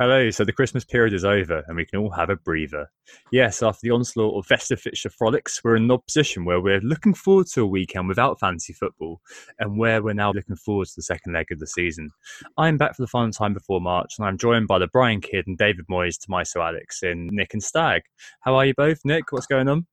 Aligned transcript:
Hello, 0.00 0.30
so 0.30 0.44
the 0.44 0.52
Christmas 0.52 0.84
period 0.84 1.12
is 1.12 1.24
over 1.24 1.64
and 1.66 1.76
we 1.76 1.84
can 1.84 1.98
all 1.98 2.12
have 2.12 2.30
a 2.30 2.36
breather. 2.36 2.88
Yes, 3.32 3.64
after 3.64 3.80
the 3.82 3.90
onslaught 3.90 4.38
of 4.38 4.46
festive 4.46 4.80
fixture 4.80 5.10
frolics, 5.10 5.64
we're 5.64 5.74
in 5.74 5.90
odd 5.90 6.06
position 6.06 6.44
where 6.44 6.60
we're 6.60 6.80
looking 6.82 7.14
forward 7.14 7.48
to 7.48 7.62
a 7.62 7.66
weekend 7.66 8.06
without 8.06 8.38
fantasy 8.38 8.72
football 8.72 9.20
and 9.58 9.76
where 9.76 10.00
we're 10.00 10.12
now 10.12 10.30
looking 10.30 10.54
forward 10.54 10.86
to 10.86 10.92
the 10.94 11.02
second 11.02 11.32
leg 11.32 11.50
of 11.50 11.58
the 11.58 11.66
season. 11.66 12.12
I'm 12.56 12.78
back 12.78 12.94
for 12.94 13.02
the 13.02 13.08
final 13.08 13.32
time 13.32 13.52
before 13.52 13.80
March 13.80 14.14
and 14.16 14.28
I'm 14.28 14.38
joined 14.38 14.68
by 14.68 14.78
the 14.78 14.86
Brian 14.86 15.20
Kidd 15.20 15.48
and 15.48 15.58
David 15.58 15.86
Moyes 15.90 16.16
to 16.20 16.30
my 16.30 16.44
so 16.44 16.62
Alex 16.62 17.02
in 17.02 17.28
Nick 17.32 17.52
and 17.52 17.62
Stag. 17.62 18.02
How 18.42 18.54
are 18.54 18.66
you 18.66 18.74
both? 18.76 19.00
Nick, 19.04 19.32
what's 19.32 19.48
going 19.48 19.66
on? 19.66 19.84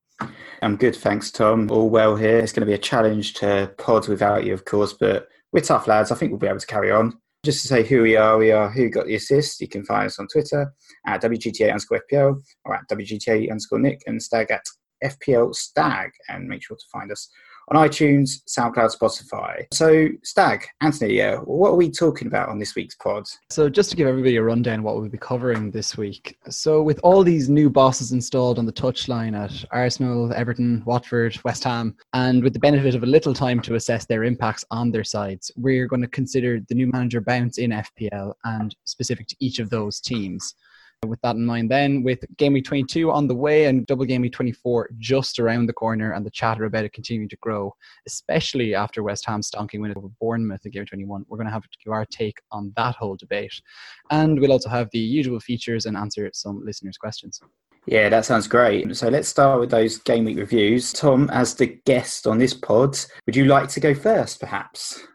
I'm 0.62 0.76
good, 0.76 0.94
thanks, 0.94 1.32
Tom. 1.32 1.68
All 1.68 1.90
well 1.90 2.14
here. 2.14 2.38
It's 2.38 2.52
going 2.52 2.60
to 2.60 2.66
be 2.70 2.74
a 2.74 2.78
challenge 2.78 3.34
to 3.34 3.74
pod 3.76 4.06
without 4.06 4.44
you, 4.44 4.54
of 4.54 4.66
course, 4.66 4.92
but 4.92 5.26
we're 5.50 5.62
tough 5.62 5.88
lads. 5.88 6.12
I 6.12 6.14
think 6.14 6.30
we'll 6.30 6.38
be 6.38 6.46
able 6.46 6.60
to 6.60 6.66
carry 6.66 6.92
on. 6.92 7.18
Just 7.46 7.62
to 7.62 7.68
say 7.68 7.84
who 7.84 8.02
we 8.02 8.16
are, 8.16 8.38
we 8.38 8.50
are 8.50 8.68
Who 8.68 8.90
Got 8.90 9.06
the 9.06 9.14
Assist. 9.14 9.60
You 9.60 9.68
can 9.68 9.84
find 9.84 10.06
us 10.06 10.18
on 10.18 10.26
Twitter 10.26 10.74
at 11.06 11.22
WGTA 11.22 11.68
underscore 11.68 12.02
FPL 12.10 12.42
or 12.64 12.74
at 12.74 12.88
WGTA 12.90 13.48
underscore 13.48 13.78
Nick 13.78 14.02
and 14.08 14.20
Stag 14.20 14.50
at 14.50 14.64
FPL 15.04 15.54
Stag. 15.54 16.10
And 16.28 16.48
make 16.48 16.64
sure 16.64 16.76
to 16.76 16.86
find 16.92 17.12
us 17.12 17.28
on 17.68 17.88
iTunes, 17.88 18.42
SoundCloud, 18.44 18.96
Spotify. 18.96 19.64
So, 19.72 20.08
Stag, 20.22 20.66
Anthony, 20.80 21.20
uh, 21.20 21.38
what 21.40 21.70
are 21.70 21.76
we 21.76 21.90
talking 21.90 22.28
about 22.28 22.48
on 22.48 22.58
this 22.58 22.74
week's 22.76 22.94
pod? 22.94 23.24
So, 23.50 23.68
just 23.68 23.90
to 23.90 23.96
give 23.96 24.06
everybody 24.06 24.36
a 24.36 24.42
rundown 24.42 24.82
what 24.82 24.96
we'll 24.96 25.08
be 25.08 25.18
covering 25.18 25.70
this 25.70 25.96
week. 25.96 26.36
So, 26.48 26.82
with 26.82 27.00
all 27.02 27.24
these 27.24 27.48
new 27.48 27.68
bosses 27.68 28.12
installed 28.12 28.58
on 28.58 28.66
the 28.66 28.72
touchline 28.72 29.36
at 29.36 29.64
Arsenal, 29.72 30.32
Everton, 30.32 30.82
Watford, 30.86 31.36
West 31.44 31.64
Ham, 31.64 31.96
and 32.12 32.42
with 32.42 32.52
the 32.52 32.60
benefit 32.60 32.94
of 32.94 33.02
a 33.02 33.06
little 33.06 33.34
time 33.34 33.60
to 33.62 33.74
assess 33.74 34.06
their 34.06 34.24
impacts 34.24 34.64
on 34.70 34.90
their 34.90 35.04
sides, 35.04 35.50
we're 35.56 35.86
going 35.86 36.02
to 36.02 36.08
consider 36.08 36.60
the 36.68 36.74
new 36.74 36.86
manager 36.86 37.20
bounce 37.20 37.58
in 37.58 37.70
FPL 37.70 38.34
and 38.44 38.76
specific 38.84 39.26
to 39.28 39.36
each 39.40 39.58
of 39.58 39.70
those 39.70 40.00
teams. 40.00 40.54
With 41.04 41.20
that 41.20 41.36
in 41.36 41.44
mind, 41.44 41.70
then 41.70 42.02
with 42.02 42.24
game 42.36 42.54
week 42.54 42.64
22 42.64 43.12
on 43.12 43.28
the 43.28 43.34
way 43.34 43.66
and 43.66 43.86
double 43.86 44.04
game 44.04 44.22
week 44.22 44.32
24 44.32 44.90
just 44.98 45.38
around 45.38 45.66
the 45.66 45.72
corner, 45.72 46.12
and 46.12 46.24
the 46.24 46.30
chatter 46.30 46.64
about 46.64 46.84
it 46.84 46.92
continuing 46.94 47.28
to 47.28 47.36
grow, 47.36 47.74
especially 48.06 48.74
after 48.74 49.02
West 49.02 49.26
Ham 49.26 49.42
stonking 49.42 49.80
win 49.80 49.92
over 49.96 50.08
Bournemouth 50.20 50.64
in 50.64 50.72
game 50.72 50.86
21, 50.86 51.26
we're 51.28 51.36
going 51.36 51.46
to 51.46 51.52
have 51.52 51.62
to 51.62 51.78
give 51.84 51.92
our 51.92 52.06
take 52.06 52.38
on 52.50 52.72
that 52.76 52.96
whole 52.96 53.14
debate. 53.14 53.52
And 54.10 54.40
we'll 54.40 54.52
also 54.52 54.70
have 54.70 54.88
the 54.92 54.98
usual 54.98 55.38
features 55.38 55.86
and 55.86 55.96
answer 55.96 56.30
some 56.32 56.64
listeners' 56.64 56.98
questions. 56.98 57.40
Yeah, 57.86 58.08
that 58.08 58.24
sounds 58.24 58.48
great. 58.48 58.96
So 58.96 59.08
let's 59.08 59.28
start 59.28 59.60
with 59.60 59.70
those 59.70 59.98
game 59.98 60.24
week 60.24 60.38
reviews. 60.38 60.92
Tom, 60.92 61.30
as 61.30 61.54
the 61.54 61.78
guest 61.84 62.26
on 62.26 62.38
this 62.38 62.52
pod, 62.52 62.98
would 63.26 63.36
you 63.36 63.44
like 63.44 63.68
to 63.68 63.80
go 63.80 63.94
first, 63.94 64.40
perhaps? 64.40 65.06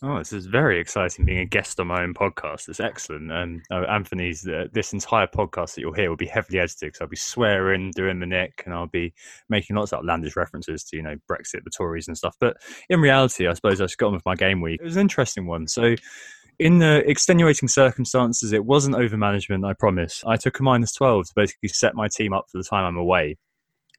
Oh, 0.00 0.18
this 0.18 0.32
is 0.32 0.46
very 0.46 0.78
exciting 0.78 1.24
being 1.24 1.40
a 1.40 1.44
guest 1.44 1.80
on 1.80 1.88
my 1.88 2.04
own 2.04 2.14
podcast. 2.14 2.68
It's 2.68 2.78
excellent. 2.78 3.32
And 3.32 3.62
uh, 3.68 3.82
Anthony's, 3.90 4.46
uh, 4.46 4.66
this 4.72 4.92
entire 4.92 5.26
podcast 5.26 5.74
that 5.74 5.80
you'll 5.80 5.92
hear 5.92 6.08
will 6.08 6.16
be 6.16 6.26
heavily 6.26 6.60
edited 6.60 6.86
because 6.86 7.00
I'll 7.00 7.08
be 7.08 7.16
swearing, 7.16 7.90
doing 7.96 8.20
the 8.20 8.26
nick, 8.26 8.62
and 8.64 8.72
I'll 8.72 8.86
be 8.86 9.12
making 9.48 9.74
lots 9.74 9.92
of 9.92 9.98
outlandish 9.98 10.36
references 10.36 10.84
to, 10.84 10.96
you 10.96 11.02
know, 11.02 11.16
Brexit, 11.28 11.64
the 11.64 11.70
Tories 11.76 12.06
and 12.06 12.16
stuff. 12.16 12.36
But 12.38 12.58
in 12.88 13.00
reality, 13.00 13.48
I 13.48 13.54
suppose 13.54 13.80
I 13.80 13.84
just 13.84 13.98
got 13.98 14.08
on 14.08 14.12
with 14.12 14.24
my 14.24 14.36
game 14.36 14.60
week. 14.60 14.78
It 14.80 14.84
was 14.84 14.94
an 14.94 15.00
interesting 15.00 15.46
one. 15.46 15.66
So, 15.66 15.96
in 16.60 16.78
the 16.78 17.08
extenuating 17.08 17.68
circumstances, 17.68 18.52
it 18.52 18.64
wasn't 18.64 18.96
over 18.96 19.16
management, 19.16 19.64
I 19.64 19.72
promise. 19.74 20.22
I 20.26 20.36
took 20.36 20.58
a 20.60 20.62
minus 20.62 20.92
12 20.92 21.28
to 21.28 21.32
basically 21.34 21.68
set 21.68 21.94
my 21.94 22.08
team 22.08 22.32
up 22.32 22.46
for 22.50 22.58
the 22.58 22.64
time 22.64 22.84
I'm 22.84 22.96
away 22.96 23.36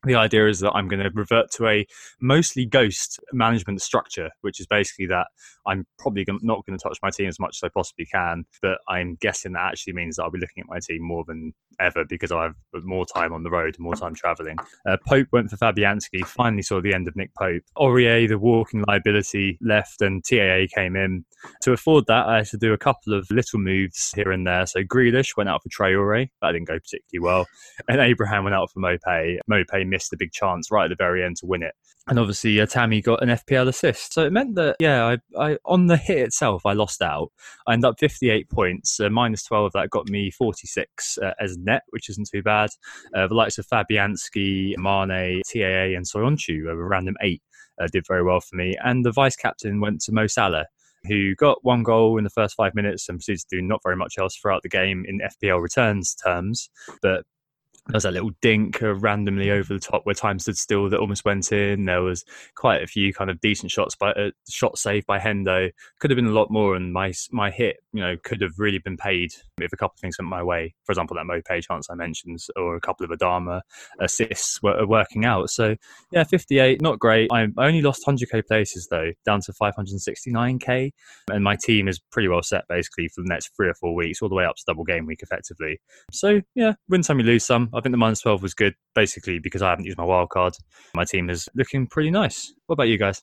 the 0.03 0.15
idea 0.15 0.47
is 0.47 0.59
that 0.61 0.71
I'm 0.71 0.87
going 0.87 1.03
to 1.03 1.11
revert 1.13 1.51
to 1.51 1.67
a 1.67 1.85
mostly 2.21 2.65
ghost 2.65 3.19
management 3.33 3.81
structure, 3.81 4.29
which 4.41 4.59
is 4.59 4.67
basically 4.67 5.07
that 5.07 5.27
I'm 5.67 5.85
probably 5.97 6.25
not 6.41 6.65
going 6.65 6.77
to 6.77 6.81
touch 6.81 6.97
my 7.03 7.09
team 7.09 7.27
as 7.27 7.39
much 7.39 7.57
as 7.61 7.67
I 7.67 7.69
possibly 7.69 8.05
can. 8.05 8.45
But 8.61 8.77
I'm 8.87 9.17
guessing 9.19 9.53
that 9.53 9.71
actually 9.71 9.93
means 9.93 10.15
that 10.15 10.23
I'll 10.23 10.31
be 10.31 10.39
looking 10.39 10.61
at 10.61 10.69
my 10.69 10.79
team 10.79 11.03
more 11.03 11.25
than 11.27 11.53
ever 11.79 12.05
because 12.05 12.31
I 12.31 12.43
have 12.43 12.55
more 12.83 13.05
time 13.05 13.33
on 13.33 13.43
the 13.43 13.49
road, 13.49 13.77
more 13.79 13.95
time 13.95 14.15
traveling. 14.15 14.57
Uh, 14.87 14.97
Pope 15.07 15.27
went 15.31 15.49
for 15.49 15.57
Fabianski, 15.57 16.25
finally 16.25 16.61
saw 16.61 16.81
the 16.81 16.93
end 16.93 17.07
of 17.07 17.15
Nick 17.15 17.33
Pope. 17.35 17.63
Aurier, 17.77 18.27
the 18.27 18.37
walking 18.37 18.83
liability, 18.87 19.57
left, 19.61 20.01
and 20.01 20.23
TAA 20.23 20.65
came 20.73 20.95
in. 20.95 21.25
To 21.61 21.71
afford 21.71 22.05
that, 22.07 22.27
I 22.27 22.37
had 22.37 22.47
to 22.47 22.57
do 22.57 22.73
a 22.73 22.77
couple 22.77 23.13
of 23.13 23.29
little 23.31 23.59
moves 23.59 24.11
here 24.15 24.31
and 24.31 24.45
there. 24.45 24.65
So 24.65 24.81
Grealish 24.81 25.37
went 25.37 25.49
out 25.49 25.61
for 25.63 25.69
Traore, 25.69 26.29
that 26.41 26.51
didn't 26.51 26.67
go 26.67 26.79
particularly 26.79 27.23
well. 27.23 27.47
And 27.87 27.99
Abraham 28.01 28.43
went 28.43 28.55
out 28.55 28.71
for 28.71 28.79
Maupay. 28.79 29.37
Maupay 29.49 29.87
missed 29.87 30.11
the 30.11 30.17
big 30.17 30.31
chance 30.31 30.71
right 30.71 30.85
at 30.85 30.89
the 30.89 30.95
very 30.95 31.23
end 31.23 31.37
to 31.37 31.45
win 31.45 31.63
it. 31.63 31.75
And 32.09 32.17
obviously, 32.17 32.59
uh, 32.59 32.65
Tammy 32.65 33.01
got 33.01 33.21
an 33.21 33.29
FPL 33.29 33.67
assist. 33.67 34.13
So 34.13 34.25
it 34.25 34.33
meant 34.33 34.55
that, 34.55 34.77
yeah, 34.79 35.15
I, 35.37 35.51
I 35.51 35.57
on 35.63 35.85
the 35.85 35.95
hit 35.95 36.17
itself, 36.17 36.65
I 36.65 36.73
lost 36.73 37.03
out. 37.03 37.31
I 37.67 37.73
ended 37.73 37.87
up 37.87 37.99
58 37.99 38.49
points, 38.49 38.99
uh, 38.99 39.09
minus 39.09 39.43
12 39.43 39.73
that 39.73 39.91
got 39.91 40.09
me 40.09 40.31
46 40.31 41.19
uh, 41.19 41.33
as 41.39 41.55
net, 41.57 41.83
which 41.89 42.09
isn't 42.09 42.27
too 42.27 42.41
bad. 42.41 42.71
Uh, 43.15 43.27
the 43.27 43.35
likes 43.35 43.59
of 43.59 43.67
Fabianski, 43.67 44.75
Mane, 44.77 45.41
TAA, 45.47 45.95
and 45.95 46.05
Soyuncu, 46.05 46.67
a 46.67 46.75
random 46.75 47.15
eight, 47.21 47.43
uh, 47.79 47.87
did 47.91 48.07
very 48.07 48.23
well 48.23 48.41
for 48.41 48.55
me. 48.55 48.75
And 48.83 49.05
the 49.05 49.11
vice 49.11 49.35
captain 49.35 49.79
went 49.79 50.01
to 50.01 50.11
Mo 50.11 50.25
Salah 50.25 50.65
who 51.05 51.33
got 51.35 51.63
one 51.63 51.83
goal 51.83 52.17
in 52.17 52.23
the 52.23 52.29
first 52.29 52.55
five 52.55 52.75
minutes 52.75 53.07
and 53.07 53.19
proceeded 53.19 53.39
to 53.49 53.57
do 53.57 53.61
not 53.61 53.81
very 53.83 53.95
much 53.95 54.17
else 54.17 54.35
throughout 54.35 54.63
the 54.63 54.69
game 54.69 55.05
in 55.07 55.21
FPL 55.21 55.61
returns 55.61 56.13
terms, 56.13 56.69
but 57.01 57.23
there 57.89 57.97
was 57.97 58.05
a 58.05 58.11
little 58.11 58.29
dink 58.41 58.83
uh, 58.83 58.93
randomly 58.93 59.49
over 59.49 59.73
the 59.73 59.79
top 59.79 60.05
where 60.05 60.13
time 60.13 60.37
stood 60.37 60.57
still 60.57 60.89
that 60.89 60.99
almost 60.99 61.25
went 61.25 61.51
in. 61.51 61.85
There 61.85 62.03
was 62.03 62.23
quite 62.55 62.83
a 62.83 62.87
few 62.87 63.11
kind 63.11 63.31
of 63.31 63.41
decent 63.41 63.71
shots 63.71 63.95
by 63.95 64.11
uh, 64.11 64.29
shot 64.47 64.77
saved 64.77 65.07
by 65.07 65.17
Hendo. 65.17 65.71
Could 65.99 66.11
have 66.11 66.15
been 66.15 66.27
a 66.27 66.31
lot 66.31 66.51
more, 66.51 66.75
and 66.75 66.93
my 66.93 67.13
my 67.31 67.49
hit, 67.49 67.77
you 67.91 68.01
know, 68.01 68.15
could 68.23 68.41
have 68.41 68.51
really 68.59 68.77
been 68.77 68.95
paid 68.95 69.31
if 69.59 69.73
a 69.73 69.77
couple 69.77 69.95
of 69.95 70.01
things 70.01 70.17
went 70.19 70.29
my 70.29 70.43
way. 70.43 70.75
For 70.85 70.91
example, 70.91 71.17
that 71.17 71.25
Maupay 71.25 71.63
chance 71.63 71.87
I 71.89 71.95
mentioned, 71.95 72.39
or 72.55 72.75
a 72.75 72.81
couple 72.81 73.05
of 73.05 73.11
Adama 73.11 73.61
assists 73.99 74.61
were 74.61 74.85
working 74.85 75.25
out. 75.25 75.49
So 75.49 75.75
yeah, 76.11 76.23
58, 76.23 76.83
not 76.83 76.99
great. 76.99 77.31
I 77.33 77.47
only 77.57 77.81
lost 77.81 78.05
100k 78.05 78.45
places 78.45 78.87
though, 78.91 79.13
down 79.25 79.41
to 79.41 79.51
569k, 79.53 80.91
and 81.31 81.43
my 81.43 81.55
team 81.55 81.87
is 81.87 81.99
pretty 82.11 82.27
well 82.27 82.43
set 82.43 82.65
basically 82.69 83.07
for 83.07 83.23
the 83.23 83.29
next 83.29 83.49
three 83.55 83.67
or 83.67 83.73
four 83.73 83.95
weeks, 83.95 84.21
all 84.21 84.29
the 84.29 84.35
way 84.35 84.45
up 84.45 84.57
to 84.57 84.63
double 84.67 84.83
game 84.83 85.07
week 85.07 85.23
effectively. 85.23 85.81
So 86.11 86.41
yeah, 86.53 86.73
win 86.87 87.01
some, 87.01 87.19
you 87.19 87.25
lose 87.25 87.45
some. 87.45 87.69
I 87.79 87.81
think 87.81 87.93
the 87.93 87.97
minus 87.97 88.21
12 88.21 88.43
was 88.43 88.53
good, 88.53 88.73
basically, 88.93 89.39
because 89.39 89.61
I 89.61 89.69
haven't 89.69 89.85
used 89.85 89.97
my 89.97 90.03
wild 90.03 90.29
card. 90.29 90.53
My 90.93 91.05
team 91.05 91.29
is 91.29 91.47
looking 91.55 91.87
pretty 91.87 92.11
nice. 92.11 92.53
What 92.67 92.73
about 92.73 92.89
you 92.89 92.97
guys? 92.97 93.21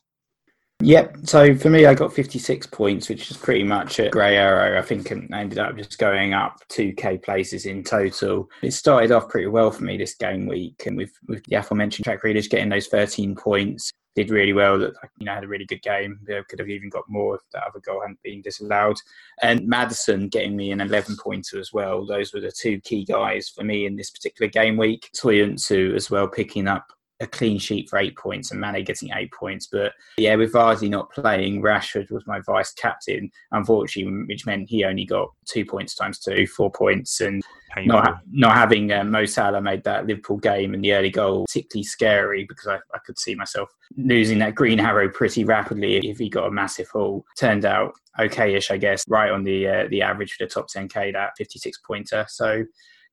Yep. 0.83 1.17
So 1.23 1.55
for 1.55 1.69
me, 1.71 1.87
I 1.87 1.95
got 1.95 2.13
56 2.13 2.67
points, 2.67 3.09
which 3.09 3.31
is 3.31 3.37
pretty 3.37 3.63
much 3.63 3.99
a 3.99 4.09
grey 4.09 4.37
arrow. 4.37 4.77
I 4.77 4.83
think 4.83 5.11
I 5.11 5.39
ended 5.39 5.57
up 5.57 5.75
just 5.75 5.97
going 5.97 6.33
up 6.33 6.59
2k 6.69 7.23
places 7.23 7.65
in 7.65 7.83
total. 7.83 8.47
It 8.61 8.73
started 8.73 9.11
off 9.11 9.29
pretty 9.29 9.47
well 9.47 9.71
for 9.71 9.83
me 9.83 9.97
this 9.97 10.13
game 10.13 10.45
week, 10.45 10.83
and 10.85 10.95
with 10.95 11.11
with 11.27 11.43
the 11.45 11.55
aforementioned 11.55 12.05
track 12.05 12.23
readers 12.23 12.47
getting 12.47 12.69
those 12.69 12.87
13 12.87 13.35
points, 13.35 13.91
did 14.17 14.31
really 14.31 14.53
well. 14.53 14.79
That 14.79 14.93
you 15.19 15.25
know 15.25 15.35
had 15.35 15.43
a 15.43 15.47
really 15.47 15.65
good 15.65 15.83
game. 15.83 16.19
Could 16.49 16.59
have 16.59 16.69
even 16.69 16.89
got 16.89 17.03
more 17.07 17.35
if 17.35 17.41
that 17.53 17.63
other 17.67 17.79
goal 17.79 18.01
hadn't 18.01 18.21
been 18.23 18.41
disallowed. 18.41 18.97
And 19.43 19.67
Madison 19.67 20.27
getting 20.27 20.57
me 20.57 20.71
an 20.71 20.81
11 20.81 21.17
pointer 21.17 21.59
as 21.59 21.71
well. 21.71 22.03
Those 22.03 22.33
were 22.33 22.41
the 22.41 22.51
two 22.51 22.81
key 22.81 23.05
guys 23.05 23.47
for 23.47 23.63
me 23.63 23.85
in 23.85 23.95
this 23.95 24.09
particular 24.09 24.49
game 24.49 24.75
week. 24.75 25.09
Soyuncu 25.15 25.95
as 25.95 26.09
well 26.09 26.27
picking 26.27 26.67
up 26.67 26.91
a 27.19 27.27
clean 27.27 27.57
sheet 27.57 27.89
for 27.89 27.97
eight 27.97 28.15
points 28.15 28.51
and 28.51 28.61
Mane 28.61 28.83
getting 28.83 29.11
eight 29.13 29.31
points. 29.31 29.67
But 29.67 29.93
yeah, 30.17 30.35
with 30.35 30.53
Vardy 30.53 30.89
not 30.89 31.11
playing, 31.11 31.61
Rashford 31.61 32.11
was 32.11 32.27
my 32.27 32.39
vice 32.41 32.73
captain, 32.73 33.31
unfortunately, 33.51 34.25
which 34.27 34.45
meant 34.45 34.69
he 34.69 34.83
only 34.83 35.05
got 35.05 35.31
two 35.45 35.65
points 35.65 35.95
times 35.95 36.19
two, 36.19 36.45
four 36.47 36.71
points. 36.71 37.21
And 37.21 37.43
not, 37.85 38.19
not 38.31 38.55
having 38.55 38.91
uh, 38.91 39.03
Mo 39.03 39.25
Salah 39.25 39.61
made 39.61 39.83
that 39.83 40.05
Liverpool 40.05 40.37
game 40.37 40.73
and 40.73 40.83
the 40.83 40.93
early 40.93 41.09
goal 41.09 41.45
particularly 41.45 41.83
scary 41.83 42.45
because 42.47 42.67
I, 42.67 42.75
I 42.93 42.99
could 43.05 43.19
see 43.19 43.35
myself 43.35 43.69
losing 43.97 44.39
that 44.39 44.55
green 44.55 44.79
arrow 44.79 45.09
pretty 45.09 45.43
rapidly 45.43 45.97
if 45.97 46.17
he 46.17 46.29
got 46.29 46.47
a 46.47 46.51
massive 46.51 46.89
haul. 46.89 47.25
Turned 47.37 47.65
out 47.65 47.93
okay-ish, 48.19 48.71
I 48.71 48.77
guess, 48.77 49.03
right 49.07 49.31
on 49.31 49.43
the 49.43 49.67
uh, 49.67 49.87
the 49.89 50.01
average 50.01 50.33
for 50.33 50.45
the 50.45 50.49
top 50.49 50.67
10k, 50.69 51.13
that 51.13 51.33
56 51.37 51.79
pointer. 51.85 52.25
So 52.29 52.63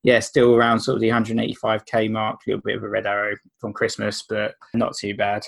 yeah, 0.05 0.19
still 0.19 0.53
around 0.53 0.79
sort 0.79 0.95
of 0.95 1.01
the 1.01 1.09
185k 1.09 2.11
mark, 2.11 2.39
a 2.45 2.51
little 2.51 2.61
bit 2.63 2.77
of 2.77 2.83
a 2.83 2.87
red 2.87 3.07
arrow 3.07 3.35
from 3.57 3.73
Christmas, 3.73 4.23
but 4.29 4.53
not 4.75 4.95
too 4.95 5.15
bad. 5.15 5.43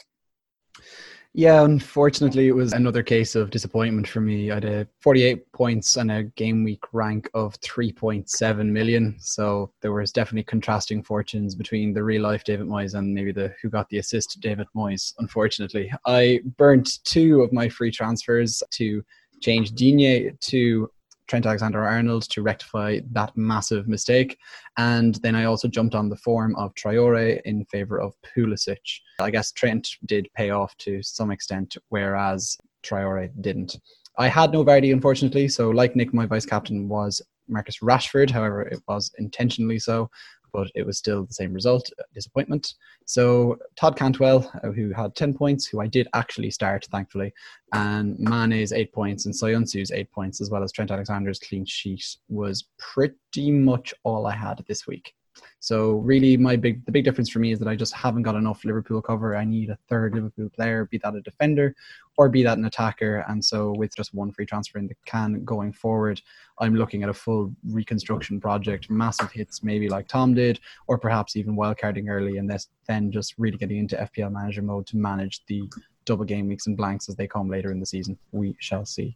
Yeah, 1.36 1.64
unfortunately, 1.64 2.48
it 2.48 2.56
was 2.56 2.74
another 2.74 3.04
case 3.04 3.36
of 3.36 3.52
disappointment 3.52 4.08
for 4.08 4.20
me. 4.20 4.50
I 4.50 4.56
had 4.56 4.66
a 4.66 4.88
48 5.02 5.52
points 5.52 5.96
and 5.98 6.10
a 6.12 6.24
game 6.24 6.64
week 6.64 6.82
rank 6.92 7.30
of 7.36 7.54
3.7 7.62 8.66
million. 8.68 9.16
So 9.20 9.72
there 9.84 9.94
was 9.94 10.12
definitely 10.12 10.46
contrasting 10.46 11.04
fortunes 11.04 11.54
between 11.54 11.94
the 11.94 12.04
real 12.04 12.24
life 12.24 12.44
David 12.44 12.66
Moyes 12.66 12.96
and 12.96 13.14
maybe 13.14 13.32
the 13.32 13.54
who 13.62 13.70
got 13.70 13.88
the 13.90 14.00
assist 14.00 14.40
David 14.42 14.66
Moyes. 14.76 15.14
Unfortunately, 15.20 15.94
I 16.08 16.40
burnt 16.58 17.04
two 17.04 17.44
of 17.44 17.54
my 17.54 17.70
free 17.70 17.92
transfers 17.92 18.64
to 18.72 19.04
change 19.40 19.74
Digne 19.74 20.32
to 20.32 20.90
Trent 21.28 21.46
Alexander 21.46 21.84
Arnold 21.86 22.24
to 22.30 22.42
rectify 22.42 23.00
that 23.12 23.36
massive 23.36 23.88
mistake. 23.88 24.38
And 24.78 25.16
then 25.16 25.36
I 25.36 25.46
also 25.46 25.68
jumped 25.68 25.96
on 25.96 26.10
the 26.10 26.16
form 26.16 26.56
of 26.56 26.74
Traore 26.76 27.42
in 27.46 27.66
favour 27.66 28.00
of 28.02 28.14
Pulisic. 28.24 28.78
I 29.20 29.30
guess 29.30 29.52
Trent 29.52 29.88
did 30.06 30.30
pay 30.36 30.50
off 30.52 30.76
to 30.78 31.02
some 31.04 31.32
extent, 31.32 31.78
whereas 31.90 32.58
Traore 32.84 33.30
didn't. 33.42 33.78
I 34.18 34.28
had 34.28 34.52
no 34.52 34.66
Vardy, 34.66 34.92
unfortunately. 34.92 35.48
So, 35.48 35.70
like 35.70 35.96
Nick, 35.96 36.14
my 36.14 36.26
vice 36.26 36.46
captain 36.46 36.88
was 36.90 37.22
Marcus 37.48 37.80
Rashford. 37.80 38.30
However, 38.30 38.64
it 38.64 38.82
was 38.88 39.12
intentionally 39.18 39.80
so 39.80 40.10
but 40.58 40.72
it 40.74 40.84
was 40.84 40.98
still 40.98 41.24
the 41.24 41.34
same 41.36 41.54
result 41.54 41.88
disappointment. 42.16 42.74
So 43.06 43.60
Todd 43.76 43.96
Cantwell, 43.96 44.52
uh, 44.64 44.72
who 44.72 44.92
had 44.92 45.14
10 45.14 45.36
points, 45.36 45.68
who 45.68 45.80
I 45.80 45.86
did 45.86 46.08
actually 46.16 46.50
start, 46.50 46.88
thankfully, 46.92 47.32
and 47.74 48.18
Mane's 48.18 48.74
eight 48.74 48.92
points 48.92 49.28
and 49.28 49.36
Soyuncu's 49.36 49.92
eight 49.92 50.12
points, 50.12 50.42
as 50.42 50.50
well 50.50 50.64
as 50.64 50.72
Trent 50.72 50.90
Alexander's 50.90 51.38
clean 51.38 51.64
sheet, 51.64 52.04
was 52.28 52.66
pretty 52.80 53.52
much 53.52 53.94
all 54.04 54.26
I 54.26 54.36
had 54.36 54.66
this 54.68 54.88
week. 54.88 55.14
So 55.60 55.94
really, 55.98 56.38
my 56.38 56.56
big 56.56 56.86
the 56.86 56.92
big 56.92 57.04
difference 57.04 57.30
for 57.30 57.40
me 57.40 57.52
is 57.52 57.60
that 57.60 57.68
I 57.68 57.76
just 57.76 57.94
haven't 57.94 58.24
got 58.24 58.36
enough 58.36 58.64
Liverpool 58.64 59.02
cover. 59.02 59.36
I 59.36 59.44
need 59.44 59.70
a 59.70 59.78
third 59.90 60.14
Liverpool 60.14 60.50
player, 60.50 60.86
be 60.86 60.98
that 61.00 61.16
a 61.16 61.22
defender 61.22 61.76
or 62.18 62.30
be 62.30 62.44
that 62.44 62.58
an 62.58 62.66
attacker. 62.66 63.26
And 63.28 63.44
so 63.44 63.74
with 63.78 63.96
just 63.96 64.14
one 64.14 64.32
free 64.32 64.46
transfer 64.46 64.80
in 64.80 64.88
the 64.88 64.96
can 65.06 65.44
going 65.44 65.72
forward, 65.74 66.22
I'm 66.60 66.76
looking 66.76 67.04
at 67.04 67.10
a 67.10 67.14
full 67.14 67.54
reconstruction 67.70 68.40
project, 68.40 68.90
massive 68.90 69.32
hits 69.32 69.64
maybe 69.64 69.88
like 69.88 70.08
Tom 70.08 70.34
did, 70.34 70.60
or 70.88 70.98
perhaps 70.98 71.36
even 71.36 71.56
wildcarding 71.56 72.10
early 72.10 72.38
and 72.38 72.50
this, 72.50 72.70
then 72.88 73.12
just 73.12 73.36
really 73.38 73.58
getting 73.58 73.78
into 73.78 73.96
FPL 73.96 74.32
manager 74.32 74.62
mode 74.62 74.88
to 74.88 74.98
manage 74.98 75.46
the 75.46 75.64
double 76.06 76.26
game 76.26 76.48
weeks 76.48 76.68
and 76.68 76.78
blanks 76.78 77.10
as 77.10 77.16
they 77.16 77.28
come 77.28 77.50
later 77.50 77.72
in 77.72 77.80
the 77.80 77.86
season. 77.86 78.18
We 78.32 78.56
shall 78.60 78.86
see. 78.86 79.16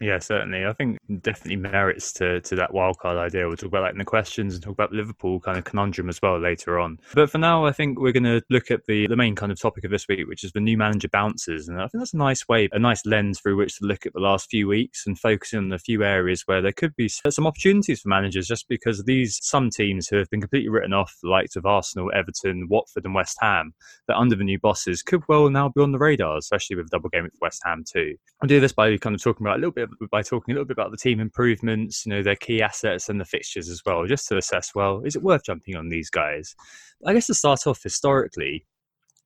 Yeah, 0.00 0.20
certainly. 0.20 0.64
I 0.64 0.72
think 0.74 0.98
definitely 1.22 1.56
merits 1.56 2.12
to 2.14 2.40
to 2.42 2.54
that 2.54 2.70
wildcard 2.70 3.18
idea. 3.18 3.48
We'll 3.48 3.56
talk 3.56 3.68
about 3.68 3.82
that 3.82 3.92
in 3.92 3.98
the 3.98 4.04
questions 4.04 4.54
and 4.54 4.62
talk 4.62 4.72
about 4.74 4.92
Liverpool 4.92 5.40
kind 5.40 5.58
of 5.58 5.64
conundrum 5.64 6.08
as 6.08 6.20
well 6.22 6.38
later 6.38 6.78
on. 6.78 6.98
But 7.14 7.30
for 7.30 7.38
now, 7.38 7.66
I 7.66 7.72
think 7.72 7.98
we're 7.98 8.12
going 8.12 8.22
to 8.22 8.40
look 8.48 8.70
at 8.70 8.86
the 8.86 9.08
the 9.08 9.16
main 9.16 9.34
kind 9.34 9.50
of 9.50 9.60
topic 9.60 9.82
of 9.82 9.90
this 9.90 10.06
week, 10.06 10.28
which 10.28 10.44
is 10.44 10.52
the 10.52 10.60
new 10.60 10.76
manager 10.76 11.08
bounces, 11.08 11.66
and 11.66 11.80
I 11.80 11.88
think 11.88 12.00
that's 12.00 12.14
a 12.14 12.18
nice 12.18 12.46
way, 12.46 12.68
a 12.70 12.78
nice 12.78 13.04
lens 13.06 13.40
through 13.40 13.56
which 13.56 13.76
to 13.78 13.86
look 13.86 14.06
at 14.06 14.12
the 14.12 14.20
last 14.20 14.48
few 14.48 14.68
weeks 14.68 15.04
and 15.04 15.18
focusing 15.18 15.58
on 15.58 15.72
a 15.72 15.78
few 15.80 16.04
areas 16.04 16.42
where 16.46 16.62
there 16.62 16.72
could 16.72 16.94
be 16.94 17.08
some 17.08 17.46
opportunities 17.46 18.00
for 18.00 18.08
managers, 18.08 18.46
just 18.46 18.68
because 18.68 19.02
these 19.02 19.40
some 19.42 19.68
teams 19.68 20.06
who 20.06 20.16
have 20.16 20.30
been 20.30 20.40
completely 20.40 20.68
written 20.68 20.92
off, 20.92 21.16
the 21.24 21.28
likes 21.28 21.56
of 21.56 21.66
Arsenal, 21.66 22.12
Everton, 22.14 22.68
Watford, 22.70 23.04
and 23.04 23.16
West 23.16 23.36
Ham, 23.40 23.72
that 24.06 24.16
under 24.16 24.36
the 24.36 24.44
new 24.44 24.60
bosses 24.60 25.02
could 25.02 25.24
well 25.28 25.50
now 25.50 25.68
be 25.70 25.82
on 25.82 25.90
the 25.90 25.98
radar, 25.98 26.36
especially 26.36 26.76
with 26.76 26.88
double 26.90 27.08
game 27.08 27.24
with 27.24 27.34
West 27.40 27.62
Ham 27.64 27.82
too. 27.90 28.14
I'll 28.40 28.46
do 28.46 28.60
this 28.60 28.72
by 28.72 28.96
kind 28.98 29.16
of 29.16 29.22
talking 29.22 29.44
about 29.44 29.56
a 29.56 29.60
little 29.60 29.72
bit 29.72 29.87
by 30.10 30.22
talking 30.22 30.52
a 30.52 30.54
little 30.54 30.66
bit 30.66 30.76
about 30.76 30.90
the 30.90 30.96
team 30.96 31.20
improvements, 31.20 32.04
you 32.04 32.10
know, 32.10 32.22
their 32.22 32.36
key 32.36 32.62
assets 32.62 33.08
and 33.08 33.20
the 33.20 33.24
fixtures 33.24 33.68
as 33.68 33.82
well, 33.84 34.06
just 34.06 34.28
to 34.28 34.36
assess, 34.36 34.74
well, 34.74 35.02
is 35.04 35.16
it 35.16 35.22
worth 35.22 35.44
jumping 35.44 35.76
on 35.76 35.88
these 35.88 36.10
guys? 36.10 36.54
I 37.06 37.14
guess 37.14 37.26
to 37.26 37.34
start 37.34 37.66
off 37.66 37.82
historically, 37.82 38.66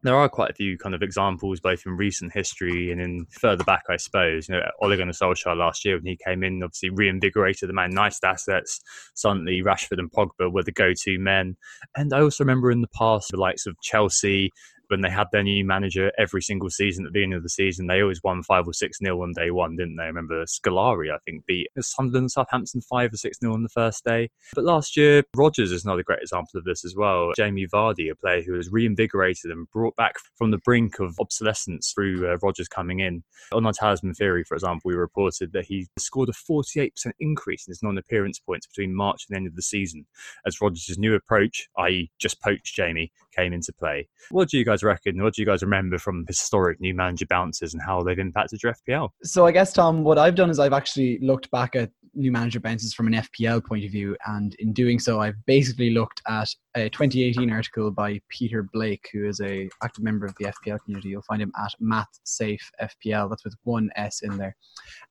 there 0.02 0.16
are 0.16 0.28
quite 0.28 0.50
a 0.50 0.54
few 0.54 0.76
kind 0.76 0.94
of 0.94 1.02
examples, 1.02 1.60
both 1.60 1.86
in 1.86 1.96
recent 1.96 2.32
history 2.32 2.90
and 2.90 3.00
in 3.00 3.26
further 3.30 3.62
back, 3.62 3.84
I 3.88 3.96
suppose. 3.96 4.48
You 4.48 4.56
know, 4.56 4.62
Ole 4.80 4.96
Gunnar 4.96 5.12
Solskjaer 5.12 5.56
last 5.56 5.84
year 5.84 5.96
when 5.96 6.06
he 6.06 6.18
came 6.26 6.42
in, 6.42 6.62
obviously 6.62 6.90
reinvigorated 6.90 7.68
the 7.68 7.72
Man 7.72 7.90
United 7.90 8.24
assets. 8.24 8.80
Suddenly, 9.14 9.62
Rashford 9.62 9.98
and 9.98 10.10
Pogba 10.10 10.52
were 10.52 10.64
the 10.64 10.72
go-to 10.72 11.18
men. 11.18 11.56
And 11.96 12.12
I 12.12 12.20
also 12.20 12.42
remember 12.42 12.72
in 12.72 12.80
the 12.80 12.88
past, 12.88 13.30
the 13.30 13.36
likes 13.36 13.64
of 13.66 13.80
Chelsea 13.80 14.50
when 14.92 15.00
they 15.00 15.10
had 15.10 15.26
their 15.32 15.42
new 15.42 15.64
manager 15.64 16.12
every 16.18 16.42
single 16.42 16.68
season 16.68 17.06
at 17.06 17.14
the 17.14 17.22
end 17.22 17.32
of 17.32 17.42
the 17.42 17.48
season, 17.48 17.86
they 17.86 18.02
always 18.02 18.22
won 18.22 18.42
five 18.42 18.68
or 18.68 18.74
six 18.74 19.00
nil 19.00 19.22
on 19.22 19.32
day 19.32 19.50
one, 19.50 19.74
didn't 19.74 19.96
they? 19.96 20.02
I 20.02 20.08
remember 20.08 20.44
Scolari, 20.44 21.10
I 21.10 21.16
think, 21.24 21.46
beat 21.46 21.68
Sunderland 21.80 22.30
Southampton 22.30 22.82
five 22.82 23.10
or 23.10 23.16
six 23.16 23.38
nil 23.40 23.54
on 23.54 23.62
the 23.62 23.70
first 23.70 24.04
day. 24.04 24.28
But 24.54 24.64
last 24.64 24.94
year, 24.94 25.24
Rodgers 25.34 25.72
is 25.72 25.86
another 25.86 26.02
great 26.02 26.20
example 26.20 26.58
of 26.58 26.64
this 26.64 26.84
as 26.84 26.94
well. 26.94 27.32
Jamie 27.34 27.66
Vardy, 27.66 28.10
a 28.10 28.14
player 28.14 28.42
who 28.42 28.52
was 28.52 28.70
reinvigorated 28.70 29.50
and 29.50 29.66
brought 29.70 29.96
back 29.96 30.16
from 30.36 30.50
the 30.50 30.58
brink 30.58 31.00
of 31.00 31.18
obsolescence 31.18 31.90
through 31.94 32.30
uh, 32.30 32.36
Rodgers 32.42 32.68
coming 32.68 33.00
in. 33.00 33.24
On 33.52 33.64
our 33.64 33.72
talisman 33.72 34.12
theory, 34.12 34.44
for 34.44 34.54
example, 34.56 34.82
we 34.84 34.94
reported 34.94 35.54
that 35.54 35.64
he 35.64 35.86
scored 35.98 36.28
a 36.28 36.32
48% 36.32 36.90
increase 37.18 37.66
in 37.66 37.70
his 37.70 37.82
non-appearance 37.82 38.40
points 38.40 38.66
between 38.66 38.94
March 38.94 39.24
and 39.26 39.34
the 39.34 39.38
end 39.38 39.46
of 39.46 39.56
the 39.56 39.62
season 39.62 40.04
as 40.46 40.60
Rodgers' 40.60 40.98
new 40.98 41.14
approach, 41.14 41.66
i.e., 41.78 42.10
just 42.18 42.42
poach 42.42 42.74
Jamie, 42.74 43.10
came 43.34 43.52
into 43.52 43.72
play. 43.72 44.08
What 44.30 44.48
do 44.48 44.58
you 44.58 44.64
guys 44.64 44.81
reckon? 44.86 45.22
What 45.22 45.34
do 45.34 45.42
you 45.42 45.46
guys 45.46 45.62
remember 45.62 45.98
from 45.98 46.24
historic 46.26 46.80
new 46.80 46.94
manager 46.94 47.26
bounces 47.26 47.74
and 47.74 47.82
how 47.82 48.02
they've 48.02 48.18
impacted 48.18 48.62
your 48.62 48.74
FPL? 48.74 49.10
So 49.22 49.46
I 49.46 49.52
guess 49.52 49.72
Tom, 49.72 50.04
what 50.04 50.18
I've 50.18 50.34
done 50.34 50.50
is 50.50 50.58
I've 50.58 50.72
actually 50.72 51.18
looked 51.20 51.50
back 51.50 51.76
at 51.76 51.90
new 52.14 52.30
manager 52.30 52.60
bounces 52.60 52.92
from 52.92 53.06
an 53.06 53.14
FPL 53.14 53.64
point 53.64 53.84
of 53.84 53.90
view, 53.90 54.16
and 54.26 54.54
in 54.58 54.72
doing 54.72 54.98
so, 54.98 55.20
I've 55.20 55.34
basically 55.46 55.90
looked 55.90 56.20
at 56.28 56.48
a 56.74 56.88
2018 56.90 57.50
article 57.50 57.90
by 57.90 58.20
Peter 58.28 58.68
Blake, 58.72 59.08
who 59.12 59.26
is 59.26 59.40
a 59.40 59.68
active 59.82 60.04
member 60.04 60.26
of 60.26 60.34
the 60.38 60.46
FPL 60.46 60.78
community. 60.84 61.10
You'll 61.10 61.22
find 61.22 61.42
him 61.42 61.52
at 61.58 61.72
Math 61.80 62.08
Safe 62.24 62.70
FPL. 62.80 63.30
That's 63.30 63.44
with 63.44 63.56
one 63.64 63.90
S 63.96 64.22
in 64.22 64.36
there. 64.36 64.56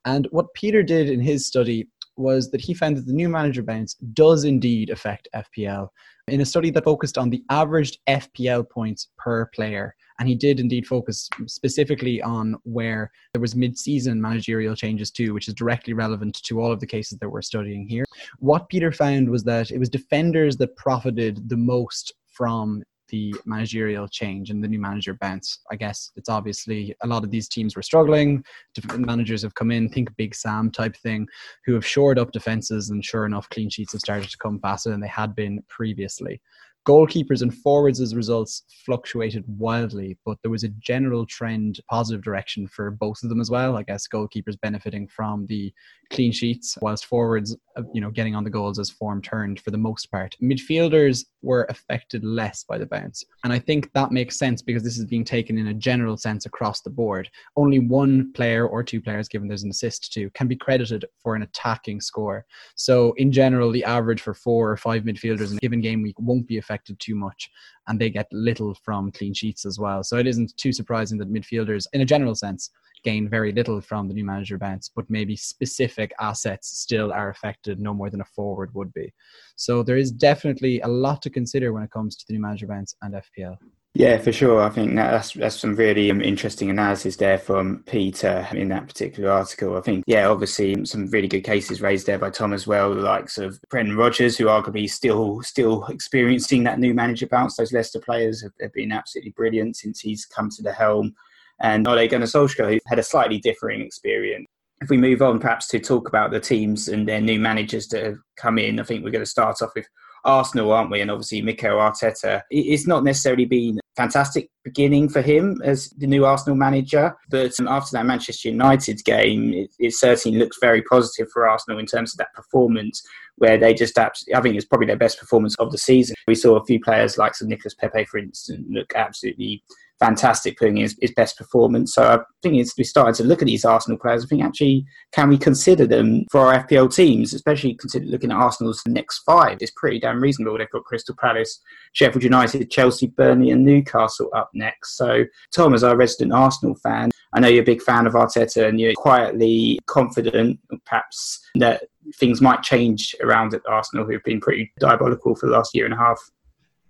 And 0.05 0.27
what 0.31 0.53
Peter 0.53 0.83
did 0.83 1.09
in 1.09 1.19
his 1.19 1.47
study 1.47 1.87
was 2.17 2.51
that 2.51 2.61
he 2.61 2.73
found 2.73 2.97
that 2.97 3.05
the 3.05 3.13
new 3.13 3.29
manager 3.29 3.63
bounce 3.63 3.95
does 4.13 4.43
indeed 4.43 4.89
affect 4.89 5.27
FPL 5.35 5.89
in 6.27 6.41
a 6.41 6.45
study 6.45 6.69
that 6.71 6.83
focused 6.83 7.17
on 7.17 7.29
the 7.29 7.43
averaged 7.49 7.99
FPL 8.07 8.69
points 8.69 9.09
per 9.17 9.47
player. 9.47 9.95
And 10.19 10.29
he 10.29 10.35
did 10.35 10.59
indeed 10.59 10.85
focus 10.85 11.27
specifically 11.47 12.21
on 12.21 12.55
where 12.63 13.11
there 13.33 13.41
was 13.41 13.55
mid-season 13.55 14.21
managerial 14.21 14.75
changes 14.75 15.09
too, 15.09 15.33
which 15.33 15.47
is 15.47 15.55
directly 15.55 15.93
relevant 15.93 16.41
to 16.43 16.61
all 16.61 16.71
of 16.71 16.79
the 16.79 16.85
cases 16.85 17.17
that 17.19 17.29
we're 17.29 17.41
studying 17.41 17.87
here. 17.87 18.05
What 18.37 18.69
Peter 18.69 18.91
found 18.91 19.29
was 19.29 19.43
that 19.45 19.71
it 19.71 19.79
was 19.79 19.89
defenders 19.89 20.57
that 20.57 20.75
profited 20.75 21.49
the 21.49 21.57
most 21.57 22.13
from 22.27 22.83
the 23.11 23.35
managerial 23.45 24.07
change 24.07 24.49
and 24.49 24.63
the 24.63 24.67
new 24.67 24.79
manager 24.79 25.13
bounce. 25.13 25.59
I 25.69 25.75
guess 25.75 26.11
it's 26.15 26.29
obviously 26.29 26.95
a 27.03 27.07
lot 27.07 27.23
of 27.23 27.29
these 27.29 27.47
teams 27.47 27.75
were 27.75 27.81
struggling. 27.83 28.43
Different 28.73 29.05
managers 29.05 29.43
have 29.43 29.53
come 29.53 29.69
in, 29.69 29.89
think 29.89 30.15
Big 30.17 30.33
Sam 30.33 30.71
type 30.71 30.95
thing, 30.95 31.27
who 31.65 31.73
have 31.73 31.85
shored 31.85 32.17
up 32.17 32.31
defenses, 32.31 32.89
and 32.89 33.05
sure 33.05 33.25
enough, 33.25 33.49
clean 33.49 33.69
sheets 33.69 33.91
have 33.91 34.01
started 34.01 34.29
to 34.29 34.37
come 34.37 34.59
faster 34.59 34.89
than 34.89 35.01
they 35.01 35.07
had 35.07 35.35
been 35.35 35.63
previously 35.67 36.41
goalkeepers 36.87 37.41
and 37.41 37.53
forwards' 37.53 38.15
results 38.15 38.63
fluctuated 38.85 39.43
wildly, 39.47 40.17
but 40.25 40.37
there 40.41 40.51
was 40.51 40.63
a 40.63 40.69
general 40.79 41.25
trend 41.25 41.79
positive 41.89 42.23
direction 42.23 42.67
for 42.67 42.91
both 42.91 43.21
of 43.23 43.29
them 43.29 43.39
as 43.39 43.51
well. 43.51 43.77
I 43.77 43.83
guess 43.83 44.07
goalkeepers 44.07 44.59
benefiting 44.59 45.07
from 45.07 45.45
the 45.47 45.73
clean 46.09 46.31
sheets, 46.31 46.77
whilst 46.81 47.05
forwards, 47.05 47.55
uh, 47.77 47.83
you 47.93 48.01
know, 48.01 48.09
getting 48.09 48.35
on 48.35 48.43
the 48.43 48.49
goals 48.49 48.79
as 48.79 48.89
form 48.89 49.21
turned 49.21 49.61
for 49.61 49.71
the 49.71 49.77
most 49.77 50.11
part. 50.11 50.35
Midfielders 50.41 51.25
were 51.41 51.65
affected 51.69 52.23
less 52.23 52.65
by 52.65 52.77
the 52.77 52.85
bounce. 52.85 53.23
And 53.45 53.53
I 53.53 53.59
think 53.59 53.93
that 53.93 54.11
makes 54.11 54.37
sense 54.37 54.61
because 54.61 54.83
this 54.83 54.97
is 54.97 55.05
being 55.05 55.23
taken 55.23 55.57
in 55.57 55.67
a 55.67 55.73
general 55.73 56.17
sense 56.17 56.45
across 56.45 56.81
the 56.81 56.89
board. 56.89 57.29
Only 57.55 57.79
one 57.79 58.33
player 58.33 58.67
or 58.67 58.83
two 58.83 58.99
players, 58.99 59.29
given 59.29 59.47
there's 59.47 59.63
an 59.63 59.69
assist 59.69 60.11
to, 60.13 60.29
can 60.31 60.47
be 60.47 60.55
credited 60.55 61.05
for 61.23 61.35
an 61.35 61.43
attacking 61.43 62.01
score. 62.01 62.45
So 62.75 63.13
in 63.13 63.31
general, 63.31 63.71
the 63.71 63.85
average 63.85 64.21
for 64.21 64.33
four 64.33 64.69
or 64.69 64.77
five 64.77 65.03
midfielders 65.03 65.51
in 65.51 65.57
a 65.57 65.61
given 65.61 65.79
game 65.79 66.01
week 66.01 66.19
won't 66.19 66.47
be 66.47 66.57
affected 66.57 66.70
too 66.99 67.15
much. 67.15 67.49
And 67.87 67.99
they 67.99 68.09
get 68.09 68.27
little 68.31 68.73
from 68.73 69.11
clean 69.11 69.33
sheets 69.33 69.65
as 69.65 69.79
well. 69.79 70.03
So 70.03 70.17
it 70.17 70.27
isn't 70.27 70.55
too 70.57 70.73
surprising 70.73 71.17
that 71.19 71.31
midfielders, 71.31 71.87
in 71.93 72.01
a 72.01 72.05
general 72.05 72.35
sense, 72.35 72.69
gain 73.03 73.27
very 73.27 73.51
little 73.51 73.81
from 73.81 74.07
the 74.07 74.13
new 74.13 74.25
manager 74.25 74.57
bounce, 74.57 74.89
but 74.89 75.09
maybe 75.09 75.35
specific 75.35 76.13
assets 76.19 76.77
still 76.79 77.11
are 77.11 77.29
affected 77.29 77.79
no 77.79 77.93
more 77.93 78.09
than 78.09 78.21
a 78.21 78.25
forward 78.25 78.73
would 78.73 78.93
be. 78.93 79.11
So 79.55 79.83
there 79.83 79.97
is 79.97 80.11
definitely 80.11 80.81
a 80.81 80.87
lot 80.87 81.21
to 81.23 81.29
consider 81.29 81.73
when 81.73 81.83
it 81.83 81.91
comes 81.91 82.15
to 82.15 82.25
the 82.27 82.33
new 82.33 82.41
manager 82.41 82.67
bounce 82.67 82.95
and 83.01 83.15
FPL. 83.15 83.57
Yeah, 83.93 84.19
for 84.19 84.31
sure. 84.31 84.61
I 84.61 84.69
think 84.69 84.95
that's 84.95 85.33
that's 85.33 85.59
some 85.59 85.75
really 85.75 86.09
um, 86.09 86.21
interesting 86.21 86.69
analysis 86.69 87.17
there 87.17 87.37
from 87.37 87.83
Peter 87.85 88.47
in 88.53 88.69
that 88.69 88.87
particular 88.87 89.29
article. 89.29 89.77
I 89.77 89.81
think, 89.81 90.05
yeah, 90.07 90.29
obviously 90.29 90.85
some 90.85 91.07
really 91.07 91.27
good 91.27 91.41
cases 91.43 91.81
raised 91.81 92.07
there 92.07 92.17
by 92.17 92.29
Tom 92.29 92.53
as 92.53 92.65
well, 92.65 92.95
the 92.95 93.01
likes 93.01 93.37
of 93.37 93.59
Brendan 93.69 93.97
Rodgers, 93.97 94.37
who 94.37 94.45
arguably 94.45 94.89
still 94.89 95.41
still 95.41 95.85
experiencing 95.87 96.63
that 96.63 96.79
new 96.79 96.93
manager 96.93 97.27
bounce. 97.27 97.57
Those 97.57 97.73
Leicester 97.73 97.99
players 97.99 98.41
have, 98.41 98.53
have 98.61 98.71
been 98.71 98.93
absolutely 98.93 99.31
brilliant 99.31 99.75
since 99.75 99.99
he's 99.99 100.25
come 100.25 100.49
to 100.51 100.63
the 100.63 100.71
helm. 100.71 101.13
And 101.59 101.85
Ole 101.85 102.07
Gunnar 102.07 102.27
Solskjaer, 102.27 102.71
who 102.73 102.79
had 102.87 102.97
a 102.97 103.03
slightly 103.03 103.39
differing 103.39 103.81
experience 103.81 104.47
if 104.81 104.89
we 104.89 104.97
move 104.97 105.21
on 105.21 105.39
perhaps 105.39 105.67
to 105.67 105.79
talk 105.79 106.07
about 106.07 106.31
the 106.31 106.39
teams 106.39 106.87
and 106.87 107.07
their 107.07 107.21
new 107.21 107.39
managers 107.39 107.87
that 107.89 108.03
have 108.03 108.17
come 108.35 108.57
in, 108.57 108.79
I 108.79 108.83
think 108.83 109.03
we're 109.03 109.11
going 109.11 109.23
to 109.23 109.29
start 109.29 109.61
off 109.61 109.71
with 109.75 109.87
Arsenal, 110.25 110.71
aren't 110.71 110.91
we? 110.91 111.01
And 111.01 111.11
obviously, 111.11 111.41
Mikel 111.41 111.77
Arteta. 111.77 112.41
It's 112.49 112.87
not 112.87 113.03
necessarily 113.03 113.45
been 113.45 113.77
a 113.77 113.81
fantastic 113.95 114.49
beginning 114.63 115.09
for 115.09 115.21
him 115.21 115.61
as 115.63 115.89
the 115.97 116.07
new 116.07 116.25
Arsenal 116.25 116.55
manager, 116.55 117.15
but 117.29 117.59
um, 117.59 117.67
after 117.67 117.91
that 117.93 118.05
Manchester 118.05 118.49
United 118.49 119.03
game, 119.03 119.53
it, 119.53 119.71
it 119.79 119.93
certainly 119.93 120.37
looks 120.37 120.57
very 120.61 120.81
positive 120.83 121.29
for 121.31 121.47
Arsenal 121.47 121.79
in 121.79 121.85
terms 121.85 122.13
of 122.13 122.17
that 122.17 122.33
performance, 122.33 123.01
where 123.35 123.57
they 123.57 123.73
just 123.73 123.97
absolutely, 123.97 124.35
I 124.35 124.41
think 124.41 124.55
it's 124.55 124.65
probably 124.65 124.87
their 124.87 124.97
best 124.97 125.19
performance 125.19 125.55
of 125.55 125.71
the 125.71 125.77
season. 125.77 126.15
We 126.27 126.35
saw 126.35 126.57
a 126.57 126.65
few 126.65 126.79
players 126.79 127.17
like 127.17 127.33
Nicolas 127.41 127.73
Pepe, 127.73 128.05
for 128.05 128.19
instance, 128.19 128.65
look 128.69 128.93
absolutely 128.95 129.63
fantastic 130.01 130.57
putting 130.57 130.77
his, 130.77 130.97
his 130.99 131.13
best 131.13 131.37
performance. 131.37 131.93
So 131.93 132.03
I 132.03 132.19
think 132.41 132.55
it's, 132.55 132.75
we 132.77 132.83
started 132.83 133.15
to 133.15 133.23
look 133.23 133.41
at 133.41 133.45
these 133.45 133.63
Arsenal 133.63 133.99
players. 133.99 134.25
I 134.25 134.27
think 134.27 134.43
actually, 134.43 134.83
can 135.13 135.29
we 135.29 135.37
consider 135.37 135.85
them 135.85 136.25
for 136.31 136.41
our 136.41 136.65
FPL 136.65 136.93
teams, 136.93 137.33
especially 137.33 137.75
consider 137.75 138.05
looking 138.07 138.31
at 138.31 138.37
Arsenal's 138.37 138.81
next 138.87 139.19
five? 139.19 139.59
It's 139.61 139.71
pretty 139.75 139.99
damn 139.99 140.19
reasonable. 140.19 140.57
They've 140.57 140.69
got 140.71 140.83
Crystal 140.85 141.15
Palace, 141.15 141.61
Sheffield 141.93 142.23
United, 142.23 142.69
Chelsea, 142.71 143.07
Burnley, 143.07 143.51
and 143.51 143.63
Newcastle 143.63 144.29
up 144.35 144.49
next. 144.55 144.97
So 144.97 145.23
Tom, 145.53 145.75
as 145.75 145.83
our 145.83 145.95
resident 145.95 146.33
Arsenal 146.33 146.75
fan, 146.75 147.11
I 147.33 147.39
know 147.39 147.47
you're 147.47 147.61
a 147.61 147.65
big 147.65 147.83
fan 147.83 148.07
of 148.07 148.13
Arteta 148.13 148.67
and 148.67 148.79
you're 148.79 148.93
quietly 148.93 149.79
confident, 149.85 150.59
perhaps, 150.85 151.39
that 151.55 151.83
things 152.15 152.41
might 152.41 152.63
change 152.63 153.15
around 153.21 153.53
at 153.53 153.61
Arsenal, 153.67 154.05
who've 154.05 154.23
been 154.23 154.41
pretty 154.41 154.73
diabolical 154.79 155.35
for 155.35 155.45
the 155.45 155.53
last 155.53 155.75
year 155.75 155.85
and 155.85 155.93
a 155.93 155.97
half. 155.97 156.19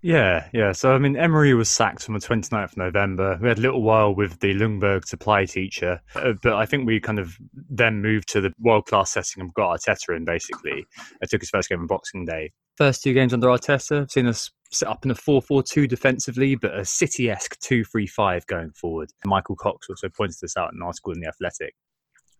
Yeah, 0.01 0.47
yeah. 0.51 0.71
So, 0.71 0.93
I 0.93 0.97
mean, 0.97 1.15
Emery 1.15 1.53
was 1.53 1.69
sacked 1.69 2.09
on 2.09 2.13
the 2.13 2.19
29th 2.19 2.71
of 2.71 2.77
November. 2.77 3.37
We 3.41 3.49
had 3.49 3.59
a 3.59 3.61
little 3.61 3.83
while 3.83 4.13
with 4.15 4.39
the 4.39 4.53
Ljungberg 4.53 5.05
supply 5.05 5.45
teacher, 5.45 6.01
uh, 6.15 6.33
but 6.41 6.53
I 6.53 6.65
think 6.65 6.87
we 6.87 6.99
kind 6.99 7.19
of 7.19 7.37
then 7.53 8.01
moved 8.01 8.27
to 8.29 8.41
the 8.41 8.51
world 8.59 8.87
class 8.87 9.11
setting 9.11 9.41
and 9.41 9.53
got 9.53 9.79
Arteta 9.79 10.15
in 10.15 10.25
basically. 10.25 10.85
I 11.21 11.25
took 11.27 11.41
his 11.41 11.49
first 11.49 11.69
game 11.69 11.81
on 11.81 11.87
Boxing 11.87 12.25
Day. 12.25 12.51
First 12.77 13.03
two 13.03 13.13
games 13.13 13.33
under 13.33 13.47
Arteta, 13.47 14.09
seen 14.09 14.25
us 14.25 14.49
set 14.71 14.89
up 14.89 15.05
in 15.05 15.11
a 15.11 15.15
4 15.15 15.41
4 15.41 15.61
2 15.61 15.85
defensively, 15.87 16.55
but 16.55 16.75
a 16.75 16.83
City 16.83 17.29
esque 17.29 17.59
2 17.59 17.83
3 17.83 18.07
5 18.07 18.47
going 18.47 18.71
forward. 18.71 19.11
Michael 19.25 19.55
Cox 19.55 19.87
also 19.89 20.09
pointed 20.09 20.37
this 20.41 20.57
out 20.57 20.71
in 20.71 20.77
an 20.77 20.83
article 20.83 21.13
in 21.13 21.19
The 21.19 21.27
Athletic. 21.27 21.75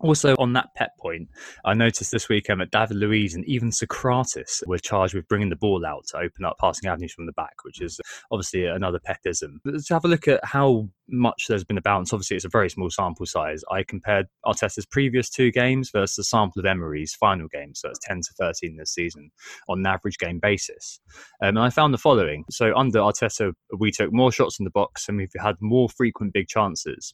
Also, 0.01 0.35
on 0.39 0.53
that 0.53 0.69
Pep 0.75 0.91
point, 0.99 1.29
I 1.63 1.73
noticed 1.73 2.11
this 2.11 2.27
weekend 2.27 2.61
that 2.61 2.71
David 2.71 2.97
Luiz 2.97 3.35
and 3.35 3.45
even 3.45 3.69
Sokratis 3.69 4.65
were 4.67 4.79
charged 4.79 5.13
with 5.13 5.27
bringing 5.27 5.49
the 5.49 5.55
ball 5.55 5.85
out 5.85 6.07
to 6.07 6.17
open 6.17 6.43
up 6.43 6.57
passing 6.59 6.89
avenues 6.89 7.13
from 7.13 7.27
the 7.27 7.31
back, 7.33 7.63
which 7.63 7.81
is 7.81 7.99
obviously 8.31 8.65
another 8.65 8.99
Pepism. 8.99 9.57
But 9.63 9.79
to 9.79 9.93
have 9.93 10.05
a 10.05 10.07
look 10.07 10.27
at 10.27 10.43
how 10.43 10.89
much 11.07 11.45
there's 11.47 11.63
been 11.63 11.77
a 11.77 11.81
balance, 11.81 12.13
obviously 12.13 12.35
it's 12.35 12.45
a 12.45 12.49
very 12.49 12.69
small 12.69 12.89
sample 12.89 13.25
size. 13.25 13.63
I 13.71 13.83
compared 13.83 14.27
Arteta's 14.45 14.85
previous 14.85 15.29
two 15.29 15.51
games 15.51 15.91
versus 15.91 16.15
the 16.15 16.23
sample 16.23 16.59
of 16.59 16.65
Emery's 16.65 17.13
final 17.13 17.47
game, 17.47 17.75
so 17.75 17.89
it's 17.89 17.99
10 18.03 18.21
to 18.21 18.33
13 18.39 18.77
this 18.77 18.93
season 18.93 19.31
on 19.69 19.79
an 19.79 19.85
average 19.85 20.17
game 20.17 20.39
basis. 20.39 20.99
Um, 21.41 21.49
and 21.49 21.59
I 21.59 21.69
found 21.69 21.93
the 21.93 21.99
following. 21.99 22.45
So 22.49 22.75
under 22.75 22.99
Arteta, 22.99 23.53
we 23.77 23.91
took 23.91 24.11
more 24.11 24.31
shots 24.31 24.59
in 24.59 24.63
the 24.63 24.71
box 24.71 25.07
and 25.07 25.17
we've 25.17 25.29
had 25.39 25.55
more 25.59 25.89
frequent 25.89 26.33
big 26.33 26.47
chances. 26.47 27.13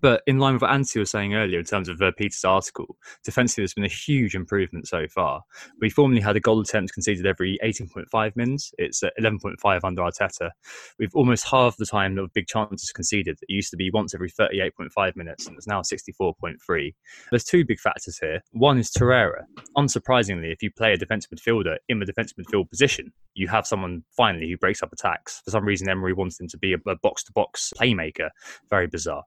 But 0.00 0.22
in 0.26 0.38
line 0.38 0.54
with 0.54 0.62
what 0.62 0.72
Anthony 0.72 1.00
was 1.00 1.10
saying 1.10 1.34
earlier 1.34 1.60
in 1.60 1.64
terms 1.64 1.88
of 1.88 2.02
uh, 2.02 2.10
Peter's 2.16 2.44
article, 2.44 2.96
defensively 3.24 3.62
there's 3.62 3.74
been 3.74 3.84
a 3.84 3.88
huge 3.88 4.34
improvement 4.34 4.88
so 4.88 5.06
far. 5.06 5.42
We 5.80 5.90
formerly 5.90 6.20
had 6.20 6.36
a 6.36 6.40
goal 6.40 6.60
attempt 6.60 6.92
conceded 6.92 7.26
every 7.26 7.58
18.5 7.62 8.36
minutes. 8.36 8.72
It's 8.78 9.02
11.5 9.20 9.80
under 9.84 10.02
Arteta. 10.02 10.50
We've 10.98 11.14
almost 11.14 11.46
halved 11.46 11.78
the 11.78 11.86
time 11.86 12.18
of 12.18 12.32
big 12.32 12.48
chances 12.48 12.90
conceded. 12.90 13.38
It 13.42 13.52
used 13.52 13.70
to 13.70 13.76
be 13.76 13.90
once 13.90 14.14
every 14.14 14.30
38.5 14.30 15.16
minutes, 15.16 15.46
and 15.46 15.56
it's 15.56 15.68
now 15.68 15.82
64.3. 15.82 16.94
There's 17.30 17.44
two 17.44 17.64
big 17.64 17.78
factors 17.78 18.18
here. 18.18 18.42
One 18.52 18.78
is 18.78 18.90
Torreira. 18.90 19.44
Unsurprisingly, 19.76 20.52
if 20.52 20.62
you 20.62 20.70
play 20.72 20.94
a 20.94 20.96
defensive 20.96 21.30
midfielder 21.30 21.76
in 21.88 22.00
the 22.00 22.06
defensive 22.06 22.36
midfield 22.36 22.70
position, 22.70 23.12
you 23.34 23.48
have 23.48 23.66
someone 23.66 24.02
finally 24.16 24.48
who 24.50 24.56
breaks 24.56 24.82
up 24.82 24.92
attacks. 24.92 25.42
For 25.44 25.50
some 25.50 25.64
reason, 25.64 25.88
Emery 25.88 26.14
wants 26.14 26.40
him 26.40 26.48
to 26.48 26.58
be 26.58 26.72
a 26.72 26.78
box 27.02 27.22
to 27.24 27.32
box 27.32 27.72
playmaker. 27.78 28.30
Very 28.70 28.86
bizarre. 28.86 29.24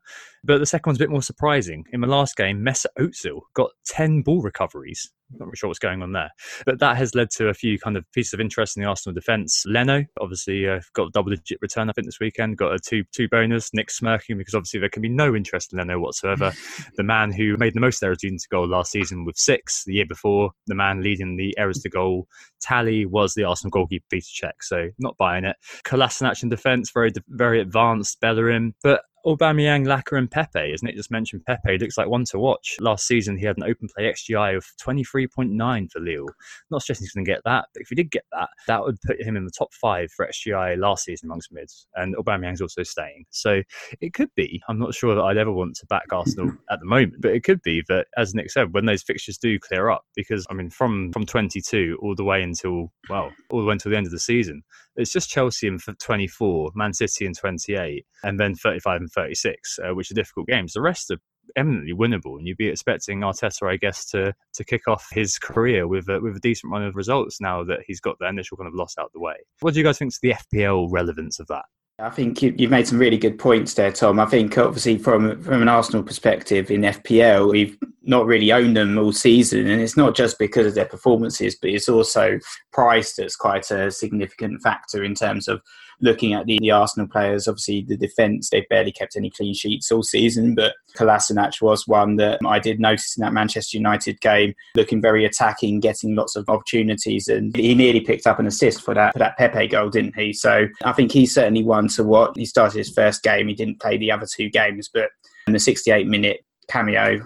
But 0.50 0.58
the 0.58 0.66
second 0.66 0.90
one's 0.90 0.98
a 0.98 1.04
bit 1.04 1.12
more 1.12 1.22
surprising. 1.22 1.86
In 1.94 2.02
the 2.02 2.08
last 2.08 2.36
game, 2.36 2.66
Mesut 2.66 2.88
Ozil 2.98 3.42
got 3.54 3.70
10 3.86 4.24
ball 4.24 4.42
recoveries 4.42 5.12
not 5.38 5.46
really 5.46 5.56
sure 5.56 5.68
what's 5.68 5.80
going 5.80 6.02
on 6.02 6.14
there. 6.14 6.32
But 6.66 6.80
that 6.80 6.98
has 6.98 7.16
led 7.16 7.30
to 7.32 7.50
a 7.50 7.54
few 7.54 7.78
kind 7.78 7.98
of 7.98 8.06
pieces 8.14 8.34
of 8.34 8.40
interest 8.40 8.76
in 8.76 8.84
the 8.84 8.90
Arsenal 8.90 9.14
defence. 9.14 9.64
Leno, 9.66 10.06
obviously, 10.20 10.68
uh, 10.68 10.80
got 10.94 11.08
a 11.08 11.12
double 11.12 11.32
digit 11.32 11.60
return, 11.62 11.90
I 11.90 11.94
think, 11.94 12.08
this 12.08 12.20
weekend, 12.20 12.58
got 12.58 12.74
a 12.74 12.80
two 12.80 13.04
two 13.12 13.28
bonus. 13.30 13.74
Nick 13.74 13.92
smirking 13.92 14.38
because 14.38 14.56
obviously 14.56 14.80
there 14.80 14.90
can 14.90 15.02
be 15.02 15.10
no 15.10 15.36
interest 15.36 15.74
in 15.74 15.80
Leno 15.80 16.00
whatsoever. 16.00 16.52
the 16.98 17.04
man 17.04 17.32
who 17.32 17.58
made 17.58 17.74
the 17.74 17.80
most 17.80 18.02
errors 18.04 18.20
to 18.20 18.40
goal 18.52 18.68
last 18.68 18.92
season 18.92 19.26
with 19.26 19.38
six, 19.38 19.84
the 19.86 19.94
year 19.94 20.06
before, 20.08 20.52
the 20.68 20.76
man 20.76 21.02
leading 21.02 21.38
the 21.38 21.56
errors 21.58 21.80
to 21.80 21.90
goal 21.90 22.28
tally 22.62 23.06
was 23.06 23.34
the 23.34 23.44
Arsenal 23.44 23.72
goalkeeper 23.72 24.06
Peter 24.10 24.48
Cech. 24.48 24.52
So 24.62 24.90
not 24.98 25.18
buying 25.18 25.46
it. 25.46 25.56
Kolasinac 25.86 26.42
in 26.44 26.50
defence, 26.50 26.92
very, 26.92 27.12
very 27.28 27.62
advanced. 27.62 28.20
Bellerin. 28.20 28.74
But 28.84 29.02
Aubameyang, 29.26 29.86
Laca, 29.86 30.18
and 30.18 30.30
Pepe. 30.30 30.72
As 30.72 30.82
Nick 30.84 30.96
just 30.96 31.12
mentioned, 31.12 31.46
Pepe 31.46 31.78
looks 31.78 31.98
like 31.98 32.08
one 32.08 32.26
to 32.26 32.40
watch. 32.40 32.78
Last 32.80 33.06
season, 33.06 33.38
he 33.38 33.46
had 33.46 33.58
an 33.58 33.64
open 33.64 33.88
play 33.94 34.06
XGI 34.06 34.56
of 34.56 34.66
23.9 34.82 35.92
for 35.92 36.00
Lille. 36.00 36.28
Not 36.72 36.82
suggesting 36.82 37.06
he's 37.06 37.14
going 37.14 37.26
to 37.26 37.32
get 37.32 37.42
that, 37.46 37.66
but 37.74 37.82
if 37.82 37.90
he 37.90 37.96
did 37.96 38.12
get 38.12 38.24
that, 38.32 38.50
that 38.68 38.82
would 38.82 39.00
put 39.02 39.22
him 39.22 39.36
in 39.36 39.46
the 39.46 39.52
top 39.52 39.74
five 39.74 40.12
for 40.12 40.28
XGI 40.28 40.78
last 40.78 41.06
season 41.06 41.28
amongst 41.28 41.52
mids. 41.52 41.88
And 41.96 42.16
Aubameyang's 42.16 42.62
also 42.62 42.84
staying. 42.84 43.26
So 43.30 43.62
it 44.02 44.14
could 44.14 44.34
be, 44.36 44.62
I'm 44.70 44.80
not 44.80 44.94
sure 44.94 45.16
that 45.16 45.22
I'd 45.22 45.38
ever 45.38 45.52
want 45.52 45.76
to 45.78 45.86
back 45.88 46.12
Arsenal 46.12 46.52
at 46.72 46.80
the 46.80 46.86
moment, 46.86 47.22
but 47.22 47.32
it 47.32 47.44
could 47.44 47.62
be 47.62 47.84
that, 47.90 48.08
as 48.18 48.34
Nick 48.34 48.52
said, 48.52 48.74
when 48.74 48.86
those 48.86 49.04
fixtures 49.04 49.38
do 49.38 49.60
clear 49.60 49.90
up, 49.90 50.04
because 50.16 50.46
I 50.50 50.54
mean, 50.54 50.70
from, 50.70 51.12
from 51.12 51.26
22 51.26 52.00
all 52.02 52.16
the 52.16 52.24
way 52.24 52.42
until, 52.42 52.92
well, 53.10 53.32
all 53.50 53.60
the 53.60 53.66
way 53.66 53.74
until 53.74 53.92
the 53.92 53.98
end 53.98 54.06
of 54.06 54.12
the 54.12 54.20
season, 54.20 54.64
it's 55.00 55.14
just 55.14 55.30
Chelsea 55.30 55.68
in 55.68 55.80
24, 55.80 56.72
Man 56.76 56.94
City 56.94 57.26
in 57.26 57.34
28, 57.34 58.06
and 58.24 58.40
then 58.40 58.54
35 58.54 59.02
and 59.02 59.12
36, 59.12 59.80
uh, 59.80 59.96
which 59.96 60.12
are 60.12 60.16
difficult 60.16 60.48
games. 60.48 60.74
The 60.74 60.82
rest 60.82 61.10
are 61.10 61.18
eminently 61.56 61.94
winnable, 61.94 62.38
and 62.38 62.46
you'd 62.46 62.58
be 62.58 62.68
expecting 62.68 63.22
Arteta, 63.22 63.72
I 63.72 63.78
guess, 63.78 64.06
to 64.12 64.34
to 64.54 64.64
kick 64.64 64.88
off 64.88 65.08
his 65.12 65.38
career 65.38 65.88
with 65.88 66.10
a, 66.10 66.20
with 66.20 66.36
a 66.36 66.40
decent 66.40 66.72
run 66.72 66.84
of 66.84 66.96
results 66.96 67.40
now 67.40 67.64
that 67.64 67.80
he's 67.88 68.02
got 68.02 68.18
the 68.20 68.28
initial 68.28 68.58
kind 68.58 68.68
of 68.68 68.76
loss 68.76 68.96
out 69.00 69.12
the 69.14 69.22
way. 69.22 69.36
What 69.62 69.74
do 69.74 69.80
you 69.80 69.86
guys 69.86 69.98
think 69.98 70.12
is 70.12 70.20
the 70.22 70.36
FPL 70.54 70.88
relevance 70.92 71.40
of 71.40 71.48
that? 71.48 71.66
I 72.02 72.10
think 72.10 72.42
you've 72.42 72.72
made 72.72 72.88
some 72.88 72.98
really 72.98 73.18
good 73.18 73.38
points 73.38 73.74
there, 73.74 73.92
Tom. 73.92 74.20
I 74.20 74.26
think 74.26 74.58
obviously 74.58 74.98
from 74.98 75.42
from 75.42 75.62
an 75.62 75.68
Arsenal 75.68 76.04
perspective 76.04 76.72
in 76.72 76.82
FPL, 76.82 77.52
we've 77.52 77.78
not 78.04 78.26
really 78.26 78.52
owned 78.52 78.78
them 78.78 78.98
all 78.98 79.12
season, 79.12 79.68
and 79.68 79.82
it's 79.82 79.98
not 79.98 80.16
just 80.16 80.40
because 80.40 80.66
of 80.68 80.76
their 80.76 80.86
performances, 80.86 81.56
but 81.56 81.72
it's 81.72 81.90
also 81.90 82.40
price 82.72 83.16
that's 83.16 83.36
quite 83.36 83.70
a 83.72 83.92
significant 83.92 84.62
factor 84.62 85.04
in 85.04 85.14
terms 85.14 85.48
of 85.48 85.62
looking 86.02 86.34
at 86.34 86.46
the, 86.46 86.58
the 86.60 86.72
Arsenal 86.72 87.08
players. 87.08 87.48
Obviously, 87.48 87.82
the 87.82 87.98
defence 87.98 88.50
they've 88.50 88.68
barely 88.70 88.92
kept 88.92 89.16
any 89.16 89.30
clean 89.30 89.54
sheets 89.54 89.92
all 89.92 90.04
season, 90.04 90.56
but 90.56 90.76
Kolasinac 90.98 91.62
was 91.62 91.88
one 91.88 92.16
that 92.18 92.40
I 92.46 92.60
did 92.60 92.80
notice 92.80 93.18
in 93.18 93.22
that 93.22 93.34
Manchester 93.34 93.78
United 93.78 94.20
game, 94.22 94.54
looking 94.76 95.02
very 95.02 95.26
attacking, 95.26 95.80
getting 95.80 96.16
lots 96.16 96.36
of 96.36 96.50
opportunities, 96.50 97.28
and 97.28 97.56
he 97.56 97.76
nearly 97.76 98.02
picked 98.02 98.28
up 98.28 98.40
an 98.40 98.48
assist 98.48 98.82
for 98.82 98.94
that 98.94 99.14
for 99.14 99.20
that 99.20 99.38
Pepe 99.38 99.68
goal, 99.68 99.90
didn't 99.90 100.16
he? 100.16 100.34
So 100.34 100.68
I 100.84 100.94
think 100.94 101.12
he's 101.12 101.34
certainly 101.34 101.64
one 101.64 101.88
to 101.90 102.04
what 102.04 102.38
he 102.38 102.46
started 102.46 102.78
his 102.78 102.90
first 102.90 103.24
game. 103.24 103.48
He 103.48 103.56
didn't 103.56 103.80
play 103.80 103.98
the 103.98 104.12
other 104.12 104.28
two 104.32 104.50
games, 104.50 104.90
but 104.94 105.10
in 105.48 105.54
the 105.54 105.60
68 105.60 106.08
minute 106.08 106.46
cameo 106.70 107.20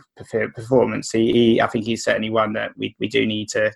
performance. 0.56 1.12
He, 1.12 1.32
he, 1.32 1.62
I 1.62 1.68
think 1.68 1.86
he's 1.86 2.04
certainly 2.04 2.30
one 2.30 2.54
that 2.54 2.72
we, 2.78 2.96
we 3.00 3.08
do 3.08 3.26
need 3.26 3.50
to 3.50 3.72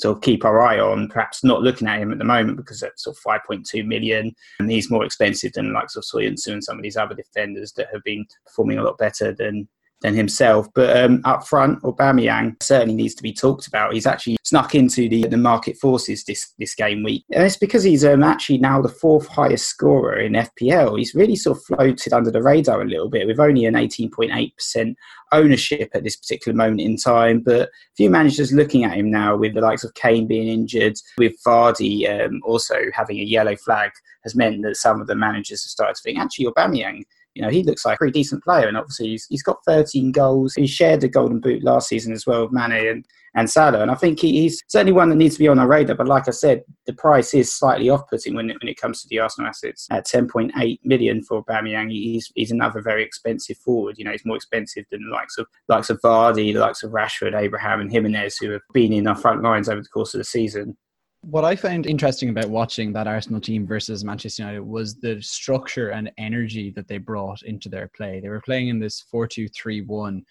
sort 0.00 0.16
of 0.16 0.22
keep 0.22 0.44
our 0.44 0.60
eye 0.60 0.78
on. 0.78 1.08
Perhaps 1.08 1.44
not 1.44 1.62
looking 1.62 1.88
at 1.88 2.00
him 2.00 2.12
at 2.12 2.18
the 2.18 2.24
moment 2.24 2.56
because 2.56 2.82
at 2.82 2.98
sort 2.98 3.16
of 3.16 3.42
5.2 3.48 3.86
million, 3.86 4.34
and 4.58 4.70
he's 4.70 4.90
more 4.90 5.04
expensive 5.04 5.52
than 5.52 5.72
like 5.72 5.90
sort 5.90 6.04
of 6.04 6.10
Soyuncu 6.10 6.52
and 6.52 6.64
some 6.64 6.76
of 6.76 6.82
these 6.82 6.96
other 6.96 7.14
defenders 7.14 7.72
that 7.72 7.88
have 7.92 8.02
been 8.04 8.26
performing 8.46 8.78
a 8.78 8.82
lot 8.82 8.98
better 8.98 9.32
than 9.32 9.68
than 10.02 10.14
himself. 10.14 10.66
But 10.74 10.96
um, 10.96 11.20
up 11.24 11.46
front, 11.46 11.82
Aubameyang 11.82 12.62
certainly 12.62 12.94
needs 12.94 13.14
to 13.16 13.22
be 13.22 13.32
talked 13.32 13.66
about. 13.66 13.92
He's 13.92 14.06
actually 14.06 14.36
snuck 14.44 14.74
into 14.74 15.08
the, 15.08 15.26
the 15.26 15.36
market 15.36 15.76
forces 15.76 16.24
this, 16.24 16.52
this 16.58 16.74
game 16.74 17.02
week. 17.02 17.24
And 17.32 17.44
it's 17.44 17.56
because 17.56 17.82
he's 17.82 18.04
um, 18.04 18.22
actually 18.22 18.58
now 18.58 18.80
the 18.80 18.88
fourth 18.88 19.26
highest 19.28 19.66
scorer 19.66 20.18
in 20.18 20.32
FPL. 20.32 20.98
He's 20.98 21.14
really 21.14 21.36
sort 21.36 21.58
of 21.58 21.64
floated 21.64 22.12
under 22.12 22.30
the 22.30 22.42
radar 22.42 22.80
a 22.80 22.86
little 22.86 23.10
bit 23.10 23.26
with 23.26 23.40
only 23.40 23.64
an 23.66 23.74
18.8% 23.74 24.94
ownership 25.32 25.90
at 25.94 26.02
this 26.02 26.16
particular 26.16 26.56
moment 26.56 26.80
in 26.80 26.96
time. 26.96 27.40
But 27.40 27.68
a 27.68 27.70
few 27.96 28.10
managers 28.10 28.52
looking 28.52 28.84
at 28.84 28.96
him 28.96 29.10
now 29.10 29.36
with 29.36 29.54
the 29.54 29.60
likes 29.60 29.84
of 29.84 29.94
Kane 29.94 30.26
being 30.26 30.48
injured, 30.48 30.96
with 31.18 31.34
Vardy 31.46 32.08
um, 32.08 32.40
also 32.44 32.76
having 32.92 33.18
a 33.18 33.24
yellow 33.24 33.56
flag, 33.56 33.90
has 34.24 34.34
meant 34.34 34.62
that 34.62 34.76
some 34.76 35.00
of 35.00 35.06
the 35.06 35.14
managers 35.14 35.64
have 35.64 35.70
started 35.70 35.94
to 35.94 36.02
think 36.02 36.18
actually 36.18 36.46
Aubameyang 36.46 37.04
you 37.34 37.42
know, 37.42 37.48
he 37.48 37.62
looks 37.62 37.84
like 37.84 37.94
a 37.94 37.98
pretty 37.98 38.12
decent 38.12 38.42
player. 38.42 38.66
And 38.66 38.76
obviously, 38.76 39.08
he's, 39.08 39.26
he's 39.26 39.42
got 39.42 39.64
13 39.66 40.12
goals. 40.12 40.54
He 40.54 40.66
shared 40.66 41.00
the 41.00 41.08
golden 41.08 41.40
boot 41.40 41.62
last 41.62 41.88
season 41.88 42.12
as 42.12 42.26
well 42.26 42.42
with 42.42 42.52
Mane 42.52 42.88
and, 42.88 43.06
and 43.34 43.48
Salah. 43.48 43.82
And 43.82 43.90
I 43.90 43.94
think 43.94 44.18
he, 44.18 44.32
he's 44.42 44.62
certainly 44.66 44.92
one 44.92 45.08
that 45.10 45.16
needs 45.16 45.36
to 45.36 45.38
be 45.38 45.48
on 45.48 45.58
our 45.58 45.68
radar. 45.68 45.94
But 45.94 46.08
like 46.08 46.26
I 46.26 46.32
said, 46.32 46.62
the 46.86 46.92
price 46.92 47.32
is 47.32 47.54
slightly 47.54 47.88
off 47.88 48.08
putting 48.10 48.34
when 48.34 48.50
it, 48.50 48.60
when 48.60 48.68
it 48.68 48.80
comes 48.80 49.02
to 49.02 49.08
the 49.08 49.20
Arsenal 49.20 49.48
assets. 49.48 49.86
At 49.90 50.06
10.8 50.06 50.80
million 50.82 51.22
for 51.22 51.44
Aubameyang, 51.44 51.90
he's, 51.90 52.30
he's 52.34 52.50
another 52.50 52.82
very 52.82 53.04
expensive 53.04 53.58
forward. 53.58 53.96
You 53.98 54.04
know, 54.04 54.12
he's 54.12 54.26
more 54.26 54.36
expensive 54.36 54.84
than 54.90 55.04
the 55.04 55.14
likes 55.14 55.38
of, 55.38 55.46
likes 55.68 55.90
of 55.90 56.00
Vardy, 56.00 56.52
the 56.52 56.60
likes 56.60 56.82
of 56.82 56.90
Rashford, 56.90 57.38
Abraham, 57.38 57.80
and 57.80 57.92
Jimenez, 57.92 58.38
who 58.38 58.50
have 58.50 58.62
been 58.72 58.92
in 58.92 59.06
our 59.06 59.16
front 59.16 59.42
lines 59.42 59.68
over 59.68 59.80
the 59.80 59.88
course 59.88 60.14
of 60.14 60.18
the 60.18 60.24
season. 60.24 60.76
What 61.22 61.44
I 61.44 61.54
found 61.54 61.86
interesting 61.86 62.30
about 62.30 62.48
watching 62.48 62.92
that 62.92 63.06
Arsenal 63.06 63.42
team 63.42 63.66
versus 63.66 64.04
Manchester 64.04 64.42
United 64.42 64.62
was 64.62 64.96
the 64.96 65.20
structure 65.20 65.90
and 65.90 66.10
energy 66.16 66.70
that 66.70 66.88
they 66.88 66.96
brought 66.96 67.42
into 67.42 67.68
their 67.68 67.88
play. 67.88 68.20
They 68.20 68.30
were 68.30 68.40
playing 68.40 68.68
in 68.68 68.78
this 68.78 69.02
4 69.02 69.26
2 69.26 69.48
3 69.48 69.82
1, 69.82 70.24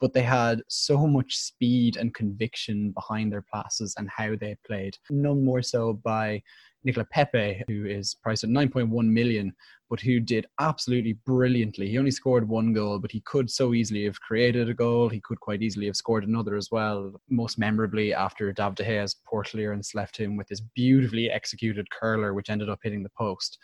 but 0.00 0.14
they 0.14 0.22
had 0.22 0.62
so 0.68 1.06
much 1.06 1.36
speed 1.36 1.98
and 1.98 2.14
conviction 2.14 2.92
behind 2.92 3.30
their 3.30 3.44
passes 3.52 3.94
and 3.98 4.08
how 4.08 4.34
they 4.34 4.56
played. 4.66 4.96
None 5.10 5.44
more 5.44 5.62
so 5.62 5.92
by 5.92 6.42
Nicola 6.84 7.06
Pepe, 7.10 7.62
who 7.68 7.86
is 7.86 8.14
priced 8.14 8.44
at 8.44 8.50
9.1 8.50 9.06
million, 9.06 9.52
but 9.88 10.00
who 10.00 10.20
did 10.20 10.46
absolutely 10.58 11.12
brilliantly. 11.24 11.88
He 11.88 11.98
only 11.98 12.10
scored 12.10 12.48
one 12.48 12.72
goal, 12.72 12.98
but 12.98 13.12
he 13.12 13.20
could 13.20 13.50
so 13.50 13.74
easily 13.74 14.04
have 14.04 14.20
created 14.20 14.68
a 14.68 14.74
goal. 14.74 15.08
He 15.08 15.20
could 15.20 15.40
quite 15.40 15.62
easily 15.62 15.86
have 15.86 15.96
scored 15.96 16.24
another 16.24 16.56
as 16.56 16.70
well, 16.70 17.20
most 17.28 17.58
memorably 17.58 18.14
after 18.14 18.52
David 18.52 18.76
De 18.76 18.84
Gea's 18.84 19.16
poor 19.26 19.44
clearance 19.44 19.94
left 19.94 20.16
him 20.16 20.36
with 20.36 20.48
this 20.48 20.60
beautifully 20.74 21.30
executed 21.30 21.90
curler, 21.90 22.34
which 22.34 22.50
ended 22.50 22.68
up 22.68 22.80
hitting 22.82 23.02
the 23.02 23.10
post 23.10 23.58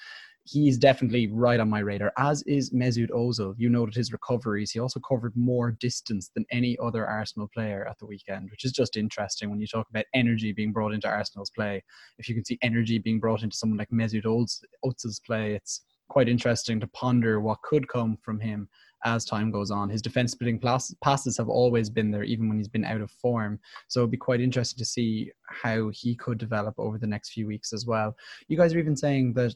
he's 0.50 0.78
definitely 0.78 1.26
right 1.26 1.60
on 1.60 1.68
my 1.68 1.80
radar, 1.80 2.12
as 2.16 2.42
is 2.42 2.70
Mesut 2.70 3.10
Ozil. 3.10 3.54
You 3.58 3.68
noted 3.68 3.94
his 3.94 4.12
recoveries. 4.12 4.70
He 4.70 4.80
also 4.80 5.00
covered 5.00 5.36
more 5.36 5.72
distance 5.72 6.30
than 6.34 6.46
any 6.50 6.78
other 6.82 7.06
Arsenal 7.06 7.48
player 7.52 7.86
at 7.88 7.98
the 7.98 8.06
weekend, 8.06 8.50
which 8.50 8.64
is 8.64 8.72
just 8.72 8.96
interesting 8.96 9.50
when 9.50 9.60
you 9.60 9.66
talk 9.66 9.88
about 9.90 10.06
energy 10.14 10.52
being 10.52 10.72
brought 10.72 10.94
into 10.94 11.08
Arsenal's 11.08 11.50
play. 11.50 11.82
If 12.18 12.28
you 12.28 12.34
can 12.34 12.44
see 12.44 12.58
energy 12.62 12.98
being 12.98 13.20
brought 13.20 13.42
into 13.42 13.56
someone 13.56 13.78
like 13.78 13.90
Mesut 13.90 14.24
Ozil's 14.24 15.20
play, 15.20 15.54
it's 15.54 15.82
quite 16.08 16.28
interesting 16.28 16.80
to 16.80 16.86
ponder 16.88 17.40
what 17.40 17.60
could 17.62 17.86
come 17.88 18.16
from 18.22 18.40
him 18.40 18.68
as 19.04 19.24
time 19.24 19.50
goes 19.50 19.70
on. 19.70 19.88
His 19.88 20.02
defense 20.02 20.32
splitting 20.32 20.60
passes 20.60 21.36
have 21.36 21.48
always 21.48 21.90
been 21.90 22.10
there, 22.10 22.24
even 22.24 22.48
when 22.48 22.58
he's 22.58 22.68
been 22.68 22.84
out 22.84 23.00
of 23.00 23.10
form. 23.10 23.58
So 23.88 24.00
it'd 24.00 24.10
be 24.10 24.16
quite 24.16 24.40
interesting 24.40 24.78
to 24.78 24.84
see 24.84 25.30
how 25.48 25.90
he 25.90 26.14
could 26.14 26.38
develop 26.38 26.74
over 26.78 26.98
the 26.98 27.06
next 27.06 27.30
few 27.30 27.46
weeks 27.46 27.72
as 27.72 27.86
well. 27.86 28.16
You 28.48 28.56
guys 28.56 28.74
are 28.74 28.78
even 28.78 28.96
saying 28.96 29.34
that 29.34 29.54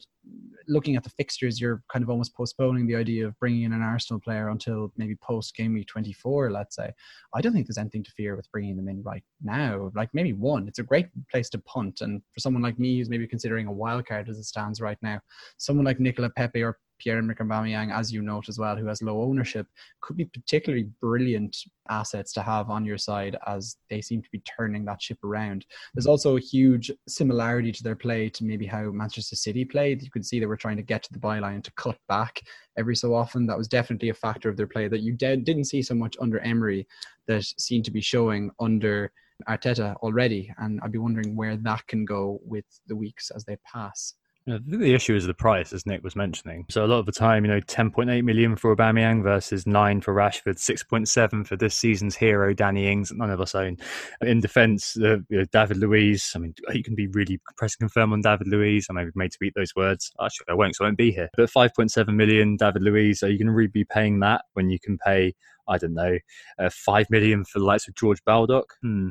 looking 0.67 0.95
at 0.95 1.03
the 1.03 1.09
fixtures, 1.09 1.59
you're 1.59 1.83
kind 1.91 2.03
of 2.03 2.09
almost 2.09 2.33
postponing 2.35 2.87
the 2.87 2.95
idea 2.95 3.27
of 3.27 3.37
bringing 3.39 3.63
in 3.63 3.73
an 3.73 3.81
Arsenal 3.81 4.19
player 4.19 4.49
until 4.49 4.91
maybe 4.97 5.15
post 5.15 5.55
game 5.55 5.73
week 5.73 5.87
24, 5.87 6.51
let's 6.51 6.75
say. 6.75 6.91
I 7.33 7.41
don't 7.41 7.53
think 7.53 7.67
there's 7.67 7.77
anything 7.77 8.03
to 8.03 8.11
fear 8.11 8.35
with 8.35 8.51
bringing 8.51 8.77
them 8.77 8.87
in 8.87 9.03
right 9.03 9.23
now. 9.41 9.91
Like 9.95 10.09
maybe 10.13 10.33
one, 10.33 10.67
it's 10.67 10.79
a 10.79 10.83
great 10.83 11.07
place 11.29 11.49
to 11.49 11.59
punt. 11.59 12.01
And 12.01 12.21
for 12.33 12.39
someone 12.39 12.63
like 12.63 12.79
me 12.79 12.97
who's 12.97 13.09
maybe 13.09 13.27
considering 13.27 13.67
a 13.67 13.71
wild 13.71 14.05
card 14.05 14.29
as 14.29 14.37
it 14.37 14.45
stands 14.45 14.79
right 14.79 14.97
now, 15.01 15.19
someone 15.57 15.85
like 15.85 15.99
Nicola 15.99 16.29
Pepe 16.29 16.63
or 16.63 16.77
Pierre-Emerick 17.03 17.39
Aubameyang, 17.39 17.93
as 17.93 18.13
you 18.13 18.21
note 18.21 18.47
as 18.47 18.57
well, 18.57 18.77
who 18.77 18.85
has 18.85 19.01
low 19.01 19.21
ownership, 19.21 19.67
could 20.01 20.15
be 20.15 20.25
particularly 20.25 20.89
brilliant 21.01 21.57
assets 21.89 22.31
to 22.33 22.41
have 22.41 22.69
on 22.69 22.85
your 22.85 22.97
side 22.97 23.35
as 23.45 23.75
they 23.89 23.99
seem 23.99 24.21
to 24.21 24.29
be 24.31 24.41
turning 24.57 24.85
that 24.85 25.01
ship 25.01 25.21
around. 25.23 25.65
There's 25.93 26.07
also 26.07 26.37
a 26.37 26.41
huge 26.41 26.91
similarity 27.07 27.71
to 27.73 27.83
their 27.83 27.95
play 27.95 28.29
to 28.29 28.45
maybe 28.45 28.65
how 28.65 28.83
Manchester 28.91 29.35
City 29.35 29.65
played. 29.65 30.01
You 30.01 30.09
could 30.09 30.25
see 30.25 30.39
they 30.39 30.45
were 30.45 30.55
trying 30.55 30.77
to 30.77 30.83
get 30.83 31.03
to 31.03 31.13
the 31.13 31.19
byline 31.19 31.63
to 31.63 31.71
cut 31.73 31.97
back 32.07 32.41
every 32.77 32.95
so 32.95 33.13
often. 33.13 33.45
That 33.45 33.57
was 33.57 33.67
definitely 33.67 34.09
a 34.09 34.13
factor 34.13 34.47
of 34.47 34.55
their 34.55 34.67
play 34.67 34.87
that 34.87 35.01
you 35.01 35.13
didn't 35.13 35.65
see 35.65 35.81
so 35.81 35.95
much 35.95 36.15
under 36.21 36.39
Emery 36.39 36.87
that 37.27 37.43
seemed 37.43 37.85
to 37.85 37.91
be 37.91 38.01
showing 38.01 38.49
under 38.59 39.11
Arteta 39.49 39.95
already. 39.97 40.53
And 40.57 40.79
I'd 40.81 40.91
be 40.91 40.99
wondering 40.99 41.35
where 41.35 41.57
that 41.57 41.85
can 41.87 42.05
go 42.05 42.39
with 42.45 42.65
the 42.87 42.95
weeks 42.95 43.29
as 43.29 43.43
they 43.43 43.57
pass. 43.65 44.13
The 44.45 44.93
issue 44.93 45.15
is 45.15 45.25
the 45.25 45.33
price, 45.33 45.71
as 45.71 45.85
Nick 45.85 46.03
was 46.03 46.17
mentioning. 46.17 46.65
So 46.69 46.83
a 46.83 46.87
lot 46.87 46.99
of 46.99 47.05
the 47.05 47.13
time, 47.13 47.45
you 47.45 47.51
know, 47.51 47.61
10.8 47.61 48.23
million 48.25 48.57
for 48.57 48.75
Aubameyang 48.75 49.23
versus 49.23 49.65
9 49.65 50.01
for 50.01 50.13
Rashford, 50.13 50.57
6.7 50.57 51.47
for 51.47 51.55
this 51.55 51.75
season's 51.75 52.17
hero, 52.17 52.53
Danny 52.53 52.91
Ings, 52.91 53.13
none 53.13 53.29
of 53.29 53.39
us 53.39 53.55
own. 53.55 53.77
In 54.21 54.41
defence, 54.41 54.97
uh, 54.97 55.19
you 55.29 55.37
know, 55.37 55.45
David 55.53 55.77
Luiz, 55.77 56.33
I 56.35 56.39
mean, 56.39 56.53
you 56.73 56.83
can 56.83 56.93
be 56.93 57.07
really 57.07 57.39
press 57.55 57.77
confirm 57.77 58.11
on 58.11 58.19
David 58.19 58.47
Luiz. 58.47 58.87
I 58.89 58.93
may 58.93 59.05
be 59.05 59.11
made 59.15 59.31
to 59.31 59.39
beat 59.39 59.53
those 59.55 59.73
words. 59.77 60.11
Actually, 60.21 60.47
I 60.49 60.55
won't, 60.55 60.75
so 60.75 60.83
I 60.83 60.87
won't 60.87 60.97
be 60.97 61.13
here. 61.13 61.29
But 61.37 61.49
5.7 61.49 62.13
million, 62.13 62.57
David 62.57 62.81
Luiz, 62.81 63.23
are 63.23 63.29
you 63.29 63.37
going 63.37 63.47
to 63.47 63.53
really 63.53 63.67
be 63.69 63.85
paying 63.85 64.19
that 64.19 64.43
when 64.55 64.69
you 64.69 64.77
can 64.77 64.97
pay 64.97 65.35
I 65.67 65.77
don't 65.77 65.93
know, 65.93 66.17
uh, 66.59 66.69
five 66.69 67.07
million 67.09 67.45
for 67.45 67.59
the 67.59 67.65
likes 67.65 67.87
of 67.87 67.95
George 67.95 68.23
Baldock. 68.25 68.73
Hmm. 68.81 69.09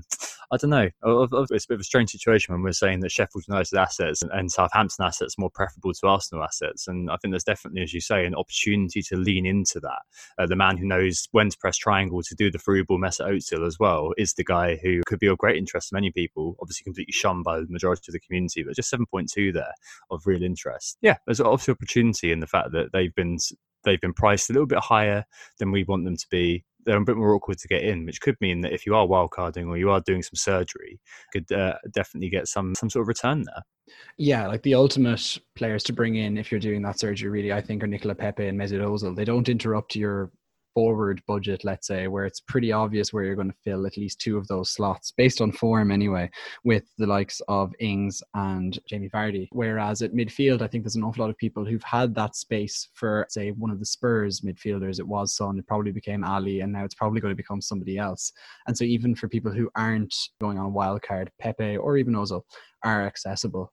I 0.53 0.59
don't 0.59 0.71
know. 0.71 0.91
It's 1.51 1.65
a 1.65 1.69
bit 1.69 1.75
of 1.77 1.81
a 1.81 1.85
strange 1.85 2.11
situation 2.11 2.53
when 2.53 2.63
we're 2.63 2.73
saying 2.73 3.01
that 3.01 3.11
Sheffield 3.11 3.45
United 3.49 3.75
assets 3.75 4.23
and 4.23 4.53
Southampton 4.53 5.07
assets 5.07 5.35
are 5.39 5.41
more 5.41 5.51
preferable 5.51 5.95
to 5.95 6.07
Arsenal 6.07 6.45
assets. 6.45 6.87
And 6.87 7.11
I 7.11 7.17
think 7.17 7.33
there's 7.33 7.43
definitely, 7.43 7.83
as 7.83 7.95
you 7.95 8.03
say, 8.03 8.27
an 8.27 8.35
opportunity 8.35 9.01
to 9.01 9.17
lean 9.17 9.47
into 9.47 9.81
that. 9.81 10.01
Uh, 10.39 10.47
the 10.47 10.57
man 10.57 10.77
who 10.77 10.85
knows 10.85 11.27
when 11.33 11.49
to 11.49 11.57
press 11.57 11.79
triangle 11.79 12.23
to 12.23 12.35
do 12.35 12.51
the 12.51 12.59
through 12.59 12.85
ball 12.85 12.99
Mesut 12.99 13.31
Ozil 13.31 13.67
as 13.67 13.79
well 13.79 14.13
is 14.19 14.35
the 14.35 14.45
guy 14.45 14.79
who 14.83 15.01
could 15.07 15.21
be 15.21 15.27
of 15.27 15.39
great 15.39 15.57
interest 15.57 15.89
to 15.89 15.95
many 15.95 16.11
people. 16.11 16.57
Obviously, 16.61 16.85
completely 16.85 17.13
shunned 17.13 17.45
by 17.45 17.59
the 17.59 17.67
majority 17.71 18.03
of 18.09 18.13
the 18.13 18.21
community, 18.21 18.63
but 18.63 18.77
just 18.77 18.93
7.2 18.93 19.55
there 19.55 19.73
of 20.11 20.27
real 20.27 20.43
interest. 20.43 20.99
Yeah, 21.01 21.17
there's 21.27 21.41
obviously 21.41 21.73
opportunity 21.73 22.31
in 22.31 22.41
the 22.41 22.47
fact 22.47 22.73
that 22.73 22.93
they've 22.93 23.15
been 23.15 23.39
they've 23.85 24.01
been 24.01 24.13
priced 24.13 24.51
a 24.51 24.53
little 24.53 24.67
bit 24.67 24.79
higher 24.79 25.25
than 25.59 25.71
we 25.71 25.85
want 25.85 26.05
them 26.05 26.17
to 26.17 26.27
be. 26.31 26.65
They're 26.85 26.97
a 26.97 27.05
bit 27.05 27.17
more 27.17 27.35
awkward 27.35 27.59
to 27.59 27.69
get 27.69 27.83
in, 27.83 28.05
which 28.05 28.21
could 28.21 28.37
mean 28.41 28.61
that 28.63 28.73
if 28.73 28.87
you 28.87 28.95
are 28.97 29.07
wildcarding 29.07 29.69
or 29.69 29.77
you 29.77 29.91
are 29.91 30.01
doing 30.01 30.23
some 30.23 30.35
surgery, 30.35 31.01
could 31.33 31.51
uh, 31.53 31.75
definitely 31.93 32.29
get 32.29 32.49
some 32.49 32.75
some 32.75 32.91
sort 32.91 33.03
of 33.03 33.09
return 33.09 33.45
there. 33.45 33.63
Yeah, 34.17 34.49
like 34.49 34.63
the 34.63 34.75
ultimate 34.75 35.39
players 35.55 35.85
to 35.85 35.93
bring 35.93 36.17
in 36.17 36.37
if 36.39 36.51
you're 36.51 36.61
doing 36.61 36.83
that 36.83 36.99
surgery, 36.99 37.31
really, 37.31 37.53
I 37.53 37.61
think 37.61 37.83
are 37.83 37.87
Nicola 37.87 38.15
Pepe 38.15 38.47
and 38.47 38.59
Mesut 38.59 38.81
Ozil. 38.81 39.15
They 39.15 39.25
don't 39.25 39.49
interrupt 39.49 39.95
your 39.95 40.33
forward 40.75 41.23
budget, 41.27 41.65
let's 41.65 41.87
say, 41.87 42.09
where 42.09 42.25
it's 42.25 42.41
pretty 42.41 42.73
obvious 42.73 43.13
where 43.13 43.25
you're 43.25 43.35
going 43.35 43.51
to 43.51 43.57
fill 43.65 43.87
at 43.87 43.97
least 43.97 44.21
two 44.21 44.37
of 44.37 44.47
those 44.49 44.71
slots 44.71 45.13
based 45.17 45.41
on 45.41 45.53
form 45.53 45.91
anyway, 45.91 46.31
with 46.65 46.85
the 46.99 47.07
likes 47.07 47.41
of 47.49 47.73
Ings 47.81 48.23
and 48.35 48.79
Jamie 48.87 49.09
Vardy. 49.09 49.49
Whereas 49.53 50.03
at 50.03 50.13
midfield, 50.13 50.63
I 50.63 50.67
think 50.67 50.85
there's 50.85 50.97
an 50.97 51.05
awful 51.05 51.25
lot 51.25 51.31
of 51.31 51.39
people 51.39 51.65
who've 51.65 51.83
had 51.83 52.15
that 52.15 52.37
space 52.37 52.89
for, 52.95 53.27
say, 53.29 53.51
one 53.51 53.71
of 53.71 53.79
the 53.79 53.87
Spurs 53.87 54.41
midfielders. 54.41 54.99
It 54.99 55.07
was 55.07 55.35
Son, 55.35 55.59
it 55.59 55.67
probably 55.67 55.93
became 55.93 56.25
Alli, 56.25 56.61
and 56.61 56.73
now 56.73 56.85
it's 56.85 56.95
probably 56.95 57.21
going 57.21 57.33
to 57.33 57.37
become 57.37 57.61
somebody 57.61 57.99
else. 57.99 58.33
And 58.67 58.77
so 58.77 58.85
even 58.85 59.15
for 59.15 59.29
people 59.29 59.53
who 59.53 59.71
aren't 59.77 60.15
going 60.41 60.59
on 60.59 60.67
a 60.67 60.71
wild 60.71 61.03
card, 61.03 61.31
Pepe 61.41 61.77
or 61.77 61.97
even 61.97 62.15
Ozil 62.15 62.43
are 62.85 63.07
accessible. 63.07 63.73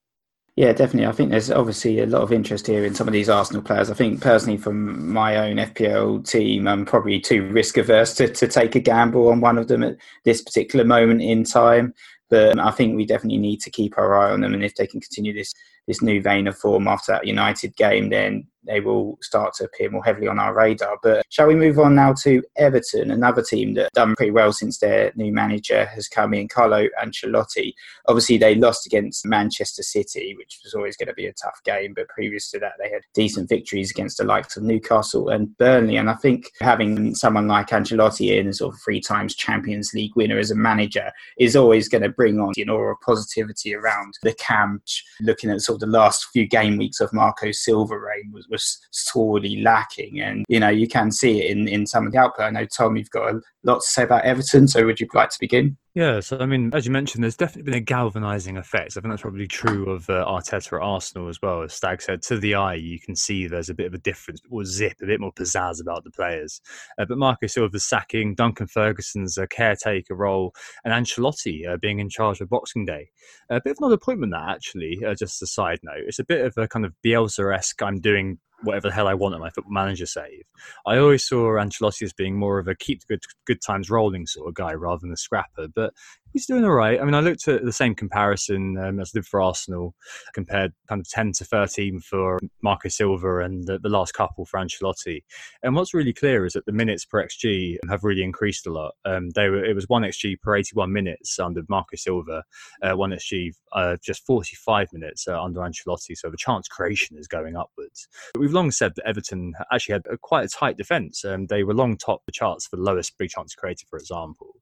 Yeah, 0.59 0.73
definitely. 0.73 1.07
I 1.07 1.13
think 1.13 1.29
there's 1.29 1.49
obviously 1.49 2.01
a 2.01 2.05
lot 2.05 2.21
of 2.21 2.33
interest 2.33 2.67
here 2.67 2.83
in 2.83 2.93
some 2.93 3.07
of 3.07 3.13
these 3.13 3.29
Arsenal 3.29 3.61
players. 3.61 3.89
I 3.89 3.93
think 3.93 4.19
personally, 4.19 4.57
from 4.57 5.09
my 5.09 5.37
own 5.37 5.55
FPL 5.55 6.27
team, 6.29 6.67
I'm 6.67 6.83
probably 6.83 7.17
too 7.17 7.47
risk 7.47 7.77
averse 7.77 8.13
to, 8.15 8.27
to 8.27 8.45
take 8.45 8.75
a 8.75 8.81
gamble 8.81 9.29
on 9.29 9.39
one 9.39 9.57
of 9.57 9.69
them 9.69 9.83
at 9.83 9.95
this 10.25 10.41
particular 10.41 10.83
moment 10.83 11.21
in 11.21 11.45
time. 11.45 11.93
But 12.29 12.59
um, 12.59 12.67
I 12.67 12.71
think 12.71 12.97
we 12.97 13.05
definitely 13.05 13.37
need 13.37 13.61
to 13.61 13.69
keep 13.69 13.97
our 13.97 14.17
eye 14.19 14.33
on 14.33 14.41
them, 14.41 14.53
and 14.53 14.65
if 14.65 14.75
they 14.75 14.85
can 14.85 14.99
continue 14.99 15.33
this 15.33 15.53
this 15.87 16.01
new 16.01 16.21
vein 16.21 16.45
of 16.45 16.57
form 16.57 16.89
after 16.89 17.13
that 17.13 17.25
United 17.25 17.77
game, 17.77 18.09
then 18.09 18.45
they 18.65 18.79
will 18.79 19.17
start 19.21 19.53
to 19.55 19.65
appear 19.65 19.89
more 19.89 20.03
heavily 20.03 20.27
on 20.27 20.39
our 20.39 20.53
radar. 20.53 20.97
But 21.01 21.25
shall 21.29 21.47
we 21.47 21.55
move 21.55 21.79
on 21.79 21.95
now 21.95 22.13
to 22.23 22.43
Everton, 22.57 23.11
another 23.11 23.41
team 23.41 23.73
that 23.75 23.91
done 23.93 24.15
pretty 24.15 24.31
well 24.31 24.53
since 24.53 24.79
their 24.79 25.11
new 25.15 25.31
manager 25.31 25.85
has 25.85 26.07
come 26.07 26.33
in, 26.33 26.47
Carlo 26.47 26.87
Ancelotti. 27.01 27.73
Obviously, 28.07 28.37
they 28.37 28.55
lost 28.55 28.85
against 28.85 29.25
Manchester 29.25 29.83
City, 29.83 30.35
which 30.37 30.59
was 30.63 30.73
always 30.73 30.97
going 30.97 31.07
to 31.07 31.13
be 31.13 31.27
a 31.27 31.33
tough 31.33 31.59
game. 31.63 31.93
But 31.95 32.09
previous 32.09 32.49
to 32.51 32.59
that, 32.59 32.73
they 32.79 32.89
had 32.89 33.01
decent 33.13 33.49
victories 33.49 33.91
against 33.91 34.17
the 34.17 34.23
likes 34.23 34.57
of 34.57 34.63
Newcastle 34.63 35.29
and 35.29 35.57
Burnley. 35.57 35.97
And 35.97 36.09
I 36.09 36.15
think 36.15 36.51
having 36.61 37.15
someone 37.15 37.47
like 37.47 37.69
Ancelotti 37.69 38.37
in, 38.37 38.51
sort 38.53 38.73
of 38.73 38.81
three 38.81 39.01
times 39.01 39.35
Champions 39.35 39.91
League 39.93 40.15
winner 40.15 40.37
as 40.37 40.51
a 40.51 40.55
manager, 40.55 41.11
is 41.37 41.55
always 41.55 41.87
going 41.87 42.03
to 42.03 42.09
bring 42.09 42.39
on 42.39 42.53
you 42.55 42.65
know 42.65 42.79
a 42.79 42.95
positivity 42.97 43.73
around 43.73 44.13
the 44.23 44.33
camp. 44.33 44.83
Looking 45.21 45.49
at 45.49 45.61
sort 45.61 45.77
of 45.77 45.81
the 45.81 45.97
last 45.97 46.27
few 46.31 46.47
game 46.47 46.77
weeks 46.77 46.99
of 46.99 47.13
Marco 47.13 47.51
Silva 47.51 47.97
reign 47.97 48.31
was 48.31 48.47
was 48.59 48.77
sorely 48.91 49.61
lacking. 49.61 50.19
And, 50.19 50.45
you 50.49 50.59
know, 50.59 50.69
you 50.69 50.87
can 50.87 51.11
see 51.11 51.41
it 51.41 51.51
in, 51.51 51.67
in 51.67 51.87
some 51.87 52.05
of 52.05 52.11
the 52.11 52.19
output. 52.19 52.45
I 52.45 52.49
know, 52.49 52.65
Tom, 52.65 52.97
you've 52.97 53.09
got 53.09 53.35
a 53.35 53.41
lot 53.63 53.81
to 53.81 53.87
say 53.87 54.03
about 54.03 54.25
Everton. 54.25 54.67
So 54.67 54.85
would 54.85 54.99
you 54.99 55.07
like 55.13 55.29
to 55.29 55.37
begin? 55.39 55.77
Yeah, 55.95 56.19
so 56.19 56.37
I 56.37 56.45
mean, 56.45 56.69
as 56.73 56.85
you 56.85 56.91
mentioned, 56.91 57.23
there's 57.23 57.35
definitely 57.35 57.71
been 57.71 57.81
a 57.81 57.83
galvanising 57.83 58.57
effect. 58.57 58.95
I 58.95 59.01
think 59.01 59.11
that's 59.11 59.23
probably 59.23 59.47
true 59.47 59.89
of 59.89 60.09
uh, 60.09 60.23
Arteta 60.25 60.77
at 60.77 60.81
Arsenal 60.81 61.27
as 61.27 61.41
well. 61.41 61.63
As 61.63 61.73
Stag 61.73 62.01
said, 62.01 62.21
to 62.21 62.39
the 62.39 62.55
eye, 62.55 62.75
you 62.75 62.99
can 62.99 63.15
see 63.15 63.47
there's 63.47 63.69
a 63.69 63.73
bit 63.73 63.87
of 63.87 63.95
a 63.95 63.97
difference, 63.97 64.39
or 64.49 64.63
zip, 64.63 64.93
a 65.01 65.07
bit 65.07 65.19
more 65.19 65.33
pizzazz 65.33 65.81
about 65.81 66.03
the 66.03 66.11
players. 66.11 66.61
Uh, 66.97 67.05
but 67.05 67.17
Marco 67.17 67.47
Silva's 67.47 67.85
sacking, 67.85 68.35
Duncan 68.35 68.67
Ferguson's 68.67 69.37
uh, 69.37 69.47
caretaker 69.49 70.15
role, 70.15 70.53
and 70.85 70.93
Ancelotti 70.93 71.67
uh, 71.67 71.77
being 71.81 71.99
in 71.99 72.07
charge 72.07 72.39
of 72.39 72.49
Boxing 72.49 72.85
Day. 72.85 73.09
A 73.49 73.59
bit 73.59 73.77
of 73.77 73.87
an 73.87 73.91
appointment, 73.91 74.31
that 74.31 74.47
actually, 74.47 74.99
uh, 75.05 75.15
just 75.15 75.41
a 75.41 75.47
side 75.47 75.79
note. 75.83 76.03
It's 76.05 76.19
a 76.19 76.23
bit 76.23 76.45
of 76.45 76.53
a 76.55 76.67
kind 76.67 76.85
of 76.85 76.93
Bielsa 77.03 77.53
esque, 77.53 77.81
I'm 77.81 77.99
doing 77.99 78.37
whatever 78.63 78.89
the 78.89 78.93
hell 78.93 79.07
I 79.07 79.13
want 79.13 79.35
at 79.35 79.41
my 79.41 79.49
football 79.49 79.73
manager 79.73 80.05
save. 80.05 80.43
I 80.85 80.97
always 80.97 81.27
saw 81.27 81.53
Ancelotti 81.53 82.03
as 82.03 82.13
being 82.13 82.37
more 82.37 82.59
of 82.59 82.67
a 82.67 82.75
keep 82.75 83.01
the 83.01 83.07
good 83.07 83.23
good 83.45 83.61
times 83.61 83.89
rolling 83.89 84.25
sort 84.27 84.47
of 84.47 84.55
guy 84.55 84.73
rather 84.73 84.99
than 85.01 85.11
a 85.11 85.17
scrapper. 85.17 85.67
But 85.73 85.93
he's 86.33 86.45
doing 86.45 86.63
all 86.63 86.71
right. 86.71 86.99
I 86.99 87.03
mean, 87.03 87.13
I 87.13 87.19
looked 87.19 87.47
at 87.47 87.65
the 87.65 87.73
same 87.73 87.95
comparison 87.95 88.77
um, 88.77 88.99
as 88.99 89.11
I 89.13 89.19
did 89.19 89.25
for 89.25 89.41
Arsenal, 89.41 89.95
compared 90.33 90.73
kind 90.87 91.01
of 91.01 91.09
10 91.09 91.33
to 91.33 91.45
13 91.45 91.99
for 91.99 92.39
Marco 92.61 92.89
Silva 92.89 93.39
and 93.39 93.65
the, 93.65 93.79
the, 93.79 93.89
last 93.89 94.13
couple 94.13 94.45
for 94.45 94.59
Ancelotti. 94.59 95.23
And 95.63 95.75
what's 95.75 95.93
really 95.93 96.13
clear 96.13 96.45
is 96.45 96.53
that 96.53 96.65
the 96.65 96.71
minutes 96.71 97.05
per 97.05 97.25
XG 97.25 97.77
have 97.89 98.03
really 98.03 98.23
increased 98.23 98.67
a 98.67 98.71
lot. 98.71 98.93
Um, 99.05 99.29
they 99.31 99.49
were 99.49 99.63
It 99.63 99.75
was 99.75 99.89
1 99.89 100.03
XG 100.03 100.39
per 100.41 100.55
81 100.55 100.91
minutes 100.91 101.39
under 101.39 101.61
Marco 101.69 101.95
Silva, 101.95 102.43
uh, 102.81 102.93
1 102.93 103.11
XG 103.11 103.53
uh, 103.73 103.97
just 104.03 104.25
45 104.25 104.93
minutes 104.93 105.27
uh, 105.27 105.41
under 105.41 105.61
Ancelotti. 105.61 106.15
So 106.15 106.29
the 106.29 106.37
chance 106.37 106.67
creation 106.67 107.17
is 107.17 107.27
going 107.27 107.55
upwards. 107.55 108.07
But 108.33 108.41
we've 108.41 108.53
long 108.53 108.71
said 108.71 108.93
that 108.95 109.07
Everton 109.07 109.53
actually 109.71 109.93
had 109.93 110.05
a, 110.11 110.17
quite 110.17 110.45
a 110.45 110.49
tight 110.49 110.77
defence. 110.77 111.25
Um, 111.25 111.47
they 111.47 111.63
were 111.63 111.73
long 111.73 111.97
top 111.97 112.25
the 112.25 112.31
charts 112.31 112.67
for 112.67 112.75
the 112.75 112.83
lowest 112.83 113.17
big 113.17 113.29
chance 113.29 113.55
created, 113.55 113.87
for 113.89 113.97
example. 113.97 114.55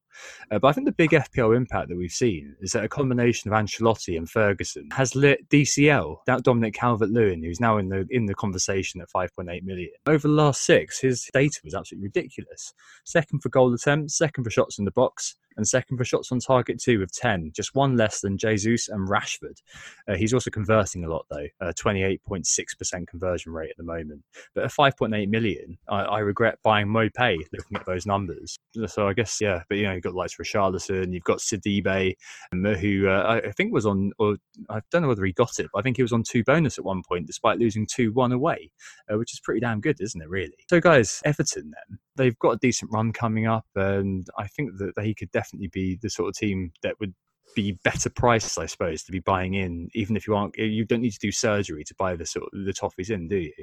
Uh, 0.52 0.60
but 0.60 0.68
I 0.68 0.72
think 0.72 0.86
the 0.86 0.94
big 0.94 1.12
FPL 1.12 1.56
impact 1.56 1.90
that 1.90 1.98
we've 1.98 2.12
seen 2.12 2.56
is 2.62 2.72
that 2.72 2.84
a 2.84 2.90
combination 2.90 3.52
of 3.52 3.58
Ancelotti 3.58 4.18
and 4.18 4.30
Ferguson 4.30 4.90
has 4.92 5.16
lit 5.16 5.48
DCL, 5.50 6.18
that 6.26 6.44
Dominic 6.44 6.74
Calvert-Lewin, 6.74 7.44
who's 7.44 7.60
now 7.60 7.78
in 7.78 7.90
the 7.90 8.06
in 8.10 8.26
the 8.26 8.36
conversation 8.36 9.02
at 9.02 9.10
5.8 9.10 9.64
million. 9.64 9.90
Over 10.06 10.28
the 10.28 10.34
last 10.34 10.66
six, 10.66 11.00
his 11.00 11.30
data 11.34 11.60
was 11.64 11.74
absolutely 11.74 12.08
ridiculous. 12.08 12.74
Second 13.06 13.42
for 13.42 13.50
goal 13.50 13.74
attempts, 13.74 14.18
second 14.18 14.44
for 14.44 14.50
shots 14.50 14.80
in 14.80 14.86
the 14.86 14.92
box, 14.92 15.36
and 15.58 15.68
second 15.68 15.98
for 15.98 16.06
shots 16.06 16.32
on 16.32 16.40
target 16.40 16.80
too 16.80 17.00
with 17.00 17.12
10, 17.12 17.52
just 17.54 17.76
one 17.76 17.98
less 17.98 18.22
than 18.22 18.38
Jesus 18.38 18.88
and 18.88 19.08
Rashford. 19.10 19.62
Uh, 20.08 20.16
he's 20.16 20.34
also 20.34 20.50
converting 20.50 21.04
a 21.04 21.10
lot 21.10 21.26
though, 21.30 21.48
uh, 21.60 21.74
28.6% 21.74 23.08
conversion 23.08 23.52
rate 23.52 23.72
at 23.72 23.78
the 23.78 23.84
moment. 23.84 24.22
But 24.56 24.66
at 24.66 24.72
5.8 24.72 25.28
million, 25.30 25.78
I, 25.90 26.02
I 26.02 26.20
regret 26.20 26.60
buying 26.64 26.88
Maupay 26.88 27.38
looking 27.52 27.78
at 27.78 27.86
those 27.86 28.06
numbers. 28.06 28.58
So 28.86 29.08
I 29.08 29.14
guess, 29.14 29.42
yeah, 29.42 29.64
but 29.68 29.78
you 29.80 29.88
know, 29.88 29.97
you've 29.98 30.04
got 30.04 30.12
the 30.12 30.18
likes 30.18 30.36
Richarlison, 30.36 31.14
you've 31.14 31.24
got 31.24 31.40
Sidibe, 31.40 32.16
um, 32.52 32.64
who 32.64 33.08
uh, 33.08 33.42
I 33.44 33.52
think 33.52 33.74
was 33.74 33.86
on, 33.86 34.12
or 34.20 34.38
I 34.70 34.80
don't 34.92 35.02
know 35.02 35.08
whether 35.08 35.26
he 35.26 35.34
got 35.34 35.60
it, 35.60 35.68
but 35.74 35.80
I 35.80 35.82
think 35.82 35.98
he 35.98 36.04
was 36.04 36.14
on 36.14 36.24
two 36.24 36.44
bonus 36.44 36.78
at 36.78 36.86
one 36.86 37.02
point 37.08 37.28
despite 37.28 37.60
losing 37.60 37.88
2 37.88 38.14
1 38.14 38.32
away, 38.32 38.72
uh, 39.12 39.18
which 39.18 39.34
is 39.34 39.40
pretty 39.40 39.60
damn 39.60 39.82
good, 39.82 40.00
isn't 40.00 40.22
it, 40.22 40.30
really? 40.30 40.58
So, 40.70 40.80
guys, 40.80 41.22
Everton 41.26 41.72
then, 41.72 42.00
they've 42.16 42.38
got 42.40 42.52
a 42.52 42.58
decent 42.58 42.92
run 42.92 43.12
coming 43.12 43.48
up, 43.48 43.66
and 43.76 44.28
I 44.38 44.48
think 44.48 44.78
that 44.78 44.94
he 45.04 45.14
could 45.14 45.32
definitely 45.32 45.70
be 45.70 45.98
the 46.02 46.10
sort 46.10 46.30
of 46.30 46.36
team 46.36 46.72
that 46.84 47.00
would 47.00 47.14
be 47.56 47.78
better 47.84 48.10
priced, 48.10 48.60
I 48.60 48.66
suppose, 48.66 49.04
to 49.04 49.12
be 49.12 49.20
buying 49.20 49.56
in, 49.56 49.90
even 49.94 50.16
if 50.16 50.28
you 50.28 50.36
aren't. 50.36 50.58
You 50.58 50.86
don't 50.86 51.02
need 51.02 51.14
to 51.14 51.20
do 51.20 51.32
surgery 51.32 51.84
to 51.86 51.96
buy 51.98 52.16
the 52.16 52.26
sort 52.26 52.50
of 52.54 52.66
the 52.66 52.74
toffees 52.74 53.10
in, 53.10 53.28
do 53.28 53.38
you? 53.38 53.54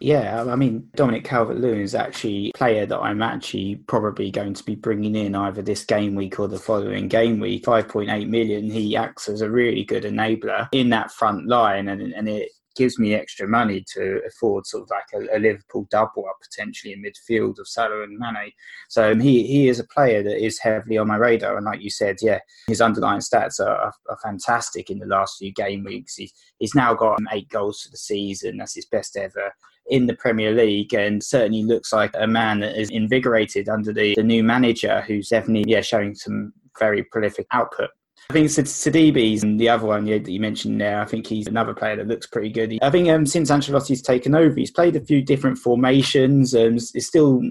Yeah, 0.00 0.44
I 0.44 0.56
mean, 0.56 0.88
Dominic 0.94 1.24
Calvert 1.24 1.58
Lewin 1.58 1.82
is 1.82 1.94
actually 1.94 2.50
a 2.54 2.58
player 2.58 2.86
that 2.86 2.98
I'm 2.98 3.20
actually 3.20 3.76
probably 3.86 4.30
going 4.30 4.54
to 4.54 4.64
be 4.64 4.74
bringing 4.74 5.14
in 5.14 5.34
either 5.34 5.60
this 5.60 5.84
game 5.84 6.14
week 6.14 6.40
or 6.40 6.48
the 6.48 6.58
following 6.58 7.06
game 7.06 7.38
week. 7.38 7.64
5.8 7.64 8.26
million, 8.28 8.70
he 8.70 8.96
acts 8.96 9.28
as 9.28 9.42
a 9.42 9.50
really 9.50 9.84
good 9.84 10.04
enabler 10.04 10.68
in 10.72 10.88
that 10.88 11.10
front 11.10 11.46
line, 11.46 11.88
and, 11.88 12.00
and 12.00 12.28
it 12.30 12.50
gives 12.76 12.98
me 12.98 13.14
extra 13.14 13.46
money 13.46 13.84
to 13.92 14.22
afford 14.26 14.66
sort 14.66 14.84
of 14.84 14.90
like 14.90 15.04
a, 15.12 15.36
a 15.36 15.38
Liverpool 15.38 15.86
double 15.90 16.24
up 16.26 16.38
potentially 16.40 16.94
in 16.94 17.02
midfield 17.02 17.58
of 17.58 17.68
Salah 17.68 18.02
and 18.02 18.16
Mane. 18.18 18.52
So 18.88 19.12
um, 19.12 19.20
he 19.20 19.46
he 19.46 19.68
is 19.68 19.80
a 19.80 19.86
player 19.86 20.22
that 20.22 20.42
is 20.42 20.58
heavily 20.58 20.96
on 20.96 21.08
my 21.08 21.16
radar. 21.16 21.56
And 21.56 21.66
like 21.66 21.82
you 21.82 21.90
said, 21.90 22.16
yeah, 22.22 22.38
his 22.68 22.80
underlying 22.80 23.20
stats 23.20 23.60
are, 23.60 23.92
are, 24.08 24.18
fantastic 24.22 24.88
in 24.88 24.98
the 24.98 25.06
last 25.06 25.38
few 25.38 25.52
game 25.52 25.84
weeks. 25.84 26.16
He's, 26.16 26.32
he's 26.58 26.74
now 26.74 26.94
got 26.94 27.18
eight 27.32 27.48
goals 27.50 27.82
for 27.82 27.90
the 27.90 27.98
season. 27.98 28.56
That's 28.56 28.74
his 28.74 28.86
best 28.86 29.16
ever 29.16 29.52
in 29.90 30.06
the 30.06 30.14
Premier 30.14 30.52
League 30.52 30.94
and 30.94 31.22
certainly 31.22 31.62
looks 31.62 31.92
like 31.92 32.12
a 32.18 32.26
man 32.26 32.60
that 32.60 32.80
is 32.80 32.88
invigorated 32.90 33.68
under 33.68 33.92
the, 33.92 34.14
the 34.14 34.22
new 34.22 34.42
manager 34.42 35.02
who's 35.02 35.28
definitely 35.28 35.70
yeah 35.70 35.80
showing 35.80 36.14
some 36.14 36.52
very 36.78 37.02
prolific 37.04 37.46
output. 37.52 37.90
I 38.30 38.32
think 38.32 38.48
Sidibe's 38.48 39.42
and 39.42 39.58
the 39.58 39.68
other 39.68 39.86
one 39.86 40.06
yeah, 40.06 40.18
that 40.18 40.30
you 40.30 40.38
mentioned 40.38 40.80
there. 40.80 41.00
I 41.00 41.04
think 41.04 41.26
he's 41.26 41.48
another 41.48 41.74
player 41.74 41.96
that 41.96 42.06
looks 42.06 42.28
pretty 42.28 42.50
good. 42.50 42.78
I 42.80 42.88
think 42.88 43.08
um, 43.08 43.26
since 43.26 43.50
Ancelotti's 43.50 44.02
taken 44.02 44.36
over, 44.36 44.54
he's 44.54 44.70
played 44.70 44.94
a 44.94 45.00
few 45.00 45.20
different 45.20 45.58
formations. 45.58 46.54
Um, 46.54 46.76
it's 46.76 47.06
still 47.06 47.42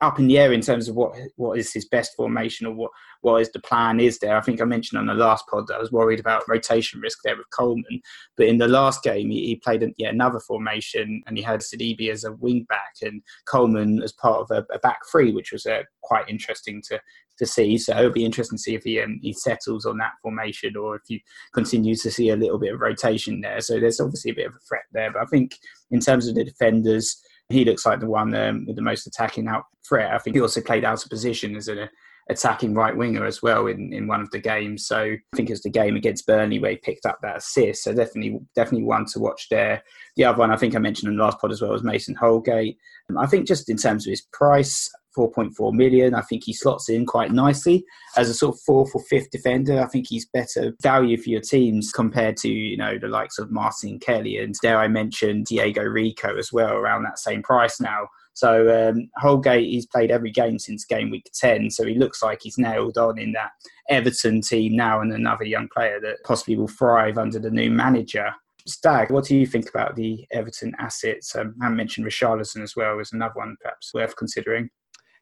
up 0.00 0.18
in 0.18 0.28
the 0.28 0.38
air 0.38 0.52
in 0.52 0.60
terms 0.60 0.88
of 0.88 0.96
what 0.96 1.14
what 1.36 1.58
is 1.58 1.72
his 1.72 1.84
best 1.86 2.14
formation 2.16 2.66
or 2.66 2.72
what 2.72 2.90
what 3.20 3.40
is 3.42 3.50
the 3.52 3.60
plan 3.60 4.00
is 4.00 4.18
there. 4.18 4.36
I 4.36 4.40
think 4.40 4.60
I 4.60 4.64
mentioned 4.64 4.98
on 4.98 5.06
the 5.06 5.14
last 5.14 5.44
pod 5.46 5.66
that 5.66 5.76
I 5.76 5.80
was 5.80 5.92
worried 5.92 6.20
about 6.20 6.48
rotation 6.48 7.00
risk 7.00 7.18
there 7.22 7.36
with 7.36 7.50
Coleman, 7.50 8.00
but 8.36 8.46
in 8.46 8.58
the 8.58 8.68
last 8.68 9.02
game 9.02 9.30
he, 9.30 9.46
he 9.46 9.56
played 9.56 9.82
yet 9.82 9.92
yeah, 9.98 10.08
another 10.08 10.40
formation 10.40 11.22
and 11.26 11.36
he 11.36 11.42
had 11.42 11.60
Sidibe 11.60 12.08
as 12.08 12.24
a 12.24 12.32
wing 12.32 12.64
back 12.68 12.94
and 13.02 13.22
Coleman 13.46 14.02
as 14.02 14.12
part 14.12 14.40
of 14.40 14.50
a, 14.50 14.74
a 14.74 14.78
back 14.78 15.00
three, 15.10 15.32
which 15.32 15.52
was 15.52 15.66
uh, 15.66 15.82
quite 16.02 16.28
interesting 16.28 16.82
to 16.88 17.00
to 17.38 17.46
see. 17.46 17.76
So 17.76 17.96
it'll 17.96 18.12
be 18.12 18.24
interesting 18.24 18.58
to 18.58 18.62
see 18.62 18.74
if 18.74 18.84
he 18.84 19.00
um, 19.00 19.18
he 19.22 19.32
settles 19.32 19.84
on 19.84 19.98
that 19.98 20.12
formation 20.22 20.76
or 20.76 20.96
if 20.96 21.02
you 21.08 21.20
continue 21.52 21.94
to 21.96 22.10
see 22.10 22.30
a 22.30 22.36
little 22.36 22.58
bit 22.58 22.72
of 22.72 22.80
rotation 22.80 23.40
there. 23.40 23.60
So 23.60 23.78
there's 23.78 24.00
obviously 24.00 24.30
a 24.30 24.34
bit 24.34 24.46
of 24.46 24.54
a 24.54 24.66
threat 24.66 24.84
there, 24.92 25.12
but 25.12 25.22
I 25.22 25.26
think 25.26 25.58
in 25.90 26.00
terms 26.00 26.26
of 26.26 26.36
the 26.36 26.44
defenders 26.44 27.22
he 27.50 27.64
looks 27.64 27.84
like 27.84 28.00
the 28.00 28.06
one 28.06 28.34
um, 28.34 28.64
with 28.66 28.76
the 28.76 28.82
most 28.82 29.06
attacking 29.06 29.48
out 29.48 29.64
threat. 29.86 30.12
I 30.12 30.18
think 30.18 30.36
he 30.36 30.42
also 30.42 30.60
played 30.60 30.84
out 30.84 31.02
of 31.02 31.10
position 31.10 31.56
as 31.56 31.68
an 31.68 31.88
attacking 32.30 32.74
right 32.74 32.96
winger 32.96 33.26
as 33.26 33.42
well 33.42 33.66
in, 33.66 33.92
in 33.92 34.06
one 34.06 34.20
of 34.20 34.30
the 34.30 34.38
games. 34.38 34.86
So 34.86 34.98
I 34.98 35.18
think 35.36 35.50
it 35.50 35.52
was 35.52 35.62
the 35.62 35.70
game 35.70 35.96
against 35.96 36.26
Burnley 36.26 36.60
where 36.60 36.70
he 36.70 36.76
picked 36.76 37.04
up 37.04 37.18
that 37.22 37.38
assist. 37.38 37.82
So 37.82 37.92
definitely 37.92 38.38
definitely 38.54 38.84
one 38.84 39.04
to 39.06 39.18
watch 39.18 39.48
there. 39.50 39.82
The 40.16 40.24
other 40.24 40.38
one 40.38 40.52
I 40.52 40.56
think 40.56 40.74
I 40.74 40.78
mentioned 40.78 41.10
in 41.10 41.16
the 41.16 41.22
last 41.22 41.40
pod 41.40 41.50
as 41.50 41.60
well 41.60 41.72
was 41.72 41.82
Mason 41.82 42.14
Holgate. 42.14 42.78
Um, 43.10 43.18
I 43.18 43.26
think 43.26 43.46
just 43.46 43.68
in 43.68 43.76
terms 43.76 44.06
of 44.06 44.10
his 44.10 44.22
price, 44.32 44.90
4.4 45.16 45.72
million. 45.72 46.14
I 46.14 46.22
think 46.22 46.44
he 46.44 46.52
slots 46.52 46.88
in 46.88 47.06
quite 47.06 47.32
nicely 47.32 47.84
as 48.16 48.28
a 48.28 48.34
sort 48.34 48.56
of 48.56 48.60
fourth 48.62 48.90
or 48.94 49.02
fifth 49.04 49.30
defender. 49.30 49.80
I 49.80 49.86
think 49.86 50.06
he's 50.08 50.26
better 50.26 50.74
value 50.82 51.16
for 51.16 51.30
your 51.30 51.40
teams 51.40 51.92
compared 51.92 52.36
to, 52.38 52.48
you 52.48 52.76
know, 52.76 52.98
the 52.98 53.08
likes 53.08 53.38
of 53.38 53.50
Martin 53.50 53.98
Kelly 53.98 54.38
and 54.38 54.54
dare 54.62 54.78
I 54.78 54.88
mention 54.88 55.42
Diego 55.42 55.82
Rico 55.82 56.36
as 56.36 56.52
well 56.52 56.74
around 56.74 57.04
that 57.04 57.18
same 57.18 57.42
price 57.42 57.80
now. 57.80 58.08
So 58.34 58.88
um, 58.88 59.10
Holgate, 59.18 59.68
he's 59.68 59.86
played 59.86 60.10
every 60.10 60.30
game 60.30 60.58
since 60.58 60.84
game 60.84 61.10
week 61.10 61.30
10. 61.34 61.70
So 61.70 61.84
he 61.84 61.94
looks 61.94 62.22
like 62.22 62.40
he's 62.42 62.58
nailed 62.58 62.96
on 62.96 63.18
in 63.18 63.32
that 63.32 63.50
Everton 63.88 64.40
team 64.40 64.76
now 64.76 65.00
and 65.00 65.12
another 65.12 65.44
young 65.44 65.68
player 65.74 66.00
that 66.00 66.18
possibly 66.24 66.56
will 66.56 66.68
thrive 66.68 67.18
under 67.18 67.38
the 67.38 67.50
new 67.50 67.70
manager. 67.70 68.30
Stag, 68.66 69.10
what 69.10 69.24
do 69.24 69.36
you 69.36 69.46
think 69.46 69.68
about 69.68 69.96
the 69.96 70.24
Everton 70.32 70.74
assets? 70.78 71.34
Um, 71.34 71.54
I 71.60 71.68
mentioned 71.68 72.06
Richarlison 72.06 72.62
as 72.62 72.76
well 72.76 73.00
as 73.00 73.12
another 73.12 73.34
one 73.34 73.56
perhaps 73.60 73.92
worth 73.92 74.16
considering. 74.16 74.70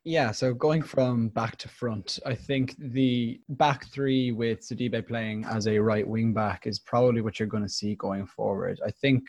Yeah, 0.04 0.30
so 0.30 0.54
going 0.54 0.82
from 0.82 1.28
back 1.28 1.56
to 1.58 1.68
front, 1.68 2.18
I 2.24 2.34
think 2.34 2.76
the 2.78 3.40
back 3.50 3.86
three 3.88 4.32
with 4.32 4.60
Sidibe 4.60 5.06
playing 5.06 5.44
as 5.44 5.66
a 5.66 5.78
right 5.78 6.06
wing 6.06 6.32
back 6.32 6.66
is 6.66 6.78
probably 6.78 7.20
what 7.20 7.38
you're 7.38 7.48
going 7.48 7.64
to 7.64 7.68
see 7.68 7.94
going 7.96 8.26
forward. 8.26 8.80
I 8.86 8.90
think 8.90 9.22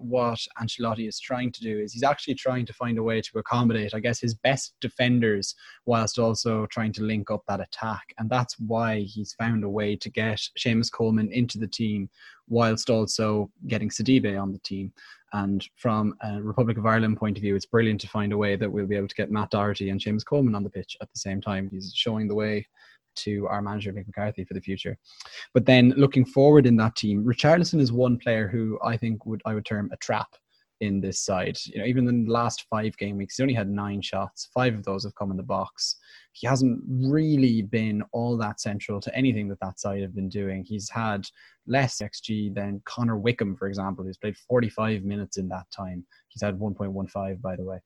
what 0.00 0.40
Ancelotti 0.60 1.06
is 1.06 1.20
trying 1.20 1.52
to 1.52 1.60
do 1.60 1.78
is 1.78 1.92
he's 1.92 2.02
actually 2.02 2.34
trying 2.34 2.66
to 2.66 2.72
find 2.72 2.98
a 2.98 3.02
way 3.02 3.20
to 3.20 3.38
accommodate, 3.38 3.94
I 3.94 4.00
guess, 4.00 4.20
his 4.20 4.34
best 4.34 4.74
defenders 4.80 5.54
whilst 5.86 6.18
also 6.18 6.66
trying 6.66 6.92
to 6.94 7.02
link 7.02 7.30
up 7.30 7.42
that 7.48 7.60
attack. 7.60 8.14
And 8.18 8.28
that's 8.30 8.58
why 8.58 9.00
he's 9.00 9.34
found 9.34 9.64
a 9.64 9.68
way 9.68 9.96
to 9.96 10.10
get 10.10 10.40
Seamus 10.58 10.90
Coleman 10.90 11.30
into 11.32 11.58
the 11.58 11.68
team 11.68 12.08
whilst 12.48 12.90
also 12.90 13.50
getting 13.66 13.90
Sidibe 13.90 14.40
on 14.40 14.52
the 14.52 14.58
team. 14.58 14.92
And 15.32 15.64
from 15.76 16.14
a 16.22 16.42
Republic 16.42 16.76
of 16.76 16.86
Ireland 16.86 17.18
point 17.18 17.36
of 17.36 17.42
view, 17.42 17.54
it's 17.54 17.66
brilliant 17.66 18.00
to 18.00 18.08
find 18.08 18.32
a 18.32 18.38
way 18.38 18.56
that 18.56 18.70
we'll 18.70 18.86
be 18.86 18.96
able 18.96 19.08
to 19.08 19.14
get 19.14 19.30
Matt 19.30 19.50
Doherty 19.50 19.90
and 19.90 20.00
Seamus 20.00 20.24
Coleman 20.24 20.54
on 20.54 20.64
the 20.64 20.70
pitch 20.70 20.96
at 21.00 21.12
the 21.12 21.18
same 21.18 21.40
time. 21.40 21.68
He's 21.70 21.92
showing 21.94 22.26
the 22.26 22.34
way 22.34 22.66
to 23.16 23.46
our 23.48 23.62
manager 23.62 23.92
Mick 23.92 24.06
McCarthy 24.06 24.44
for 24.44 24.54
the 24.54 24.60
future. 24.60 24.96
But 25.54 25.66
then 25.66 25.90
looking 25.96 26.24
forward 26.24 26.66
in 26.66 26.76
that 26.76 26.96
team, 26.96 27.24
Richarlison 27.24 27.80
is 27.80 27.92
one 27.92 28.18
player 28.18 28.48
who 28.48 28.78
I 28.84 28.96
think 28.96 29.26
would 29.26 29.42
I 29.44 29.54
would 29.54 29.64
term 29.64 29.90
a 29.92 29.96
trap 29.96 30.34
in 30.80 31.00
this 31.00 31.20
side. 31.20 31.58
You 31.66 31.78
know, 31.78 31.84
even 31.84 32.08
in 32.08 32.24
the 32.24 32.32
last 32.32 32.66
five 32.70 32.96
game 32.96 33.18
weeks, 33.18 33.36
he 33.36 33.42
only 33.42 33.54
had 33.54 33.68
nine 33.68 34.00
shots. 34.00 34.48
Five 34.54 34.74
of 34.74 34.84
those 34.84 35.04
have 35.04 35.14
come 35.14 35.30
in 35.30 35.36
the 35.36 35.42
box. 35.42 35.96
He 36.32 36.46
hasn't 36.46 36.80
really 36.88 37.62
been 37.62 38.02
all 38.12 38.36
that 38.38 38.60
central 38.60 39.00
to 39.00 39.14
anything 39.14 39.48
that 39.48 39.60
that 39.60 39.78
side 39.78 40.00
have 40.00 40.14
been 40.14 40.28
doing. 40.28 40.64
He's 40.64 40.88
had 40.88 41.26
less 41.66 42.00
XG 42.00 42.54
than 42.54 42.82
Connor 42.86 43.18
Wickham, 43.18 43.56
for 43.56 43.68
example, 43.68 44.04
who's 44.04 44.16
played 44.16 44.36
45 44.36 45.04
minutes 45.04 45.36
in 45.36 45.48
that 45.48 45.66
time. 45.70 46.04
He's 46.28 46.42
had 46.42 46.58
1.15, 46.58 47.42
by 47.42 47.56
the 47.56 47.64
way. 47.64 47.78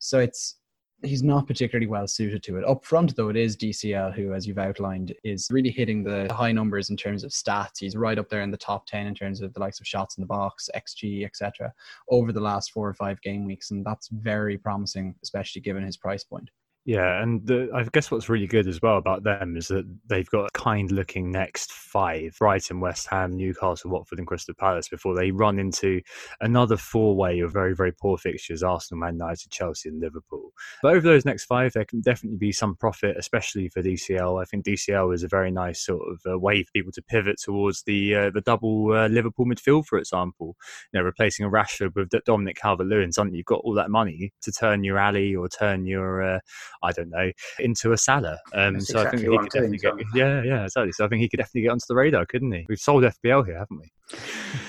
So 0.00 0.18
it's 0.18 0.56
he's 1.02 1.22
not 1.22 1.46
particularly 1.46 1.86
well 1.86 2.06
suited 2.06 2.42
to 2.44 2.58
it. 2.58 2.64
Up 2.64 2.84
front, 2.84 3.16
though, 3.16 3.28
it 3.28 3.36
is 3.36 3.56
DCL 3.56 4.14
who, 4.14 4.32
as 4.34 4.46
you've 4.46 4.58
outlined, 4.58 5.14
is 5.24 5.48
really 5.50 5.70
hitting 5.70 6.02
the 6.02 6.32
high 6.32 6.52
numbers 6.52 6.90
in 6.90 6.96
terms 6.96 7.24
of 7.24 7.30
stats. 7.30 7.78
He's 7.78 7.96
right 7.96 8.18
up 8.18 8.28
there 8.28 8.42
in 8.42 8.50
the 8.50 8.56
top 8.56 8.86
10 8.86 9.06
in 9.06 9.14
terms 9.14 9.40
of 9.40 9.52
the 9.54 9.60
likes 9.60 9.80
of 9.80 9.86
shots 9.86 10.16
in 10.16 10.20
the 10.22 10.26
box, 10.26 10.68
XG, 10.74 11.24
etc., 11.24 11.72
over 12.10 12.32
the 12.32 12.40
last 12.40 12.72
four 12.72 12.88
or 12.88 12.94
five 12.94 13.20
game 13.22 13.44
weeks. 13.44 13.70
And 13.70 13.84
that's 13.84 14.08
very 14.08 14.58
promising, 14.58 15.14
especially 15.22 15.62
given 15.62 15.84
his 15.84 15.96
price 15.96 16.24
point. 16.24 16.50
Yeah, 16.90 17.22
and 17.22 17.46
the, 17.46 17.70
I 17.72 17.84
guess 17.84 18.10
what's 18.10 18.28
really 18.28 18.48
good 18.48 18.66
as 18.66 18.82
well 18.82 18.96
about 18.96 19.22
them 19.22 19.56
is 19.56 19.68
that 19.68 19.84
they've 20.08 20.28
got 20.28 20.46
a 20.46 20.58
kind 20.58 20.90
looking 20.90 21.30
next 21.30 21.70
five 21.70 22.34
Brighton, 22.36 22.80
West 22.80 23.06
Ham, 23.06 23.36
Newcastle, 23.36 23.92
Watford, 23.92 24.18
and 24.18 24.26
Crystal 24.26 24.56
Palace 24.58 24.88
before 24.88 25.14
they 25.14 25.30
run 25.30 25.60
into 25.60 26.00
another 26.40 26.76
four 26.76 27.14
way 27.14 27.38
of 27.38 27.52
very, 27.52 27.76
very 27.76 27.92
poor 27.92 28.18
fixtures 28.18 28.64
Arsenal, 28.64 28.98
Man 28.98 29.14
United, 29.14 29.52
Chelsea, 29.52 29.88
and 29.88 30.00
Liverpool. 30.00 30.50
But 30.82 30.96
over 30.96 31.06
those 31.06 31.24
next 31.24 31.44
five, 31.44 31.74
there 31.74 31.84
can 31.84 32.00
definitely 32.00 32.38
be 32.38 32.50
some 32.50 32.74
profit, 32.74 33.16
especially 33.16 33.68
for 33.68 33.84
DCL. 33.84 34.42
I 34.42 34.44
think 34.44 34.64
DCL 34.64 35.14
is 35.14 35.22
a 35.22 35.28
very 35.28 35.52
nice 35.52 35.86
sort 35.86 36.02
of 36.10 36.20
uh, 36.28 36.40
way 36.40 36.64
for 36.64 36.72
people 36.72 36.90
to 36.90 37.02
pivot 37.02 37.36
towards 37.40 37.84
the 37.84 38.16
uh, 38.16 38.30
the 38.30 38.40
double 38.40 38.92
uh, 38.92 39.06
Liverpool 39.06 39.46
midfield, 39.46 39.86
for 39.86 39.96
example. 39.96 40.56
You 40.92 40.98
know, 40.98 41.04
replacing 41.04 41.46
a 41.46 41.50
Rashford 41.50 41.94
with 41.94 42.10
Dominic 42.24 42.56
Calvert 42.56 42.88
Lewin, 42.88 43.12
suddenly 43.12 43.36
you've 43.36 43.46
got 43.46 43.60
all 43.60 43.74
that 43.74 43.92
money 43.92 44.32
to 44.42 44.50
turn 44.50 44.82
your 44.82 44.98
Alli 44.98 45.36
or 45.36 45.48
turn 45.48 45.86
your 45.86 46.20
uh, 46.20 46.40
I 46.82 46.92
don't 46.92 47.10
know, 47.10 47.30
into 47.58 47.92
a 47.92 47.98
Salah. 47.98 48.38
Um, 48.54 48.80
so 48.80 49.00
exactly 49.00 49.06
I 49.06 49.10
think 49.10 49.32
he 49.32 49.38
could 49.38 49.50
definitely 49.50 49.78
get, 49.78 49.94
yeah, 50.14 50.42
yeah, 50.42 50.64
exactly. 50.64 50.92
So 50.92 51.04
I 51.04 51.08
think 51.08 51.20
he 51.20 51.28
could 51.28 51.38
definitely 51.38 51.62
get 51.62 51.70
onto 51.70 51.84
the 51.88 51.94
radar, 51.94 52.26
couldn't 52.26 52.52
he? 52.52 52.66
We've 52.68 52.78
sold 52.78 53.04
FPL 53.04 53.46
here, 53.46 53.58
haven't 53.58 53.80
we? 53.80 53.90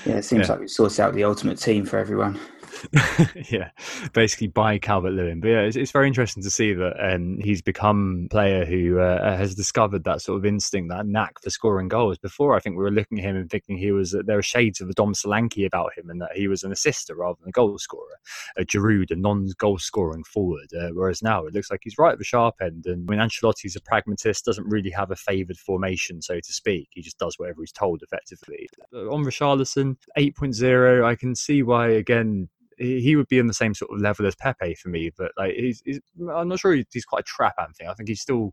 Yeah, 0.06 0.18
it 0.18 0.24
seems 0.24 0.46
yeah. 0.46 0.52
like 0.52 0.60
we've 0.60 0.70
sorted 0.70 1.00
out 1.00 1.14
the 1.14 1.24
ultimate 1.24 1.58
team 1.58 1.84
for 1.84 1.98
everyone. 1.98 2.38
yeah, 3.50 3.70
basically 4.12 4.48
by 4.48 4.78
Calvert 4.78 5.12
Lewin. 5.12 5.40
But 5.40 5.48
yeah, 5.48 5.60
it's, 5.60 5.76
it's, 5.76 5.92
very 5.92 6.06
interesting 6.06 6.42
to 6.42 6.50
see 6.50 6.72
that 6.72 6.94
um, 6.98 7.38
he's 7.40 7.62
become 7.62 8.24
a 8.26 8.28
player 8.28 8.64
who 8.64 8.98
uh, 8.98 9.36
has 9.36 9.54
discovered 9.54 10.04
that 10.04 10.22
sort 10.22 10.38
of 10.38 10.46
instinct, 10.46 10.90
that 10.90 11.06
knack 11.06 11.34
for 11.42 11.50
scoring 11.50 11.88
goals. 11.88 12.18
Before, 12.18 12.56
I 12.56 12.60
think 12.60 12.76
we 12.76 12.82
were 12.82 12.90
looking 12.90 13.18
at 13.18 13.24
him 13.24 13.36
and 13.36 13.50
thinking 13.50 13.76
he 13.76 13.92
was 13.92 14.14
uh, 14.14 14.22
there 14.24 14.36
were 14.36 14.42
shades 14.42 14.80
of 14.80 14.88
a 14.88 14.94
Dom 14.94 15.14
Solanke 15.14 15.66
about 15.66 15.96
him, 15.96 16.10
and 16.10 16.20
that 16.20 16.32
he 16.34 16.48
was 16.48 16.62
an 16.62 16.72
assister 16.72 17.14
rather 17.14 17.36
than 17.40 17.48
a 17.48 17.52
goal 17.52 17.78
scorer, 17.78 18.18
a 18.56 18.64
Giroud, 18.64 19.10
a 19.10 19.16
non-goal 19.16 19.78
scoring 19.78 20.24
forward. 20.24 20.68
Uh, 20.78 20.90
whereas 20.92 21.22
now 21.22 21.44
it 21.44 21.54
looks 21.54 21.70
like 21.70 21.80
he's 21.82 21.98
right 21.98 22.12
at 22.12 22.18
the 22.18 22.24
sharp 22.24 22.56
end. 22.60 22.86
And 22.86 23.08
when 23.08 23.18
Ancelotti's 23.18 23.76
a 23.76 23.80
pragmatist, 23.80 24.44
doesn't 24.44 24.68
really 24.68 24.90
have 24.90 25.10
a 25.10 25.16
favoured 25.16 25.58
formation, 25.58 26.22
so 26.22 26.36
to 26.36 26.52
speak. 26.52 26.88
He 26.92 27.02
just 27.02 27.18
does 27.18 27.38
whatever 27.38 27.62
he's 27.62 27.72
told, 27.72 28.02
effectively. 28.02 28.68
Uh, 28.92 29.10
on 29.10 29.24
Richarlison, 29.24 29.96
8.0, 30.18 31.04
I 31.04 31.14
can 31.14 31.34
see 31.34 31.62
why 31.62 31.88
again 31.90 32.48
he 32.78 33.16
would 33.16 33.28
be 33.28 33.40
on 33.40 33.46
the 33.46 33.54
same 33.54 33.74
sort 33.74 33.90
of 33.92 34.00
level 34.00 34.26
as 34.26 34.34
Pepe 34.34 34.74
for 34.74 34.88
me. 34.88 35.10
But 35.16 35.32
like, 35.36 35.54
he's, 35.54 35.82
he's 35.84 36.00
I'm 36.30 36.48
not 36.48 36.58
sure 36.58 36.74
he's 36.74 37.04
quite 37.04 37.20
a 37.20 37.24
trap 37.24 37.54
Anthony. 37.58 37.88
I 37.88 37.94
think 37.94 38.08
he's 38.08 38.20
still 38.20 38.52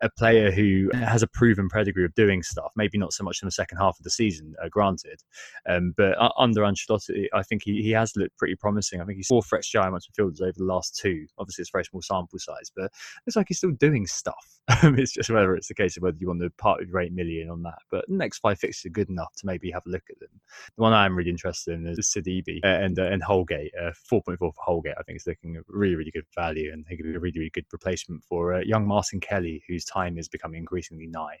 a 0.00 0.10
player 0.10 0.50
who 0.50 0.90
has 0.94 1.22
a 1.22 1.26
proven 1.26 1.68
pedigree 1.68 2.04
of 2.04 2.14
doing 2.14 2.42
stuff. 2.42 2.72
Maybe 2.76 2.98
not 2.98 3.12
so 3.12 3.24
much 3.24 3.42
in 3.42 3.46
the 3.46 3.52
second 3.52 3.78
half 3.78 3.98
of 3.98 4.04
the 4.04 4.10
season, 4.10 4.54
uh, 4.62 4.68
granted. 4.68 5.22
Um, 5.68 5.94
but 5.96 6.16
under 6.38 6.62
Ancelotti, 6.62 7.26
I 7.32 7.42
think 7.42 7.62
he, 7.64 7.82
he 7.82 7.90
has 7.90 8.16
looked 8.16 8.36
pretty 8.38 8.54
promising. 8.54 9.00
I 9.00 9.04
think 9.04 9.16
he's 9.16 9.28
four 9.28 9.42
XGI 9.42 9.88
amongst 9.88 10.10
midfielders 10.12 10.40
over 10.40 10.54
the 10.56 10.64
last 10.64 10.96
two. 10.96 11.26
Obviously, 11.38 11.62
it's 11.62 11.70
a 11.70 11.76
very 11.76 11.84
small 11.84 12.02
sample 12.02 12.38
size, 12.38 12.70
but 12.74 12.90
it's 13.26 13.36
like 13.36 13.46
he's 13.48 13.58
still 13.58 13.72
doing 13.72 14.06
stuff. 14.06 14.57
It's 14.82 15.12
just 15.12 15.30
whether 15.30 15.54
it's 15.54 15.68
the 15.68 15.74
case 15.74 15.96
of 15.96 16.02
whether 16.02 16.16
you 16.18 16.26
want 16.26 16.40
to 16.40 16.50
part 16.50 16.80
with 16.80 16.88
your 16.88 17.00
eight 17.00 17.12
million 17.12 17.48
on 17.48 17.62
that. 17.62 17.78
But 17.90 18.08
next 18.08 18.38
five 18.38 18.58
fixtures 18.58 18.90
are 18.90 18.92
good 18.92 19.08
enough 19.08 19.34
to 19.36 19.46
maybe 19.46 19.70
have 19.70 19.86
a 19.86 19.90
look 19.90 20.02
at 20.10 20.20
them. 20.20 20.28
The 20.76 20.82
one 20.82 20.92
I'm 20.92 21.16
really 21.16 21.30
interested 21.30 21.74
in 21.74 21.86
is 21.86 21.98
Sidibe 22.00 22.60
uh, 22.62 22.66
and 22.66 22.98
uh, 22.98 23.04
and 23.04 23.22
Holgate. 23.22 23.72
Uh, 23.80 23.92
4.4 24.12 24.38
for 24.38 24.52
Holgate, 24.58 24.94
I 24.98 25.02
think 25.02 25.16
is 25.16 25.26
looking 25.26 25.60
really 25.68 25.94
really 25.94 26.10
good 26.10 26.26
value, 26.34 26.72
and 26.72 26.84
he 26.88 26.96
could 26.96 27.06
be 27.06 27.14
a 27.14 27.18
really 27.18 27.38
really 27.38 27.50
good 27.50 27.66
replacement 27.72 28.22
for 28.24 28.54
uh, 28.54 28.60
young 28.60 28.86
Martin 28.86 29.20
Kelly, 29.20 29.62
whose 29.68 29.84
time 29.84 30.18
is 30.18 30.28
becoming 30.28 30.60
increasingly 30.60 31.06
nigh. 31.06 31.38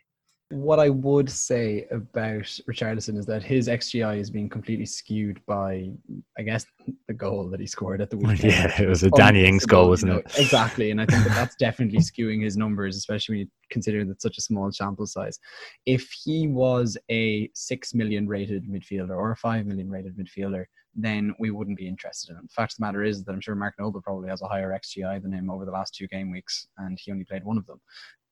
What 0.50 0.80
I 0.80 0.88
would 0.88 1.28
say 1.28 1.86
about 1.90 2.58
Richardson 2.66 3.18
is 3.18 3.26
that 3.26 3.42
his 3.42 3.68
XGI 3.68 4.18
is 4.18 4.30
being 4.30 4.48
completely 4.48 4.86
skewed 4.86 5.44
by, 5.44 5.90
I 6.38 6.42
guess, 6.42 6.64
the 7.06 7.12
goal 7.12 7.50
that 7.50 7.60
he 7.60 7.66
scored 7.66 8.00
at 8.00 8.08
the 8.08 8.16
weekend. 8.16 8.40
Yeah, 8.44 8.82
it 8.82 8.88
was 8.88 9.02
a 9.02 9.10
Danny 9.10 9.44
Ings 9.44 9.66
goal, 9.66 9.90
wasn't 9.90 10.12
it? 10.12 10.26
Exactly, 10.38 10.90
and 10.90 11.02
I 11.02 11.06
think 11.06 11.24
that 11.24 11.34
that's 11.34 11.54
definitely 11.56 11.98
skewing 11.98 12.42
his 12.42 12.56
numbers, 12.56 12.96
especially 12.96 13.34
when 13.34 13.40
you 13.40 13.48
consider 13.70 14.06
that 14.06 14.22
such 14.22 14.38
a 14.38 14.40
small 14.40 14.72
sample 14.72 15.06
size. 15.06 15.38
If 15.84 16.10
he 16.24 16.48
was 16.48 16.96
a 17.10 17.50
six 17.52 17.92
million 17.92 18.26
rated 18.26 18.66
midfielder 18.66 19.10
or 19.10 19.32
a 19.32 19.36
five 19.36 19.66
million 19.66 19.90
rated 19.90 20.16
midfielder, 20.16 20.64
then 20.94 21.34
we 21.38 21.50
wouldn't 21.50 21.76
be 21.76 21.86
interested 21.86 22.30
in 22.30 22.36
him. 22.36 22.46
The 22.48 22.54
fact 22.54 22.72
of 22.72 22.78
the 22.78 22.86
matter 22.86 23.04
is 23.04 23.22
that 23.22 23.32
I'm 23.32 23.40
sure 23.40 23.54
Mark 23.54 23.74
Noble 23.78 24.00
probably 24.00 24.30
has 24.30 24.40
a 24.40 24.48
higher 24.48 24.70
XGI 24.70 25.22
than 25.22 25.32
him 25.32 25.50
over 25.50 25.66
the 25.66 25.70
last 25.70 25.94
two 25.94 26.08
game 26.08 26.30
weeks, 26.30 26.68
and 26.78 26.98
he 26.98 27.12
only 27.12 27.24
played 27.24 27.44
one 27.44 27.58
of 27.58 27.66
them 27.66 27.80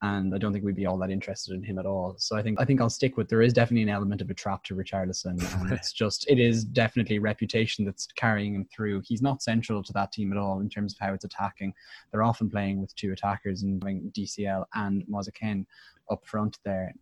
and 0.03 0.33
I 0.35 0.37
don't 0.37 0.53
think 0.53 0.63
we'd 0.63 0.75
be 0.75 0.85
all 0.85 0.97
that 0.99 1.09
interested 1.09 1.55
in 1.55 1.63
him 1.63 1.79
at 1.79 1.85
all. 1.85 2.15
So 2.19 2.37
I 2.37 2.43
think 2.43 2.61
I 2.61 2.65
think 2.65 2.81
I'll 2.81 2.89
stick 2.89 3.17
with 3.17 3.29
there 3.29 3.41
is 3.41 3.53
definitely 3.53 3.83
an 3.83 3.89
element 3.89 4.21
of 4.21 4.29
a 4.29 4.33
trap 4.33 4.63
to 4.65 4.75
Richarlison, 4.75 5.61
and 5.61 5.71
it's 5.71 5.91
just 6.03 6.29
it 6.29 6.39
is 6.39 6.63
definitely 6.63 7.19
reputation 7.19 7.83
that's 7.83 8.07
carrying 8.15 8.53
him 8.53 8.67
through. 8.73 9.01
He's 9.05 9.21
not 9.21 9.41
central 9.41 9.81
to 9.83 9.93
that 9.93 10.11
team 10.11 10.31
at 10.31 10.37
all 10.37 10.59
in 10.59 10.69
terms 10.69 10.93
of 10.93 10.99
how 10.99 11.13
it's 11.13 11.25
attacking. 11.25 11.73
They're 12.11 12.23
often 12.23 12.49
playing 12.49 12.79
with 12.79 12.95
two 12.95 13.11
attackers 13.11 13.63
and 13.63 13.81
having 13.81 14.11
DCL 14.15 14.65
and 14.75 15.03
Kean 15.33 15.65
up 16.11 16.25
front 16.25 16.57
there. 16.63 16.93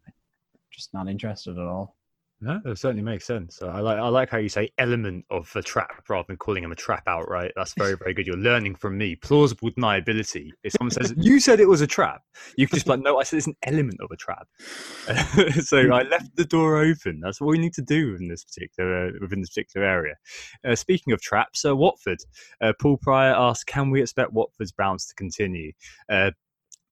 Just 0.71 0.93
not 0.93 1.09
interested 1.09 1.57
at 1.57 1.65
all. 1.65 1.95
No, 2.45 2.61
it 2.63 2.77
certainly 2.77 3.01
makes 3.01 3.25
sense. 3.25 3.59
I 3.63 3.79
like 3.79 3.97
I 3.97 4.07
like 4.07 4.29
how 4.29 4.37
you 4.37 4.49
say 4.49 4.69
element 4.77 5.25
of 5.31 5.51
a 5.55 5.63
trap 5.63 6.03
rather 6.07 6.27
than 6.27 6.37
calling 6.37 6.63
him 6.63 6.71
a 6.71 6.75
trap 6.75 7.01
outright. 7.07 7.51
That's 7.55 7.73
very 7.73 7.97
very 7.97 8.13
good. 8.13 8.27
You're 8.27 8.37
learning 8.37 8.75
from 8.75 8.99
me. 8.99 9.15
Plausible 9.15 9.71
deniability. 9.71 10.51
If 10.63 10.73
someone 10.73 10.91
says 10.91 11.11
you 11.17 11.39
said 11.39 11.59
it 11.59 11.67
was 11.67 11.81
a 11.81 11.87
trap, 11.87 12.21
you 12.55 12.67
can 12.67 12.75
just 12.75 12.87
like, 12.87 12.99
no, 12.99 13.17
I 13.17 13.23
said 13.23 13.37
it's 13.37 13.47
an 13.47 13.55
element 13.63 13.99
of 13.99 14.11
a 14.11 14.15
trap. 14.15 14.47
so 15.63 15.91
I 15.91 16.03
left 16.03 16.35
the 16.35 16.45
door 16.45 16.77
open. 16.77 17.19
That's 17.19 17.41
what 17.41 17.47
we 17.47 17.57
need 17.57 17.73
to 17.73 17.81
do 17.81 18.15
in 18.19 18.27
this 18.27 18.43
particular 18.43 19.11
within 19.19 19.41
this 19.41 19.49
particular 19.49 19.87
area. 19.87 20.13
Uh, 20.63 20.75
speaking 20.75 21.13
of 21.13 21.21
traps, 21.21 21.65
uh, 21.65 21.75
Watford. 21.75 22.19
Uh, 22.61 22.73
Paul 22.79 22.97
Pryor 22.97 23.33
asked, 23.33 23.65
can 23.65 23.89
we 23.89 24.03
expect 24.03 24.33
Watford's 24.33 24.71
bounce 24.71 25.07
to 25.07 25.15
continue? 25.15 25.71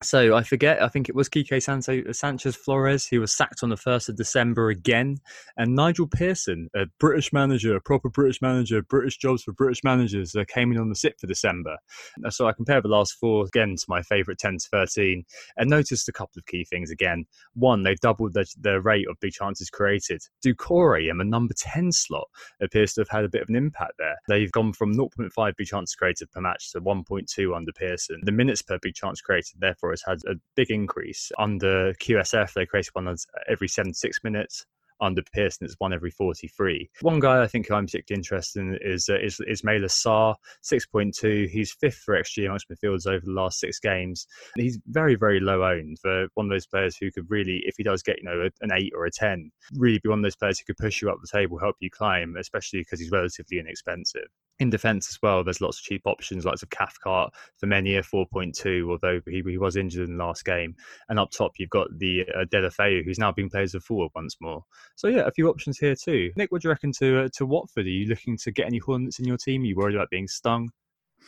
Uh, 0.04 0.06
so 0.06 0.34
I 0.34 0.42
forget. 0.42 0.82
I 0.82 0.88
think 0.88 1.08
it 1.08 1.14
was 1.14 1.28
Quique 1.28 1.62
Sanchez 1.62 2.56
Flores. 2.56 3.06
He 3.06 3.18
was 3.18 3.34
sacked 3.34 3.62
on 3.62 3.70
the 3.70 3.76
first 3.76 4.08
of 4.08 4.16
December 4.16 4.68
again, 4.68 5.16
and 5.56 5.74
Nigel 5.74 6.06
Pearson, 6.06 6.68
a 6.74 6.86
British 7.00 7.32
manager, 7.32 7.74
a 7.74 7.80
proper 7.80 8.10
British 8.10 8.42
manager, 8.42 8.82
British 8.82 9.16
jobs 9.16 9.42
for 9.42 9.52
British 9.52 9.82
managers, 9.82 10.34
uh, 10.34 10.44
came 10.46 10.72
in 10.72 10.78
on 10.78 10.88
the 10.88 10.94
sixth 10.94 11.22
of 11.22 11.28
December. 11.28 11.76
Uh, 12.24 12.30
so 12.30 12.46
I 12.46 12.52
compare 12.52 12.80
the 12.80 12.88
last 12.88 13.14
four 13.14 13.46
again 13.46 13.76
to 13.76 13.84
my 13.88 14.02
favourite 14.02 14.38
ten 14.38 14.58
to 14.58 14.68
thirteen, 14.68 15.24
and 15.56 15.70
noticed 15.70 16.08
a 16.08 16.12
couple 16.12 16.38
of 16.38 16.46
key 16.46 16.64
things 16.64 16.90
again. 16.90 17.24
One, 17.54 17.82
they 17.82 17.94
doubled 17.96 18.34
the, 18.34 18.44
rate 18.84 19.06
of 19.08 19.16
big 19.20 19.32
chances 19.32 19.70
created. 19.70 20.20
Doucouré 20.44 21.10
in 21.10 21.18
the 21.18 21.24
number 21.24 21.54
ten 21.56 21.92
slot 21.92 22.28
appears 22.60 22.92
to 22.94 23.00
have 23.00 23.08
had 23.08 23.24
a 23.24 23.28
bit 23.28 23.42
of 23.42 23.48
an 23.48 23.56
impact 23.56 23.94
there. 23.98 24.16
They've 24.28 24.52
gone 24.52 24.72
from 24.72 24.94
0.5 24.94 25.56
big 25.56 25.66
chances 25.66 25.94
created 25.94 26.30
per 26.32 26.40
match 26.40 26.72
to 26.72 26.80
1.2 26.80 27.56
under 27.56 27.72
Pearson. 27.72 28.20
The 28.24 28.32
minutes 28.32 28.62
per 28.62 28.78
big 28.82 28.94
chance 28.94 29.20
created, 29.20 29.60
therefore 29.60 29.93
has 29.94 30.02
had 30.06 30.18
a 30.26 30.38
big 30.56 30.70
increase. 30.70 31.30
Under 31.38 31.92
QSF, 31.94 32.52
they 32.52 32.66
created 32.66 32.90
one 32.94 33.14
every 33.48 33.68
76 33.68 34.18
minutes. 34.24 34.66
Under 35.00 35.22
Pearson, 35.34 35.64
it's 35.64 35.74
one 35.78 35.92
every 35.92 36.10
43. 36.10 36.88
One 37.00 37.18
guy 37.18 37.42
I 37.42 37.48
think 37.48 37.70
I'm 37.70 37.86
particularly 37.86 38.20
interested 38.20 38.60
in 38.60 38.78
is 38.80 39.08
uh, 39.08 39.18
is 39.18 39.40
Ismaila 39.40 39.86
Sarr, 39.86 40.36
6.2. 40.62 41.48
He's 41.50 41.72
fifth 41.72 41.96
for 41.96 42.14
XG 42.14 42.46
amongst 42.46 42.70
midfielders 42.70 43.06
over 43.06 43.24
the 43.24 43.32
last 43.32 43.58
six 43.58 43.80
games. 43.80 44.26
He's 44.56 44.78
very, 44.86 45.16
very 45.16 45.40
low 45.40 45.64
owned 45.64 45.98
for 45.98 46.28
one 46.34 46.46
of 46.46 46.50
those 46.50 46.66
players 46.66 46.96
who 46.96 47.10
could 47.10 47.28
really, 47.28 47.62
if 47.66 47.74
he 47.76 47.82
does 47.82 48.02
get, 48.02 48.18
you 48.18 48.24
know, 48.24 48.48
an 48.60 48.70
eight 48.72 48.92
or 48.94 49.04
a 49.04 49.10
10, 49.10 49.50
really 49.74 49.98
be 49.98 50.08
one 50.08 50.20
of 50.20 50.22
those 50.22 50.36
players 50.36 50.60
who 50.60 50.64
could 50.64 50.78
push 50.82 51.02
you 51.02 51.10
up 51.10 51.18
the 51.20 51.38
table, 51.38 51.58
help 51.58 51.76
you 51.80 51.90
climb, 51.90 52.36
especially 52.38 52.80
because 52.80 53.00
he's 53.00 53.10
relatively 53.10 53.58
inexpensive 53.58 54.28
in 54.60 54.70
defence 54.70 55.08
as 55.08 55.18
well, 55.22 55.42
there's 55.42 55.60
lots 55.60 55.78
of 55.78 55.84
cheap 55.84 56.02
options, 56.04 56.44
like 56.44 56.62
of 56.62 56.70
Cathcart, 56.70 57.32
Femenia 57.62 58.04
4.2, 58.04 58.90
although 58.90 59.20
he, 59.26 59.42
he 59.44 59.58
was 59.58 59.76
injured 59.76 60.08
in 60.08 60.16
the 60.16 60.24
last 60.24 60.44
game. 60.44 60.76
And 61.08 61.18
up 61.18 61.30
top, 61.30 61.52
you've 61.58 61.70
got 61.70 61.88
the 61.98 62.24
uh, 62.34 62.44
Deulofeu, 62.44 63.04
who's 63.04 63.18
now 63.18 63.32
being 63.32 63.50
played 63.50 63.64
as 63.64 63.74
a 63.74 63.80
forward 63.80 64.10
once 64.14 64.36
more. 64.40 64.62
So 64.94 65.08
yeah, 65.08 65.26
a 65.26 65.32
few 65.32 65.48
options 65.48 65.78
here 65.78 65.96
too. 65.96 66.30
Nick, 66.36 66.52
what 66.52 66.62
do 66.62 66.68
you 66.68 66.70
reckon 66.70 66.92
to 66.98 67.24
uh, 67.24 67.28
to 67.34 67.46
Watford? 67.46 67.86
Are 67.86 67.90
you 67.90 68.06
looking 68.06 68.36
to 68.38 68.52
get 68.52 68.66
any 68.66 68.78
Hornets 68.78 69.18
in 69.18 69.24
your 69.24 69.38
team? 69.38 69.62
Are 69.62 69.66
you 69.66 69.76
worried 69.76 69.96
about 69.96 70.10
being 70.10 70.28
stung? 70.28 70.70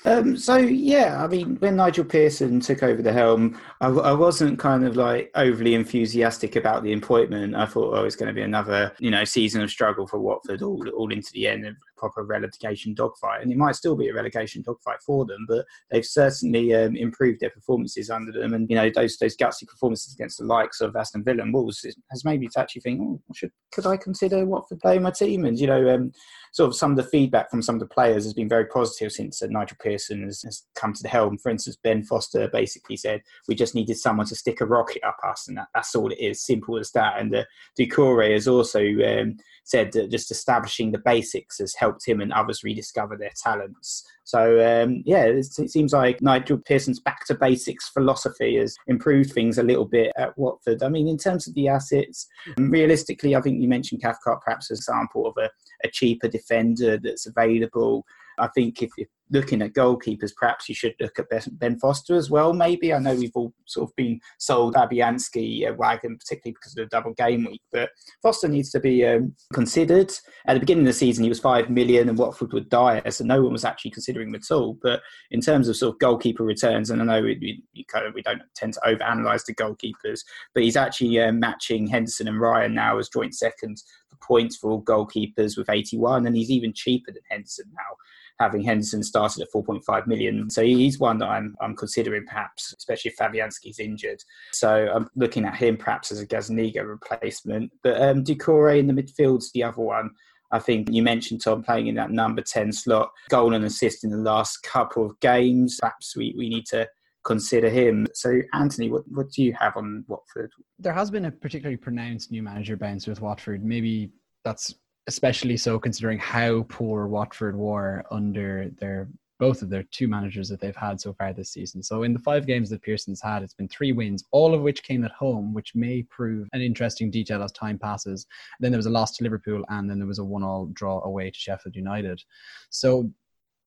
Um, 0.04 0.36
so 0.36 0.56
yeah, 0.56 1.22
I 1.22 1.26
mean, 1.26 1.56
when 1.56 1.76
Nigel 1.76 2.04
Pearson 2.04 2.60
took 2.60 2.82
over 2.82 3.02
the 3.02 3.12
helm, 3.12 3.58
I, 3.80 3.88
I, 3.88 4.12
wasn't 4.12 4.58
kind 4.58 4.84
of 4.84 4.94
like 4.94 5.30
overly 5.34 5.74
enthusiastic 5.74 6.54
about 6.54 6.84
the 6.84 6.92
appointment. 6.92 7.56
I 7.56 7.66
thought 7.66 7.94
oh, 7.94 8.02
it 8.02 8.04
was 8.04 8.14
going 8.14 8.28
to 8.28 8.34
be 8.34 8.42
another, 8.42 8.92
you 8.98 9.10
know, 9.10 9.24
season 9.24 9.62
of 9.62 9.70
struggle 9.70 10.06
for 10.06 10.20
Watford 10.20 10.62
all, 10.62 10.86
all 10.90 11.10
into 11.10 11.32
the 11.32 11.48
end. 11.48 11.76
Proper 11.96 12.24
relegation 12.24 12.94
dogfight. 12.94 13.42
And 13.42 13.50
it 13.50 13.58
might 13.58 13.76
still 13.76 13.96
be 13.96 14.08
a 14.08 14.14
relegation 14.14 14.62
dogfight 14.62 15.02
for 15.04 15.24
them, 15.24 15.46
but 15.48 15.64
they've 15.90 16.04
certainly 16.04 16.74
um, 16.74 16.96
improved 16.96 17.40
their 17.40 17.50
performances 17.50 18.10
under 18.10 18.32
them. 18.32 18.54
And 18.54 18.68
you 18.68 18.76
know 18.76 18.90
those 18.94 19.16
those 19.18 19.36
gutsy 19.36 19.66
performances 19.66 20.14
against 20.14 20.38
the 20.38 20.44
likes 20.44 20.80
of 20.80 20.96
Aston 20.96 21.24
Villa 21.24 21.42
and 21.42 21.52
Wolves 21.52 21.84
has 22.10 22.24
made 22.24 22.40
me 22.40 22.48
actually 22.56 22.82
think, 22.82 23.00
oh, 23.02 23.20
should 23.34 23.50
could 23.72 23.86
I 23.86 23.96
consider 23.96 24.44
Watford 24.44 24.80
playing 24.80 25.02
my 25.02 25.10
team? 25.10 25.44
And 25.44 25.58
you 25.58 25.66
know, 25.66 25.94
um, 25.94 26.12
sort 26.52 26.68
of 26.68 26.76
some 26.76 26.90
of 26.90 26.96
the 26.96 27.02
feedback 27.02 27.50
from 27.50 27.62
some 27.62 27.74
of 27.74 27.80
the 27.80 27.86
players 27.86 28.24
has 28.24 28.32
been 28.32 28.48
very 28.48 28.66
positive 28.66 29.12
since 29.12 29.42
uh, 29.42 29.46
Nigel 29.50 29.76
Pearson 29.80 30.24
has, 30.24 30.42
has, 30.42 30.64
come 30.74 30.92
to 30.92 31.02
the 31.02 31.08
helm. 31.08 31.36
For 31.38 31.50
instance, 31.50 31.76
Ben 31.82 32.02
Foster 32.02 32.48
basically 32.48 32.96
said 32.96 33.20
we 33.48 33.54
just 33.54 33.74
needed 33.74 33.96
someone 33.98 34.26
to 34.26 34.34
stick 34.34 34.60
a 34.60 34.66
rocket 34.66 35.04
up 35.06 35.18
us, 35.24 35.48
and 35.48 35.56
that, 35.58 35.68
that's 35.74 35.94
all 35.94 36.10
it 36.10 36.18
is, 36.18 36.44
simple 36.44 36.78
as 36.78 36.90
that. 36.92 37.18
And 37.18 37.34
uh, 37.34 37.44
Doucouré 37.78 38.32
has 38.32 38.48
also 38.48 38.80
um, 38.80 39.36
said 39.64 39.92
that 39.92 40.10
just 40.10 40.30
establishing 40.30 40.92
the 40.92 40.98
basics 40.98 41.58
has 41.58 41.74
helped 41.74 41.85
him 42.04 42.20
and 42.20 42.32
others 42.32 42.64
rediscover 42.64 43.16
their 43.16 43.32
talents. 43.42 44.04
So 44.24 44.82
um, 44.82 45.02
yeah, 45.06 45.24
it 45.24 45.44
seems 45.44 45.92
like 45.92 46.20
Nigel 46.22 46.58
Pearson's 46.58 47.00
back 47.00 47.26
to 47.26 47.34
basics 47.34 47.88
philosophy 47.88 48.56
has 48.56 48.76
improved 48.86 49.32
things 49.32 49.58
a 49.58 49.62
little 49.62 49.84
bit 49.84 50.12
at 50.16 50.36
Watford. 50.36 50.82
I 50.82 50.88
mean, 50.88 51.08
in 51.08 51.18
terms 51.18 51.46
of 51.46 51.54
the 51.54 51.68
assets, 51.68 52.26
realistically, 52.58 53.36
I 53.36 53.40
think 53.40 53.60
you 53.60 53.68
mentioned 53.68 54.02
Cathcart 54.02 54.42
perhaps 54.44 54.70
as 54.70 54.78
an 54.78 54.82
example 54.82 55.26
of 55.26 55.34
a, 55.38 55.50
a 55.84 55.88
cheaper 55.88 56.28
defender 56.28 56.98
that's 56.98 57.26
available. 57.26 58.04
I 58.38 58.48
think 58.48 58.82
if, 58.82 58.90
if 58.96 59.08
looking 59.30 59.62
at 59.62 59.72
goalkeepers, 59.72 60.34
perhaps 60.36 60.68
you 60.68 60.74
should 60.74 60.94
look 61.00 61.18
at 61.18 61.26
Ben 61.58 61.78
Foster 61.78 62.14
as 62.14 62.30
well. 62.30 62.52
Maybe 62.52 62.94
I 62.94 62.98
know 62.98 63.14
we've 63.14 63.34
all 63.34 63.52
sort 63.66 63.90
of 63.90 63.96
been 63.96 64.20
sold 64.38 64.74
Fabianski 64.74 65.68
uh, 65.68 65.74
wagon, 65.74 66.16
particularly 66.16 66.52
because 66.52 66.76
of 66.76 66.84
the 66.84 66.86
double 66.86 67.12
game 67.14 67.44
week, 67.44 67.62
but 67.72 67.90
Foster 68.22 68.48
needs 68.48 68.70
to 68.70 68.80
be 68.80 69.04
um, 69.04 69.34
considered. 69.52 70.12
At 70.46 70.54
the 70.54 70.60
beginning 70.60 70.84
of 70.84 70.88
the 70.88 70.92
season, 70.92 71.24
he 71.24 71.28
was 71.28 71.40
five 71.40 71.70
million, 71.70 72.08
and 72.08 72.18
Watford 72.18 72.52
would 72.52 72.68
die, 72.68 73.02
so 73.08 73.24
no 73.24 73.42
one 73.42 73.52
was 73.52 73.64
actually 73.64 73.90
considering 73.90 74.28
him 74.28 74.34
at 74.36 74.50
all. 74.50 74.78
But 74.82 75.00
in 75.30 75.40
terms 75.40 75.68
of 75.68 75.76
sort 75.76 75.94
of 75.94 75.98
goalkeeper 75.98 76.44
returns, 76.44 76.90
and 76.90 77.02
I 77.02 77.04
know 77.04 77.22
we, 77.22 77.62
we 77.74 77.84
kind 77.84 78.06
of 78.06 78.14
we 78.14 78.22
don't 78.22 78.42
tend 78.54 78.74
to 78.74 78.80
overanalyze 78.86 79.44
the 79.44 79.54
goalkeepers, 79.54 80.20
but 80.54 80.62
he's 80.62 80.76
actually 80.76 81.20
uh, 81.20 81.32
matching 81.32 81.86
Henderson 81.86 82.28
and 82.28 82.40
Ryan 82.40 82.74
now 82.74 82.98
as 82.98 83.08
joint 83.08 83.34
seconds 83.34 83.84
for 84.08 84.16
points 84.26 84.56
for 84.56 84.70
all 84.70 84.82
goalkeepers 84.82 85.58
with 85.58 85.68
81, 85.68 86.26
and 86.26 86.36
he's 86.36 86.50
even 86.50 86.72
cheaper 86.72 87.10
than 87.12 87.22
Henderson 87.28 87.66
now 87.72 87.96
having 88.38 88.62
Henderson 88.62 89.02
started 89.02 89.42
at 89.42 89.52
4.5 89.52 90.06
million. 90.06 90.50
So 90.50 90.62
he's 90.62 90.98
one 90.98 91.18
that 91.18 91.28
I'm, 91.28 91.54
I'm 91.60 91.74
considering 91.74 92.24
perhaps, 92.26 92.74
especially 92.76 93.10
if 93.10 93.16
Fabianski's 93.16 93.78
injured. 93.78 94.22
So 94.52 94.90
I'm 94.94 95.08
looking 95.16 95.44
at 95.44 95.56
him 95.56 95.76
perhaps 95.76 96.12
as 96.12 96.20
a 96.20 96.26
Gazzaniga 96.26 96.86
replacement. 96.86 97.72
But 97.82 98.00
um, 98.00 98.24
Doucouré 98.24 98.78
in 98.78 98.86
the 98.86 98.92
midfield's 98.92 99.52
the 99.52 99.64
other 99.64 99.82
one. 99.82 100.10
I 100.52 100.58
think 100.58 100.88
you 100.90 101.02
mentioned 101.02 101.42
Tom 101.42 101.62
playing 101.62 101.88
in 101.88 101.96
that 101.96 102.10
number 102.10 102.42
10 102.42 102.72
slot, 102.72 103.10
goal 103.30 103.54
and 103.54 103.64
assist 103.64 104.04
in 104.04 104.10
the 104.10 104.16
last 104.16 104.62
couple 104.62 105.04
of 105.04 105.18
games. 105.20 105.78
Perhaps 105.80 106.16
we, 106.16 106.34
we 106.36 106.48
need 106.48 106.66
to 106.66 106.88
consider 107.24 107.68
him. 107.68 108.06
So, 108.14 108.40
Anthony, 108.52 108.88
what, 108.88 109.02
what 109.08 109.30
do 109.32 109.42
you 109.42 109.52
have 109.58 109.76
on 109.76 110.04
Watford? 110.06 110.52
There 110.78 110.92
has 110.92 111.10
been 111.10 111.24
a 111.24 111.32
particularly 111.32 111.76
pronounced 111.76 112.30
new 112.30 112.42
manager 112.42 112.76
bounce 112.76 113.06
with 113.06 113.20
Watford. 113.20 113.64
Maybe 113.64 114.12
that's 114.44 114.74
especially 115.06 115.56
so 115.56 115.78
considering 115.78 116.18
how 116.18 116.64
poor 116.68 117.06
Watford 117.06 117.56
were 117.56 118.04
under 118.10 118.70
their 118.78 119.08
both 119.38 119.60
of 119.60 119.68
their 119.68 119.82
two 119.90 120.08
managers 120.08 120.48
that 120.48 120.60
they've 120.60 120.74
had 120.76 121.00
so 121.00 121.12
far 121.12 121.32
this 121.32 121.50
season. 121.50 121.82
So 121.82 122.04
in 122.04 122.14
the 122.14 122.18
five 122.20 122.46
games 122.46 122.70
that 122.70 122.82
Pearson's 122.82 123.20
had, 123.20 123.42
it's 123.42 123.52
been 123.52 123.68
three 123.68 123.92
wins, 123.92 124.24
all 124.30 124.54
of 124.54 124.62
which 124.62 124.82
came 124.82 125.04
at 125.04 125.10
home, 125.10 125.52
which 125.52 125.74
may 125.74 126.02
prove 126.04 126.48
an 126.54 126.62
interesting 126.62 127.10
detail 127.10 127.42
as 127.42 127.52
time 127.52 127.78
passes. 127.78 128.26
Then 128.60 128.72
there 128.72 128.78
was 128.78 128.86
a 128.86 128.90
loss 128.90 129.14
to 129.16 129.24
Liverpool, 129.24 129.62
and 129.68 129.90
then 129.90 129.98
there 129.98 130.08
was 130.08 130.20
a 130.20 130.24
one-all 130.24 130.66
draw 130.72 131.02
away 131.04 131.30
to 131.30 131.38
Sheffield 131.38 131.76
United. 131.76 132.22
So 132.70 133.10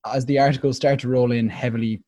as 0.06 0.26
the 0.26 0.40
articles 0.40 0.76
start 0.76 1.00
to 1.02 1.10
roll 1.10 1.32
in 1.32 1.50
heavily 1.50 2.04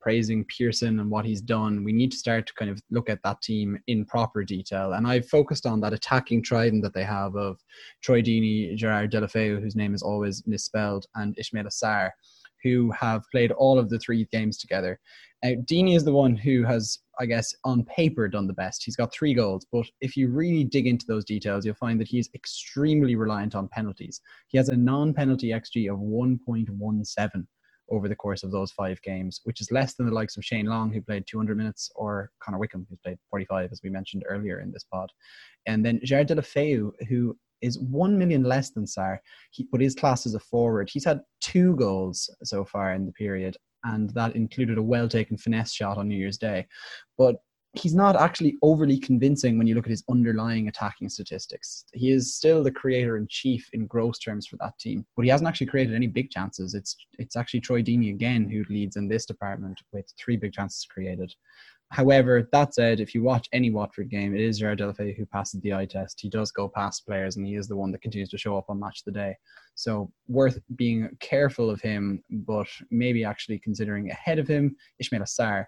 praising 0.00 0.44
Pearson 0.46 1.00
and 1.00 1.10
what 1.10 1.24
he's 1.24 1.42
done, 1.42 1.84
we 1.84 1.92
need 1.92 2.12
to 2.12 2.18
start 2.18 2.46
to 2.46 2.54
kind 2.54 2.70
of 2.70 2.80
look 2.90 3.10
at 3.10 3.22
that 3.24 3.42
team 3.42 3.78
in 3.86 4.04
proper 4.04 4.44
detail. 4.44 4.94
And 4.94 5.06
I've 5.06 5.28
focused 5.28 5.66
on 5.66 5.80
that 5.80 5.92
attacking 5.92 6.42
trident 6.42 6.82
that 6.84 6.94
they 6.94 7.04
have 7.04 7.36
of 7.36 7.58
Troy 8.02 8.22
Deeney, 8.22 8.76
Gerard 8.76 9.12
Deulofeu, 9.12 9.60
whose 9.60 9.76
name 9.76 9.94
is 9.94 10.02
always 10.02 10.44
misspelled, 10.46 11.06
and 11.16 11.36
Ismaila 11.36 11.70
Sarr, 11.70 12.10
who 12.64 12.90
have 12.92 13.22
played 13.32 13.52
all 13.52 13.78
of 13.78 13.90
the 13.90 13.98
three 13.98 14.26
games 14.32 14.58
together. 14.58 14.98
Now, 15.42 15.52
Deeney 15.70 15.96
is 15.96 16.04
the 16.04 16.12
one 16.12 16.36
who 16.36 16.64
has, 16.64 16.98
I 17.20 17.26
guess, 17.26 17.54
on 17.64 17.84
paper 17.84 18.28
done 18.28 18.46
the 18.46 18.52
best. 18.54 18.82
He's 18.84 18.96
got 18.96 19.12
three 19.12 19.34
goals, 19.34 19.66
but 19.72 19.86
if 20.00 20.16
you 20.16 20.28
really 20.30 20.64
dig 20.64 20.86
into 20.86 21.06
those 21.06 21.24
details, 21.24 21.64
you'll 21.64 21.74
find 21.76 22.00
that 22.00 22.08
he's 22.08 22.30
extremely 22.34 23.16
reliant 23.16 23.54
on 23.54 23.68
penalties. 23.68 24.20
He 24.48 24.58
has 24.58 24.68
a 24.68 24.76
non 24.76 25.14
penalty 25.14 25.48
XG 25.50 25.90
of 25.92 25.98
1.17 25.98 27.46
over 27.90 28.08
the 28.08 28.16
course 28.16 28.42
of 28.42 28.50
those 28.50 28.70
five 28.72 29.00
games, 29.02 29.40
which 29.44 29.60
is 29.60 29.70
less 29.70 29.94
than 29.94 30.06
the 30.06 30.14
likes 30.14 30.36
of 30.36 30.44
Shane 30.44 30.66
Long, 30.66 30.92
who 30.92 31.02
played 31.02 31.24
200 31.26 31.56
minutes, 31.56 31.90
or 31.94 32.30
Connor 32.40 32.58
Wickham, 32.58 32.86
who's 32.88 32.98
played 33.04 33.18
45, 33.30 33.70
as 33.72 33.80
we 33.82 33.90
mentioned 33.90 34.24
earlier 34.28 34.60
in 34.60 34.70
this 34.72 34.84
pod. 34.84 35.10
And 35.66 35.84
then 35.84 36.00
Gerard 36.04 36.28
Deulofeu, 36.28 36.92
who 37.08 37.36
is 37.60 37.78
1 37.78 38.18
million 38.18 38.42
less 38.42 38.70
than 38.70 38.84
Sarr, 38.84 39.18
he, 39.50 39.66
but 39.70 39.80
his 39.80 39.94
class 39.94 40.26
as 40.26 40.34
a 40.34 40.40
forward. 40.40 40.88
He's 40.90 41.04
had 41.04 41.20
two 41.40 41.76
goals 41.76 42.30
so 42.42 42.64
far 42.64 42.94
in 42.94 43.06
the 43.06 43.12
period, 43.12 43.56
and 43.84 44.10
that 44.10 44.36
included 44.36 44.78
a 44.78 44.82
well 44.82 45.08
taken 45.08 45.36
finesse 45.36 45.72
shot 45.72 45.98
on 45.98 46.08
New 46.08 46.16
Year's 46.16 46.38
Day. 46.38 46.66
But 47.18 47.36
he's 47.74 47.94
not 47.94 48.16
actually 48.16 48.56
overly 48.62 48.98
convincing 48.98 49.56
when 49.56 49.66
you 49.66 49.74
look 49.74 49.86
at 49.86 49.90
his 49.90 50.04
underlying 50.10 50.68
attacking 50.68 51.08
statistics. 51.08 51.84
He 51.92 52.10
is 52.10 52.34
still 52.34 52.64
the 52.64 52.70
creator 52.70 53.16
in 53.16 53.26
chief 53.28 53.68
in 53.72 53.86
gross 53.86 54.18
terms 54.18 54.46
for 54.46 54.56
that 54.56 54.78
team, 54.78 55.06
but 55.16 55.24
he 55.24 55.30
hasn't 55.30 55.48
actually 55.48 55.68
created 55.68 55.94
any 55.94 56.08
big 56.08 56.30
chances. 56.30 56.74
It's 56.74 56.96
it's 57.18 57.36
actually 57.36 57.60
Troy 57.60 57.82
Deeney 57.82 58.10
again 58.10 58.48
who 58.48 58.64
leads 58.72 58.96
in 58.96 59.08
this 59.08 59.24
department 59.24 59.80
with 59.92 60.12
three 60.18 60.36
big 60.36 60.52
chances 60.52 60.84
created. 60.84 61.32
However, 61.92 62.48
that 62.52 62.72
said, 62.72 63.00
if 63.00 63.16
you 63.16 63.22
watch 63.24 63.48
any 63.52 63.70
Watford 63.70 64.10
game, 64.10 64.32
it 64.32 64.40
is 64.40 64.60
Gerard 64.60 64.78
Deulofeu 64.78 65.16
who 65.16 65.26
passes 65.26 65.60
the 65.60 65.74
eye 65.74 65.86
test. 65.86 66.20
He 66.20 66.28
does 66.28 66.52
go 66.52 66.68
past 66.68 67.04
players, 67.04 67.36
and 67.36 67.44
he 67.44 67.56
is 67.56 67.66
the 67.66 67.74
one 67.74 67.90
that 67.90 68.02
continues 68.02 68.28
to 68.30 68.38
show 68.38 68.56
up 68.56 68.66
on 68.68 68.78
Match 68.78 69.00
of 69.00 69.06
the 69.06 69.18
Day. 69.18 69.36
So 69.74 70.12
worth 70.28 70.60
being 70.76 71.10
careful 71.18 71.68
of 71.68 71.80
him, 71.80 72.22
but 72.30 72.68
maybe 72.92 73.24
actually 73.24 73.58
considering 73.58 74.08
ahead 74.08 74.38
of 74.38 74.46
him 74.46 74.76
Ismaila 75.02 75.26
Sarr, 75.26 75.66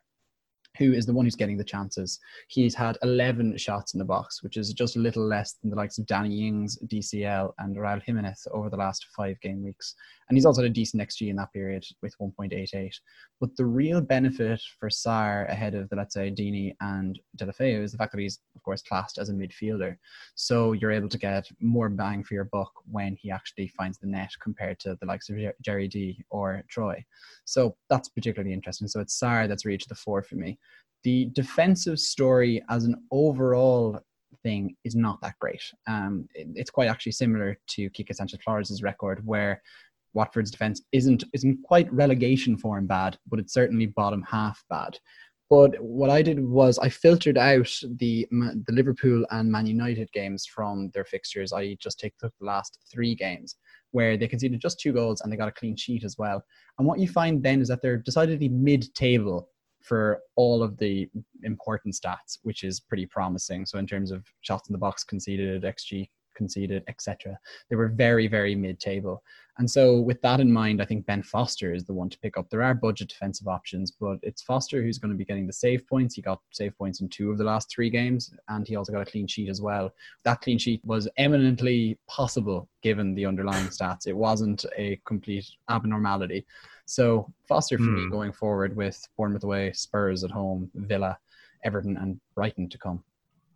who 0.79 0.93
is 0.93 1.07
the 1.07 1.13
one 1.13 1.27
who's 1.27 1.37
getting 1.37 1.57
the 1.57 1.65
chances. 1.65 2.19
He's 2.49 2.75
had 2.75 2.99
11 3.03 3.59
shots 3.59 3.95
in 3.95 3.99
the 3.99 4.05
box, 4.05 4.43
which 4.43 4.57
is 4.57 4.73
just 4.73 4.97
a 4.97 5.01
little 5.01 5.27
less 5.27 5.55
than 5.55 5.71
the 5.71 5.77
likes 5.77 5.99
of 5.99 6.07
Danny 6.07 6.47
Ings, 6.47 6.79
DCL, 6.87 7.53
and 7.59 7.77
Raul 7.77 8.03
Jimenez 8.03 8.49
over 8.53 8.71
the 8.71 8.77
last 8.77 9.07
five 9.17 9.41
game 9.41 9.63
weeks. 9.63 9.95
And 10.29 10.37
he's 10.37 10.47
also 10.47 10.63
had 10.63 10.71
a 10.71 10.75
decent 10.75 11.03
XG 11.03 11.29
in 11.29 11.37
that 11.37 11.53
period 11.53 11.85
with 12.01 12.17
1.88. 12.19 12.95
But 13.39 13.55
the 13.57 13.67
real 13.67 14.01
benefit 14.01 14.63
for 14.79 14.89
Sarr 14.89 15.47
ahead 15.51 15.75
of 15.75 15.91
the, 15.91 15.97
let's 15.97 16.15
say, 16.15 16.31
Deeney 16.31 16.75
and 16.81 17.19
Deulofeu 17.37 17.83
is 17.83 17.93
the 17.93 17.99
fact 17.99 18.13
that 18.13 18.21
he's, 18.21 18.39
of 18.57 18.63
course, 18.63 18.83
classed 18.83 19.19
as 19.19 19.29
a 19.29 19.33
midfielder. 19.35 19.97
So 20.35 20.73
you're 20.73 20.91
able 20.91 21.11
to 21.11 21.19
get 21.19 21.49
more 21.61 21.91
bang 21.91 22.25
for 22.25 22.33
your 22.35 22.45
buck 22.45 22.73
when 22.91 23.17
he 23.17 23.31
actually 23.31 23.69
finds 23.69 23.99
the 23.99 24.07
net 24.07 24.31
compared 24.41 24.79
to 24.81 24.97
the 25.01 25.07
likes 25.07 25.29
of 25.29 25.37
Jerry 25.61 25.89
D 25.89 26.25
or 26.31 26.63
Troy. 26.69 27.05
So 27.45 27.77
that's 27.91 28.09
particularly 28.09 28.55
interesting. 28.55 28.89
So 28.89 29.01
it's 29.01 29.19
Sarr 29.19 29.49
that's 29.49 29.67
reached 29.67 29.89
the 29.89 29.95
fore 29.95 30.23
for 30.23 30.37
me. 30.37 30.59
The 31.05 31.31
defensive 31.33 31.99
story 31.99 32.63
as 32.69 32.85
an 32.85 32.97
overall 33.11 33.99
thing 34.43 34.77
is 34.85 34.95
not 34.95 35.21
that 35.23 35.39
great. 35.41 35.63
Um, 35.87 36.29
it, 36.35 36.49
it's 36.55 36.71
quite 36.71 36.89
actually 36.89 37.13
similar 37.13 37.59
to 37.69 37.91
Quique 37.91 38.15
Sanchez 38.15 38.41
Flores' 38.45 38.83
record, 38.83 39.25
where 39.27 39.63
Watford's 40.15 40.51
defence 40.51 40.83
isn't 40.93 41.25
isn't 41.33 41.63
quite 41.65 41.93
relegation 41.93 42.57
form 42.57 42.87
bad, 42.87 43.19
but 43.29 43.39
it's 43.39 43.55
certainly 43.55 43.87
bottom 43.87 44.23
half 44.23 44.63
bad. 44.69 44.99
But 45.49 45.79
what 45.81 46.09
I 46.09 46.23
did 46.23 46.43
was 46.43 46.79
I 46.79 46.89
filtered 46.89 47.39
out 47.39 47.71
the 47.99 48.27
the 48.31 48.73
Liverpool 48.73 49.25
and 49.31 49.51
Man 49.51 49.67
United 49.67 50.11
games 50.13 50.47
from 50.47 50.91
their 50.95 51.05
fixtures. 51.05 51.53
I 51.53 51.77
just 51.81 51.99
take 51.99 52.15
the 52.19 52.31
last 52.41 52.79
three 52.91 53.15
games 53.15 53.57
where 53.91 54.17
they 54.17 54.27
conceded 54.27 54.61
just 54.61 54.81
two 54.81 54.93
goals 54.93 55.21
and 55.21 55.31
they 55.31 55.37
got 55.37 55.49
a 55.49 55.53
clean 55.53 55.77
sheet 55.77 56.05
as 56.05 56.17
well. 56.17 56.43
And 56.79 56.87
what 56.89 56.99
you 56.99 57.09
find 57.09 57.43
then 57.43 57.61
is 57.61 57.69
that 57.69 57.83
they're 57.83 57.99
decidedly 57.99 58.49
mid-table 58.49 59.51
for 59.83 60.21
all 60.37 60.63
of 60.63 60.77
the 60.79 61.09
important 61.43 61.95
stats, 61.95 62.39
which 62.43 62.65
is 62.65 62.81
pretty 62.81 63.07
promising. 63.07 63.67
So 63.67 63.79
in 63.79 63.87
terms 63.87 64.11
of 64.11 64.25
shots 64.41 64.69
in 64.69 64.73
the 64.73 64.79
box 64.79 65.05
conceded, 65.05 65.63
XG 65.63 66.09
conceded, 66.35 66.83
etc. 66.89 67.39
They 67.69 67.77
were 67.77 67.89
very, 67.89 68.27
very 68.27 68.55
mid-table. 68.55 69.23
And 69.59 69.71
so, 69.71 70.01
with 70.01 70.21
that 70.23 70.41
in 70.41 70.51
mind, 70.51 70.81
I 70.81 70.87
think 70.87 71.05
Ben 71.05 71.23
Foster 71.23 71.75
is 71.75 71.85
the 71.85 71.93
one 71.93 72.09
to 72.09 72.19
pick 72.21 72.39
up. 72.39 72.49
There 72.49 72.63
are 72.63 72.75
budget 72.75 73.11
defensive 73.11 73.47
options, 73.47 73.91
but 73.91 74.19
it's 74.23 74.41
Foster 74.43 74.83
who's 74.83 74.99
going 74.99 75.11
to 75.11 75.17
be 75.17 75.27
getting 75.27 75.47
the 75.47 75.53
save 75.53 75.87
points. 75.87 76.15
He 76.15 76.23
got 76.23 76.41
save 76.53 76.77
points 76.79 77.03
in 77.03 77.09
two 77.11 77.31
of 77.31 77.37
the 77.37 77.45
last 77.45 77.71
three 77.71 77.91
games, 77.91 78.33
and 78.49 78.67
he 78.67 78.77
also 78.77 78.93
got 78.93 79.07
a 79.07 79.11
clean 79.11 79.27
sheet 79.27 79.51
as 79.51 79.61
well. 79.61 79.93
That 80.25 80.41
clean 80.41 80.57
sheet 80.57 80.81
was 80.85 81.07
eminently 81.19 81.99
possible 82.09 82.69
given 82.83 83.15
the 83.15 83.27
underlying 83.27 83.67
stats. 83.67 84.07
It 84.07 84.17
wasn't 84.17 84.65
a 84.79 84.99
complete 85.05 85.47
abnormality. 85.69 86.47
So, 86.87 87.33
Foster 87.49 87.79
for 87.79 87.85
me 87.85 88.05
hmm. 88.05 88.11
going 88.11 88.33
forward 88.33 88.77
with 88.77 89.07
Bournemouth 89.17 89.45
away, 89.45 89.73
Spurs 89.73 90.25
at 90.25 90.31
home, 90.31 90.71
Villa, 90.75 91.19
Everton, 91.65 91.97
and 91.97 92.21
Brighton 92.35 92.69
to 92.69 92.79
come. 92.79 93.03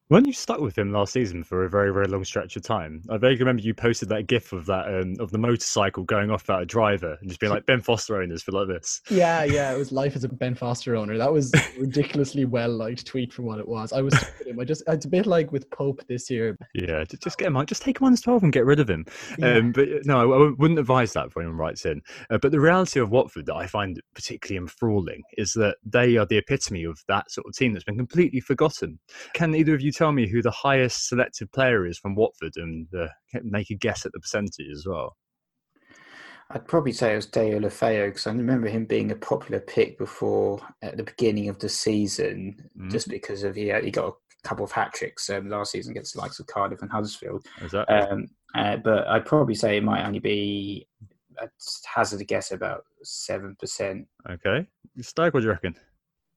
Weren't 0.08 0.28
you 0.28 0.32
stuck 0.32 0.60
with 0.60 0.78
him 0.78 0.92
last 0.92 1.12
season 1.12 1.42
for 1.42 1.64
a 1.64 1.68
very, 1.68 1.92
very 1.92 2.06
long 2.06 2.22
stretch 2.22 2.54
of 2.54 2.62
time? 2.62 3.02
I 3.10 3.16
vaguely 3.16 3.40
remember 3.40 3.62
you 3.62 3.74
posted 3.74 4.08
that 4.10 4.28
gif 4.28 4.52
of 4.52 4.64
that 4.66 4.86
um, 4.86 5.16
of 5.18 5.32
the 5.32 5.38
motorcycle 5.38 6.04
going 6.04 6.30
off 6.30 6.44
without 6.44 6.62
a 6.62 6.66
driver 6.66 7.18
and 7.20 7.28
just 7.28 7.40
being 7.40 7.50
like 7.50 7.66
Ben 7.66 7.80
Foster 7.80 8.22
owners 8.22 8.40
for 8.40 8.52
like 8.52 8.68
this. 8.68 9.02
Yeah, 9.10 9.42
yeah, 9.42 9.72
it 9.72 9.78
was 9.78 9.90
life 9.92 10.14
as 10.14 10.22
a 10.22 10.28
Ben 10.28 10.54
Foster 10.54 10.94
owner. 10.94 11.18
That 11.18 11.32
was 11.32 11.52
ridiculously 11.76 12.44
well 12.44 12.70
liked 12.70 13.04
tweet 13.04 13.32
for 13.32 13.42
what 13.42 13.58
it 13.58 13.66
was. 13.66 13.92
I 13.92 14.00
was 14.00 14.14
him. 14.46 14.60
I 14.60 14.64
just 14.64 14.84
it's 14.86 15.06
a 15.06 15.08
bit 15.08 15.26
like 15.26 15.50
with 15.50 15.68
Pope 15.70 16.00
this 16.06 16.30
year. 16.30 16.56
Yeah, 16.72 17.02
just 17.20 17.36
get 17.36 17.48
him 17.48 17.56
out. 17.56 17.66
Just 17.66 17.82
take 17.82 18.00
him 18.00 18.06
on 18.06 18.12
as 18.12 18.20
twelve 18.20 18.44
and 18.44 18.52
get 18.52 18.64
rid 18.64 18.78
of 18.78 18.88
him. 18.88 19.06
Yeah. 19.38 19.56
Um, 19.56 19.72
but 19.72 19.88
no, 20.04 20.20
I, 20.20 20.52
wouldn't 20.56 20.78
advise 20.78 21.14
that 21.14 21.32
for 21.32 21.42
anyone 21.42 21.58
writes 21.58 21.84
in. 21.84 22.00
Uh, 22.30 22.38
but 22.38 22.52
the 22.52 22.60
reality 22.60 23.00
of 23.00 23.10
Watford 23.10 23.46
that 23.46 23.56
I 23.56 23.66
find 23.66 24.00
particularly 24.14 24.58
enthralling 24.58 25.22
is 25.36 25.52
that 25.54 25.78
they 25.84 26.16
are 26.16 26.26
the 26.26 26.38
epitome 26.38 26.84
of 26.84 27.02
that 27.08 27.28
sort 27.32 27.48
of 27.48 27.56
team 27.56 27.72
that's 27.72 27.84
been 27.84 27.96
completely 27.96 28.38
forgotten. 28.38 29.00
Can 29.34 29.52
either 29.52 29.74
of 29.74 29.80
you 29.80 29.90
tell 29.96 30.12
me 30.12 30.28
who 30.28 30.42
the 30.42 30.50
highest 30.50 31.08
selected 31.08 31.50
player 31.52 31.86
is 31.86 31.98
from 31.98 32.14
Watford 32.14 32.52
and 32.56 32.86
uh, 32.94 33.08
make 33.42 33.70
a 33.70 33.74
guess 33.74 34.04
at 34.04 34.12
the 34.12 34.20
percentage 34.20 34.68
as 34.70 34.84
well? 34.86 35.16
I'd 36.50 36.68
probably 36.68 36.92
say 36.92 37.12
it 37.12 37.16
was 37.16 37.26
Deulofeu 37.26 38.08
because 38.08 38.26
I 38.26 38.30
remember 38.30 38.68
him 38.68 38.84
being 38.84 39.10
a 39.10 39.16
popular 39.16 39.58
pick 39.58 39.98
before 39.98 40.60
at 40.82 40.96
the 40.96 41.02
beginning 41.02 41.48
of 41.48 41.58
the 41.58 41.68
season, 41.68 42.56
mm-hmm. 42.78 42.88
just 42.88 43.08
because 43.08 43.42
of 43.42 43.56
he, 43.56 43.72
he 43.82 43.90
got 43.90 44.08
a 44.08 44.12
couple 44.48 44.64
of 44.64 44.70
hat 44.70 44.92
tricks 44.94 45.28
um, 45.30 45.48
last 45.48 45.72
season 45.72 45.90
against 45.90 46.14
the 46.14 46.20
likes 46.20 46.38
of 46.38 46.46
Cardiff 46.46 46.82
and 46.82 46.90
Huddersfield. 46.90 47.44
Exactly. 47.60 47.96
Um, 47.96 48.26
uh, 48.54 48.76
but 48.76 49.08
I'd 49.08 49.26
probably 49.26 49.56
say 49.56 49.76
it 49.76 49.82
might 49.82 50.06
only 50.06 50.20
be, 50.20 50.86
I'd 51.40 51.50
hazard 51.92 52.20
a 52.20 52.24
guess 52.24 52.52
about 52.52 52.84
7%. 53.04 54.06
Okay. 54.30 54.66
Stag, 55.00 55.34
what 55.34 55.40
do 55.40 55.46
you 55.46 55.52
reckon? 55.52 55.74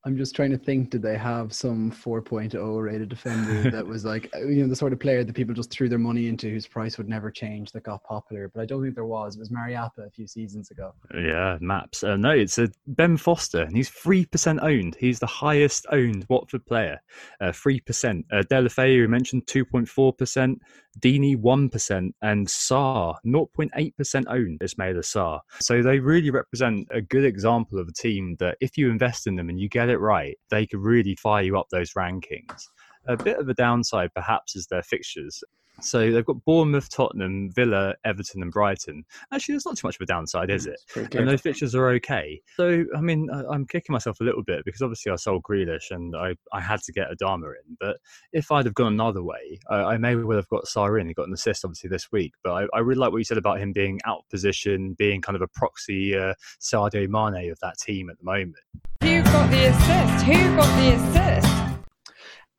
I'm 0.09 0.17
just 0.17 0.35
trying 0.35 0.49
to 0.49 0.57
think, 0.57 0.89
did 0.89 1.03
they 1.03 1.19
have 1.19 1.53
some 1.53 1.91
4.0 1.91 2.83
rated 2.83 3.09
defender 3.09 3.69
that 3.69 3.85
was 3.85 4.05
like, 4.05 4.27
uh, 4.33 4.39
you 4.47 4.63
know, 4.63 4.67
the 4.67 4.75
sort 4.75 4.91
of 4.91 4.99
player 4.99 5.23
that 5.23 5.35
people 5.35 5.53
just 5.53 5.69
threw 5.69 5.87
their 5.87 5.99
money 5.99 6.27
into 6.27 6.49
whose 6.49 6.65
price 6.65 6.97
would 6.97 7.07
never 7.07 7.29
change 7.29 7.71
that 7.73 7.83
got 7.83 8.03
popular? 8.03 8.49
But 8.49 8.61
I 8.61 8.65
don't 8.65 8.81
think 8.81 8.95
there 8.95 9.05
was. 9.05 9.35
It 9.35 9.39
was 9.39 9.51
Mariappa 9.51 10.07
a 10.07 10.09
few 10.09 10.25
seasons 10.25 10.71
ago. 10.71 10.95
Yeah, 11.13 11.59
maps. 11.61 12.03
Uh, 12.03 12.17
no, 12.17 12.31
it's 12.31 12.57
a 12.57 12.69
Ben 12.87 13.17
Foster, 13.17 13.61
and 13.61 13.77
he's 13.77 13.91
3% 13.91 14.63
owned. 14.63 14.97
He's 14.99 15.19
the 15.19 15.27
highest 15.27 15.85
owned 15.91 16.25
Watford 16.27 16.65
player. 16.65 16.99
Uh, 17.39 17.51
3%. 17.51 18.23
Uh, 18.31 18.41
Deulofeu, 18.49 18.91
you 18.91 19.07
mentioned 19.07 19.45
2.4%. 19.45 20.55
Deeney 20.99 21.35
1%, 21.35 22.11
and 22.21 22.47
Sarr 22.47 23.15
0.8% 23.25 24.25
owned 24.27 24.59
Ismaila 24.59 24.99
Sarr. 24.99 25.39
So 25.59 25.81
they 25.81 25.99
really 25.99 26.29
represent 26.29 26.87
a 26.91 27.01
good 27.01 27.25
example 27.25 27.79
of 27.79 27.87
a 27.87 27.93
team 27.93 28.35
that 28.39 28.57
if 28.61 28.77
you 28.77 28.89
invest 28.89 29.27
in 29.27 29.35
them 29.35 29.49
and 29.49 29.59
you 29.59 29.69
get 29.69 29.89
it 29.89 29.99
right, 29.99 30.37
they 30.49 30.65
could 30.65 30.79
really 30.79 31.15
fire 31.15 31.43
you 31.43 31.57
up 31.57 31.67
those 31.71 31.93
rankings. 31.93 32.67
A 33.07 33.17
bit 33.17 33.37
of 33.37 33.49
a 33.49 33.53
downside, 33.53 34.13
perhaps, 34.13 34.55
is 34.55 34.67
their 34.67 34.83
fixtures. 34.83 35.43
So 35.81 36.11
they've 36.11 36.25
got 36.25 36.43
Bournemouth, 36.45 36.89
Tottenham, 36.89 37.51
Villa, 37.51 37.95
Everton, 38.05 38.41
and 38.41 38.51
Brighton. 38.51 39.03
Actually, 39.33 39.53
there's 39.53 39.65
not 39.65 39.77
too 39.77 39.87
much 39.87 39.95
of 39.95 40.01
a 40.01 40.05
downside, 40.05 40.49
is 40.49 40.65
it? 40.65 40.79
And 40.95 41.27
those 41.27 41.41
fixtures 41.41 41.75
are 41.75 41.89
okay. 41.91 42.41
So, 42.55 42.85
I 42.95 43.01
mean, 43.01 43.29
I'm 43.49 43.65
kicking 43.65 43.93
myself 43.93 44.19
a 44.19 44.23
little 44.23 44.43
bit 44.43 44.63
because 44.65 44.81
obviously 44.81 45.11
I 45.11 45.15
sold 45.15 45.43
Grealish 45.43 45.91
and 45.91 46.15
I, 46.15 46.35
I 46.53 46.61
had 46.61 46.81
to 46.83 46.91
get 46.91 47.07
Adama 47.09 47.53
in. 47.65 47.77
But 47.79 47.97
if 48.33 48.51
I'd 48.51 48.65
have 48.65 48.73
gone 48.73 48.93
another 48.93 49.23
way, 49.23 49.59
I, 49.69 49.75
I 49.75 49.97
may 49.97 50.15
well 50.15 50.37
have 50.37 50.49
got 50.49 50.65
Sarr 50.65 50.99
in. 50.99 51.07
He 51.07 51.13
got 51.13 51.27
an 51.27 51.33
assist, 51.33 51.65
obviously, 51.65 51.89
this 51.89 52.11
week. 52.11 52.33
But 52.43 52.51
I, 52.51 52.67
I, 52.73 52.79
really 52.79 52.99
like 52.99 53.11
what 53.11 53.17
you 53.17 53.23
said 53.23 53.37
about 53.37 53.59
him 53.59 53.73
being 53.73 53.99
out 54.05 54.19
of 54.19 54.29
position, 54.29 54.95
being 54.97 55.21
kind 55.21 55.35
of 55.35 55.41
a 55.41 55.47
proxy 55.47 56.15
uh, 56.15 56.33
Sadio 56.61 57.07
Mane 57.07 57.51
of 57.51 57.59
that 57.61 57.77
team 57.77 58.09
at 58.09 58.17
the 58.17 58.25
moment. 58.25 58.55
Who 59.03 59.21
got 59.23 59.49
the 59.49 59.65
assist? 59.65 60.25
Who 60.25 60.55
got 60.55 60.77
the 60.77 60.95
assist? 60.95 61.68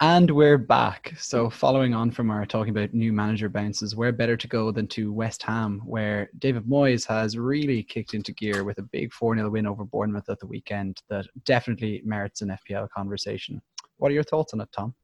And 0.02 0.30
we're 0.30 0.56
back. 0.56 1.12
So, 1.18 1.50
following 1.50 1.92
on 1.92 2.10
from 2.10 2.30
our 2.30 2.46
talking 2.46 2.70
about 2.70 2.94
new 2.94 3.12
manager 3.12 3.50
bounces, 3.50 3.94
where 3.94 4.12
better 4.12 4.34
to 4.34 4.48
go 4.48 4.70
than 4.70 4.86
to 4.88 5.12
West 5.12 5.42
Ham, 5.42 5.82
where 5.84 6.30
David 6.38 6.64
Moyes 6.64 7.06
has 7.06 7.36
really 7.36 7.82
kicked 7.82 8.14
into 8.14 8.32
gear 8.32 8.64
with 8.64 8.78
a 8.78 8.82
big 8.82 9.12
4 9.12 9.36
0 9.36 9.50
win 9.50 9.66
over 9.66 9.84
Bournemouth 9.84 10.30
at 10.30 10.40
the 10.40 10.46
weekend 10.46 11.02
that 11.10 11.26
definitely 11.44 12.00
merits 12.02 12.40
an 12.40 12.48
FPL 12.48 12.88
conversation. 12.88 13.60
What 13.98 14.10
are 14.10 14.14
your 14.14 14.22
thoughts 14.22 14.54
on 14.54 14.62
it, 14.62 14.70
Tom? 14.72 14.94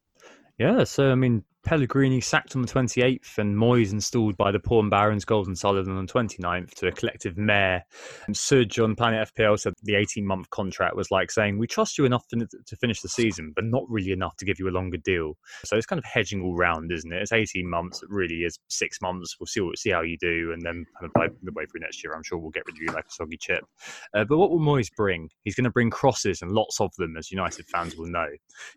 Yeah, 0.56 0.82
so 0.84 1.12
I 1.12 1.14
mean, 1.14 1.44
Pellegrini 1.66 2.20
sacked 2.20 2.54
on 2.54 2.62
the 2.62 2.68
28th 2.68 3.38
and 3.38 3.56
Moyes 3.56 3.90
installed 3.90 4.36
by 4.36 4.52
the 4.52 4.60
Porn 4.60 4.88
Barons 4.88 5.24
Gold 5.24 5.48
and 5.48 5.58
Sullivan 5.58 5.96
on 5.96 6.06
the 6.06 6.12
29th 6.12 6.74
to 6.74 6.86
a 6.86 6.92
collective 6.92 7.36
mayor. 7.36 7.82
And 8.28 8.36
Suj 8.36 8.82
on 8.82 8.94
Planet 8.94 9.28
FPL 9.34 9.58
said 9.58 9.74
the 9.82 9.96
18 9.96 10.24
month 10.24 10.48
contract 10.50 10.94
was 10.94 11.10
like 11.10 11.32
saying, 11.32 11.58
We 11.58 11.66
trust 11.66 11.98
you 11.98 12.04
enough 12.04 12.24
to 12.28 12.76
finish 12.76 13.00
the 13.00 13.08
season, 13.08 13.52
but 13.52 13.64
not 13.64 13.82
really 13.88 14.12
enough 14.12 14.36
to 14.36 14.44
give 14.44 14.60
you 14.60 14.68
a 14.68 14.70
longer 14.70 14.98
deal. 14.98 15.36
So 15.64 15.76
it's 15.76 15.86
kind 15.86 15.98
of 15.98 16.04
hedging 16.04 16.40
all 16.40 16.54
round, 16.54 16.92
isn't 16.92 17.12
it? 17.12 17.20
It's 17.20 17.32
18 17.32 17.68
months, 17.68 18.00
it 18.00 18.10
really 18.10 18.44
is 18.44 18.60
six 18.68 19.00
months. 19.02 19.34
We'll 19.40 19.48
see, 19.48 19.60
what, 19.60 19.76
see 19.76 19.90
how 19.90 20.02
you 20.02 20.16
do. 20.20 20.52
And 20.52 20.62
then 20.62 20.86
kind 21.00 21.06
of 21.06 21.12
by 21.14 21.26
the 21.42 21.50
way 21.50 21.66
through 21.66 21.80
next 21.80 22.04
year, 22.04 22.14
I'm 22.14 22.22
sure 22.22 22.38
we'll 22.38 22.50
get 22.50 22.62
rid 22.66 22.76
of 22.76 22.82
you 22.82 22.92
like 22.92 23.06
a 23.06 23.12
soggy 23.12 23.38
chip. 23.38 23.64
Uh, 24.14 24.22
but 24.22 24.38
what 24.38 24.50
will 24.50 24.60
Moyes 24.60 24.94
bring? 24.96 25.30
He's 25.42 25.56
going 25.56 25.64
to 25.64 25.70
bring 25.70 25.90
crosses 25.90 26.42
and 26.42 26.52
lots 26.52 26.80
of 26.80 26.92
them, 26.96 27.16
as 27.16 27.32
United 27.32 27.66
fans 27.66 27.96
will 27.96 28.06
know. 28.06 28.28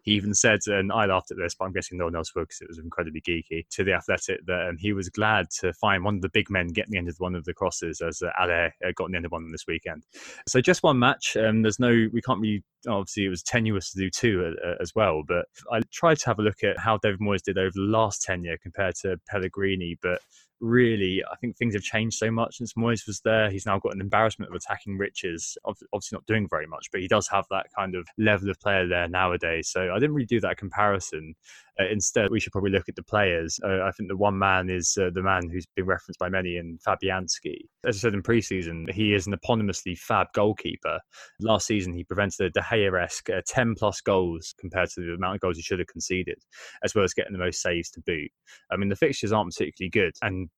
He 0.02 0.14
even 0.14 0.34
said, 0.34 0.62
and 0.66 0.92
I 0.92 1.06
laughed 1.06 1.30
at 1.30 1.38
this, 1.38 1.54
but 1.54 1.66
I'm 1.66 1.72
guessing 1.72 2.00
no 2.00 2.06
one 2.06 2.16
else 2.16 2.34
will 2.34 2.46
because 2.46 2.62
it 2.62 2.68
was 2.68 2.79
incredibly 2.84 3.22
geeky 3.22 3.68
to 3.70 3.84
the 3.84 3.94
Athletic 3.94 4.46
that 4.46 4.70
um, 4.70 4.78
he 4.78 4.94
was 4.94 5.10
glad 5.10 5.50
to 5.60 5.74
find 5.74 6.04
one 6.04 6.16
of 6.16 6.22
the 6.22 6.30
big 6.30 6.50
men 6.50 6.68
getting 6.68 6.92
the 6.92 6.98
end 6.98 7.10
of 7.10 7.16
one 7.20 7.36
of 7.36 7.46
the 7.46 7.54
crosses 7.54 8.02
as 8.02 8.22
uh, 8.22 8.30
Haller 8.38 8.74
uh, 8.86 8.92
got 8.96 9.10
the 9.10 9.16
end 9.16 9.26
of 9.26 9.32
one 9.32 9.52
this 9.52 9.68
weekend. 9.68 10.04
So 10.48 10.62
just 10.62 10.84
one 10.84 11.00
match. 11.00 11.38
Um, 11.38 11.62
there's 11.62 11.80
no, 11.80 12.08
we 12.12 12.22
can't 12.22 12.40
really. 12.40 12.64
Obviously, 12.88 13.26
it 13.26 13.30
was 13.30 13.44
tenuous 13.44 13.92
to 13.92 13.98
do 13.98 14.10
two 14.10 14.56
uh, 14.64 14.70
uh, 14.70 14.76
as 14.80 14.96
well. 14.96 15.22
But 15.28 15.48
I 15.70 15.82
tried 15.92 16.18
to 16.20 16.26
have 16.28 16.40
a 16.40 16.42
look 16.42 16.64
at 16.64 16.80
how 16.80 16.98
David 16.98 17.20
Moyes 17.20 17.42
did 17.42 17.58
over 17.58 17.72
the 17.76 17.82
last 17.82 18.22
tenure 18.22 18.58
compared 18.62 18.96
to 19.02 19.20
Pellegrini, 19.30 19.98
but 20.02 20.22
really, 20.62 21.24
I 21.32 21.36
think 21.38 21.58
things 21.58 21.74
have 21.74 21.84
changed 21.84 22.18
so 22.18 22.32
much 22.32 22.58
since 22.58 22.74
Moyes 22.74 23.08
was 23.08 23.22
there. 23.22 23.50
He's 23.50 23.66
now 23.66 23.80
got 23.80 23.94
an 23.94 24.02
embarrassment 24.02 24.52
of 24.52 24.56
attacking 24.56 24.98
riches. 24.98 25.58
Obviously, 25.66 26.16
not 26.16 26.26
doing 26.26 26.48
very 26.50 26.68
much, 26.68 26.88
but 26.92 27.02
he 27.02 27.08
does 27.08 27.28
have 27.30 27.46
that 27.50 27.68
kind 27.76 27.96
of 27.96 28.08
level 28.18 28.50
of 28.50 28.60
player 28.60 28.88
there 28.88 29.08
nowadays. 29.08 29.70
So 29.70 29.92
I 29.92 30.00
didn't 30.00 30.14
really 30.14 30.26
do 30.26 30.40
that 30.42 30.58
comparison. 30.58 31.36
Uh, 31.80 31.86
instead, 31.90 32.30
we 32.30 32.40
should 32.40 32.52
probably 32.52 32.72
look 32.72 32.90
at 32.90 32.96
the 32.96 33.04
players. 33.04 33.60
Uh, 33.64 33.84
I 33.84 33.92
think 33.92 34.10
the 34.10 34.18
one 34.18 34.38
man 34.38 34.70
is 34.70 34.98
uh, 35.00 35.10
the 35.14 35.24
man 35.24 35.50
who's 35.50 35.66
been 35.76 35.86
referenced 35.86 36.20
by 36.20 36.28
many 36.28 36.58
in 36.58 36.78
Fabianski. 36.86 37.62
As 37.86 37.98
I 37.98 38.00
said 38.00 38.14
in 38.14 38.22
preseason, 38.22 38.92
he 38.92 39.14
is 39.14 39.28
an 39.28 39.34
eponymously 39.34 39.98
fab 39.98 40.28
goalkeeper. 40.34 41.00
Last 41.40 41.68
season, 41.68 41.94
he 41.94 42.04
prevented 42.04 42.48
a 42.48 42.50
De 42.50 42.60
Gea-esque 42.62 43.30
uh, 43.30 43.42
10 43.48 43.76
plus 43.76 44.02
goals 44.02 44.54
compared 44.60 44.90
to 44.90 45.02
the 45.02 45.14
amount 45.14 45.36
of 45.36 45.42
goals 45.42 45.56
he 45.56 45.64
should 45.64 45.80
have 45.80 45.88
conceded, 45.88 46.40
as 46.84 46.94
well 46.94 47.06
as 47.06 47.14
getting 47.14 47.34
the 47.34 47.40
most 47.40 47.62
saves 47.62 47.90
to 47.92 48.02
boot. 48.02 48.32
I 48.72 48.76
mean, 48.76 48.90
the 48.90 48.96
fixtures 48.98 49.32
aren't 49.32 49.54
particularly 49.54 49.90
good, 49.90 50.14
and 50.22 50.49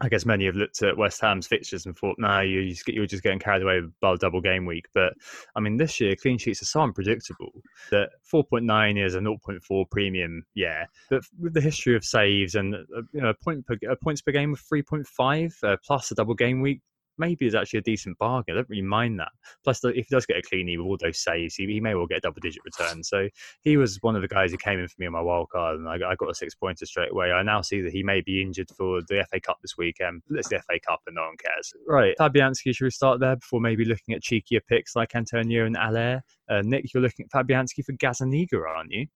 I 0.00 0.08
guess 0.08 0.24
many 0.24 0.46
have 0.46 0.54
looked 0.54 0.82
at 0.82 0.96
West 0.96 1.20
Ham's 1.20 1.46
fixtures 1.46 1.86
and 1.86 1.96
thought, 1.96 2.16
"No, 2.18 2.28
nah, 2.28 2.40
you 2.40 2.74
you're 2.86 3.06
just 3.06 3.22
getting 3.22 3.38
carried 3.38 3.62
away 3.62 3.80
by 4.00 4.12
a 4.12 4.16
double 4.16 4.40
game 4.40 4.64
week." 4.64 4.86
But 4.94 5.14
I 5.56 5.60
mean, 5.60 5.76
this 5.76 6.00
year 6.00 6.14
clean 6.14 6.38
sheets 6.38 6.62
are 6.62 6.66
so 6.66 6.82
unpredictable 6.82 7.52
that 7.90 8.10
4.9 8.32 9.04
is 9.04 9.14
a 9.14 9.20
0.4 9.20 9.90
premium, 9.90 10.44
yeah. 10.54 10.84
But 11.10 11.22
with 11.40 11.54
the 11.54 11.60
history 11.60 11.96
of 11.96 12.04
saves 12.04 12.54
and 12.54 12.74
uh, 12.74 13.02
you 13.12 13.20
know, 13.20 13.30
a 13.30 13.34
point 13.34 13.66
per, 13.66 13.76
a 13.88 13.96
points 13.96 14.22
per 14.22 14.32
game 14.32 14.52
of 14.52 14.60
3.5 14.60 15.64
uh, 15.64 15.76
plus 15.84 16.10
a 16.10 16.14
double 16.14 16.34
game 16.34 16.60
week, 16.60 16.80
maybe 17.18 17.46
is 17.46 17.54
actually 17.54 17.80
a 17.80 17.82
decent 17.82 18.18
bargain. 18.18 18.54
I 18.54 18.58
don't 18.58 18.68
really 18.68 18.82
mind 18.82 19.18
that. 19.20 19.30
Plus, 19.64 19.82
if 19.84 19.94
he 19.94 20.06
does 20.10 20.26
get 20.26 20.36
a 20.36 20.42
cleanie 20.42 20.78
with 20.78 20.86
all 20.86 20.96
those 21.00 21.18
saves, 21.18 21.54
he, 21.54 21.66
he 21.66 21.80
may 21.80 21.94
well 21.94 22.06
get 22.06 22.18
a 22.18 22.22
double 22.22 22.40
digit 22.40 22.62
return. 22.64 23.02
So 23.02 23.28
he 23.62 23.76
was 23.76 23.98
one 24.02 24.16
of 24.16 24.22
the 24.22 24.28
guys 24.28 24.50
who 24.50 24.58
came 24.58 24.78
in 24.78 24.88
for 24.88 24.94
me 24.98 25.06
on 25.06 25.12
my 25.12 25.20
wild 25.20 25.50
card, 25.50 25.78
and 25.78 25.88
I, 25.88 25.94
I 25.94 26.14
got 26.14 26.30
a 26.30 26.34
six 26.34 26.54
pointer 26.54 26.86
straight 26.86 27.12
away. 27.12 27.32
I 27.32 27.42
now 27.42 27.60
see 27.60 27.80
that 27.80 27.92
he 27.92 28.02
may 28.02 28.20
be 28.20 28.42
injured 28.42 28.70
for 28.76 29.00
the 29.08 29.26
FA 29.30 29.40
Cup 29.40 29.58
this 29.62 29.76
weekend. 29.76 30.22
It's 30.30 30.48
the 30.48 30.60
FA 30.60 30.78
Cup, 30.86 31.00
and 31.06 31.16
no 31.16 31.22
one 31.22 31.36
cares. 31.36 31.72
Right, 31.86 32.14
Fabianski, 32.18 32.74
should 32.74 32.84
we 32.84 32.90
start 32.90 33.20
there 33.20 33.36
before 33.36 33.60
maybe 33.60 33.84
looking 33.84 34.14
at 34.14 34.22
cheekier 34.22 34.60
picks 34.68 34.96
like 34.96 35.14
Antonio 35.14 35.66
and 35.66 35.76
Haller? 35.76 36.22
Uh, 36.48 36.62
Nick, 36.64 36.92
you're 36.92 37.02
looking 37.02 37.26
at 37.26 37.46
Fabianski 37.46 37.84
for 37.84 37.92
Gazzaniga, 37.92 38.62
aren't 38.66 38.90
you? 38.90 39.06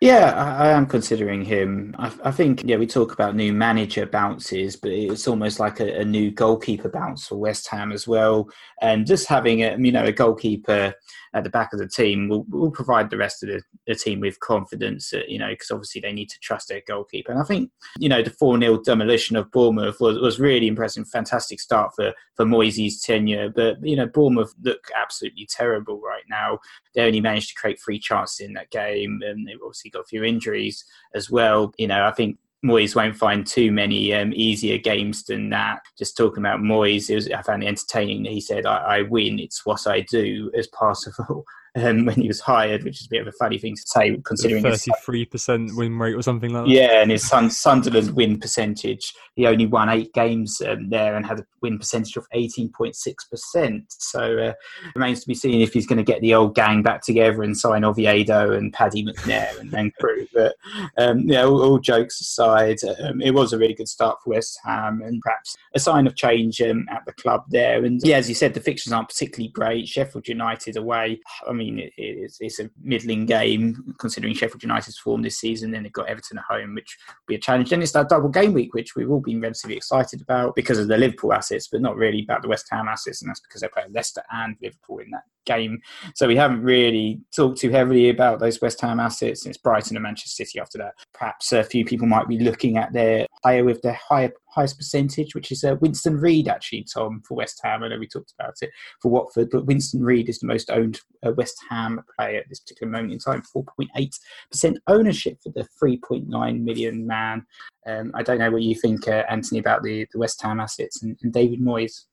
Yeah, 0.00 0.32
I, 0.34 0.66
I 0.66 0.72
am 0.72 0.86
considering 0.86 1.42
him. 1.42 1.94
I, 1.98 2.12
I, 2.24 2.30
think, 2.30 2.62
yeah, 2.64 2.76
we 2.76 2.86
talk 2.86 3.12
about 3.12 3.34
new 3.34 3.52
manager 3.52 4.04
bounces, 4.04 4.76
but 4.76 4.90
it's 4.90 5.26
almost 5.26 5.58
like 5.58 5.80
a, 5.80 6.00
a, 6.00 6.04
new 6.04 6.30
goalkeeper 6.30 6.90
bounce 6.90 7.26
for 7.26 7.36
West 7.36 7.66
Ham 7.68 7.92
as 7.92 8.06
well. 8.06 8.50
And 8.82 9.06
just 9.06 9.26
having 9.26 9.62
a, 9.62 9.76
you 9.78 9.92
know, 9.92 10.04
a 10.04 10.12
goalkeeper 10.12 10.94
at 11.32 11.44
the 11.44 11.50
back 11.50 11.72
of 11.72 11.78
the 11.78 11.88
team 11.88 12.28
will, 12.28 12.44
will 12.48 12.70
provide 12.70 13.08
the 13.08 13.16
rest 13.16 13.42
of 13.42 13.48
the, 13.48 13.62
the 13.86 13.94
team 13.94 14.20
with 14.20 14.38
confidence, 14.40 15.10
that, 15.10 15.30
you 15.30 15.38
know, 15.38 15.50
because 15.50 15.70
obviously 15.70 16.02
they 16.02 16.12
need 16.12 16.28
to 16.28 16.38
trust 16.40 16.68
their 16.68 16.82
goalkeeper. 16.86 17.32
And 17.32 17.40
I 17.40 17.44
think, 17.44 17.70
you 17.98 18.08
know, 18.08 18.22
the 18.22 18.30
4 18.30 18.58
0 18.58 18.82
demolition 18.82 19.36
of 19.36 19.50
Bournemouth 19.50 19.98
was, 20.00 20.18
was 20.18 20.38
really 20.38 20.66
impressive. 20.66 21.08
Fantastic 21.08 21.58
start 21.58 21.92
for, 21.96 22.12
for 22.34 22.44
Moyes' 22.44 23.02
tenure. 23.02 23.48
But, 23.48 23.76
you 23.82 23.96
know, 23.96 24.06
Bournemouth 24.06 24.54
look 24.62 24.88
absolutely 24.98 25.46
terrible 25.50 26.00
right 26.00 26.24
now. 26.28 26.58
They 26.94 27.02
only 27.02 27.20
managed 27.20 27.48
to 27.50 27.54
create 27.54 27.80
three 27.82 27.98
chances 27.98 28.40
in 28.40 28.52
that 28.54 28.70
game. 28.70 29.20
And 29.24 29.35
they've 29.44 29.62
obviously 29.62 29.90
got 29.90 30.00
a 30.00 30.04
few 30.04 30.24
injuries 30.24 30.84
as 31.14 31.30
well. 31.30 31.72
You 31.78 31.88
know, 31.88 32.06
I 32.06 32.12
think 32.12 32.38
Moyes 32.64 32.96
won't 32.96 33.16
find 33.16 33.46
too 33.46 33.70
many 33.70 34.12
um, 34.14 34.32
easier 34.34 34.78
games 34.78 35.24
than 35.24 35.50
that. 35.50 35.80
Just 35.98 36.16
talking 36.16 36.38
about 36.38 36.60
Moyes, 36.60 37.14
was, 37.14 37.30
I 37.30 37.42
found 37.42 37.62
it 37.62 37.68
entertaining. 37.68 38.24
He 38.24 38.40
said, 38.40 38.66
I, 38.66 38.76
I, 38.76 39.02
win, 39.02 39.38
it's 39.38 39.64
what 39.66 39.86
I 39.86 40.00
do" 40.00 40.50
as 40.56 40.66
part 40.68 40.98
of 41.06 41.44
um, 41.76 42.04
when 42.06 42.16
he 42.16 42.28
was 42.28 42.40
hired, 42.40 42.84
which 42.84 43.00
is 43.00 43.06
a 43.06 43.10
bit 43.10 43.22
of 43.22 43.28
a 43.28 43.32
funny 43.32 43.58
thing 43.58 43.76
to 43.76 43.82
say 43.86 44.16
considering 44.24 44.62
thirty-three 44.62 45.26
percent 45.26 45.70
win 45.76 45.98
rate 45.98 46.14
or 46.14 46.22
something 46.22 46.52
like 46.52 46.64
that. 46.64 46.70
Yeah, 46.70 47.02
and 47.02 47.10
his 47.10 47.26
son, 47.26 47.50
Sunderland 47.50 48.10
win 48.12 48.38
percentage, 48.38 49.14
he 49.34 49.46
only 49.46 49.66
won 49.66 49.88
eight 49.88 50.12
games 50.14 50.60
um, 50.66 50.88
there 50.90 51.16
and 51.16 51.26
had 51.26 51.40
a 51.40 51.46
win 51.62 51.78
percentage 51.78 52.16
of 52.16 52.26
eighteen 52.32 52.70
point 52.70 52.96
six 52.96 53.24
percent. 53.24 53.84
So 53.88 54.38
uh, 54.38 54.52
remains 54.94 55.20
to 55.20 55.28
be 55.28 55.34
seen 55.34 55.60
if 55.60 55.72
he's 55.72 55.86
going 55.86 55.98
to 55.98 56.04
get 56.04 56.20
the 56.20 56.34
old 56.34 56.54
gang 56.54 56.82
back 56.82 57.02
together 57.02 57.42
and 57.42 57.56
sign 57.56 57.84
Oviedo 57.84 58.52
and 58.52 58.72
Paddy 58.72 59.04
McNair 59.04 59.58
and, 59.60 59.72
and 59.74 59.94
crew. 59.96 60.26
But 60.32 60.54
um, 60.98 61.20
yeah, 61.20 61.44
all, 61.44 61.62
all, 61.62 61.78
jokes 61.78 62.20
aside, 62.20 62.78
um, 63.02 63.20
it 63.20 63.32
was 63.32 63.52
a 63.52 63.58
really 63.58 63.74
good 63.74 63.88
start 63.88 64.18
for 64.22 64.30
West 64.30 64.58
Ham 64.64 65.02
and 65.04 65.20
perhaps 65.20 65.56
a 65.74 65.78
sign 65.78 66.06
of 66.06 66.16
change 66.16 66.60
um, 66.62 66.86
at 66.90 67.04
the 67.06 67.12
club 67.12 67.44
there. 67.50 67.84
And 67.84 68.00
yeah, 68.02 68.16
as 68.16 68.28
you 68.28 68.34
said, 68.34 68.54
the 68.54 68.60
fixtures 68.60 68.92
aren't 68.92 69.08
particularly 69.08 69.50
great. 69.50 69.88
Sheffield 69.88 70.28
United 70.28 70.76
away. 70.76 71.20
I 71.46 71.52
mean, 71.52 71.65
it, 71.74 71.92
it's, 71.96 72.38
it's, 72.40 72.58
a 72.60 72.70
middling 72.82 73.26
game 73.26 73.94
considering 73.98 74.34
Sheffield 74.34 74.62
United's 74.62 74.98
form 74.98 75.22
this 75.22 75.38
season. 75.38 75.70
Then 75.70 75.82
they've 75.82 75.92
got 75.92 76.08
Everton 76.08 76.38
at 76.38 76.44
home, 76.44 76.74
which 76.74 76.96
will 77.08 77.14
be 77.26 77.34
a 77.34 77.40
challenge. 77.40 77.70
Then 77.70 77.82
it's 77.82 77.92
that 77.92 78.08
double 78.08 78.28
game 78.28 78.52
week, 78.52 78.74
which 78.74 78.96
we've 78.96 79.10
all 79.10 79.20
been 79.20 79.40
relatively 79.40 79.76
excited 79.76 80.22
about 80.22 80.54
because 80.54 80.78
of 80.78 80.88
the 80.88 80.96
Liverpool 80.96 81.32
assets, 81.32 81.68
but 81.68 81.80
not 81.80 81.96
really 81.96 82.22
about 82.22 82.42
the 82.42 82.48
West 82.48 82.66
Ham 82.70 82.88
assets. 82.88 83.22
And 83.22 83.28
that's 83.28 83.40
because 83.40 83.60
they 83.60 83.68
play 83.68 83.84
Leicester 83.90 84.22
and 84.32 84.56
Liverpool 84.62 84.98
in 84.98 85.10
that 85.10 85.24
game. 85.46 85.80
So 86.14 86.26
we 86.26 86.36
haven't 86.36 86.62
really 86.62 87.20
talked 87.34 87.58
too 87.58 87.70
heavily 87.70 88.10
about 88.10 88.40
those 88.40 88.60
West 88.60 88.80
Ham 88.82 89.00
assets. 89.00 89.46
It's 89.46 89.58
Brighton 89.58 89.96
and 89.96 90.02
Manchester 90.02 90.44
City 90.44 90.60
after 90.60 90.78
that. 90.78 90.94
Perhaps 91.14 91.52
a 91.52 91.64
few 91.64 91.84
people 91.84 92.06
might 92.06 92.28
be 92.28 92.38
looking 92.38 92.76
at 92.76 92.92
their 92.92 93.26
higher 93.42 93.64
with 93.64 93.80
their 93.82 93.98
higher 94.08 94.32
highest 94.56 94.78
percentage, 94.78 95.34
which 95.34 95.52
is 95.52 95.62
uh, 95.62 95.76
Winston 95.80 96.16
Reid, 96.16 96.48
actually, 96.48 96.84
Tom, 96.92 97.22
for 97.28 97.36
West 97.36 97.60
Ham. 97.62 97.82
I 97.82 97.88
know 97.88 97.98
we 97.98 98.08
talked 98.08 98.32
about 98.38 98.54
it 98.62 98.70
for 99.00 99.10
Watford, 99.10 99.50
but 99.50 99.66
Winston 99.66 100.02
Reid 100.02 100.28
is 100.28 100.38
the 100.38 100.46
most 100.46 100.70
owned 100.70 101.00
uh, 101.24 101.32
West 101.32 101.56
Ham 101.68 102.02
player 102.18 102.38
at 102.38 102.48
this 102.48 102.60
particular 102.60 102.90
moment 102.90 103.12
in 103.12 103.18
time 103.18 103.42
4.8% 103.54 104.76
ownership 104.88 105.38
for 105.42 105.50
the 105.50 105.68
3.9 105.80 106.62
million 106.62 107.06
man. 107.06 107.46
Um, 107.86 108.10
I 108.14 108.22
don't 108.22 108.38
know 108.38 108.50
what 108.50 108.62
you 108.62 108.74
think, 108.74 109.06
uh, 109.06 109.24
Anthony, 109.28 109.60
about 109.60 109.82
the, 109.82 110.06
the 110.12 110.18
West 110.18 110.42
Ham 110.42 110.58
assets 110.58 111.02
and, 111.02 111.16
and 111.22 111.32
David 111.32 111.60
Moyes. 111.60 112.06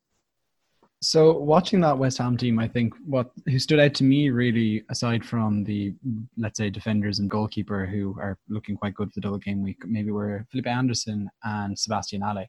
So 1.03 1.37
watching 1.37 1.81
that 1.81 1.97
West 1.97 2.17
Ham 2.19 2.37
team, 2.37 2.59
I 2.59 2.67
think 2.67 2.93
what 3.05 3.31
who 3.45 3.59
stood 3.59 3.79
out 3.79 3.93
to 3.95 4.05
me 4.05 4.29
really, 4.29 4.83
aside 4.89 5.25
from 5.25 5.65
the 5.65 5.93
let's 6.37 6.57
say 6.57 6.69
defenders 6.69 7.19
and 7.19 7.29
goalkeeper 7.29 7.85
who 7.85 8.15
are 8.19 8.37
looking 8.47 8.77
quite 8.77 8.95
good 8.95 9.09
for 9.09 9.15
the 9.15 9.21
double 9.21 9.37
game 9.37 9.61
week, 9.61 9.79
maybe 9.85 10.11
were 10.11 10.45
Felipe 10.49 10.67
Anderson 10.67 11.29
and 11.43 11.77
Sebastian 11.77 12.21
Haller. 12.21 12.47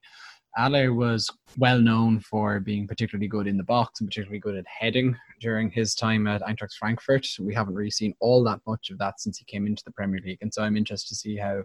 Haller 0.57 0.95
was 0.95 1.29
well 1.59 1.81
known 1.81 2.21
for 2.21 2.61
being 2.61 2.87
particularly 2.87 3.27
good 3.27 3.49
in 3.49 3.57
the 3.57 3.65
box 3.65 4.01
and 4.01 4.09
particularly 4.09 4.39
good 4.39 4.57
at 4.57 4.65
heading 4.69 5.17
during 5.41 5.69
his 5.69 5.97
time 5.97 6.29
at 6.29 6.43
Eintracht 6.43 6.75
Frankfurt. 6.79 7.27
We 7.41 7.55
haven't 7.55 7.75
really 7.75 7.91
seen 7.91 8.15
all 8.21 8.45
that 8.45 8.61
much 8.69 8.91
of 8.91 8.99
that 8.99 9.19
since 9.19 9.37
he 9.37 9.45
came 9.47 9.67
into 9.67 9.83
the 9.85 9.91
Premier 9.91 10.21
League, 10.25 10.39
and 10.43 10.55
so 10.55 10.63
I'm 10.63 10.77
interested 10.77 11.09
to 11.09 11.17
see 11.17 11.37
how 11.37 11.65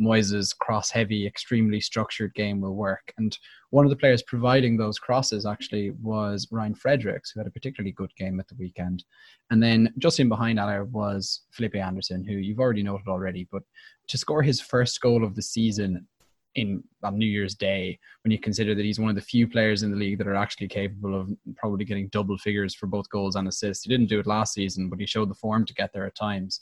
Moyes' 0.00 0.56
cross-heavy, 0.58 1.26
extremely 1.26 1.80
structured 1.80 2.34
game 2.34 2.60
will 2.60 2.74
work. 2.74 3.12
And 3.18 3.36
one 3.70 3.84
of 3.84 3.90
the 3.90 3.96
players 3.96 4.22
providing 4.22 4.76
those 4.76 4.98
crosses 4.98 5.46
actually 5.46 5.90
was 6.02 6.48
Ryan 6.50 6.74
Fredericks, 6.74 7.30
who 7.30 7.40
had 7.40 7.46
a 7.46 7.50
particularly 7.50 7.92
good 7.92 8.14
game 8.16 8.38
at 8.40 8.48
the 8.48 8.56
weekend. 8.58 9.04
And 9.50 9.62
then 9.62 9.92
just 9.98 10.20
in 10.20 10.28
behind 10.28 10.58
Haller 10.58 10.84
was 10.84 11.42
Felipe 11.50 11.76
Anderson, 11.76 12.24
who 12.24 12.34
you've 12.34 12.60
already 12.60 12.82
noted 12.82 13.08
already, 13.08 13.48
but 13.50 13.62
to 14.08 14.18
score 14.18 14.42
his 14.42 14.60
first 14.60 15.00
goal 15.00 15.24
of 15.24 15.34
the 15.34 15.42
season 15.42 16.06
in 16.56 16.82
on 17.02 17.16
New 17.16 17.26
Year's 17.26 17.54
Day 17.54 17.98
when 18.24 18.32
you 18.32 18.38
consider 18.38 18.74
that 18.74 18.84
he's 18.84 18.98
one 18.98 19.10
of 19.10 19.14
the 19.14 19.22
few 19.22 19.46
players 19.46 19.82
in 19.82 19.90
the 19.90 19.96
league 19.96 20.18
that 20.18 20.26
are 20.26 20.34
actually 20.34 20.68
capable 20.68 21.18
of 21.18 21.28
probably 21.56 21.84
getting 21.84 22.08
double 22.08 22.36
figures 22.38 22.74
for 22.74 22.86
both 22.86 23.08
goals 23.10 23.36
and 23.36 23.46
assists. 23.46 23.84
He 23.84 23.90
didn't 23.90 24.08
do 24.08 24.18
it 24.18 24.26
last 24.26 24.54
season, 24.54 24.88
but 24.88 24.98
he 24.98 25.06
showed 25.06 25.30
the 25.30 25.34
form 25.34 25.64
to 25.66 25.74
get 25.74 25.92
there 25.92 26.06
at 26.06 26.16
times. 26.16 26.60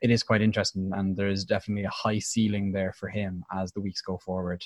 It 0.00 0.10
is 0.10 0.22
quite 0.22 0.42
interesting, 0.42 0.90
and 0.94 1.16
there 1.16 1.28
is 1.28 1.44
definitely 1.44 1.84
a 1.84 1.90
high 1.90 2.18
ceiling 2.18 2.72
there 2.72 2.92
for 2.92 3.08
him 3.08 3.44
as 3.54 3.70
the 3.72 3.80
weeks 3.80 4.00
go 4.00 4.18
forward. 4.18 4.64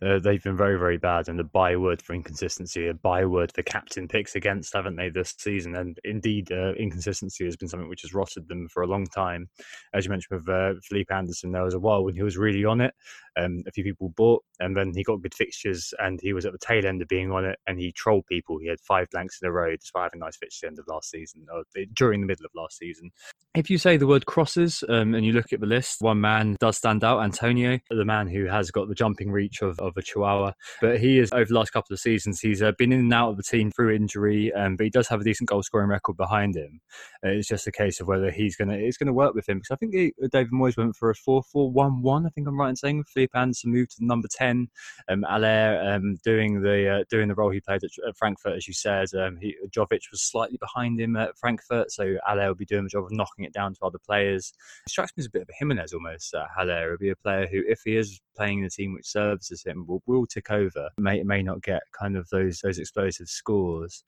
Uh, 0.00 0.18
they've 0.18 0.42
been 0.42 0.56
very, 0.56 0.78
very 0.78 0.96
bad, 0.96 1.28
and 1.28 1.38
a 1.38 1.44
byword 1.44 2.02
for 2.02 2.14
inconsistency, 2.14 2.88
a 2.88 2.94
byword 2.94 3.52
for 3.52 3.62
captain 3.62 4.08
picks 4.08 4.34
against, 4.34 4.74
haven't 4.74 4.96
they, 4.96 5.08
this 5.08 5.34
season? 5.38 5.76
And 5.76 5.98
indeed, 6.04 6.50
uh, 6.50 6.72
inconsistency 6.74 7.44
has 7.44 7.56
been 7.56 7.68
something 7.68 7.88
which 7.88 8.02
has 8.02 8.14
rotted 8.14 8.48
them 8.48 8.68
for 8.68 8.82
a 8.82 8.86
long 8.86 9.06
time. 9.06 9.48
As 9.94 10.04
you 10.04 10.10
mentioned 10.10 10.40
with 10.40 10.48
uh, 10.48 10.74
Felipe 10.82 11.12
Anderson, 11.12 11.52
there 11.52 11.62
was 11.62 11.74
a 11.74 11.78
while 11.78 12.04
when 12.04 12.14
he 12.14 12.22
was 12.22 12.36
really 12.36 12.64
on 12.64 12.80
it. 12.80 12.94
Um, 13.36 13.62
a 13.66 13.70
few 13.70 13.84
people 13.84 14.10
bought, 14.16 14.42
and 14.60 14.76
then 14.76 14.92
he 14.94 15.04
got 15.04 15.22
good 15.22 15.34
fixtures, 15.34 15.94
and 15.98 16.20
he 16.20 16.32
was 16.32 16.46
at 16.46 16.52
the 16.52 16.58
tail 16.58 16.84
end 16.84 17.00
of 17.00 17.08
being 17.08 17.30
on 17.30 17.44
it, 17.44 17.58
and 17.66 17.78
he 17.78 17.92
trolled 17.92 18.26
people. 18.26 18.58
He 18.58 18.68
had 18.68 18.80
five 18.80 19.08
blanks 19.10 19.38
in 19.40 19.48
a 19.48 19.52
row, 19.52 19.74
despite 19.76 20.04
having 20.04 20.20
nice 20.20 20.36
fixture 20.36 20.66
at 20.66 20.70
the 20.70 20.72
end 20.72 20.78
of 20.80 20.92
last 20.92 21.10
season, 21.10 21.46
or 21.52 21.64
during 21.94 22.20
the 22.20 22.26
middle 22.26 22.44
of 22.44 22.52
last 22.54 22.78
season. 22.78 23.10
If 23.54 23.68
you 23.68 23.76
say 23.76 23.98
the 23.98 24.06
word 24.06 24.24
crosses 24.24 24.82
um, 24.88 25.14
and 25.14 25.26
you 25.26 25.32
look 25.32 25.52
at 25.52 25.60
the 25.60 25.66
list, 25.66 26.00
one 26.00 26.20
man 26.22 26.56
does 26.58 26.78
stand 26.78 27.04
out, 27.04 27.22
Antonio, 27.22 27.78
the 27.90 28.04
man 28.04 28.26
who 28.26 28.46
has 28.46 28.70
got 28.70 28.88
the 28.88 28.94
jumping 28.94 29.30
reach 29.30 29.60
of, 29.60 29.78
of 29.82 29.96
a 29.96 30.02
chihuahua. 30.02 30.52
But 30.80 31.00
he 31.00 31.18
is, 31.18 31.30
over 31.32 31.44
the 31.44 31.54
last 31.54 31.72
couple 31.72 31.92
of 31.92 32.00
seasons, 32.00 32.40
he's 32.40 32.62
uh, 32.62 32.72
been 32.78 32.92
in 32.92 33.00
and 33.00 33.14
out 33.14 33.30
of 33.30 33.36
the 33.36 33.42
team 33.42 33.70
through 33.70 33.94
injury, 33.94 34.52
um, 34.52 34.76
but 34.76 34.84
he 34.84 34.90
does 34.90 35.08
have 35.08 35.20
a 35.20 35.24
decent 35.24 35.48
goal 35.48 35.62
scoring 35.62 35.88
record 35.88 36.16
behind 36.16 36.56
him. 36.56 36.80
Uh, 37.24 37.30
it's 37.30 37.48
just 37.48 37.66
a 37.66 37.72
case 37.72 38.00
of 38.00 38.06
whether 38.06 38.30
he's 38.30 38.56
going 38.56 38.68
to 38.68 38.78
it's 38.78 38.96
going 38.96 39.06
to 39.06 39.12
work 39.12 39.34
with 39.34 39.48
him. 39.48 39.58
Because 39.58 39.70
I 39.72 39.76
think 39.76 39.94
he, 39.94 40.12
David 40.30 40.52
Moyes 40.52 40.76
went 40.76 40.96
for 40.96 41.10
a 41.10 41.14
4 41.14 41.42
4 41.42 41.70
1 41.70 42.02
1, 42.02 42.26
I 42.26 42.28
think 42.30 42.46
I'm 42.46 42.58
right 42.58 42.70
in 42.70 42.76
saying, 42.76 43.04
Felipe 43.04 43.34
Anderson 43.34 43.72
moved 43.72 43.96
to 43.96 44.04
number 44.04 44.28
10. 44.28 44.68
Um, 45.08 45.24
Haller 45.28 45.80
um, 45.84 46.16
doing, 46.24 46.62
the, 46.62 46.88
uh, 46.88 47.04
doing 47.10 47.28
the 47.28 47.34
role 47.34 47.50
he 47.50 47.60
played 47.60 47.82
at, 47.84 48.16
Frankfurt, 48.16 48.56
as 48.56 48.68
you 48.68 48.74
said. 48.74 49.08
Um, 49.14 49.38
he, 49.40 49.56
Jovic 49.70 50.10
was 50.10 50.22
slightly 50.22 50.58
behind 50.58 51.00
him 51.00 51.16
at 51.16 51.36
Frankfurt, 51.36 51.90
so 51.90 52.16
Haller 52.26 52.48
will 52.48 52.54
be 52.54 52.64
doing 52.64 52.84
the 52.84 52.90
job 52.90 53.04
of 53.04 53.12
knocking 53.12 53.44
it 53.44 53.52
down 53.52 53.74
to 53.74 53.80
other 53.84 53.98
players. 53.98 54.52
It 54.86 54.90
strikes 54.90 55.12
me 55.16 55.22
as 55.22 55.26
a 55.26 55.30
bit 55.30 55.42
of 55.42 55.48
a 55.48 55.54
Jimenez 55.58 55.92
almost. 55.92 56.34
Uh, 56.34 56.46
Haller 56.56 56.90
will 56.90 56.98
be 56.98 57.10
a 57.10 57.16
player 57.16 57.46
who, 57.46 57.62
if 57.66 57.80
he 57.84 57.96
is 57.96 58.20
playing 58.36 58.60
in 58.60 58.64
a 58.64 58.70
team 58.70 58.94
which 58.94 59.06
services 59.06 59.62
him, 59.64 59.86
will, 59.86 60.02
will 60.06 60.26
tick 60.26 60.50
over. 60.50 60.88
May 60.98 61.22
may 61.22 61.42
not 61.42 61.62
get 61.62 61.82
kind 61.98 62.16
of 62.16 62.28
those 62.30 62.60
those 62.60 62.78
explosive 62.78 63.28
scores. 63.28 64.04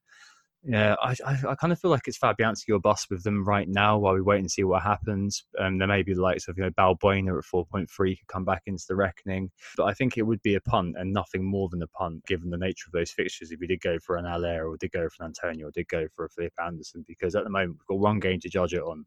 Yeah, 0.66 0.94
I, 1.02 1.14
I, 1.26 1.38
I, 1.50 1.54
kind 1.56 1.74
of 1.74 1.78
feel 1.78 1.90
like 1.90 2.08
it's 2.08 2.18
Fabianski 2.18 2.70
or 2.70 2.80
bust 2.80 3.08
with 3.10 3.22
them 3.22 3.44
right 3.44 3.68
now 3.68 3.98
while 3.98 4.14
we 4.14 4.22
wait 4.22 4.38
and 4.38 4.50
see 4.50 4.64
what 4.64 4.82
happens. 4.82 5.44
Um, 5.58 5.76
there 5.76 5.86
may 5.86 6.02
be 6.02 6.14
the 6.14 6.22
likes 6.22 6.48
of, 6.48 6.56
you 6.56 6.64
know, 6.64 6.70
Balbuena 6.70 7.36
at 7.36 7.44
4.3 7.44 7.86
could 7.86 8.26
come 8.28 8.46
back 8.46 8.62
into 8.64 8.84
the 8.88 8.96
reckoning. 8.96 9.50
But 9.76 9.84
I 9.84 9.92
think 9.92 10.16
it 10.16 10.22
would 10.22 10.40
be 10.40 10.54
a 10.54 10.62
punt 10.62 10.96
and 10.98 11.12
nothing 11.12 11.44
more 11.44 11.68
than 11.68 11.82
a 11.82 11.86
punt 11.88 12.24
given 12.26 12.48
the 12.48 12.56
nature 12.56 12.86
of 12.88 12.92
those 12.92 13.10
fixtures 13.10 13.50
if 13.50 13.60
we 13.60 13.66
did 13.66 13.82
go 13.82 13.98
for 13.98 14.16
an 14.16 14.24
Haller 14.24 14.66
or 14.66 14.78
did 14.78 14.92
go 14.92 15.06
for 15.10 15.24
an 15.24 15.34
Antonio 15.36 15.68
or 15.68 15.70
did 15.70 15.88
go 15.88 16.06
for 16.16 16.24
a 16.24 16.30
Philip 16.30 16.54
Anderson 16.64 17.04
because 17.06 17.34
at 17.34 17.44
the 17.44 17.50
moment 17.50 17.72
we've 17.72 17.98
got 17.98 18.02
one 18.02 18.18
game 18.18 18.40
to 18.40 18.48
judge 18.48 18.72
it 18.72 18.82
on. 18.82 19.04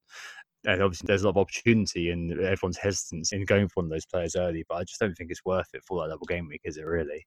And 0.67 0.83
obviously 0.83 1.07
there's 1.07 1.23
a 1.23 1.25
lot 1.25 1.31
of 1.31 1.37
opportunity 1.37 2.11
and 2.11 2.31
everyone's 2.33 2.77
hesitance 2.77 3.31
in 3.31 3.45
going 3.45 3.69
for 3.69 3.81
one 3.81 3.85
of 3.85 3.91
those 3.91 4.05
players 4.05 4.35
early, 4.35 4.65
but 4.67 4.75
I 4.75 4.83
just 4.83 4.99
don't 4.99 5.15
think 5.15 5.31
it's 5.31 5.45
worth 5.45 5.69
it 5.73 5.83
for 5.83 6.01
that 6.01 6.09
level 6.09 6.25
game 6.25 6.47
week, 6.47 6.61
is 6.65 6.77
it 6.77 6.85
really? 6.85 7.25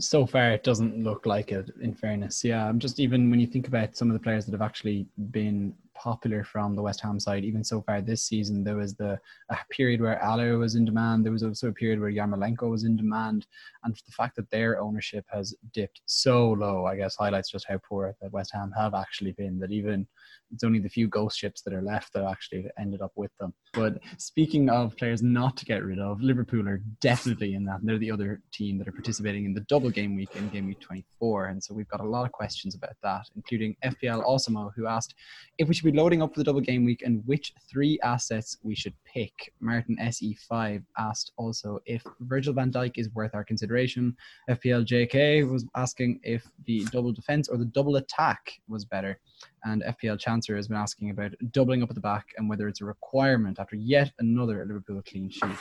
so 0.00 0.24
far 0.24 0.52
it 0.52 0.62
doesn't 0.62 1.02
look 1.02 1.26
like 1.26 1.50
it 1.50 1.70
in 1.82 1.92
fairness. 1.92 2.44
Yeah 2.44 2.66
i'm 2.66 2.78
just 2.78 3.00
even 3.00 3.30
when 3.30 3.40
you 3.40 3.46
think 3.46 3.66
about 3.66 3.96
some 3.96 4.08
of 4.08 4.14
the 4.14 4.20
players 4.22 4.46
that 4.46 4.52
have 4.52 4.62
actually 4.62 5.06
been 5.32 5.74
popular 5.94 6.44
from 6.44 6.76
the 6.76 6.82
west 6.82 7.00
ham 7.00 7.18
side 7.18 7.44
even 7.44 7.64
so 7.64 7.82
far 7.82 8.00
this 8.00 8.22
season 8.22 8.62
there 8.62 8.76
was 8.76 8.94
the 8.94 9.18
a 9.50 9.56
period 9.70 10.00
where 10.00 10.16
Haller 10.22 10.56
was 10.56 10.76
in 10.76 10.84
demand. 10.84 11.24
There 11.24 11.32
was 11.32 11.42
also 11.42 11.68
a 11.68 11.72
period 11.72 12.00
where 12.00 12.12
yarmolenko 12.12 12.70
was 12.70 12.84
in 12.84 12.96
demand. 12.96 13.46
And 13.82 13.92
the 13.94 14.12
fact 14.12 14.36
that 14.36 14.48
their 14.50 14.80
ownership 14.80 15.24
has 15.32 15.54
dipped 15.72 16.02
so 16.06 16.52
low 16.52 16.86
i 16.86 16.94
guess 16.94 17.16
highlights 17.16 17.50
just 17.50 17.66
how 17.68 17.78
poor 17.78 18.14
that 18.20 18.32
west 18.32 18.52
ham 18.54 18.72
have 18.78 18.94
actually 18.94 19.32
been 19.32 19.58
that 19.58 19.72
even 19.72 20.06
it's 20.52 20.64
only 20.64 20.78
the 20.78 20.88
few 20.88 21.08
ghost 21.08 21.38
ships 21.38 21.62
that 21.62 21.74
are 21.74 21.82
left 21.82 22.12
that 22.12 22.24
actually 22.24 22.66
ended 22.78 23.00
up 23.02 23.12
with 23.16 23.30
them. 23.38 23.52
But 23.74 23.98
speaking 24.16 24.70
of 24.70 24.96
players 24.96 25.22
not 25.22 25.56
to 25.58 25.64
get 25.64 25.84
rid 25.84 25.98
of, 25.98 26.20
Liverpool 26.20 26.68
are 26.68 26.82
definitely 27.00 27.54
in 27.54 27.64
that. 27.64 27.80
They're 27.82 27.98
the 27.98 28.10
other 28.10 28.40
team 28.52 28.78
that 28.78 28.88
are 28.88 28.92
participating 28.92 29.44
in 29.44 29.54
the 29.54 29.60
double 29.62 29.90
game 29.90 30.16
week 30.16 30.30
in 30.34 30.48
game 30.48 30.66
week 30.66 30.80
24. 30.80 31.46
And 31.46 31.62
so 31.62 31.74
we've 31.74 31.88
got 31.88 32.00
a 32.00 32.08
lot 32.08 32.24
of 32.24 32.32
questions 32.32 32.74
about 32.74 32.96
that, 33.02 33.26
including 33.36 33.76
FPL 33.84 34.24
Osimo, 34.24 34.72
who 34.74 34.86
asked 34.86 35.14
if 35.58 35.68
we 35.68 35.74
should 35.74 35.84
be 35.84 35.98
loading 35.98 36.22
up 36.22 36.32
for 36.32 36.40
the 36.40 36.44
double 36.44 36.60
game 36.60 36.84
week 36.84 37.02
and 37.02 37.22
which 37.26 37.52
three 37.70 37.98
assets 38.02 38.56
we 38.62 38.74
should 38.74 38.94
pick. 39.04 39.32
Martin 39.60 39.96
SE5 40.00 40.82
asked 40.98 41.32
also 41.36 41.78
if 41.86 42.02
Virgil 42.20 42.54
van 42.54 42.72
Dijk 42.72 42.92
is 42.96 43.10
worth 43.14 43.34
our 43.34 43.44
consideration. 43.44 44.16
FPL 44.48 44.86
JK 44.86 45.50
was 45.50 45.66
asking 45.76 46.20
if 46.22 46.46
the 46.66 46.84
double 46.86 47.12
defense 47.12 47.48
or 47.48 47.56
the 47.56 47.64
double 47.64 47.96
attack 47.96 48.52
was 48.68 48.84
better. 48.84 49.18
And 49.64 49.82
FPL 49.82 50.18
Chancer 50.18 50.56
has 50.56 50.68
been 50.68 50.76
asking 50.76 51.10
about 51.10 51.32
doubling 51.50 51.82
up 51.82 51.90
at 51.90 51.94
the 51.94 52.00
back 52.00 52.26
and 52.36 52.48
whether 52.48 52.68
it's 52.68 52.80
a 52.80 52.84
requirement 52.84 53.58
after 53.58 53.76
yet 53.76 54.12
another 54.18 54.64
Liverpool 54.64 55.02
clean 55.06 55.30
sheet. 55.30 55.58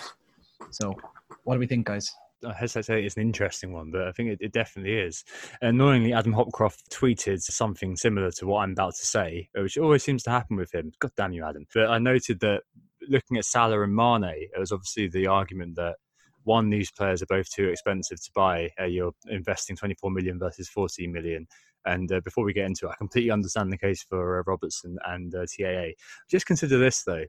So, 0.72 0.96
what 1.44 1.56
do 1.56 1.60
we 1.60 1.68
think, 1.68 1.88
guys? 1.88 2.14
I 2.46 2.54
hesitate 2.54 2.80
to 2.80 2.84
say 2.84 3.04
it's 3.04 3.16
an 3.16 3.24
interesting 3.24 3.74
one, 3.74 3.90
but 3.90 4.08
I 4.08 4.12
think 4.12 4.30
it, 4.30 4.38
it, 4.42 4.52
definitely 4.52 4.94
is. 4.94 5.24
Annoyingly, 5.62 6.14
Adam 6.14 6.34
Hopcroft 6.34 6.88
tweeted 6.90 7.42
something 7.42 7.96
similar 7.96 8.30
to 8.32 8.46
what 8.46 8.60
I'm 8.62 8.74
about 8.74 8.96
to 8.96 9.06
say, 9.06 9.50
which 9.56 9.78
always 9.78 10.04
seems 10.04 10.24
to 10.24 10.30
happen 10.30 10.56
with 10.56 10.74
him. 10.74 10.92
God 11.00 11.12
damn 11.18 11.34
you, 11.34 11.44
Adam. 11.44 11.66
But 11.74 11.90
I 11.90 11.98
noted 11.98 12.40
that 12.42 12.62
looking 13.10 13.38
at 13.38 13.46
Salah 13.46 13.82
and 13.82 13.96
Mane, 13.96 14.24
it 14.24 14.60
was 14.60 14.72
obviously 14.72 15.08
the 15.08 15.28
argument 15.28 15.76
that 15.78 15.96
one, 16.44 16.70
these 16.70 16.92
players 16.92 17.22
are 17.22 17.28
both 17.28 17.50
too 17.50 17.70
expensive 17.70 18.24
to 18.24 18.32
buy. 18.34 18.70
Uh, 18.80 18.86
you're 18.86 19.14
investing 19.28 19.76
24 19.76 20.12
million 20.12 20.40
versus 20.40 20.70
14 20.70 21.12
million 21.12 21.48
And 21.88 22.12
uh, 22.12 22.20
before 22.24 22.44
we 22.44 22.54
get 22.54 22.66
into 22.66 22.88
it, 22.88 22.92
I 22.92 22.96
completely 22.96 23.32
understand 23.32 23.72
the 23.72 23.78
case 23.78 24.04
for 24.04 24.40
uh, 24.40 24.44
Robertson 24.46 24.98
and 25.06 25.34
uh, 25.34 25.46
TAA. 25.46 25.92
Just 26.30 26.46
consider 26.46 26.78
this 26.78 27.04
though: 27.04 27.24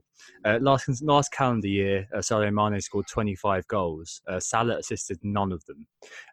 uh, 0.45 0.59
last 0.61 1.01
last 1.01 1.31
calendar 1.31 1.67
year, 1.67 2.07
uh, 2.13 2.19
Sadio 2.19 2.53
Mane 2.53 2.81
scored 2.81 3.07
25 3.07 3.67
goals. 3.67 4.21
Uh, 4.27 4.39
Salah 4.39 4.77
assisted 4.77 5.17
none 5.23 5.51
of 5.51 5.63
them. 5.65 5.87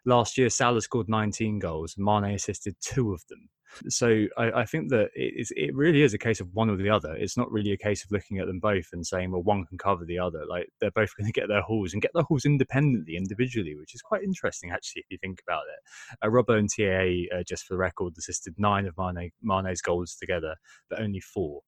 Last 0.05 0.37
year, 0.37 0.49
Salah 0.49 0.81
scored 0.81 1.09
19 1.09 1.59
goals. 1.59 1.95
Mane 1.97 2.35
assisted 2.35 2.75
two 2.81 3.13
of 3.13 3.23
them. 3.29 3.49
So 3.89 4.25
I, 4.37 4.51
I 4.61 4.65
think 4.65 4.89
that 4.89 5.09
it, 5.13 5.47
it 5.55 5.75
really 5.75 6.01
is 6.01 6.13
a 6.13 6.17
case 6.17 6.39
of 6.39 6.53
one 6.53 6.69
or 6.69 6.77
the 6.77 6.89
other. 6.89 7.15
It's 7.15 7.37
not 7.37 7.51
really 7.51 7.71
a 7.71 7.77
case 7.77 8.03
of 8.03 8.11
looking 8.11 8.39
at 8.39 8.47
them 8.47 8.59
both 8.59 8.87
and 8.93 9.05
saying, 9.05 9.31
well, 9.31 9.43
one 9.43 9.65
can 9.65 9.77
cover 9.77 10.05
the 10.05 10.19
other. 10.19 10.43
Like 10.47 10.69
they're 10.79 10.91
both 10.91 11.15
going 11.17 11.31
to 11.31 11.39
get 11.39 11.47
their 11.47 11.61
hauls 11.61 11.93
and 11.93 12.01
get 12.01 12.11
their 12.13 12.23
hauls 12.23 12.45
independently, 12.45 13.15
individually, 13.15 13.75
which 13.75 13.93
is 13.93 14.01
quite 14.01 14.23
interesting 14.23 14.71
actually 14.71 15.01
if 15.01 15.11
you 15.11 15.17
think 15.17 15.41
about 15.47 15.63
it. 15.63 16.25
Uh, 16.25 16.29
Robbo 16.29 16.57
and 16.57 16.69
TAA, 16.69 17.35
uh, 17.37 17.43
just 17.43 17.65
for 17.65 17.73
the 17.73 17.79
record, 17.79 18.13
assisted 18.17 18.55
nine 18.57 18.85
of 18.85 18.95
Mane, 18.97 19.31
Mane's 19.41 19.81
goals 19.81 20.15
together, 20.15 20.55
but 20.89 21.01
only 21.01 21.19
four. 21.19 21.61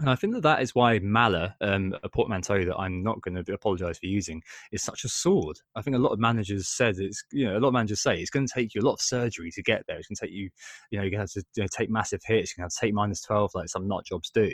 And 0.00 0.08
I 0.08 0.14
think 0.14 0.32
that 0.32 0.42
that 0.42 0.62
is 0.62 0.74
why 0.74 0.98
Mala, 0.98 1.54
um, 1.60 1.94
a 2.02 2.08
portmanteau 2.08 2.64
that 2.64 2.76
I'm 2.76 3.02
not 3.02 3.20
going 3.20 3.42
to 3.42 3.52
apologise 3.52 3.98
for 3.98 4.06
using, 4.06 4.42
is 4.72 4.82
such 4.82 5.04
a 5.04 5.10
sword. 5.10 5.58
I 5.76 5.82
think 5.82 5.94
a 5.94 5.98
lot 5.98 6.12
of 6.12 6.18
managers 6.18 6.68
said 6.68 6.96
it's, 6.98 7.22
you 7.32 7.44
know, 7.44 7.58
a 7.58 7.60
lot 7.60 7.68
of 7.68 7.74
managers 7.74 8.00
say 8.00 8.16
it's 8.16 8.30
going 8.30 8.46
to 8.46 8.52
take 8.52 8.74
you 8.74 8.80
a 8.80 8.86
lot 8.86 8.94
of 8.94 9.02
surgery 9.02 9.50
to 9.50 9.62
get 9.62 9.84
there. 9.86 9.98
It's 9.98 10.08
going 10.08 10.16
to 10.16 10.26
take 10.26 10.34
you, 10.34 10.48
you 10.90 10.98
know, 10.98 11.04
you're 11.04 11.20
have 11.20 11.30
to 11.32 11.44
you 11.54 11.64
know, 11.64 11.68
take 11.70 11.90
massive 11.90 12.22
hits. 12.24 12.50
You're 12.50 12.62
going 12.62 12.70
to 12.70 12.74
have 12.74 12.80
to 12.80 12.86
take 12.86 12.94
minus 12.94 13.20
12 13.20 13.50
like 13.54 13.68
some 13.68 13.86
nut 13.86 14.06
jobs 14.06 14.30
do. 14.30 14.50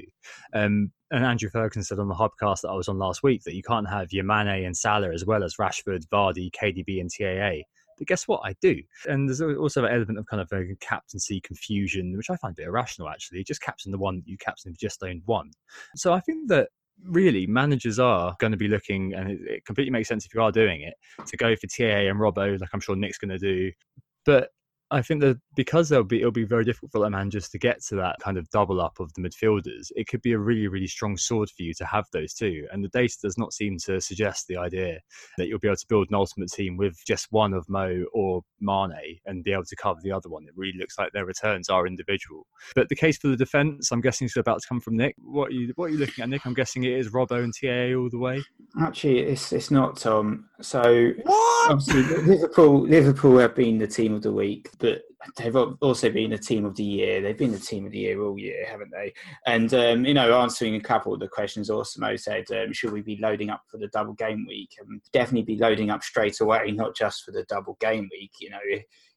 Um, 0.53 0.90
and 1.12 1.24
Andrew 1.24 1.49
Ferguson 1.49 1.84
said 1.84 2.01
on 2.01 2.09
the 2.09 2.14
hubcast 2.14 2.62
that 2.62 2.70
I 2.70 2.74
was 2.74 2.88
on 2.88 2.99
last 2.99 3.22
week 3.22 3.44
that 3.44 3.55
you 3.55 3.62
can't 3.62 3.88
have 3.88 4.09
Yamane 4.09 4.66
and 4.66 4.76
Salah 4.76 5.14
as 5.14 5.24
well 5.24 5.44
as 5.44 5.55
Rashford, 5.61 6.09
Vardy, 6.09 6.51
KDB, 6.51 7.01
and 7.01 7.09
TAA 7.09 7.62
but 7.97 8.07
guess 8.07 8.28
what? 8.28 8.40
I 8.44 8.55
do. 8.61 8.80
And 9.07 9.28
there's 9.28 9.40
also 9.40 9.84
an 9.84 9.92
element 9.92 10.18
of 10.18 10.26
kind 10.26 10.40
of 10.40 10.53
a 10.53 10.74
captaincy 10.80 11.40
confusion, 11.40 12.16
which 12.16 12.30
I 12.30 12.36
find 12.36 12.53
a 12.53 12.57
bit 12.57 12.66
irrational 12.66 13.09
actually. 13.09 13.44
Just 13.44 13.62
captain 13.62 13.92
the 13.92 13.99
one 13.99 14.16
that 14.16 14.26
you 14.26 14.36
captain 14.38 14.72
if 14.72 14.82
you 14.82 14.88
just 14.88 15.03
owned 15.03 15.22
one. 15.26 15.51
So 15.97 16.12
I 16.12 16.20
think 16.20 16.49
that 16.49 16.68
really 17.05 17.47
managers 17.47 17.99
are 17.99 18.34
going 18.38 18.53
to 18.53 18.57
be 18.57 18.68
looking, 18.68 19.14
and 19.14 19.30
it, 19.30 19.40
it 19.47 19.64
completely 19.64 19.90
makes 19.90 20.09
sense 20.09 20.24
if 20.24 20.34
you 20.34 20.42
are 20.42 20.53
doing 20.53 20.82
it, 20.82 20.94
to 21.26 21.36
go 21.36 21.55
for 21.57 21.66
TAA 21.66 22.09
and 22.11 22.18
Robbo, 22.18 22.59
like 22.61 22.70
I'm 22.72 22.80
sure 22.80 22.97
Nick's 22.97 23.18
going 23.18 23.30
to 23.30 23.38
do. 23.38 23.72
But 24.24 24.51
I 24.91 25.03
think 25.03 25.20
that 25.22 25.39
because 25.57 25.89
there'll 25.89 26.05
be 26.05 26.18
it'll 26.18 26.30
be 26.30 26.45
very 26.45 26.64
difficult 26.64 26.93
for 26.93 27.11
man 27.11 27.30
just 27.30 27.51
to 27.53 27.59
get 27.59 27.82
to 27.87 27.97
that 27.97 28.16
kind 28.20 28.39
of 28.39 28.49
double 28.51 28.80
up 28.80 29.01
of 29.01 29.12
the 29.14 29.20
midfielders. 29.20 29.91
It 29.97 30.07
could 30.07 30.22
be 30.22 30.32
a 30.32 30.39
really 30.39 30.68
really 30.68 30.87
strong 30.87 31.16
sword 31.16 31.51
for 31.51 31.62
you 31.62 31.74
to 31.74 31.84
have 31.84 32.07
those 32.12 32.34
two, 32.34 32.66
and 32.70 32.84
the 32.84 32.89
data 32.89 33.16
does 33.22 33.37
not 33.37 33.53
seem 33.53 33.78
to 33.87 34.01
suggest 34.01 34.47
the 34.47 34.57
idea 34.57 35.01
that 35.39 35.49
you'll 35.49 35.59
be 35.59 35.68
able 35.68 35.76
to 35.76 35.87
build 35.89 36.09
an 36.11 36.14
ultimate 36.14 36.53
team 36.53 36.76
with 36.76 36.97
just 37.07 37.26
one 37.30 37.53
of 37.53 37.68
Mo 37.68 38.05
or 38.12 38.43
Mane 38.61 39.18
and 39.26 39.43
be 39.43 39.53
able 39.53 39.64
to 39.64 39.76
cover 39.76 39.99
the 40.03 40.12
other 40.12 40.28
one. 40.28 40.45
It 40.45 40.55
really 40.57 40.78
looks 40.78 40.99
like 40.99 41.12
their 41.12 41.26
returns 41.26 41.68
are 41.68 41.87
individual. 41.87 42.47
But 42.74 42.89
the 42.89 42.97
case 42.97 43.18
for 43.18 43.28
the 43.28 43.37
defence, 43.37 43.91
I'm 43.91 44.01
guessing, 44.01 44.26
is 44.26 44.37
about 44.37 44.61
to 44.62 44.68
come 44.68 44.80
from 44.80 44.97
Nick. 44.97 45.16
What 45.18 45.49
are 45.49 45.55
you 45.55 45.72
what 45.74 45.87
are 45.87 45.91
you 45.91 45.99
looking 45.99 46.22
at, 46.22 46.28
Nick? 46.28 46.47
I'm 46.47 46.55
guessing 46.55 46.84
it 46.84 46.93
is 46.93 47.11
Robbo 47.11 47.43
and 47.43 47.53
TAA 47.53 47.99
all 47.99 48.09
the 48.09 48.18
way. 48.18 48.43
Actually, 48.80 49.20
it's 49.20 49.53
it's 49.53 49.70
not 49.72 49.97
Tom. 49.97 50.49
So 50.61 51.12
what? 51.24 51.70
obviously 51.70 52.03
Liverpool 52.22 52.82
Liverpool 52.82 53.39
have 53.39 53.55
been 53.55 53.78
the 53.78 53.87
team 53.87 54.14
of 54.14 54.22
the 54.22 54.32
week 54.32 54.70
but 54.78 55.02
they've 55.36 55.56
also 55.56 56.10
been 56.10 56.32
a 56.32 56.38
team 56.38 56.64
of 56.64 56.76
the 56.76 56.84
year. 56.84 57.20
They've 57.20 57.36
been 57.36 57.52
the 57.52 57.58
team 57.58 57.86
of 57.86 57.92
the 57.92 57.98
year 57.98 58.22
all 58.22 58.38
year, 58.38 58.66
haven't 58.68 58.90
they? 58.90 59.12
And 59.46 59.72
um, 59.74 60.04
you 60.04 60.14
know, 60.14 60.40
answering 60.40 60.74
a 60.76 60.80
couple 60.80 61.14
of 61.14 61.20
the 61.20 61.28
questions, 61.28 61.70
Osimo 61.70 62.18
said, 62.18 62.44
um, 62.52 62.72
should 62.72 62.92
we 62.92 63.02
be 63.02 63.18
loading 63.20 63.50
up 63.50 63.62
for 63.70 63.78
the 63.78 63.88
double 63.88 64.14
game 64.14 64.46
week? 64.46 64.70
And 64.80 65.00
definitely 65.12 65.54
be 65.54 65.60
loading 65.60 65.90
up 65.90 66.02
straight 66.02 66.40
away, 66.40 66.70
not 66.72 66.94
just 66.96 67.24
for 67.24 67.32
the 67.32 67.44
double 67.44 67.76
game 67.80 68.08
week. 68.12 68.32
You 68.40 68.50
know, 68.50 68.58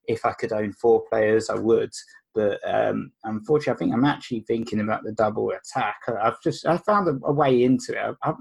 if 0.07 0.25
I 0.25 0.33
could 0.33 0.51
own 0.51 0.73
four 0.73 1.03
players, 1.09 1.49
I 1.49 1.55
would. 1.55 1.91
But 2.35 2.59
um, 2.63 3.11
unfortunately, 3.23 3.73
I 3.73 3.77
think 3.77 3.93
I'm 3.93 4.05
actually 4.05 4.41
thinking 4.41 4.79
about 4.79 5.03
the 5.03 5.11
double 5.11 5.51
attack. 5.51 5.97
I've 6.07 6.41
just 6.41 6.65
I 6.65 6.77
found 6.77 7.07
a, 7.07 7.25
a 7.25 7.33
way 7.33 7.63
into 7.63 7.93
it. 7.93 8.15
I, 8.23 8.33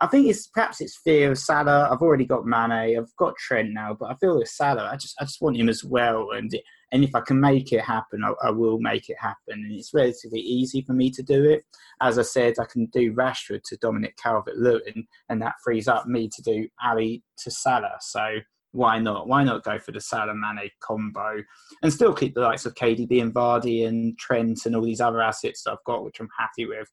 I, 0.00 0.06
think 0.06 0.28
it's 0.28 0.46
perhaps 0.48 0.80
it's 0.80 1.00
fear 1.02 1.30
of 1.32 1.38
Salah. 1.38 1.88
I've 1.90 2.02
already 2.02 2.26
got 2.26 2.44
Mane. 2.44 2.98
I've 2.98 3.16
got 3.16 3.36
Trent 3.36 3.70
now, 3.72 3.96
but 3.98 4.10
I 4.10 4.14
feel 4.16 4.38
with 4.38 4.48
Salah, 4.48 4.90
I 4.92 4.96
just 4.96 5.16
I 5.20 5.24
just 5.24 5.40
want 5.40 5.56
him 5.56 5.68
as 5.68 5.82
well. 5.82 6.28
And 6.32 6.50
and 6.92 7.02
if 7.02 7.14
I 7.14 7.20
can 7.20 7.40
make 7.40 7.72
it 7.72 7.80
happen, 7.80 8.22
I, 8.24 8.32
I 8.46 8.50
will 8.50 8.78
make 8.78 9.08
it 9.08 9.16
happen. 9.18 9.54
And 9.54 9.72
it's 9.72 9.94
relatively 9.94 10.40
easy 10.40 10.82
for 10.82 10.92
me 10.92 11.10
to 11.12 11.22
do 11.22 11.44
it. 11.44 11.64
As 12.02 12.18
I 12.18 12.22
said, 12.22 12.54
I 12.60 12.66
can 12.70 12.86
do 12.86 13.14
Rashford 13.14 13.62
to 13.64 13.76
Dominic 13.78 14.16
Calvert-Lewin, 14.16 15.06
and 15.28 15.40
that 15.40 15.54
frees 15.64 15.88
up 15.88 16.06
me 16.06 16.28
to 16.28 16.42
do 16.42 16.68
Alli 16.82 17.22
to 17.38 17.50
Salah. 17.50 17.98
So 18.00 18.40
why 18.72 18.98
not? 18.98 19.26
Why 19.26 19.42
not 19.42 19.64
go 19.64 19.78
for 19.78 19.92
the 19.92 20.00
Salah 20.00 20.34
Mane 20.34 20.70
combo 20.80 21.42
and 21.82 21.92
still 21.92 22.14
keep 22.14 22.34
the 22.34 22.40
likes 22.40 22.66
of 22.66 22.74
KDB 22.74 23.20
and 23.20 23.34
Vardy 23.34 23.86
and 23.86 24.16
Trent 24.18 24.66
and 24.66 24.76
all 24.76 24.82
these 24.82 25.00
other 25.00 25.20
assets 25.20 25.64
that 25.64 25.72
I've 25.72 25.84
got, 25.84 26.04
which 26.04 26.20
I'm 26.20 26.28
happy 26.38 26.66
with, 26.66 26.88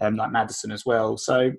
um, 0.00 0.16
like 0.16 0.30
Maddison 0.30 0.70
as 0.70 0.84
well. 0.84 1.16
So 1.16 1.52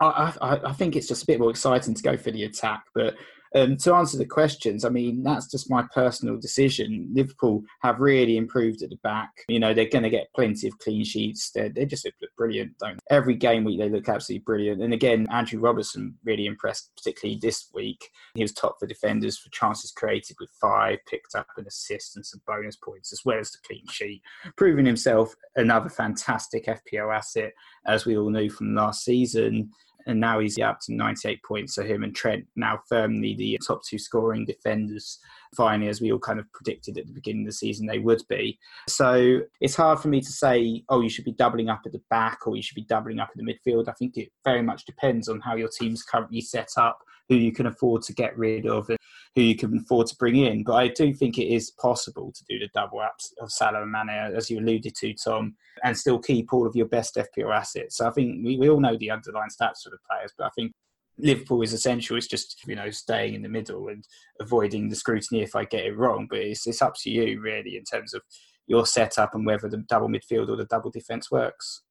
I, 0.00 0.34
I, 0.40 0.60
I, 0.70 0.72
think 0.72 0.96
it's 0.96 1.06
just 1.06 1.22
a 1.22 1.26
bit 1.26 1.38
more 1.38 1.50
exciting 1.50 1.94
to 1.94 2.02
go 2.02 2.16
for 2.16 2.30
the 2.30 2.44
attack. 2.44 2.82
But 2.94 3.14
um, 3.54 3.76
to 3.78 3.94
answer 3.94 4.16
the 4.16 4.26
questions, 4.26 4.84
I 4.84 4.88
mean, 4.88 5.22
that's 5.22 5.50
just 5.50 5.70
my 5.70 5.84
personal 5.94 6.36
decision. 6.36 7.08
Liverpool 7.12 7.62
have 7.82 8.00
really 8.00 8.36
improved 8.36 8.82
at 8.82 8.90
the 8.90 8.98
back. 9.02 9.30
You 9.48 9.58
know, 9.58 9.74
they're 9.74 9.88
going 9.88 10.04
to 10.04 10.10
get 10.10 10.32
plenty 10.34 10.68
of 10.68 10.78
clean 10.78 11.04
sheets. 11.04 11.50
They're, 11.50 11.68
they 11.68 11.86
just 11.86 12.04
look 12.04 12.30
brilliant? 12.36 12.72
Every 13.10 13.34
game 13.34 13.64
week, 13.64 13.78
they 13.78 13.88
look 13.88 14.08
absolutely 14.08 14.44
brilliant. 14.44 14.82
And 14.82 14.92
again, 14.92 15.26
Andrew 15.30 15.60
Robertson 15.60 16.14
really 16.24 16.46
impressed, 16.46 16.90
particularly 16.96 17.38
this 17.40 17.68
week. 17.74 18.10
He 18.34 18.42
was 18.42 18.52
top 18.52 18.76
for 18.78 18.86
defenders 18.86 19.38
for 19.38 19.50
chances 19.50 19.90
created 19.90 20.36
with 20.40 20.50
five, 20.60 20.98
picked 21.08 21.34
up 21.34 21.46
an 21.56 21.66
assist 21.66 22.16
and 22.16 22.24
some 22.24 22.40
bonus 22.46 22.76
points, 22.76 23.12
as 23.12 23.22
well 23.24 23.38
as 23.38 23.50
the 23.50 23.58
clean 23.66 23.86
sheet, 23.88 24.22
proving 24.56 24.86
himself 24.86 25.34
another 25.56 25.88
fantastic 25.88 26.66
FPL 26.66 27.14
asset, 27.14 27.52
as 27.86 28.06
we 28.06 28.16
all 28.16 28.30
knew 28.30 28.48
from 28.48 28.74
last 28.74 29.04
season 29.04 29.70
and 30.06 30.20
now 30.20 30.38
he's 30.38 30.58
up 30.58 30.78
to 30.82 30.94
98 30.94 31.42
points. 31.42 31.74
So 31.74 31.82
him 31.82 32.04
and 32.04 32.14
Trent 32.14 32.44
now 32.56 32.80
firmly 32.88 33.34
the 33.36 33.58
top 33.66 33.82
two 33.84 33.98
scoring 33.98 34.44
defenders. 34.44 35.18
Finally, 35.56 35.88
as 35.88 36.00
we 36.00 36.12
all 36.12 36.18
kind 36.18 36.38
of 36.38 36.50
predicted 36.52 36.96
at 36.96 37.06
the 37.06 37.12
beginning 37.12 37.42
of 37.42 37.48
the 37.48 37.52
season, 37.52 37.86
they 37.86 37.98
would 37.98 38.22
be. 38.28 38.58
So 38.88 39.40
it's 39.60 39.74
hard 39.74 40.00
for 40.00 40.08
me 40.08 40.20
to 40.20 40.30
say, 40.30 40.84
oh, 40.88 41.00
you 41.00 41.08
should 41.08 41.24
be 41.24 41.32
doubling 41.32 41.68
up 41.68 41.82
at 41.86 41.92
the 41.92 42.02
back 42.10 42.46
or 42.46 42.56
you 42.56 42.62
should 42.62 42.76
be 42.76 42.84
doubling 42.84 43.18
up 43.18 43.30
in 43.36 43.44
the 43.44 43.52
midfield. 43.52 43.88
I 43.88 43.92
think 43.92 44.16
it 44.16 44.30
very 44.44 44.62
much 44.62 44.84
depends 44.84 45.28
on 45.28 45.40
how 45.40 45.56
your 45.56 45.68
team's 45.68 46.02
currently 46.02 46.40
set 46.40 46.70
up, 46.76 46.98
who 47.28 47.36
you 47.36 47.52
can 47.52 47.66
afford 47.66 48.02
to 48.02 48.12
get 48.12 48.36
rid 48.38 48.66
of, 48.66 48.88
and 48.88 48.98
who 49.34 49.42
you 49.42 49.56
can 49.56 49.78
afford 49.78 50.06
to 50.08 50.16
bring 50.16 50.36
in. 50.36 50.64
But 50.64 50.74
I 50.74 50.88
do 50.88 51.14
think 51.14 51.38
it 51.38 51.46
is 51.46 51.70
possible 51.70 52.32
to 52.32 52.44
do 52.48 52.58
the 52.58 52.68
double 52.74 53.00
ups 53.00 53.32
of 53.40 53.52
Salah 53.52 53.82
and 53.82 53.92
Mane, 53.92 54.34
as 54.34 54.50
you 54.50 54.58
alluded 54.58 54.94
to, 54.96 55.14
Tom, 55.14 55.54
and 55.84 55.96
still 55.96 56.18
keep 56.18 56.52
all 56.52 56.66
of 56.66 56.74
your 56.74 56.86
best 56.86 57.16
FPL 57.16 57.54
assets. 57.54 57.96
So 57.96 58.08
I 58.08 58.10
think 58.10 58.44
we, 58.44 58.58
we 58.58 58.68
all 58.68 58.80
know 58.80 58.96
the 58.96 59.10
underlying 59.10 59.50
stats 59.50 59.82
for 59.84 59.90
the 59.90 59.98
players, 60.08 60.32
but 60.36 60.46
I 60.46 60.50
think 60.50 60.72
Liverpool 61.18 61.62
is 61.62 61.72
essential. 61.72 62.16
It's 62.16 62.26
just 62.26 62.56
you 62.66 62.74
know 62.74 62.90
staying 62.90 63.34
in 63.34 63.42
the 63.42 63.48
middle 63.48 63.88
and 63.88 64.04
avoiding 64.40 64.88
the 64.88 64.96
scrutiny 64.96 65.42
if 65.42 65.54
I 65.54 65.64
get 65.64 65.84
it 65.84 65.96
wrong. 65.96 66.26
But 66.28 66.40
it's 66.40 66.66
it's 66.66 66.82
up 66.82 66.94
to 67.00 67.10
you 67.10 67.40
really 67.40 67.76
in 67.76 67.84
terms 67.84 68.14
of 68.14 68.22
your 68.66 68.86
setup 68.86 69.34
and 69.34 69.44
whether 69.44 69.68
the 69.68 69.78
double 69.78 70.08
midfield 70.08 70.48
or 70.48 70.56
the 70.56 70.64
double 70.64 70.90
defence 70.90 71.30
works. 71.30 71.82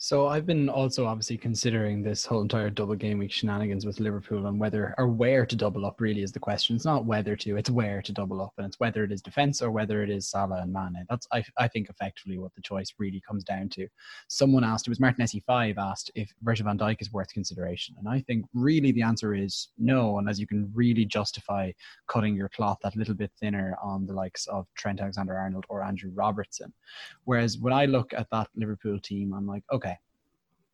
So 0.00 0.28
I've 0.28 0.46
been 0.46 0.68
also 0.68 1.06
obviously 1.06 1.36
considering 1.36 2.02
this 2.02 2.24
whole 2.24 2.40
entire 2.40 2.70
double 2.70 2.94
game 2.94 3.18
week 3.18 3.32
shenanigans 3.32 3.84
with 3.84 3.98
Liverpool 3.98 4.46
and 4.46 4.60
whether 4.60 4.94
or 4.96 5.08
where 5.08 5.44
to 5.44 5.56
double 5.56 5.84
up 5.84 6.00
really 6.00 6.22
is 6.22 6.30
the 6.30 6.38
question. 6.38 6.76
It's 6.76 6.84
not 6.84 7.04
whether 7.04 7.34
to, 7.34 7.56
it's 7.56 7.68
where 7.68 8.00
to 8.02 8.12
double 8.12 8.40
up, 8.40 8.52
and 8.58 8.66
it's 8.68 8.78
whether 8.78 9.02
it 9.02 9.10
is 9.10 9.20
defense 9.20 9.60
or 9.60 9.72
whether 9.72 10.04
it 10.04 10.08
is 10.08 10.28
Salah 10.28 10.62
and 10.62 10.72
Mane. 10.72 11.04
That's 11.10 11.26
I, 11.32 11.42
I 11.56 11.66
think 11.66 11.90
effectively 11.90 12.38
what 12.38 12.54
the 12.54 12.62
choice 12.62 12.94
really 12.98 13.20
comes 13.26 13.42
down 13.42 13.70
to. 13.70 13.88
Someone 14.28 14.62
asked, 14.62 14.86
it 14.86 14.90
was 14.90 15.00
Martin 15.00 15.22
SE 15.22 15.42
five 15.48 15.78
asked 15.78 16.12
if 16.14 16.32
Virgil 16.42 16.66
van 16.66 16.78
Dijk 16.78 17.00
is 17.02 17.12
worth 17.12 17.32
consideration, 17.32 17.96
and 17.98 18.08
I 18.08 18.20
think 18.20 18.46
really 18.54 18.92
the 18.92 19.02
answer 19.02 19.34
is 19.34 19.70
no, 19.78 20.18
unless 20.18 20.38
you 20.38 20.46
can 20.46 20.70
really 20.74 21.06
justify 21.06 21.72
cutting 22.06 22.36
your 22.36 22.50
cloth 22.50 22.78
that 22.84 22.94
little 22.94 23.14
bit 23.14 23.32
thinner 23.40 23.76
on 23.82 24.06
the 24.06 24.12
likes 24.12 24.46
of 24.46 24.68
Trent 24.76 25.00
Alexander 25.00 25.36
Arnold 25.36 25.66
or 25.68 25.82
Andrew 25.82 26.12
Robertson. 26.14 26.72
Whereas 27.24 27.58
when 27.58 27.72
I 27.72 27.86
look 27.86 28.14
at 28.14 28.30
that 28.30 28.46
Liverpool 28.54 29.00
team, 29.00 29.34
I'm 29.34 29.48
like, 29.48 29.64
okay 29.72 29.87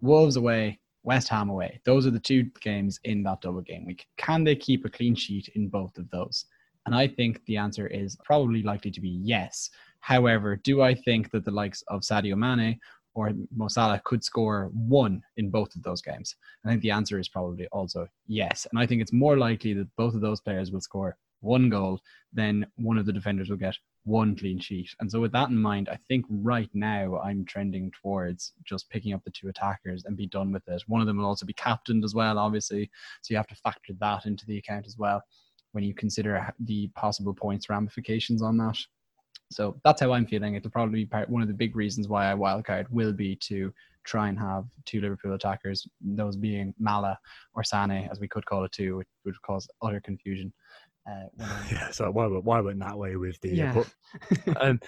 Wolves 0.05 0.37
away, 0.37 0.79
West 1.03 1.29
Ham 1.29 1.49
away. 1.49 1.81
Those 1.87 2.07
are 2.07 2.11
the 2.11 2.21
two 2.21 2.45
games 2.61 3.01
in 3.05 3.23
that 3.23 3.41
double 3.41 3.63
game 3.63 3.87
week. 3.87 4.07
Can 4.19 4.45
they 4.45 4.55
keep 4.55 4.85
a 4.85 4.91
clean 4.91 5.15
sheet 5.15 5.49
in 5.55 5.69
both 5.69 5.97
of 5.97 6.11
those? 6.11 6.45
And 6.85 6.95
I 6.95 7.09
think 7.09 7.43
the 7.47 7.57
answer 7.57 7.87
is 7.87 8.15
probably 8.23 8.63
likely 8.63 8.91
to 8.91 9.01
be 9.01 9.09
yes. 9.09 9.71
However, 10.01 10.57
do 10.57 10.83
I 10.83 10.93
think 10.93 11.31
that 11.31 11.47
the 11.47 11.51
likes 11.51 11.83
of 11.89 12.03
Sadio 12.03 12.37
Mane 12.37 12.79
or 13.15 13.33
Mo 13.57 13.69
Salah 13.69 14.03
could 14.05 14.23
score 14.23 14.71
one 14.75 15.23
in 15.39 15.49
both 15.49 15.75
of 15.75 15.83
those 15.83 16.03
games? 16.03 16.37
I 16.67 16.69
think 16.69 16.83
the 16.83 16.91
answer 16.91 17.19
is 17.19 17.31
probably 17.31 17.67
also 17.69 18.07
yes. 18.27 18.67
And 18.71 18.79
I 18.79 18.87
think 18.87 19.01
it's 19.01 19.13
more 19.15 19.39
likely 19.39 19.73
that 19.73 19.97
both 19.97 20.15
of 20.15 20.21
those 20.21 20.43
players 20.43 20.71
will 20.71 20.83
score 20.83 21.17
one 21.45 21.68
goal, 21.68 22.01
then 22.32 22.66
one 22.76 22.99
of 22.99 23.07
the 23.07 23.12
defenders 23.12 23.49
will 23.49 23.57
get 23.57 23.76
one 24.05 24.36
clean 24.36 24.59
sheet. 24.59 24.95
And 25.01 25.11
so, 25.11 25.20
with 25.20 25.32
that 25.32 25.51
in 25.51 25.61
mind, 25.61 25.88
I 25.88 25.99
think 26.09 26.24
right 26.28 26.70
now 26.74 27.18
I'm 27.18 27.45
trending 27.45 27.92
towards 28.03 28.53
just 28.64 28.90
picking 28.90 29.14
up 29.14 29.22
the 29.24 29.30
two 29.30 29.49
attackers 29.49 30.05
and 30.05 30.16
be 30.16 30.26
done 30.26 30.53
with 30.53 30.66
it. 30.68 30.82
One 30.86 31.01
of 31.01 31.07
them 31.07 31.18
will 31.18 31.26
also 31.26 31.47
be 31.47 31.55
captained 31.55 32.05
as 32.05 32.14
well, 32.14 32.38
obviously. 32.38 32.90
So, 33.22 33.32
you 33.32 33.36
have 33.36 33.47
to 33.49 33.57
factor 33.57 33.92
that 34.01 34.26
into 34.26 34.47
the 34.47 34.59
account 34.59 34.86
as 34.86 34.99
well 34.99 35.22
when 35.72 35.84
you 35.84 35.95
consider 35.95 36.53
the 36.61 36.88
possible 36.95 37.34
points 37.34 37.68
ramifications 37.68 38.42
on 38.42 38.57
that. 38.59 38.78
So 39.51 39.78
that's 39.84 40.01
how 40.01 40.12
I'm 40.12 40.26
feeling. 40.26 40.55
It'll 40.55 40.70
probably 40.70 41.01
be 41.01 41.07
part, 41.07 41.28
one 41.28 41.42
of 41.42 41.49
the 41.49 41.55
big 41.55 41.76
reasons 41.76 42.09
why 42.09 42.30
I 42.30 42.34
wildcard 42.34 42.86
will 42.90 43.12
be 43.12 43.36
to 43.36 43.72
try 44.05 44.28
and 44.28 44.38
have 44.38 44.66
two 44.84 45.01
Liverpool 45.01 45.34
attackers, 45.34 45.86
those 46.01 46.36
being 46.36 46.74
Mala 46.78 47.18
or 47.55 47.64
Sane, 47.64 48.09
as 48.11 48.20
we 48.20 48.28
could 48.28 48.45
call 48.47 48.64
it 48.64 48.72
too, 48.72 48.99
which 48.99 49.09
would 49.24 49.42
cause 49.42 49.68
utter 49.82 50.01
confusion. 50.01 50.53
Uh, 51.07 51.27
yeah, 51.71 51.91
so 51.91 52.11
why 52.11 52.27
why 52.27 52.61
went 52.61 52.81
that 52.81 52.99
way 52.99 53.17
with 53.17 53.41
the 53.41 53.51
yeah. 53.51 53.83
Uh, 54.49 54.55
um, 54.61 54.81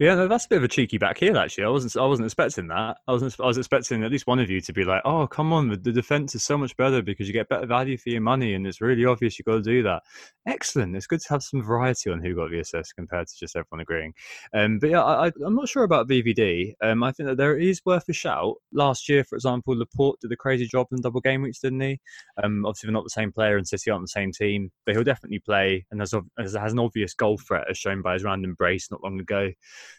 yeah, 0.00 0.16
no, 0.16 0.26
that's 0.26 0.46
a 0.46 0.48
bit 0.48 0.58
of 0.58 0.64
a 0.64 0.68
cheeky 0.68 0.98
back 0.98 1.18
heel. 1.18 1.38
Actually, 1.38 1.64
I 1.64 1.68
wasn't 1.68 1.96
I 1.96 2.06
wasn't 2.06 2.26
expecting 2.26 2.66
that. 2.66 2.96
I 3.06 3.12
was 3.12 3.38
I 3.38 3.46
was 3.46 3.58
expecting 3.58 4.02
at 4.02 4.10
least 4.10 4.26
one 4.26 4.40
of 4.40 4.50
you 4.50 4.60
to 4.60 4.72
be 4.72 4.82
like, 4.82 5.02
"Oh, 5.04 5.28
come 5.28 5.52
on, 5.52 5.68
the, 5.68 5.76
the 5.76 5.92
defense 5.92 6.34
is 6.34 6.42
so 6.42 6.58
much 6.58 6.76
better 6.76 7.00
because 7.00 7.28
you 7.28 7.32
get 7.32 7.48
better 7.48 7.66
value 7.66 7.96
for 7.96 8.08
your 8.08 8.20
money, 8.20 8.54
and 8.54 8.66
it's 8.66 8.80
really 8.80 9.04
obvious 9.04 9.38
you've 9.38 9.46
got 9.46 9.54
to 9.56 9.62
do 9.62 9.84
that." 9.84 10.02
Excellent. 10.48 10.96
It's 10.96 11.06
good 11.06 11.20
to 11.20 11.28
have 11.28 11.44
some 11.44 11.62
variety 11.62 12.10
on 12.10 12.20
who 12.20 12.34
got 12.34 12.50
the 12.50 12.58
assist 12.58 12.96
compared 12.96 13.28
to 13.28 13.34
just 13.38 13.54
everyone 13.54 13.80
agreeing. 13.82 14.14
Um, 14.52 14.80
but 14.80 14.90
yeah, 14.90 15.02
I, 15.02 15.26
am 15.26 15.54
not 15.54 15.68
sure 15.68 15.84
about 15.84 16.08
VVD. 16.08 16.74
Um, 16.82 17.04
I 17.04 17.12
think 17.12 17.28
that 17.28 17.36
there 17.36 17.56
is 17.56 17.80
worth 17.86 18.08
a 18.08 18.12
shout. 18.12 18.56
Last 18.72 19.08
year, 19.08 19.22
for 19.22 19.36
example, 19.36 19.78
Laporte 19.78 20.20
did 20.20 20.32
a 20.32 20.36
crazy 20.36 20.66
job 20.66 20.88
in 20.90 21.02
double 21.02 21.20
game 21.20 21.42
weeks, 21.42 21.60
didn't 21.60 21.80
he? 21.80 22.00
Um, 22.42 22.66
obviously, 22.66 22.88
they're 22.88 22.94
not 22.94 23.04
the 23.04 23.10
same 23.10 23.30
player, 23.30 23.56
and 23.56 23.66
City 23.66 23.92
aren't 23.92 24.04
the 24.04 24.08
same 24.08 24.32
team, 24.32 24.72
but 24.84 24.94
he'll 24.94 25.04
definitely 25.04 25.38
play 25.38 25.53
and 25.90 26.00
has, 26.00 26.14
has 26.38 26.72
an 26.72 26.78
obvious 26.78 27.14
goal 27.14 27.38
threat, 27.38 27.66
as 27.70 27.78
shown 27.78 28.02
by 28.02 28.14
his 28.14 28.24
random 28.24 28.54
brace 28.54 28.88
not 28.90 29.02
long 29.02 29.20
ago. 29.20 29.50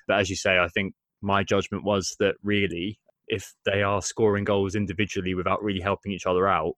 But 0.08 0.20
as 0.20 0.30
you 0.30 0.36
say, 0.36 0.60
I 0.60 0.68
think 0.68 0.94
my 1.22 1.44
judgment 1.44 1.84
was 1.84 2.16
that 2.20 2.36
really, 2.44 3.00
if 3.28 3.54
they 3.66 3.82
are 3.82 4.02
scoring 4.02 4.44
goals 4.44 4.76
individually 4.76 5.34
without 5.34 5.64
really 5.64 5.82
helping 5.82 6.12
each 6.12 6.26
other 6.26 6.48
out, 6.48 6.74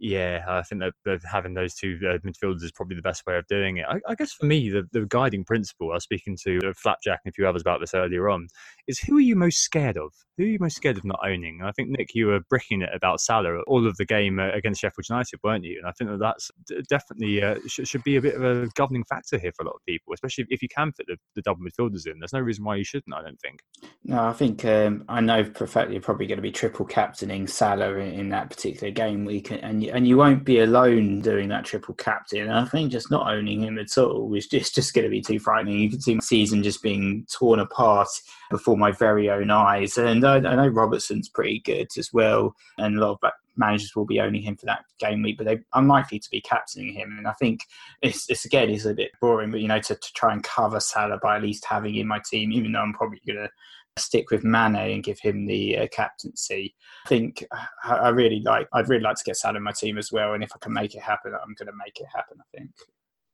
yeah, 0.00 0.44
I 0.48 0.62
think 0.62 0.80
that, 0.80 0.94
that 1.04 1.20
having 1.30 1.52
those 1.52 1.74
two 1.74 1.98
uh, 2.02 2.16
midfielders 2.26 2.62
is 2.62 2.72
probably 2.72 2.96
the 2.96 3.02
best 3.02 3.26
way 3.26 3.36
of 3.36 3.46
doing 3.48 3.76
it. 3.76 3.86
I, 3.86 4.00
I 4.08 4.14
guess 4.14 4.32
for 4.32 4.46
me, 4.46 4.70
the, 4.70 4.88
the, 4.92 5.04
guiding 5.06 5.44
principle, 5.44 5.90
I 5.90 5.94
was 5.94 6.04
speaking 6.04 6.38
to 6.44 6.72
Flapjack 6.74 7.20
and 7.24 7.30
a 7.30 7.34
few 7.34 7.46
others 7.46 7.60
about 7.60 7.80
this 7.80 7.92
earlier 7.92 8.30
on, 8.30 8.48
is 8.88 8.98
who 8.98 9.18
are 9.18 9.20
you 9.20 9.36
most 9.36 9.58
scared 9.58 9.98
of? 9.98 10.12
Who 10.38 10.44
are 10.44 10.48
you 10.48 10.58
most 10.58 10.76
scared 10.76 10.96
of 10.96 11.04
not 11.04 11.20
owning? 11.22 11.58
And 11.60 11.68
I 11.68 11.72
think, 11.72 11.90
Nick, 11.90 12.14
you 12.14 12.28
were 12.28 12.40
bricking 12.48 12.80
it 12.80 12.88
about 12.94 13.20
Salah 13.20 13.60
all 13.66 13.86
of 13.86 13.96
the 13.98 14.06
game 14.06 14.38
uh, 14.38 14.50
against 14.52 14.80
Sheffield 14.80 15.06
United, 15.10 15.38
weren't 15.44 15.64
you? 15.64 15.78
And 15.78 15.86
I 15.86 15.92
think 15.92 16.10
that 16.10 16.18
that's 16.18 16.50
definitely 16.88 17.42
uh, 17.42 17.56
should, 17.66 17.86
should 17.86 18.02
be 18.02 18.16
a 18.16 18.22
bit 18.22 18.36
of 18.36 18.42
a 18.42 18.68
governing 18.74 19.04
factor 19.04 19.38
here 19.38 19.52
for 19.54 19.64
a 19.64 19.66
lot 19.66 19.74
of 19.74 19.84
people, 19.86 20.14
especially 20.14 20.46
if 20.48 20.62
you 20.62 20.68
can 20.68 20.92
fit 20.92 21.06
the, 21.08 21.18
the 21.36 21.42
double 21.42 21.60
midfielders 21.60 22.06
in. 22.06 22.18
There's 22.20 22.32
no 22.32 22.40
reason 22.40 22.64
why 22.64 22.76
you 22.76 22.84
shouldn't, 22.84 23.14
I 23.14 23.20
don't 23.20 23.40
think. 23.40 23.60
No, 24.04 24.24
I 24.24 24.32
think 24.32 24.64
um, 24.64 25.04
I 25.10 25.20
know 25.20 25.44
fact 25.44 25.90
you're 25.90 26.00
probably 26.00 26.26
going 26.26 26.38
to 26.38 26.42
be 26.42 26.52
triple 26.52 26.86
captaining 26.86 27.46
Salah 27.46 27.96
in, 27.96 28.12
in 28.12 28.28
that 28.30 28.48
particular 28.48 28.90
game 28.90 29.26
week, 29.26 29.50
and 29.50 29.60
and 29.62 29.82
you 30.06 30.16
won't 30.16 30.44
be 30.44 30.60
alone 30.60 31.20
doing 31.20 31.48
that 31.48 31.64
triple 31.64 31.94
captain. 31.94 32.42
And 32.42 32.52
I 32.52 32.64
think 32.64 32.92
just 32.92 33.10
not 33.10 33.32
owning 33.32 33.62
him 33.62 33.78
at 33.78 33.96
all 33.98 34.32
is 34.34 34.46
just, 34.46 34.74
just 34.74 34.94
going 34.94 35.04
to 35.04 35.10
be 35.10 35.20
too 35.20 35.38
frightening. 35.38 35.78
You 35.78 35.90
can 35.90 36.00
see 36.00 36.14
the 36.14 36.22
season 36.22 36.62
just 36.62 36.82
being 36.82 37.26
torn 37.32 37.60
apart 37.60 38.08
before 38.50 38.76
my 38.76 38.92
very 38.92 39.30
own 39.30 39.50
eyes. 39.50 39.96
And 39.96 40.24
I, 40.24 40.36
I 40.36 40.56
know 40.56 40.68
Robertson's 40.68 41.28
pretty 41.28 41.60
good 41.60 41.88
as 41.98 42.10
well, 42.12 42.54
and 42.78 42.96
a 42.96 43.00
lot 43.00 43.18
of 43.22 43.30
managers 43.56 43.94
will 43.94 44.06
be 44.06 44.20
owning 44.20 44.42
him 44.42 44.56
for 44.56 44.66
that 44.66 44.84
game 44.98 45.22
week, 45.22 45.36
but 45.38 45.44
they're 45.44 45.64
unlikely 45.74 46.18
to 46.18 46.30
be 46.30 46.40
captaining 46.40 46.94
him. 46.94 47.14
And 47.18 47.26
I 47.26 47.32
think 47.32 47.60
it's, 48.02 48.28
it's 48.28 48.44
again, 48.44 48.70
it's 48.70 48.86
a 48.86 48.94
bit 48.94 49.12
boring, 49.20 49.50
but 49.50 49.60
you 49.60 49.68
know, 49.68 49.80
to, 49.80 49.94
to 49.94 50.12
try 50.14 50.32
and 50.32 50.42
cover 50.42 50.80
Salah 50.80 51.18
by 51.22 51.36
at 51.36 51.42
least 51.42 51.64
having 51.64 51.94
him 51.94 52.02
in 52.02 52.08
my 52.08 52.20
team, 52.30 52.52
even 52.52 52.72
though 52.72 52.80
I'm 52.80 52.94
probably 52.94 53.20
going 53.26 53.38
to 53.38 53.50
stick 53.96 54.30
with 54.30 54.44
Mane 54.44 54.76
and 54.76 55.02
give 55.04 55.18
him 55.18 55.46
the 55.46 55.78
uh, 55.78 55.86
captaincy. 55.92 56.74
I 57.06 57.08
think 57.08 57.44
I, 57.84 58.08
really 58.08 58.40
like. 58.44 58.68
I'd 58.72 58.88
really 58.88 59.02
like 59.02 59.16
to 59.16 59.24
get 59.24 59.36
Salah 59.36 59.56
in 59.56 59.62
my 59.62 59.72
team 59.72 59.98
as 59.98 60.12
well, 60.12 60.34
and 60.34 60.42
if 60.42 60.50
I 60.54 60.58
can 60.58 60.72
make 60.72 60.94
it 60.94 61.02
happen, 61.02 61.32
I'm 61.34 61.54
going 61.54 61.66
to 61.66 61.78
make 61.84 61.98
it 62.00 62.06
happen. 62.14 62.38
I 62.40 62.56
think. 62.56 62.70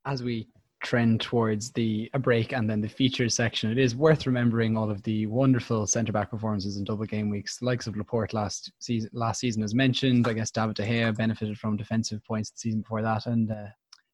As 0.04 0.22
we 0.22 0.48
trend 0.82 1.20
towards 1.20 1.72
the 1.72 2.08
a 2.12 2.18
break 2.18 2.52
and 2.52 2.68
then 2.68 2.80
the 2.80 2.88
features 2.88 3.34
section, 3.34 3.70
it 3.70 3.78
is 3.78 3.96
worth 3.96 4.26
remembering 4.26 4.76
all 4.76 4.90
of 4.90 5.02
the 5.02 5.26
wonderful 5.26 5.86
centre 5.86 6.12
back 6.12 6.30
performances 6.30 6.76
in 6.76 6.84
double 6.84 7.06
game 7.06 7.28
weeks. 7.28 7.58
The 7.58 7.66
likes 7.66 7.86
of 7.86 7.96
Laporte 7.96 8.34
last 8.34 8.72
season, 8.78 9.10
last 9.12 9.40
season 9.40 9.62
as 9.62 9.74
mentioned. 9.74 10.28
I 10.28 10.32
guess 10.32 10.50
David 10.50 10.76
De 10.76 10.86
Gea 10.86 11.16
benefited 11.16 11.58
from 11.58 11.76
defensive 11.76 12.24
points 12.24 12.50
the 12.50 12.58
season 12.58 12.80
before 12.80 13.02
that, 13.02 13.26
and 13.26 13.50
uh, 13.50 13.66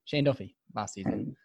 Shane 0.05 0.25
Duffy 0.25 0.57
last 0.75 0.95
season. 0.95 1.37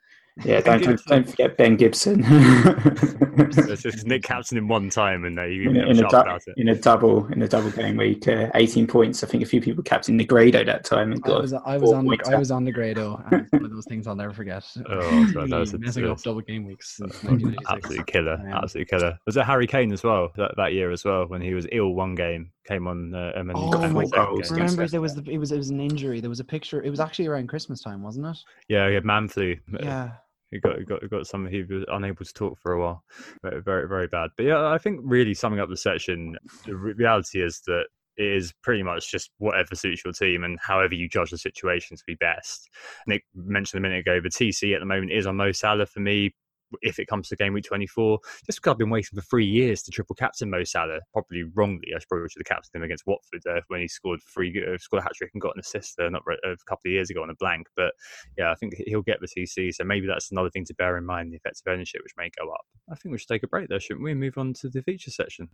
Yeah, 0.45 0.61
don't, 0.61 0.83
don't, 0.83 1.05
don't 1.05 1.29
forget 1.29 1.57
Ben 1.57 1.75
Gibson. 1.75 2.23
it's 2.25 3.81
just 3.83 4.05
Nick 4.05 4.23
captain 4.23 4.57
in 4.57 4.67
one 4.67 4.89
time, 4.89 5.25
and 5.25 5.37
they 5.37 5.53
in, 5.53 5.75
in, 5.75 6.03
a, 6.03 6.09
du- 6.09 6.39
in 6.57 6.69
a 6.69 6.75
double 6.75 7.25
in 7.27 7.41
a 7.41 7.47
double 7.47 7.71
game 7.71 7.97
week, 7.97 8.27
uh, 8.27 8.49
eighteen 8.55 8.85
points. 8.85 9.23
I 9.23 9.27
think 9.27 9.41
a 9.41 9.45
few 9.45 9.61
people 9.61 9.83
captained 9.83 10.19
Negredo 10.19 10.65
that 10.65 10.83
time. 10.83 11.11
And 11.11 11.21
got 11.21 11.37
I 11.37 11.41
was, 11.41 11.53
I 11.53 11.77
was 11.77 11.91
on 11.91 12.07
I 12.27 12.35
was 12.37 12.51
on 12.51 12.65
Negredo, 12.65 13.23
and 13.31 13.41
it's 13.41 13.51
one 13.51 13.65
of 13.65 13.71
those 13.71 13.85
things 13.85 14.07
I'll 14.07 14.15
never 14.15 14.33
forget. 14.33 14.65
Oh, 14.89 15.31
God, 15.33 15.49
that 15.49 15.59
was 15.59 15.73
messing 15.77 16.07
up 16.07 16.21
double 16.21 16.41
game 16.41 16.65
weeks. 16.65 16.99
Absolutely 17.69 18.03
killer, 18.05 18.41
absolutely 18.47 18.85
killer. 18.85 19.17
Was 19.25 19.37
it 19.37 19.45
Harry 19.45 19.67
Kane 19.67 19.91
as 19.91 20.03
well 20.03 20.31
that, 20.37 20.53
that 20.57 20.73
year 20.73 20.91
as 20.91 21.03
well 21.05 21.25
when 21.27 21.41
he 21.41 21.53
was 21.53 21.67
ill 21.71 21.93
one 21.93 22.15
game? 22.15 22.51
Came 22.65 22.87
on 22.87 23.13
uh, 23.13 23.33
and 23.35 23.51
oh, 23.53 23.71
got 23.71 23.91
four 23.91 24.07
goals. 24.07 24.51
Remember, 24.51 24.87
there 24.87 25.01
was 25.01 25.15
the, 25.15 25.23
it 25.29 25.37
was 25.37 25.51
it 25.51 25.57
was 25.57 25.69
an 25.69 25.79
injury. 25.79 26.19
There 26.19 26.29
was 26.29 26.39
a 26.39 26.43
picture. 26.43 26.81
It 26.81 26.89
was 26.89 26.99
actually 26.99 27.27
around 27.27 27.47
Christmas 27.47 27.81
time, 27.81 28.01
wasn't 28.01 28.27
it? 28.27 28.37
Yeah, 28.69 28.87
he 28.87 28.95
had 28.95 29.05
man 29.05 29.27
flu. 29.27 29.55
Yeah 29.81 30.11
he 30.51 30.59
got 30.59 30.85
got 30.85 31.09
got 31.09 31.27
some. 31.27 31.45
He 31.47 31.63
was 31.63 31.83
unable 31.89 32.25
to 32.25 32.33
talk 32.33 32.57
for 32.59 32.73
a 32.73 32.79
while. 32.81 33.03
Very 33.43 33.87
very 33.87 34.07
bad. 34.07 34.29
But 34.37 34.45
yeah, 34.45 34.67
I 34.67 34.77
think 34.77 35.01
really 35.03 35.33
summing 35.33 35.59
up 35.59 35.69
the 35.69 35.77
section, 35.77 36.37
the 36.65 36.75
reality 36.75 37.41
is 37.41 37.61
that 37.67 37.85
it 38.17 38.25
is 38.25 38.53
pretty 38.63 38.81
much 38.81 39.11
just 39.11 39.29
whatever 39.37 39.75
suits 39.75 40.03
your 40.03 40.13
team 40.13 40.43
and 40.43 40.57
however 40.59 40.95
you 40.95 41.07
judge 41.07 41.31
the 41.31 41.37
situation 41.37 41.95
to 41.95 42.03
be 42.07 42.15
best. 42.15 42.69
Nick 43.05 43.23
mentioned 43.35 43.79
a 43.79 43.81
minute 43.81 43.99
ago 43.99 44.19
the 44.21 44.29
TC 44.29 44.73
at 44.73 44.79
the 44.79 44.85
moment 44.85 45.11
is 45.11 45.27
on 45.27 45.37
Mo 45.37 45.51
Salah 45.51 45.85
for 45.85 45.99
me 45.99 46.33
if 46.81 46.99
it 46.99 47.07
comes 47.07 47.29
to 47.29 47.35
game 47.35 47.53
week 47.53 47.65
24, 47.65 48.19
just 48.45 48.59
because 48.59 48.71
I've 48.71 48.77
been 48.77 48.89
waiting 48.89 49.15
for 49.15 49.21
three 49.21 49.45
years 49.45 49.81
to 49.83 49.91
triple 49.91 50.15
captain 50.15 50.49
Mo 50.49 50.63
Salah, 50.63 50.99
probably 51.13 51.43
wrongly. 51.43 51.93
I 51.95 51.99
should 51.99 52.09
probably 52.09 52.27
have 52.35 52.45
captained 52.45 52.75
him 52.75 52.83
against 52.83 53.05
Watford 53.07 53.41
uh, 53.49 53.61
when 53.67 53.81
he 53.81 53.87
scored 53.87 54.19
three, 54.23 54.63
uh, 54.63 54.77
scored 54.77 55.01
a 55.01 55.03
hat 55.03 55.13
trick 55.15 55.31
and 55.33 55.41
got 55.41 55.55
an 55.55 55.59
assist 55.59 55.99
uh, 55.99 56.09
not 56.09 56.23
re- 56.25 56.39
a 56.43 56.55
couple 56.67 56.87
of 56.87 56.91
years 56.91 57.09
ago 57.09 57.23
on 57.23 57.29
a 57.29 57.35
blank. 57.35 57.67
But 57.75 57.93
yeah, 58.37 58.51
I 58.51 58.55
think 58.55 58.73
he'll 58.85 59.01
get 59.01 59.19
the 59.21 59.27
TC. 59.27 59.73
So 59.73 59.83
maybe 59.83 60.07
that's 60.07 60.31
another 60.31 60.49
thing 60.49 60.65
to 60.65 60.73
bear 60.75 60.97
in 60.97 61.05
mind 61.05 61.31
the 61.31 61.37
effective 61.37 61.63
ownership, 61.67 62.01
which 62.03 62.13
may 62.17 62.29
go 62.39 62.49
up. 62.51 62.65
I 62.91 62.95
think 62.95 63.11
we 63.11 63.17
should 63.17 63.27
take 63.27 63.43
a 63.43 63.47
break 63.47 63.69
there, 63.69 63.79
shouldn't 63.79 64.03
we? 64.03 64.13
Move 64.13 64.37
on 64.37 64.53
to 64.53 64.69
the 64.69 64.81
feature 64.81 65.11
section. 65.11 65.49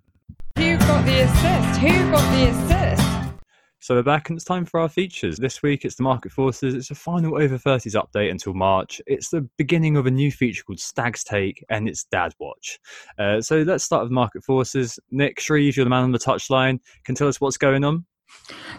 Who 0.58 0.78
got 0.78 1.06
the 1.06 1.24
assist? 1.24 1.80
Who 1.80 2.12
got 2.12 2.32
the 2.32 2.50
assist? 2.50 3.43
So 3.84 3.96
we're 3.96 4.04
back 4.04 4.30
and 4.30 4.38
it's 4.38 4.46
time 4.46 4.64
for 4.64 4.80
our 4.80 4.88
features. 4.88 5.36
This 5.36 5.62
week 5.62 5.84
it's 5.84 5.96
the 5.96 6.04
Market 6.04 6.32
Forces. 6.32 6.74
It's 6.74 6.90
a 6.90 6.96
final 6.96 7.36
over 7.36 7.58
30s 7.58 8.02
update 8.02 8.32
until 8.32 8.54
March. 8.54 9.02
It's 9.06 9.28
the 9.28 9.42
beginning 9.58 9.98
of 9.98 10.06
a 10.06 10.12
new 10.12 10.32
feature 10.32 10.64
called 10.64 10.80
Stag's 10.80 11.22
Take 11.22 11.66
and 11.70 11.90
it's 11.90 12.06
Dad 12.06 12.34
Watch. 12.40 12.80
Uh, 13.20 13.42
so 13.42 13.58
let's 13.64 13.84
start 13.84 14.04
with 14.04 14.12
Market 14.14 14.42
Forces. 14.46 14.98
Nick 15.12 15.38
Shreve, 15.42 15.76
you're 15.76 15.84
the 15.84 15.90
man 15.90 16.06
on 16.06 16.14
the 16.14 16.18
touchline. 16.18 16.80
Can 17.04 17.14
tell 17.14 17.28
us 17.28 17.42
what's 17.42 17.58
going 17.58 17.84
on? 17.84 18.06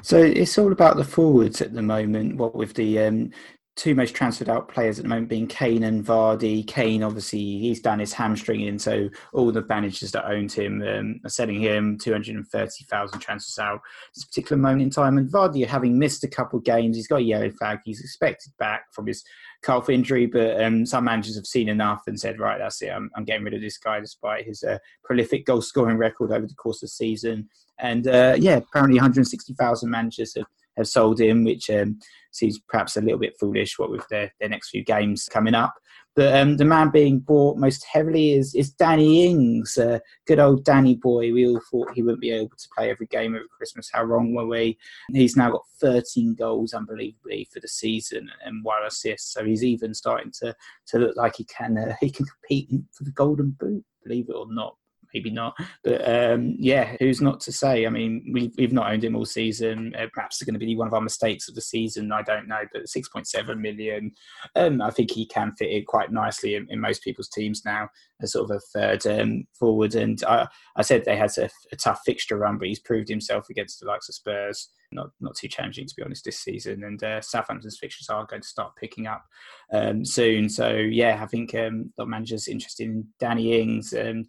So 0.01 0.17
it's 0.17 0.57
all 0.57 0.73
about 0.73 0.97
the 0.97 1.05
forwards 1.05 1.61
at 1.61 1.75
the 1.75 1.83
moment. 1.83 2.39
What 2.39 2.55
with 2.55 2.73
the 2.73 3.01
um, 3.01 3.31
two 3.77 3.95
most 3.95 4.15
transferred 4.15 4.49
out 4.49 4.69
players 4.69 4.99
at 4.99 5.03
the 5.03 5.09
moment 5.09 5.29
being 5.29 5.49
Kane 5.49 5.83
and 5.83 6.05
Vardy. 6.05 6.67
Kane, 6.67 7.03
obviously, 7.03 7.59
he's 7.59 7.81
done 7.81 7.99
his 7.99 8.13
hamstring 8.13 8.61
in, 8.61 8.79
so 8.79 9.09
all 9.33 9.51
the 9.51 9.65
managers 9.69 10.13
that 10.13 10.27
owned 10.27 10.53
him 10.53 10.83
um, 10.83 11.21
are 11.25 11.31
selling 11.31 11.61
him 11.61 11.99
230,000 11.99 13.19
transfers 13.19 13.59
out 13.59 13.75
at 13.75 13.81
this 14.15 14.25
particular 14.25 14.61
moment 14.61 14.83
in 14.83 14.91
time. 14.91 15.19
And 15.19 15.31
Vardy, 15.31 15.67
having 15.67 15.99
missed 15.99 16.23
a 16.23 16.29
couple 16.29 16.59
of 16.59 16.65
games, 16.65 16.97
he's 16.97 17.09
got 17.09 17.17
a 17.17 17.23
yellow 17.23 17.51
flag. 17.51 17.81
He's 17.85 18.01
expected 18.01 18.53
back 18.59 18.93
from 18.93 19.09
his 19.09 19.25
calf 19.65 19.91
injury, 19.91 20.27
but 20.27 20.63
um, 20.63 20.87
some 20.87 21.05
managers 21.05 21.35
have 21.35 21.47
seen 21.47 21.69
enough 21.69 22.03
and 22.07 22.19
said, 22.19 22.39
right, 22.39 22.59
that's 22.59 22.81
it, 22.83 22.91
I'm, 22.91 23.11
I'm 23.17 23.25
getting 23.25 23.45
rid 23.45 23.55
of 23.55 23.61
this 23.61 23.79
guy 23.79 23.99
despite 23.99 24.47
his 24.47 24.63
uh, 24.63 24.79
prolific 25.03 25.47
goal 25.47 25.63
scoring 25.63 25.97
record 25.97 26.31
over 26.31 26.47
the 26.47 26.55
course 26.55 26.83
of 26.83 26.89
the 26.89 26.93
season. 26.93 27.49
And 27.81 28.07
uh, 28.07 28.37
yeah, 28.39 28.57
apparently 28.57 28.99
160,000 28.99 29.91
managers 29.91 30.35
have 30.37 30.47
have 30.77 30.89
sold 30.89 31.21
him, 31.21 31.45
which 31.45 31.71
um, 31.71 31.99
seems 32.33 32.59
perhaps 32.69 32.97
a 32.97 33.01
little 33.01 33.19
bit 33.19 33.39
foolish. 33.39 33.79
What 33.79 33.91
with 33.91 34.07
their, 34.09 34.33
their 34.41 34.49
next 34.49 34.71
few 34.71 34.85
games 34.85 35.29
coming 35.31 35.55
up, 35.55 35.75
but 36.17 36.37
um, 36.37 36.57
the 36.57 36.65
man 36.65 36.91
being 36.91 37.19
bought 37.19 37.59
most 37.59 37.85
heavily 37.85 38.35
is 38.35 38.55
is 38.55 38.71
Danny 38.71 39.27
Ings, 39.27 39.77
uh, 39.77 39.99
good 40.27 40.39
old 40.39 40.65
Danny 40.65 40.95
boy. 40.95 41.33
We 41.33 41.49
all 41.49 41.61
thought 41.71 41.93
he 41.93 42.03
wouldn't 42.03 42.21
be 42.21 42.31
able 42.31 42.57
to 42.57 42.69
play 42.77 42.89
every 42.89 43.07
game 43.07 43.35
over 43.35 43.45
Christmas. 43.57 43.91
How 43.93 44.05
wrong 44.05 44.33
were 44.33 44.47
we? 44.47 44.79
He's 45.13 45.37
now 45.37 45.51
got 45.51 45.65
13 45.81 46.37
goals, 46.37 46.73
unbelievably, 46.73 47.49
for 47.53 47.59
the 47.59 47.69
season 47.69 48.31
and 48.45 48.65
one 48.65 48.85
assist. 48.85 49.33
So 49.33 49.45
he's 49.45 49.65
even 49.65 49.93
starting 49.93 50.31
to 50.41 50.55
to 50.87 50.99
look 50.99 51.17
like 51.17 51.37
he 51.37 51.45
can 51.45 51.77
uh, 51.77 51.97
he 52.01 52.11
can 52.11 52.27
compete 52.27 52.71
for 52.93 53.03
the 53.03 53.13
Golden 53.13 53.51
Boot. 53.59 53.85
Believe 54.05 54.29
it 54.29 54.37
or 54.37 54.47
not, 54.49 54.77
maybe 55.15 55.31
not. 55.31 55.57
But 55.83 56.07
um, 56.07 56.57
yeah, 56.59 56.97
who's 56.99 57.21
not 57.21 57.41
to 57.41 57.53
say? 57.53 57.87
I 57.87 57.91
mean, 57.91 58.31
we've, 58.33 58.53
we've 58.59 58.73
not 58.73 58.91
owned 58.91 59.05
him 59.05 59.17
all 59.17 59.25
season. 59.25 59.95
Uh, 59.97 60.07
perhaps 60.13 60.37
it's 60.37 60.47
going 60.47 60.59
to 60.59 60.65
be 60.65 60.77
one 60.77 60.89
of 60.89 60.95
our 60.95 61.01
mistakes 61.01 61.49
of 61.49 61.55
the 61.55 61.61
season. 61.61 62.13
I 62.13 62.23
don't 62.23 62.49
know. 62.49 62.63
But 62.73 62.85
6.7 62.85 63.59
million, 63.59 64.13
um, 64.57 64.83
I 64.83 64.91
think 64.91 65.13
he 65.13 65.27
can 65.27 65.53
fit 65.57 65.71
in 65.71 65.85
quite 65.85 66.13
nicely 66.13 66.57
in, 66.57 66.67
in 66.69 66.81
most 66.81 67.03
people's 67.03 67.29
teams 67.29 67.63
now 67.65 67.89
as 68.21 68.33
sort 68.33 68.51
of 68.51 68.57
a 68.57 68.61
third 68.61 69.07
um, 69.07 69.45
forward. 69.59 69.95
And 69.95 70.23
I, 70.25 70.49
I 70.77 70.83
said 70.83 71.05
they 71.05 71.17
had 71.17 71.37
a, 71.39 71.49
a, 71.73 71.77
tough 71.77 72.01
fixture 72.05 72.37
run, 72.37 72.59
but 72.59 72.69
he's 72.69 72.81
proved 72.81 73.09
himself 73.09 73.49
against 73.51 73.81
the 73.81 73.87
likes 73.87 74.09
of 74.09 74.15
Spurs. 74.15 74.71
Not 74.93 75.11
not 75.21 75.37
too 75.37 75.49
challenging 75.49 75.87
to 75.87 75.95
be 75.97 76.03
honest 76.03 76.25
this 76.25 76.39
season. 76.39 76.85
And 76.85 77.03
uh, 77.03 77.21
Southampton's 77.21 77.79
fixtures 77.79 78.09
are 78.09 78.27
going 78.27 78.43
to 78.43 78.49
start 78.49 78.77
picking 78.77 79.07
up 79.07 79.25
um, 79.73 80.05
soon. 80.05 80.49
So 80.49 80.71
yeah, 80.71 81.21
I 81.23 81.27
think 81.27 81.55
um, 81.55 81.93
manager's 81.99 82.49
interested 82.49 82.85
in 82.85 83.07
Danny 83.19 83.61
Ings. 83.61 83.93
Um, 83.93 84.27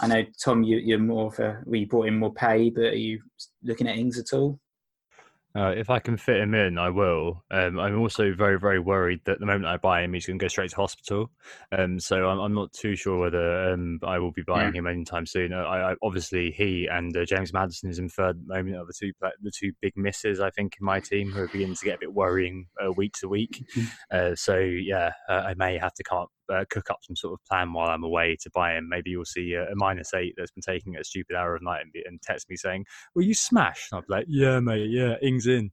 I 0.00 0.06
know 0.06 0.24
Tom, 0.42 0.62
you, 0.62 0.96
are 0.96 0.98
more 0.98 1.26
of 1.26 1.38
a 1.38 1.62
we 1.66 1.84
brought 1.84 2.08
in 2.08 2.20
Maupay, 2.20 2.74
but 2.74 2.84
are 2.84 2.94
you 2.94 3.20
looking 3.62 3.88
at 3.88 3.96
Ings 3.96 4.18
at 4.18 4.32
all? 4.32 4.60
Uh, 5.56 5.70
if 5.70 5.88
I 5.88 5.98
can 5.98 6.16
fit 6.16 6.36
him 6.36 6.54
in, 6.54 6.78
I 6.78 6.90
will. 6.90 7.42
Um, 7.50 7.80
I'm 7.80 7.98
also 7.98 8.32
very, 8.32 8.60
very 8.60 8.78
worried 8.78 9.20
that 9.24 9.40
the 9.40 9.46
moment 9.46 9.66
I 9.66 9.76
buy 9.78 10.02
him, 10.02 10.12
he's 10.12 10.26
going 10.26 10.38
to 10.38 10.44
go 10.44 10.48
straight 10.48 10.70
to 10.70 10.76
hospital. 10.76 11.30
Um, 11.76 11.98
so 11.98 12.28
I'm, 12.28 12.38
I'm, 12.38 12.54
not 12.54 12.72
too 12.72 12.94
sure 12.94 13.18
whether 13.18 13.72
um, 13.72 13.98
I 14.04 14.18
will 14.18 14.30
be 14.30 14.42
buying 14.46 14.74
yeah. 14.74 14.80
him 14.80 14.86
anytime 14.86 15.26
soon. 15.26 15.52
I, 15.54 15.92
I, 15.92 15.94
obviously, 16.02 16.52
he 16.52 16.86
and 16.86 17.16
uh, 17.16 17.24
James 17.24 17.52
Maddison 17.52 17.88
is 17.88 17.98
in 17.98 18.08
third 18.08 18.46
moment 18.46 18.76
of 18.76 18.86
the 18.86 18.94
two 18.96 19.12
the 19.42 19.50
two 19.50 19.72
big 19.80 19.94
misses. 19.96 20.38
I 20.38 20.50
think 20.50 20.76
in 20.78 20.84
my 20.84 21.00
team 21.00 21.32
who 21.32 21.40
are 21.40 21.48
beginning 21.48 21.76
to 21.76 21.84
get 21.84 21.96
a 21.96 22.00
bit 22.00 22.14
worrying 22.14 22.66
uh, 22.84 22.92
week 22.92 23.14
to 23.20 23.28
week. 23.28 23.64
Mm-hmm. 23.74 23.86
Uh, 24.12 24.34
so 24.36 24.58
yeah, 24.58 25.12
uh, 25.28 25.44
I 25.46 25.54
may 25.54 25.78
have 25.78 25.94
to 25.94 26.04
come 26.04 26.18
up 26.18 26.30
uh, 26.48 26.64
cook 26.70 26.90
up 26.90 26.98
some 27.02 27.16
sort 27.16 27.34
of 27.34 27.44
plan 27.44 27.72
while 27.72 27.88
I'm 27.88 28.04
away 28.04 28.36
to 28.40 28.50
buy 28.54 28.74
him. 28.74 28.88
Maybe 28.88 29.10
you'll 29.10 29.24
see 29.24 29.54
a, 29.54 29.64
a 29.64 29.74
minus 29.74 30.14
eight 30.14 30.34
that's 30.36 30.50
been 30.50 30.62
taking 30.62 30.96
a 30.96 31.04
stupid 31.04 31.36
hour 31.36 31.54
of 31.54 31.62
night 31.62 31.82
and, 31.82 32.04
and 32.06 32.20
text 32.22 32.48
me 32.48 32.56
saying, 32.56 32.84
"Will 33.14 33.24
you 33.24 33.34
smash?" 33.34 33.88
And 33.90 33.98
I'll 33.98 34.02
be 34.02 34.14
like, 34.14 34.26
"Yeah, 34.28 34.60
mate, 34.60 34.90
yeah, 34.90 35.16
Ings 35.22 35.46
in." 35.46 35.70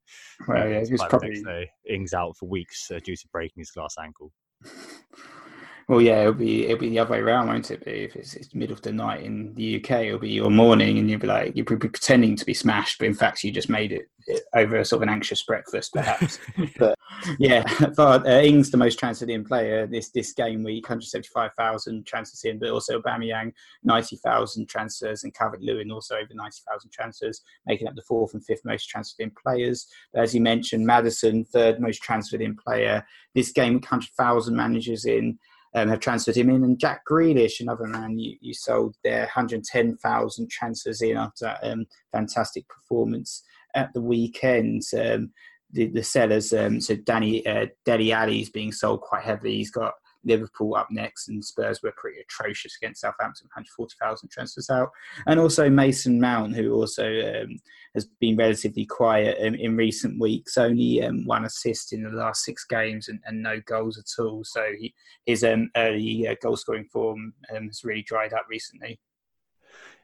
Well, 0.47 0.67
yeah, 0.67 0.77
it's 0.77 1.03
probably 1.09 1.43
Ings 1.89 2.13
out 2.13 2.37
for 2.37 2.47
weeks 2.47 2.91
uh, 2.91 2.99
due 3.03 3.15
to 3.15 3.27
breaking 3.31 3.61
his 3.61 3.71
glass 3.71 3.95
ankle. 4.01 4.31
Well, 5.87 6.01
yeah, 6.01 6.21
it'll 6.21 6.33
be 6.33 6.65
it'll 6.65 6.79
be 6.79 6.89
the 6.89 6.99
other 6.99 7.11
way 7.11 7.19
around, 7.19 7.47
won't 7.47 7.69
it? 7.69 7.85
Be 7.85 7.91
if 7.91 8.15
it's, 8.15 8.33
it's 8.33 8.55
middle 8.55 8.73
of 8.73 8.81
the 8.81 8.91
night 8.91 9.23
in 9.23 9.53
the 9.53 9.77
UK, 9.77 10.05
it'll 10.05 10.19
be 10.19 10.31
your 10.31 10.49
morning, 10.49 10.97
and 10.97 11.09
you'll 11.09 11.19
be 11.19 11.27
like 11.27 11.55
you'll 11.55 11.65
be 11.65 11.75
pretending 11.75 12.35
to 12.37 12.45
be 12.45 12.55
smashed, 12.55 12.97
but 12.97 13.05
in 13.05 13.13
fact 13.13 13.43
you 13.43 13.51
just 13.51 13.69
made 13.69 13.91
it, 13.91 14.09
over 14.55 14.77
a 14.77 14.85
sort 14.85 14.99
of 14.99 15.03
an 15.03 15.13
anxious 15.13 15.43
breakfast, 15.43 15.93
perhaps. 15.93 16.39
but 16.79 16.97
yeah, 17.37 17.63
but 17.95 18.25
uh, 18.25 18.41
Ings 18.41 18.71
the 18.71 18.77
most 18.77 18.97
transferred 18.97 19.29
in 19.29 19.45
player 19.45 19.85
this 19.85 20.09
this 20.09 20.33
game 20.33 20.63
week, 20.63 20.85
175,000 20.85 22.03
transfers 22.07 22.43
in, 22.45 22.57
but 22.57 22.71
also 22.71 22.99
Aubameyang 22.99 23.53
90,000 23.83 24.67
transfers, 24.67 25.23
and 25.23 25.35
Calvert 25.35 25.61
Lewin 25.61 25.91
also 25.91 26.15
over 26.15 26.33
90,000 26.33 26.89
transfers, 26.89 27.41
making 27.67 27.87
up 27.87 27.95
the 27.95 28.01
fourth 28.01 28.33
and 28.33 28.43
fifth 28.43 28.65
most 28.65 28.89
transferred 28.89 29.23
in 29.23 29.31
players. 29.31 29.85
But 30.11 30.23
as 30.23 30.33
you 30.33 30.41
mentioned, 30.41 30.87
Maddison 30.87 31.45
third 31.45 31.79
most 31.79 32.01
transferred 32.01 32.41
in 32.41 32.55
player 32.55 33.05
this 33.35 33.51
game, 33.51 33.75
100,000 33.75 34.55
managers 34.55 35.05
in 35.05 35.37
um, 35.75 35.89
have 35.89 35.99
transferred 35.99 36.37
him 36.37 36.49
in. 36.49 36.63
And 36.63 36.79
Jack 36.79 37.01
Grealish, 37.09 37.59
another 37.59 37.85
man 37.85 38.17
you, 38.17 38.37
you 38.41 38.53
sold 38.53 38.95
there, 39.03 39.21
110,000 39.21 40.49
transfers 40.49 41.01
in 41.01 41.17
after 41.17 41.55
um, 41.61 41.85
fantastic 42.11 42.67
performance 42.67 43.43
at 43.75 43.93
the 43.93 44.01
weekend. 44.01 44.81
Um, 44.97 45.31
the, 45.71 45.87
the 45.87 46.03
sellers, 46.03 46.53
um, 46.53 46.79
so 46.79 46.95
Danny 46.95 47.45
uh, 47.45 47.65
Dele 47.83 48.13
Alli 48.13 48.41
is 48.41 48.49
being 48.49 48.71
sold 48.71 49.01
quite 49.01 49.23
heavily. 49.23 49.57
He's 49.57 49.71
got 49.71 49.93
Liverpool 50.25 50.75
up 50.75 50.87
next, 50.91 51.27
and 51.27 51.43
Spurs 51.43 51.81
were 51.81 51.93
pretty 51.95 52.19
atrocious 52.19 52.75
against 52.81 53.01
Southampton, 53.01 53.47
140,000 53.47 54.29
transfers 54.29 54.69
out. 54.69 54.89
And 55.27 55.39
also 55.39 55.69
Mason 55.69 56.19
Mount, 56.19 56.55
who 56.55 56.73
also 56.73 57.05
um, 57.05 57.59
has 57.93 58.05
been 58.19 58.35
relatively 58.35 58.85
quiet 58.85 59.37
in, 59.37 59.55
in 59.55 59.77
recent 59.77 60.19
weeks, 60.19 60.57
only 60.57 61.03
um, 61.03 61.25
one 61.25 61.45
assist 61.45 61.93
in 61.93 62.03
the 62.03 62.09
last 62.09 62.43
six 62.43 62.65
games 62.65 63.07
and, 63.07 63.19
and 63.25 63.41
no 63.41 63.61
goals 63.65 63.97
at 63.97 64.21
all. 64.21 64.43
So 64.43 64.65
he, 64.77 64.93
his 65.25 65.43
um, 65.43 65.69
early 65.75 66.27
uh, 66.27 66.35
goal 66.41 66.57
scoring 66.57 66.85
form 66.91 67.33
um, 67.55 67.67
has 67.67 67.83
really 67.83 68.03
dried 68.03 68.33
up 68.33 68.45
recently. 68.49 68.99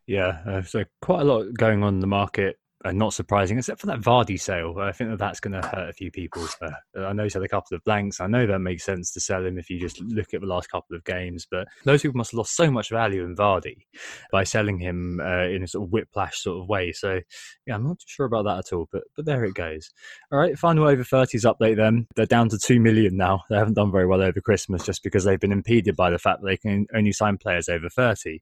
Yeah, 0.08 0.42
uh, 0.46 0.62
so 0.62 0.84
quite 1.02 1.22
a 1.22 1.26
lot 1.26 1.54
going 1.54 1.84
on 1.84 1.96
in 1.96 2.00
the 2.00 2.08
market 2.08 2.58
and 2.84 2.98
not 2.98 3.14
surprising, 3.14 3.58
except 3.58 3.80
for 3.80 3.88
that 3.88 4.00
Vardy 4.00 4.40
sale. 4.40 4.76
I 4.80 4.92
think 4.92 5.10
that 5.12 5.20
that's 5.20 5.40
going 5.40 5.60
to 5.60 5.68
hurt 5.68 5.90
a 5.90 5.94
few 5.94 6.12
people. 6.12 6.46
Uh, 6.62 6.72
I 6.98 7.14
know 7.14 7.24
he's 7.24 7.34
had 7.34 7.44
a 7.44 7.48
couple 7.48 7.76
of 7.76 7.84
blanks. 7.84 8.20
I 8.20 8.28
know 8.28 8.46
that 8.48 8.60
makes 8.60 8.84
sense 8.84 9.12
to 9.12 9.20
sell 9.20 9.46
him 9.46 9.58
if 9.58 9.70
you 9.70 9.80
just 9.80 10.02
look 10.02 10.34
at 10.34 10.42
the 10.42 10.48
last 10.48 10.70
couple 10.70 10.96
of 10.96 11.04
games, 11.04 11.48
but 11.50 11.68
those 11.86 12.02
people 12.02 12.18
must 12.18 12.32
have 12.32 12.40
lost 12.40 12.56
so 12.56 12.72
much 12.72 12.90
value 12.90 13.24
in 13.24 13.36
Vardy 13.36 13.86
by 14.32 14.44
selling 14.44 14.80
him 14.80 15.20
uh, 15.24 15.44
in 15.44 15.64
a 15.64 15.68
sort 15.68 15.88
of 15.88 15.92
whiplash 15.92 16.42
sort 16.42 16.62
of 16.62 16.70
way. 16.70 16.92
So, 16.92 17.20
yeah, 17.66 17.76
I'm 17.76 17.84
not 17.84 18.00
too 18.00 18.06
sure 18.08 18.26
about 18.26 18.46
that 18.46 18.60
at 18.60 18.74
all, 18.74 18.88
but 18.92 19.04
but 19.16 19.26
there 19.26 19.44
it 19.44 19.54
goes. 19.54 19.92
All 20.32 20.40
right, 20.40 20.58
final 20.58 20.88
over 20.88 21.04
30s 21.04 21.46
update 21.46 21.78
then. 21.78 22.08
They're 22.16 22.26
down 22.26 22.50
to 22.50 22.58
2 22.58 22.80
million 22.80 23.18
now. 23.18 23.42
They 23.50 23.58
haven't 23.58 23.76
done 23.76 23.92
very 23.92 24.08
well 24.08 24.22
over 24.22 24.42
Christmas 24.42 24.84
just 24.84 25.04
because 25.04 25.24
they've 25.24 25.40
been 25.40 25.52
impeded 25.52 25.96
by 25.96 26.10
the 26.10 26.20
fact 26.20 26.42
that 26.42 26.48
they 26.48 26.58
can 26.58 26.88
only 26.96 27.12
sign 27.12 27.38
players 27.38 27.70
over 27.70 27.90
30. 27.90 28.40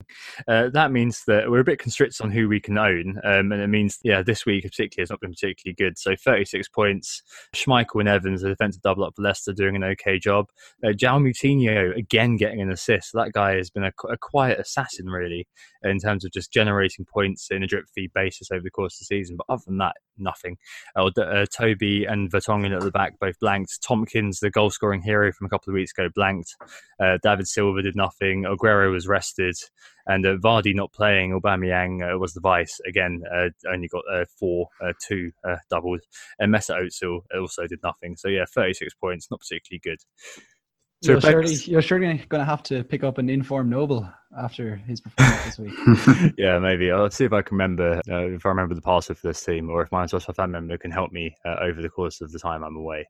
Uh, 0.47 0.69
that 0.69 0.91
means 0.91 1.23
that 1.27 1.49
we're 1.49 1.59
a 1.59 1.65
bit 1.65 1.79
constricted 1.79 2.23
on 2.23 2.31
who 2.31 2.47
we 2.47 2.59
can 2.59 2.77
own, 2.77 3.19
um, 3.23 3.51
and 3.51 3.61
it 3.61 3.67
means, 3.67 3.99
yeah, 4.03 4.21
this 4.29 4.45
week 4.45 4.63
particularly 4.63 5.01
has 5.01 5.09
not 5.09 5.19
been 5.19 5.31
particularly 5.31 5.75
good. 5.75 5.97
So 5.97 6.15
36 6.15 6.69
points. 6.69 7.23
Schmeichel 7.55 7.99
and 7.99 8.09
Evans, 8.09 8.41
the 8.41 8.49
defensive 8.49 8.83
double 8.83 9.03
up 9.03 9.15
for 9.15 9.23
Leicester, 9.23 9.53
doing 9.53 9.75
an 9.75 9.83
okay 9.83 10.19
job. 10.19 10.45
Uh, 10.83 10.89
João 10.89 11.23
Moutinho 11.23 11.97
again 11.97 12.37
getting 12.37 12.61
an 12.61 12.71
assist. 12.71 13.11
That 13.13 13.31
guy 13.33 13.55
has 13.55 13.71
been 13.71 13.83
a, 13.83 13.91
a, 14.07 14.17
quiet 14.17 14.59
assassin 14.59 15.07
really 15.07 15.47
in 15.83 15.97
terms 15.97 16.23
of 16.23 16.31
just 16.31 16.53
generating 16.53 17.05
points 17.05 17.47
in 17.49 17.63
a 17.63 17.67
drip 17.67 17.85
feed 17.95 18.11
basis 18.13 18.51
over 18.51 18.61
the 18.61 18.69
course 18.69 18.95
of 18.95 18.99
the 18.99 19.15
season. 19.15 19.37
But 19.37 19.51
other 19.51 19.63
than 19.65 19.79
that, 19.79 19.95
nothing. 20.19 20.57
Uh, 20.95 21.09
uh, 21.17 21.45
Toby 21.51 22.05
and 22.05 22.31
Vertonghen 22.31 22.75
at 22.75 22.81
the 22.81 22.91
back 22.91 23.17
both 23.19 23.39
blanked. 23.39 23.81
Tomkins, 23.81 24.39
the 24.39 24.51
goal 24.51 24.69
scoring 24.69 25.01
hero 25.01 25.31
from 25.31 25.47
a 25.47 25.49
couple 25.49 25.71
of 25.71 25.75
weeks 25.75 25.91
ago, 25.97 26.09
blanked. 26.13 26.55
Uh, 27.01 27.17
David 27.23 27.47
Silva 27.47 27.81
did 27.81 27.95
nothing. 27.95 28.43
Aguero 28.43 28.91
was 28.91 29.07
rested. 29.07 29.55
And 30.09 30.25
uh, 30.25 30.37
Vardy 30.37 30.75
not 30.75 30.91
playing, 30.91 31.39
Aubameyang 31.39 32.01
uh, 32.01 32.17
was 32.17 32.33
the 32.33 32.41
vice. 32.41 32.79
Again, 32.87 33.21
uh, 33.31 33.49
only 33.71 33.87
got 33.87 34.01
uh, 34.11 34.25
four, 34.39 34.67
uh, 34.83 34.93
two 35.07 35.31
uh, 35.47 35.57
doubled. 35.69 36.01
And 36.39 36.51
Mesut 36.51 36.81
Ozil 36.81 37.19
also 37.39 37.67
did 37.67 37.79
nothing. 37.83 38.15
So, 38.15 38.27
yeah, 38.27 38.45
36 38.51 38.95
points, 38.95 39.27
not 39.29 39.39
particularly 39.39 39.81
good. 39.83 39.99
So 41.03 41.11
you're, 41.11 41.21
surely, 41.21 41.53
you're 41.53 41.81
surely 41.83 42.07
going 42.27 42.41
to 42.41 42.43
have 42.43 42.63
to 42.63 42.83
pick 42.83 43.03
up 43.03 43.19
an 43.19 43.29
informed 43.29 43.69
Noble 43.69 44.11
after 44.37 44.75
his 44.75 45.01
performance 45.01 45.45
this 45.45 45.59
week. 45.59 46.33
yeah, 46.37 46.59
maybe. 46.59 46.91
I'll 46.91 47.09
see 47.09 47.25
if 47.25 47.33
I 47.33 47.41
can 47.41 47.55
remember, 47.57 48.01
uh, 48.09 48.27
if 48.27 48.45
I 48.45 48.49
remember 48.49 48.75
the 48.75 48.81
password 48.81 49.17
for 49.17 49.27
this 49.27 49.43
team, 49.43 49.69
or 49.69 49.81
if 49.81 49.91
my 49.91 50.05
social 50.05 50.33
family 50.33 50.53
member 50.53 50.77
can 50.77 50.91
help 50.91 51.11
me 51.11 51.35
uh, 51.45 51.55
over 51.61 51.81
the 51.81 51.89
course 51.89 52.21
of 52.21 52.31
the 52.31 52.39
time 52.39 52.63
I'm 52.63 52.75
away. 52.75 53.07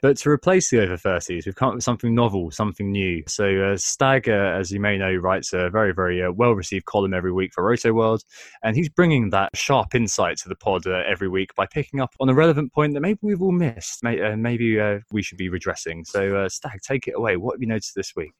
But 0.00 0.16
to 0.18 0.30
replace 0.30 0.70
the 0.70 0.82
over 0.82 0.96
30s, 0.96 1.46
we've 1.46 1.54
come 1.54 1.68
up 1.68 1.74
with 1.74 1.84
something 1.84 2.14
novel, 2.14 2.50
something 2.50 2.90
new. 2.90 3.22
So 3.28 3.62
uh, 3.62 3.76
Stag, 3.76 4.28
uh, 4.28 4.56
as 4.58 4.72
you 4.72 4.80
may 4.80 4.98
know, 4.98 5.14
writes 5.14 5.52
a 5.52 5.70
very, 5.70 5.94
very 5.94 6.20
uh, 6.20 6.32
well 6.32 6.52
received 6.52 6.86
column 6.86 7.14
every 7.14 7.32
week 7.32 7.52
for 7.54 7.62
Rotoworld. 7.62 8.24
And 8.64 8.74
he's 8.74 8.88
bringing 8.88 9.30
that 9.30 9.50
sharp 9.54 9.94
insight 9.94 10.38
to 10.38 10.48
the 10.48 10.56
pod 10.56 10.86
uh, 10.86 11.02
every 11.06 11.28
week 11.28 11.54
by 11.54 11.66
picking 11.66 12.00
up 12.00 12.12
on 12.18 12.28
a 12.28 12.34
relevant 12.34 12.72
point 12.72 12.94
that 12.94 13.00
maybe 13.00 13.20
we've 13.22 13.42
all 13.42 13.52
missed. 13.52 14.02
maybe 14.02 15.00
we 15.12 15.22
should 15.22 15.38
be 15.38 15.48
redressing. 15.48 16.04
So, 16.04 16.48
Stag, 16.48 16.80
take 16.82 17.06
it 17.06 17.14
away. 17.16 17.36
What 17.36 17.54
have 17.54 17.62
you 17.62 17.68
noticed 17.68 17.94
this 17.94 18.14
week? 18.16 18.32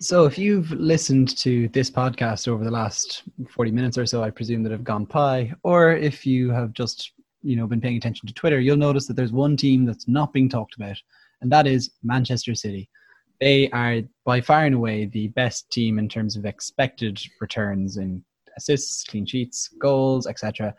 So, 0.00 0.26
if 0.26 0.38
you've 0.38 0.70
listened 0.70 1.36
to 1.38 1.68
this 1.68 1.90
podcast 1.90 2.48
over 2.48 2.64
the 2.64 2.70
last 2.70 3.24
40 3.50 3.70
minutes 3.70 3.98
or 3.98 4.06
so, 4.06 4.22
I 4.22 4.30
presume 4.30 4.62
that 4.62 4.72
have 4.72 4.84
gone 4.84 5.04
by, 5.04 5.52
or 5.62 5.92
if 5.92 6.24
you 6.24 6.50
have 6.50 6.72
just 6.72 7.12
you 7.42 7.56
know 7.56 7.66
been 7.66 7.80
paying 7.80 7.96
attention 7.96 8.26
to 8.26 8.34
Twitter, 8.34 8.60
you'll 8.60 8.76
notice 8.76 9.06
that 9.06 9.14
there's 9.14 9.32
one 9.32 9.56
team 9.56 9.84
that's 9.84 10.08
not 10.08 10.32
being 10.32 10.48
talked 10.48 10.76
about, 10.76 10.96
and 11.40 11.50
that 11.52 11.66
is 11.66 11.90
Manchester 12.02 12.54
City. 12.54 12.88
They 13.40 13.70
are 13.70 14.02
by 14.24 14.40
far 14.40 14.64
and 14.64 14.74
away 14.74 15.06
the 15.06 15.28
best 15.28 15.70
team 15.70 15.98
in 15.98 16.08
terms 16.08 16.36
of 16.36 16.44
expected 16.44 17.20
returns 17.40 17.96
in 17.96 18.24
assists, 18.56 19.04
clean 19.04 19.26
sheets, 19.26 19.68
goals, 19.78 20.26
etc 20.26 20.74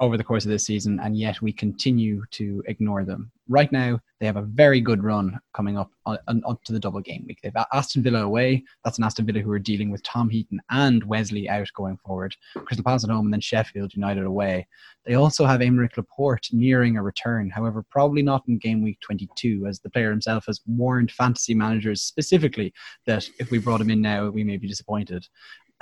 over 0.00 0.16
the 0.16 0.24
course 0.24 0.44
of 0.44 0.50
this 0.50 0.66
season, 0.66 1.00
and 1.00 1.16
yet 1.16 1.40
we 1.40 1.52
continue 1.52 2.22
to 2.32 2.62
ignore 2.66 3.04
them. 3.04 3.30
Right 3.48 3.70
now, 3.72 3.98
they 4.20 4.26
have 4.26 4.36
a 4.36 4.42
very 4.42 4.80
good 4.80 5.02
run 5.02 5.38
coming 5.54 5.78
up 5.78 5.90
on, 6.06 6.18
on, 6.28 6.58
to 6.64 6.72
the 6.72 6.78
double 6.78 7.00
game 7.00 7.24
week. 7.26 7.38
They've 7.42 7.52
Aston 7.72 8.02
Villa 8.02 8.22
away. 8.22 8.62
That's 8.84 8.98
an 8.98 9.04
Aston 9.04 9.26
Villa 9.26 9.40
who 9.40 9.50
are 9.50 9.58
dealing 9.58 9.90
with 9.90 10.02
Tom 10.02 10.28
Heaton 10.28 10.60
and 10.70 11.02
Wesley 11.04 11.48
out 11.48 11.68
going 11.74 11.96
forward. 12.04 12.36
Crystal 12.54 12.84
Palace 12.84 13.04
at 13.04 13.10
home, 13.10 13.26
and 13.26 13.32
then 13.32 13.40
Sheffield 13.40 13.94
United 13.94 14.24
away. 14.24 14.66
They 15.06 15.14
also 15.14 15.46
have 15.46 15.60
Aymeric 15.60 15.96
Laporte 15.96 16.48
nearing 16.52 16.96
a 16.96 17.02
return. 17.02 17.50
However, 17.50 17.84
probably 17.90 18.22
not 18.22 18.44
in 18.48 18.58
game 18.58 18.82
week 18.82 19.00
22, 19.00 19.66
as 19.66 19.80
the 19.80 19.90
player 19.90 20.10
himself 20.10 20.44
has 20.46 20.60
warned 20.66 21.10
fantasy 21.10 21.54
managers 21.54 22.02
specifically 22.02 22.72
that 23.06 23.28
if 23.38 23.50
we 23.50 23.58
brought 23.58 23.80
him 23.80 23.90
in 23.90 24.02
now, 24.02 24.28
we 24.28 24.44
may 24.44 24.58
be 24.58 24.68
disappointed. 24.68 25.26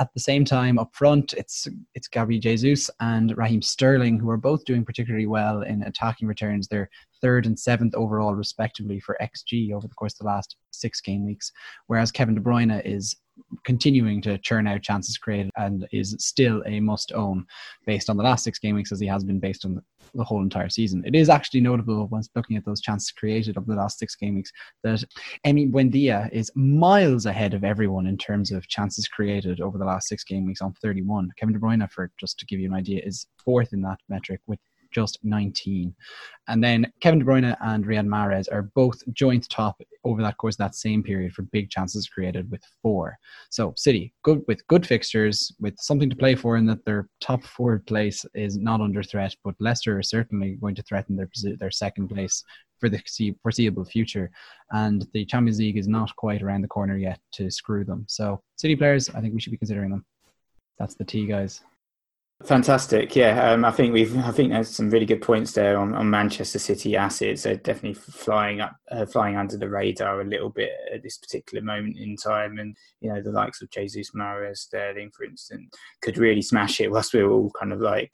At 0.01 0.15
the 0.15 0.21
same 0.21 0.45
time, 0.45 0.79
up 0.79 0.95
front, 0.95 1.33
it's 1.33 1.67
it's 1.95 2.07
Gabriel 2.07 2.41
Jesus 2.41 2.89
and 3.01 3.37
Raheem 3.37 3.61
Sterling 3.61 4.21
who 4.21 4.31
are 4.31 4.37
both 4.37 4.65
doing 4.65 4.85
particularly 4.85 5.27
well 5.27 5.63
in 5.63 5.83
attacking 5.83 6.29
returns. 6.29 6.69
They're 6.69 6.89
third 7.21 7.47
and 7.47 7.59
seventh 7.59 7.97
overall, 7.97 8.35
respectively, 8.37 9.01
for 9.01 9.17
XG 9.21 9.73
over 9.73 9.89
the 9.89 9.95
course 9.95 10.15
of 10.15 10.19
the 10.19 10.27
last 10.27 10.57
six 10.71 11.01
game 11.01 11.25
weeks. 11.25 11.51
Whereas 11.89 12.13
Kevin 12.13 12.37
De 12.37 12.41
Bruyne 12.41 12.81
is 12.85 13.17
continuing 13.65 14.21
to 14.23 14.39
churn 14.39 14.67
out 14.67 14.83
chances 14.83 15.19
created 15.19 15.51
and 15.57 15.87
is 15.93 16.15
still 16.19 16.63
a 16.67 16.81
must 16.81 17.13
own 17.13 17.45
based 17.87 18.11
on 18.11 18.17
the 18.17 18.23
last 18.23 18.45
six 18.45 18.59
game 18.59 18.75
weeks 18.75 18.93
as 18.93 19.01
he 19.01 19.07
has 19.07 19.25
been 19.25 19.39
based 19.39 19.65
on 19.65 19.75
the, 19.75 20.25
whole 20.25 20.43
entire 20.43 20.71
season. 20.71 21.03
It 21.07 21.15
is 21.15 21.29
actually 21.29 21.61
notable 21.61 22.07
once 22.09 22.31
looking 22.35 22.57
at 22.57 22.65
those 22.65 22.81
chances 22.81 23.11
created 23.13 23.59
over 23.59 23.67
the 23.71 23.79
last 23.79 23.99
six 23.99 24.17
game 24.17 24.37
weeks 24.37 24.51
that 24.83 25.05
Emi 25.47 25.71
Buendia 25.71 26.31
is 26.33 26.51
miles 26.55 27.27
ahead 27.27 27.53
of 27.53 27.63
everyone 27.63 28.07
in 28.07 28.17
terms 28.17 28.51
of 28.51 28.67
chances 28.69 29.07
created 29.07 29.61
over 29.61 29.77
the 29.77 29.85
last 29.85 30.09
six 30.09 30.25
game 30.25 30.47
weeks 30.47 30.63
on 30.63 30.73
31. 30.83 31.31
Kevin 31.37 31.53
De 31.53 31.61
Bruyne, 31.61 31.91
for 31.91 32.11
just 32.19 32.39
to 32.39 32.47
give 32.47 32.59
you 32.59 32.69
an 32.69 32.75
idea, 32.75 33.03
is 33.05 33.27
fourth 33.45 33.73
in 33.73 33.83
that 33.83 33.99
metric 34.09 34.41
with 34.47 34.59
just 34.91 35.19
19. 35.23 35.95
And 36.49 36.65
then 36.65 36.91
Kevin 37.01 37.19
De 37.19 37.25
Bruyne 37.25 37.57
and 37.61 37.85
Riyad 37.85 38.07
Mahrez 38.07 38.51
are 38.51 38.71
both 38.75 39.03
joint 39.13 39.49
top 39.49 39.81
over 40.05 40.23
that 40.23 40.39
course 40.39 40.57
that 40.57 40.75
same 40.75 41.03
period 41.03 41.33
for 41.33 41.43
big 41.43 41.71
chances 41.71 42.09
created 42.09 42.51
with 42.51 42.63
four. 42.83 43.19
So 43.51 43.75
City, 43.77 44.15
good 44.23 44.43
with 44.49 44.67
good 44.69 44.87
fixtures, 44.87 45.53
with 45.61 45.79
something 45.79 46.09
to 46.09 46.17
play 46.17 46.35
for 46.35 46.57
in 46.57 46.67
that 46.67 46.85
their 46.85 47.09
top 47.21 47.45
four 47.45 47.81
place 47.81 48.25
is 48.35 48.57
not 48.57 48.81
under 48.81 49.03
threat, 49.03 49.35
but 49.45 49.55
Leicester 49.61 49.99
are 49.99 50.03
certainly 50.03 50.57
going 50.57 50.75
to 50.77 50.83
threaten 50.83 51.17
their 51.17 51.29
their 51.59 51.71
second 51.71 52.09
place 52.09 52.43
for 52.79 52.89
the 52.89 53.03
foreseeable 53.43 53.85
future. 53.85 54.31
And 54.71 55.07
the 55.13 55.25
Champions 55.25 55.59
League 55.59 55.77
is 55.77 55.89
not 55.89 56.15
quite 56.17 56.43
around 56.43 56.63
the 56.63 56.69
corner 56.69 56.97
yet 56.97 57.21
to 57.33 57.51
screw 57.51 57.85
them. 57.85 58.05
So 58.09 58.41
City 58.57 58.77
players, 58.77 59.11
I 59.11 59.21
think 59.21 59.35
we 59.35 59.41
should 59.41 59.53
be 59.53 59.59
considering 59.59 59.91
them. 59.91 60.05
That's 60.79 60.95
the 60.95 61.05
T, 61.05 61.27
guys. 61.27 61.63
Fantastic, 62.45 63.17
yeah. 63.17 63.51
Um, 63.51 63.65
I 63.65 63.73
think 63.73 63.93
we've. 63.93 64.17
I 64.17 64.31
think 64.31 64.53
there's 64.53 64.71
some 64.71 64.91
really 64.91 65.07
good 65.07 65.21
points 65.21 65.51
there 65.53 65.77
on, 65.77 65.93
on 65.97 66.09
Manchester 66.09 66.61
City 66.61 66.97
assets. 66.97 67.43
They're 67.43 67.57
definitely 67.57 67.95
flying 67.95 68.61
up, 68.61 68.77
uh, 68.93 69.07
flying 69.07 69.37
under 69.37 69.57
the 69.57 69.69
radar 69.69 70.21
a 70.21 70.25
little 70.25 70.49
bit 70.49 70.71
at 70.95 71.03
this 71.03 71.19
particular 71.19 71.65
moment 71.65 71.97
in 71.99 72.15
time. 72.15 72.59
And 72.61 72.77
you 73.01 73.13
know, 73.13 73.21
the 73.21 73.33
likes 73.33 73.61
of 73.61 73.71
Jesus, 73.71 74.13
Mahrez, 74.13 74.59
Sterling, 74.59 75.11
for 75.11 75.25
instance, 75.25 75.75
could 76.01 76.17
really 76.17 76.41
smash 76.41 76.81
it. 76.81 76.93
Whilst 76.93 77.13
we're 77.13 77.29
all 77.29 77.51
kind 77.59 77.73
of 77.73 77.81
like 77.81 78.13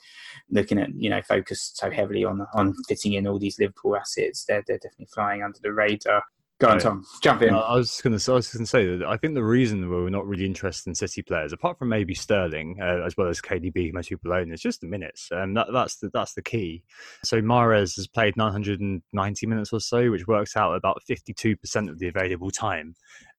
looking 0.49 0.79
at, 0.79 0.89
you 0.97 1.11
know, 1.11 1.21
focused 1.21 1.77
so 1.77 1.91
heavily 1.91 2.25
on 2.25 2.47
on 2.55 2.73
fitting 2.89 3.13
in 3.13 3.27
all 3.27 3.39
these 3.39 3.59
Liverpool 3.59 3.95
assets, 3.95 4.47
they're 4.47 4.65
they're 4.67 4.79
definitely 4.79 5.09
flying 5.13 5.43
under 5.43 5.59
the 5.63 5.73
radar. 5.73 6.25
Go 6.65 6.71
on, 6.71 6.79
Tom. 6.79 7.05
Jump 7.21 7.43
in. 7.43 7.55
I 7.55 7.75
was 7.75 8.01
going 8.01 8.19
to. 8.19 8.33
I 8.33 8.35
was 8.35 8.53
going 8.53 8.65
to 8.65 8.71
say 8.71 8.97
that 8.97 9.07
I 9.07 9.17
think 9.17 9.35
the 9.35 9.45
reason 9.45 9.89
we're 9.91 10.09
not 10.09 10.27
really 10.27 10.47
interested 10.47 10.89
in 10.89 10.95
City 10.95 11.21
players, 11.21 11.53
apart 11.53 11.79
from 11.79 11.91
maybe 11.91 12.15
Sterling 12.15 12.79
uh, 12.81 13.05
as 13.05 13.17
well 13.17 13.29
as 13.29 13.41
KDB, 13.41 13.93
most 13.93 14.09
people 14.09 14.33
own, 14.33 14.51
is 14.51 14.63
just 14.63 14.81
the 14.81 14.87
minutes, 14.87 15.29
and 15.31 15.57
that, 15.57 15.67
that's 15.73 15.97
the 15.97 16.11
that's 16.15 16.33
the 16.33 16.43
key. 16.43 16.83
So 17.23 17.43
Mahrez 17.43 17.97
has 17.97 18.07
played 18.07 18.37
990 18.37 19.47
minutes 19.47 19.73
or 19.73 19.81
so, 19.81 20.11
which 20.11 20.27
works 20.27 20.57
out 20.57 20.75
about 20.75 21.03
52 21.07 21.57
percent 21.57 21.91
of 21.91 21.99
the 21.99 22.09
available 22.09 22.51
time, 22.51 22.95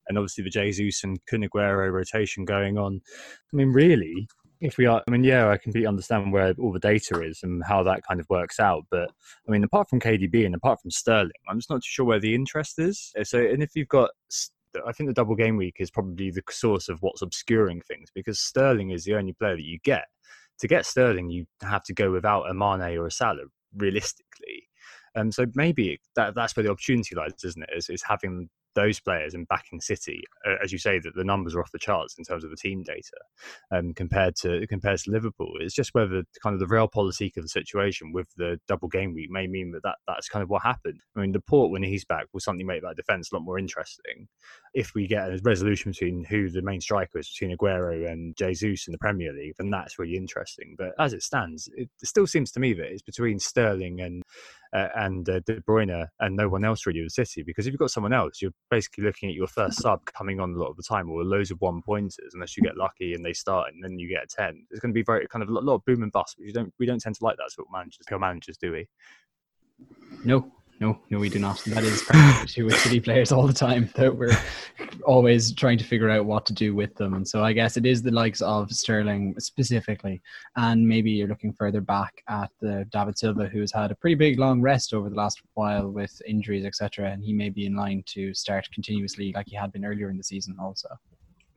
and 0.07 0.17
obviously 0.17 0.43
the 0.43 0.51
Jesus 0.51 1.03
and 1.03 1.19
Kun 1.25 1.47
rotation 1.53 2.45
going 2.45 2.77
on. 2.77 3.01
I 3.51 3.55
mean, 3.55 3.69
really, 3.69 4.27
if 4.61 4.77
we 4.77 4.85
are, 4.85 5.01
I 5.07 5.11
mean, 5.11 5.23
yeah, 5.23 5.49
I 5.49 5.57
completely 5.57 5.87
understand 5.87 6.31
where 6.31 6.53
all 6.59 6.71
the 6.71 6.79
data 6.79 7.21
is 7.21 7.41
and 7.43 7.63
how 7.65 7.83
that 7.83 8.03
kind 8.07 8.19
of 8.19 8.29
works 8.29 8.59
out. 8.59 8.85
But 8.89 9.11
I 9.47 9.51
mean, 9.51 9.63
apart 9.63 9.89
from 9.89 9.99
KDB 9.99 10.45
and 10.45 10.55
apart 10.55 10.81
from 10.81 10.91
Sterling, 10.91 11.31
I'm 11.49 11.57
just 11.57 11.69
not 11.69 11.77
too 11.77 11.89
sure 11.89 12.05
where 12.05 12.19
the 12.19 12.33
interest 12.33 12.79
is. 12.79 13.11
Uh, 13.19 13.23
so, 13.23 13.39
and 13.39 13.61
if 13.61 13.71
you've 13.75 13.87
got, 13.87 14.11
I 14.85 14.91
think 14.91 15.09
the 15.09 15.13
double 15.13 15.35
game 15.35 15.57
week 15.57 15.77
is 15.79 15.91
probably 15.91 16.31
the 16.31 16.43
source 16.49 16.89
of 16.89 17.01
what's 17.01 17.21
obscuring 17.21 17.81
things 17.81 18.09
because 18.13 18.39
Sterling 18.39 18.91
is 18.91 19.03
the 19.03 19.15
only 19.15 19.33
player 19.33 19.55
that 19.55 19.65
you 19.65 19.79
get. 19.83 20.05
To 20.59 20.67
get 20.67 20.85
Sterling, 20.85 21.29
you 21.29 21.45
have 21.61 21.83
to 21.83 21.93
go 21.93 22.11
without 22.11 22.49
a 22.49 22.53
Mane 22.53 22.97
or 22.97 23.07
a 23.07 23.11
Salah, 23.11 23.43
realistically. 23.75 24.69
And 25.13 25.33
so 25.33 25.45
maybe 25.53 25.99
that 26.15 26.35
that's 26.35 26.55
where 26.55 26.63
the 26.63 26.71
opportunity 26.71 27.15
lies, 27.15 27.31
isn't 27.43 27.63
it? 27.63 27.69
Is, 27.75 27.89
is 27.89 28.03
having 28.03 28.49
those 28.75 28.99
players 28.99 29.33
and 29.33 29.47
backing 29.47 29.81
City, 29.81 30.23
as 30.63 30.71
you 30.71 30.77
say, 30.77 30.99
that 30.99 31.15
the 31.15 31.23
numbers 31.23 31.55
are 31.55 31.61
off 31.61 31.71
the 31.71 31.79
charts 31.79 32.15
in 32.17 32.23
terms 32.23 32.43
of 32.43 32.49
the 32.49 32.57
team 32.57 32.83
data 32.83 33.17
um, 33.71 33.93
compared 33.93 34.35
to 34.37 34.65
compared 34.67 34.99
to 34.99 35.11
Liverpool. 35.11 35.53
It's 35.59 35.73
just 35.73 35.93
whether 35.93 36.23
kind 36.43 36.53
of 36.53 36.59
the 36.59 36.73
realpolitik 36.73 37.37
of 37.37 37.43
the 37.43 37.49
situation 37.49 38.11
with 38.11 38.27
the 38.37 38.59
double 38.67 38.87
game 38.87 39.13
week 39.13 39.29
may 39.29 39.47
mean 39.47 39.71
that, 39.71 39.83
that 39.83 39.95
that's 40.07 40.29
kind 40.29 40.43
of 40.43 40.49
what 40.49 40.61
happened. 40.61 40.99
I 41.15 41.21
mean, 41.21 41.33
Laporte 41.33 41.71
when 41.71 41.83
he's 41.83 42.05
back 42.05 42.25
will 42.33 42.39
something 42.39 42.65
make 42.65 42.81
that 42.81 42.95
defence 42.95 43.31
a 43.31 43.35
lot 43.35 43.43
more 43.43 43.57
interesting. 43.57 44.27
If 44.73 44.93
we 44.93 45.07
get 45.07 45.29
a 45.29 45.39
resolution 45.43 45.91
between 45.91 46.25
who 46.25 46.49
the 46.49 46.61
main 46.61 46.81
striker 46.81 47.19
is 47.19 47.29
between 47.29 47.55
Aguero 47.55 48.11
and 48.11 48.35
Jesus 48.35 48.87
in 48.87 48.91
the 48.91 48.97
Premier 48.97 49.31
League, 49.33 49.53
then 49.57 49.69
that's 49.69 49.97
really 49.97 50.17
interesting. 50.17 50.75
But 50.77 50.93
as 50.99 51.13
it 51.13 51.23
stands, 51.23 51.69
it 51.75 51.89
still 52.03 52.27
seems 52.27 52.51
to 52.51 52.59
me 52.59 52.73
that 52.73 52.91
it's 52.91 53.01
between 53.01 53.39
Sterling 53.39 54.01
and 54.01 54.21
uh, 54.75 54.89
and 54.95 55.29
uh, 55.29 55.39
De 55.45 55.61
Bruyne 55.61 56.07
and 56.19 56.35
no 56.35 56.49
one 56.49 56.65
else 56.65 56.85
really 56.85 57.01
with 57.01 57.13
City. 57.13 57.43
Because 57.43 57.65
if 57.65 57.71
you've 57.71 57.79
got 57.79 57.91
someone 57.91 58.13
else, 58.13 58.41
you're 58.41 58.51
basically 58.69 59.05
looking 59.05 59.29
at 59.29 59.35
your 59.35 59.47
first 59.47 59.81
sub 59.81 60.03
coming 60.05 60.41
on 60.41 60.53
a 60.53 60.57
lot 60.57 60.69
of 60.69 60.75
the 60.75 60.83
time, 60.83 61.09
or 61.09 61.23
loads 61.23 61.49
of 61.51 61.61
one 61.61 61.81
pointers, 61.81 62.33
unless 62.33 62.57
you 62.57 62.63
get 62.63 62.75
lucky 62.75 63.13
and 63.13 63.23
they 63.23 63.33
start 63.33 63.71
and 63.73 63.81
then 63.81 63.97
you 63.97 64.09
get 64.09 64.23
a 64.23 64.27
ten. 64.27 64.65
It's 64.69 64.81
going 64.81 64.91
to 64.91 64.93
be 64.93 65.03
very 65.03 65.27
kind 65.27 65.43
of 65.43 65.49
a 65.49 65.53
lot 65.53 65.75
of 65.75 65.85
boom 65.85 66.03
and 66.03 66.11
bust. 66.11 66.35
But 66.37 66.45
you 66.45 66.53
don't 66.53 66.73
we 66.77 66.85
don't 66.85 66.99
tend 66.99 67.15
to 67.15 67.23
like 67.23 67.37
that 67.37 67.51
sort 67.51 67.67
of 67.67 67.71
managers, 67.71 68.05
pure 68.05 68.19
managers, 68.19 68.57
do 68.57 68.73
we? 68.73 68.87
No, 70.25 70.51
no, 70.79 70.99
no, 71.09 71.19
we 71.19 71.29
do 71.29 71.39
not. 71.39 71.63
That 71.67 71.83
is 71.83 72.03
issue 72.43 72.65
with 72.65 72.77
City 72.77 72.99
players 72.99 73.31
all 73.31 73.47
the 73.47 73.53
time 73.53 73.89
that 73.95 74.15
we're 74.15 74.37
always 75.05 75.53
trying 75.53 75.77
to 75.77 75.85
figure 75.85 76.09
out 76.09 76.25
what 76.25 76.45
to 76.47 76.53
do 76.53 76.75
with 76.75 76.93
them. 76.95 77.13
And 77.13 77.27
so 77.27 77.43
I 77.43 77.53
guess 77.53 77.77
it 77.77 77.85
is 77.85 78.01
the 78.01 78.11
likes 78.11 78.41
of 78.41 78.71
Sterling 78.71 79.35
specifically, 79.39 80.21
and 80.57 80.85
maybe 80.85 81.11
you're 81.11 81.29
looking 81.29 81.53
further 81.53 81.79
back 81.79 82.21
at 82.27 82.49
the 82.59 82.85
David 82.91 83.17
Silva, 83.17 83.47
who's 83.47 83.71
had 83.71 83.91
a 83.91 83.95
pretty 83.95 84.15
big 84.15 84.37
long 84.37 84.61
rest 84.61 84.93
over 84.93 85.09
the 85.09 85.15
last 85.15 85.41
while 85.53 85.89
with 85.89 86.21
injuries, 86.27 86.65
etc. 86.65 87.09
And 87.09 87.23
he 87.23 87.31
may 87.31 87.49
be 87.49 87.65
in 87.65 87.75
line 87.75 88.03
to 88.07 88.33
start 88.33 88.67
continuously 88.73 89.31
like 89.33 89.47
he 89.47 89.55
had 89.55 89.71
been 89.71 89.85
earlier 89.85 90.09
in 90.09 90.17
the 90.17 90.23
season, 90.23 90.57
also. 90.59 90.89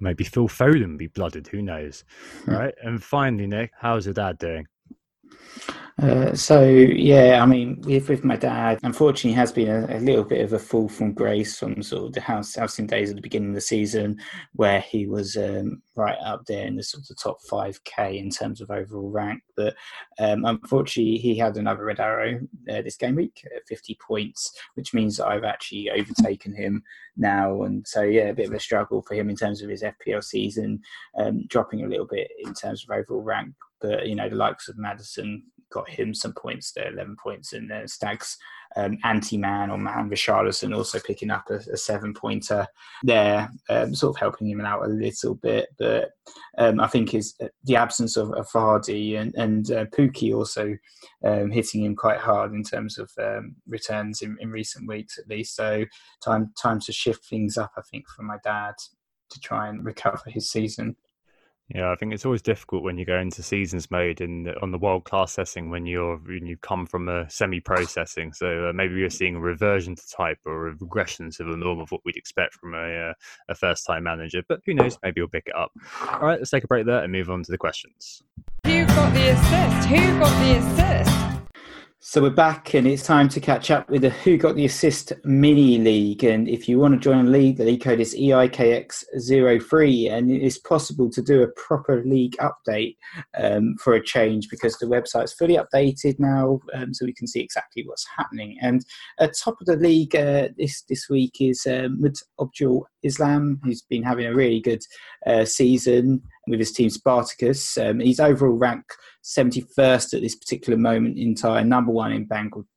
Maybe 0.01 0.23
Phil 0.23 0.49
Foden 0.49 0.97
be 0.97 1.09
blooded. 1.09 1.49
Who 1.49 1.61
knows? 1.61 2.05
Hmm. 2.45 2.53
Right. 2.53 2.75
And 2.83 3.03
finally, 3.03 3.49
Nick, 3.49 3.73
how's 3.81 4.07
your 4.07 4.15
dad 4.15 4.39
doing? 4.39 4.67
Uh, 6.01 6.33
so 6.33 6.63
yeah, 6.63 7.43
I 7.43 7.47
mean, 7.47 7.81
with 7.81 8.09
with 8.09 8.23
my 8.23 8.37
dad, 8.37 8.79
unfortunately, 8.85 9.33
has 9.33 9.51
been 9.51 9.69
a, 9.69 9.97
a, 9.97 9.99
little 9.99 10.23
bit 10.23 10.45
of 10.45 10.53
a 10.53 10.59
fall 10.59 10.89
from 10.89 11.13
grace 11.13 11.59
from 11.59 11.83
sort 11.83 12.05
of 12.05 12.13
the 12.13 12.21
house 12.21 12.55
housing 12.55 12.87
days 12.87 13.11
at 13.11 13.17
the 13.17 13.23
beginning 13.23 13.49
of 13.49 13.57
the 13.57 13.61
season, 13.61 14.17
where 14.53 14.79
he 14.79 15.09
was 15.09 15.37
um, 15.37 15.83
right 15.97 16.17
up 16.25 16.45
there 16.47 16.69
in 16.69 16.77
the 16.77 16.85
sort 16.85 17.11
of 17.11 17.17
top 17.17 17.39
five 17.51 17.83
k 17.83 18.17
in 18.17 18.31
terms 18.31 18.61
of 18.61 18.71
overall 18.71 19.11
rank. 19.11 19.43
But 19.57 19.75
um, 20.21 20.45
unfortunately, 20.45 21.19
he 21.19 21.37
had 21.37 21.57
another 21.57 21.87
red 21.87 21.99
arrow 21.99 22.39
uh, 22.71 22.83
this 22.83 22.97
game 22.97 23.17
week 23.17 23.43
at 23.57 23.67
fifty 23.67 23.99
points, 24.01 24.53
which 24.75 24.95
means 24.95 25.19
I've 25.19 25.43
actually 25.43 25.91
overtaken 25.91 26.55
him 26.55 26.85
now, 27.17 27.63
and 27.65 27.85
so 27.85 28.03
yeah, 28.03 28.29
a 28.29 28.35
bit 28.35 28.47
of 28.47 28.55
a 28.55 28.61
struggle 28.61 29.03
for 29.03 29.15
him 29.15 29.31
in 29.31 29.37
terms 29.37 29.63
of 29.63 29.69
his 29.69 29.83
FPL 29.83 30.23
season, 30.23 30.81
um, 31.19 31.45
dropping 31.49 31.83
a 31.83 31.89
little 31.89 32.07
bit 32.07 32.29
in 32.45 32.55
terms 32.55 32.85
of 32.85 32.97
overall 32.97 33.23
rank. 33.23 33.53
But 33.81 34.07
you 34.07 34.15
know, 34.15 34.29
the 34.29 34.37
likes 34.37 34.69
of 34.69 34.79
Maddison 34.79 35.45
got 35.71 35.89
him 35.89 36.15
some 36.15 36.33
points 36.33 36.73
there, 36.73 36.93
11 36.93 37.17
points 37.23 37.53
in 37.53 37.69
there. 37.69 37.87
Stags 37.87 38.39
um, 38.77 38.99
anti-man 39.05 39.71
or 39.71 39.79
man 39.79 40.11
Richarlison 40.11 40.77
also 40.77 40.99
picking 41.01 41.31
up 41.31 41.49
a, 41.51 41.57
a 41.73 41.77
seven 41.77 42.13
pointer 42.13 42.67
there, 43.03 43.51
um, 43.71 43.95
sort 43.95 44.17
of 44.17 44.21
helping 44.21 44.49
him 44.49 44.61
out 44.61 44.85
a 44.85 44.89
little 44.89 45.35
bit. 45.35 45.69
But 45.79 46.11
um, 46.59 46.81
I 46.81 46.87
think 46.87 47.15
is 47.15 47.35
the 47.65 47.77
absence 47.77 48.17
of, 48.17 48.33
of 48.33 48.49
Vardy 48.51 49.19
and, 49.19 49.35
and 49.37 49.71
uh, 49.71 49.85
Pukki 49.87 50.35
also 50.35 50.77
um, 51.25 51.51
hitting 51.51 51.85
him 51.85 51.97
quite 51.97 52.19
hard 52.19 52.53
in 52.53 52.63
terms 52.63 52.99
of 52.99 53.11
um, 53.19 53.57
returns 53.67 54.23
in, 54.23 54.37
in 54.41 54.51
recent 54.51 54.87
weeks 54.87 55.19
at 55.19 55.29
least. 55.29 55.57
So 55.57 55.85
time 56.23 56.53
time 56.61 56.81
to 56.81 56.93
shift 56.93 57.25
things 57.27 57.57
up, 57.57 57.73
I 57.77 57.83
think, 57.91 58.09
for 58.09 58.23
my 58.23 58.37
dad 58.45 58.75
to 59.31 59.41
try 59.41 59.69
and 59.69 59.85
recover 59.85 60.23
his 60.27 60.51
season. 60.51 60.97
Yeah, 61.75 61.91
I 61.91 61.97
think 61.97 62.15
it's 62.15 62.25
always 62.25 62.41
difficult 62.41 62.83
when 62.83 62.97
you 62.97 63.05
go 63.05 63.19
into 63.19 63.43
seasons 63.43 63.91
mode 63.91 64.23
in 64.23 64.49
on 64.63 64.71
the 64.71 64.79
world 64.79 65.05
class 65.05 65.33
setting 65.33 65.69
when 65.69 65.85
you're 65.85 66.17
when 66.17 66.47
you 66.47 66.57
come 66.57 66.87
from 66.87 67.09
a 67.09 67.29
semi 67.29 67.61
pro 67.61 67.85
setting. 67.85 68.33
So 68.33 68.71
uh, 68.71 68.73
maybe 68.73 68.95
you're 68.95 69.11
seeing 69.11 69.37
a 69.37 69.41
reversion 69.41 69.95
to 69.95 70.09
type 70.09 70.39
or 70.47 70.69
a 70.69 70.77
regression 70.77 71.31
to 71.33 71.45
the 71.45 71.57
norm 71.57 71.81
of 71.81 71.93
what 71.93 72.01
we'd 72.07 72.17
expect 72.17 72.55
from 72.55 72.75
a 72.75 73.11
uh, 73.11 73.13
a 73.51 73.55
first 73.55 73.85
time 73.85 74.05
manager. 74.05 74.43
But 74.49 74.61
who 74.65 74.73
knows? 74.73 74.99
Maybe 75.03 75.21
you'll 75.21 75.29
pick 75.29 75.49
it 75.49 75.57
up. 75.57 75.73
All 76.11 76.21
right, 76.21 76.39
let's 76.39 76.51
take 76.51 76.65
a 76.65 76.69
break 76.69 76.87
there 76.87 77.03
and 77.03 77.13
move 77.13 77.29
on 77.29 77.43
to 77.43 77.51
the 77.51 77.59
questions. 77.59 78.23
Who 78.65 78.87
got 78.87 79.13
the 79.13 79.29
assist? 79.29 79.89
Who 79.89 80.19
got 80.19 80.43
the 80.43 80.57
assist? 80.57 81.28
So 82.01 82.23
we're 82.23 82.31
back, 82.31 82.75
and 82.75 82.87
it's 82.87 83.03
time 83.03 83.29
to 83.31 83.41
catch 83.41 83.73
up 83.73 83.91
with 83.91 84.03
the 84.03 84.11
Who 84.11 84.37
Got 84.37 84.55
the 84.55 84.65
Assist 84.65 85.13
mini 85.25 85.79
league. 85.79 86.23
And 86.23 86.49
if 86.49 86.69
you 86.69 86.79
want 86.79 86.95
to 86.95 87.01
join 87.01 87.27
a 87.27 87.29
league, 87.29 87.57
the 87.57 87.65
league 87.65 87.83
code 87.83 87.99
is 87.99 88.15
EIKX03, 88.15 90.13
and 90.13 90.31
it 90.31 90.41
is 90.41 90.61
possible 90.61 91.11
to 91.11 91.21
do 91.21 91.43
a 91.43 91.49
proper 91.49 92.05
league 92.05 92.37
update 92.37 92.95
um, 93.37 93.75
for 93.83 93.95
a 93.95 94.05
change 94.05 94.49
because 94.49 94.79
the 94.79 94.87
website's 94.87 95.33
fully 95.33 95.57
updated 95.57 96.21
now, 96.21 96.61
um, 96.73 96.95
so 96.95 97.05
we 97.05 97.13
can 97.13 97.27
see 97.27 97.41
exactly 97.41 97.83
what's 97.85 98.07
happening. 98.17 98.57
And 98.63 98.87
at 99.19 99.37
top 99.37 99.61
of 99.61 99.67
the 99.67 99.75
league 99.77 100.15
uh, 100.15 100.51
this 100.57 100.83
this 100.83 101.09
week 101.09 101.41
is 101.41 101.67
uh, 101.67 101.89
Mud 101.91 102.15
Objul 102.39 102.85
Islam, 103.03 103.61
who's 103.65 103.83
been 103.83 104.05
having 104.05 104.27
a 104.27 104.35
really 104.35 104.61
good 104.61 104.83
uh, 105.27 105.45
season 105.45 106.23
with 106.49 106.59
his 106.61 106.73
team 106.73 106.91
Spartacus. 106.91 107.77
Um, 107.79 108.01
he's 108.01 108.21
overall 108.21 108.57
ranked 108.57 108.97
71st 109.25 110.15
at 110.15 110.23
this 110.23 110.37
particular 110.37 110.79
moment 110.79 111.19
in 111.19 111.35
time, 111.35 111.69
number 111.69 111.93
one 111.93 112.13
in 112.13 112.27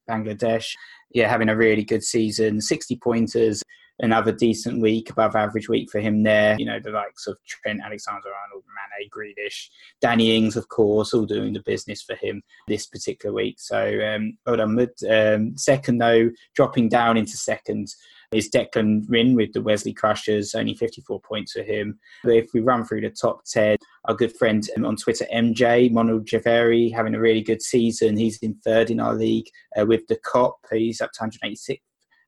Bangladesh. 0.09 0.73
Yeah, 1.11 1.29
having 1.29 1.49
a 1.49 1.55
really 1.55 1.83
good 1.83 2.03
season, 2.03 2.61
60 2.61 2.97
pointers. 2.97 3.63
another 3.99 4.31
decent 4.31 4.81
week, 4.81 5.09
above 5.09 5.35
average 5.35 5.69
week 5.69 5.89
for 5.91 5.99
him 5.99 6.23
there. 6.23 6.55
You 6.57 6.65
know, 6.65 6.79
the 6.79 6.89
likes 6.89 7.27
of 7.27 7.37
Trent 7.47 7.81
Alexander-Arnold, 7.83 8.63
Mane, 8.67 9.09
Grealish, 9.09 9.69
Danny 10.01 10.35
Ings, 10.35 10.55
of 10.55 10.67
course, 10.69 11.13
all 11.13 11.25
doing 11.25 11.53
the 11.53 11.61
business 11.65 12.01
for 12.01 12.15
him 12.15 12.41
this 12.67 12.87
particular 12.87 13.33
week. 13.33 13.59
So 13.59 13.99
um, 14.03 14.37
well 14.45 14.57
done. 14.57 14.87
Um, 15.09 15.57
second, 15.57 15.99
though, 15.99 16.31
dropping 16.55 16.89
down 16.89 17.17
into 17.17 17.37
second 17.37 17.93
is 18.31 18.49
Declan 18.49 19.03
Rin 19.07 19.35
with 19.35 19.53
the 19.53 19.61
Wesley 19.61 19.93
Crushers, 19.93 20.55
only 20.55 20.73
54 20.73 21.19
points 21.21 21.53
for 21.53 21.63
him. 21.63 21.99
But 22.23 22.35
if 22.35 22.53
we 22.53 22.61
run 22.61 22.85
through 22.85 23.01
the 23.01 23.09
top 23.09 23.43
10, 23.45 23.77
our 24.05 24.15
good 24.15 24.35
friend 24.37 24.67
on 24.83 24.95
Twitter, 24.95 25.25
MJ, 25.33 25.91
Monald 25.91 26.25
Javeri, 26.25 26.93
having 26.93 27.13
a 27.13 27.19
really 27.19 27.41
good 27.41 27.61
season. 27.61 28.17
He's 28.17 28.37
in 28.41 28.55
third 28.63 28.89
in 28.89 28.99
our 28.99 29.13
league 29.13 29.47
uh, 29.77 29.85
with 29.85 30.07
the 30.07 30.17
Cop. 30.17 30.57
He's 30.71 31.01
up 31.01 31.11
to 31.13 31.21
186 31.21 31.81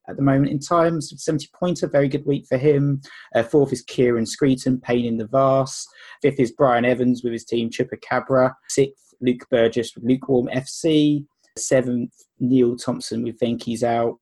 at 0.09 0.17
the 0.17 0.21
moment 0.21 0.51
in 0.51 0.59
time. 0.59 0.99
70 0.99 1.47
points, 1.53 1.83
a 1.83 1.87
very 1.87 2.09
good 2.09 2.25
week 2.25 2.45
for 2.47 2.57
him. 2.57 3.01
Uh, 3.33 3.43
fourth 3.43 3.71
is 3.71 3.81
Kieran 3.81 4.25
Screeton, 4.25 4.81
Pain 4.81 5.05
in 5.05 5.17
the 5.17 5.27
Vast. 5.27 5.87
Fifth 6.21 6.39
is 6.39 6.51
Brian 6.51 6.85
Evans 6.85 7.23
with 7.23 7.33
his 7.33 7.45
team 7.45 7.69
Chupacabra. 7.69 8.53
Sixth, 8.67 9.13
Luke 9.21 9.47
Burgess 9.49 9.95
with 9.95 10.03
Lukewarm 10.03 10.49
FC. 10.53 11.25
Seventh, 11.57 12.11
Neil 12.39 12.75
Thompson 12.75 13.23
with 13.23 13.39
Venky's 13.39 13.83
out 13.83 14.17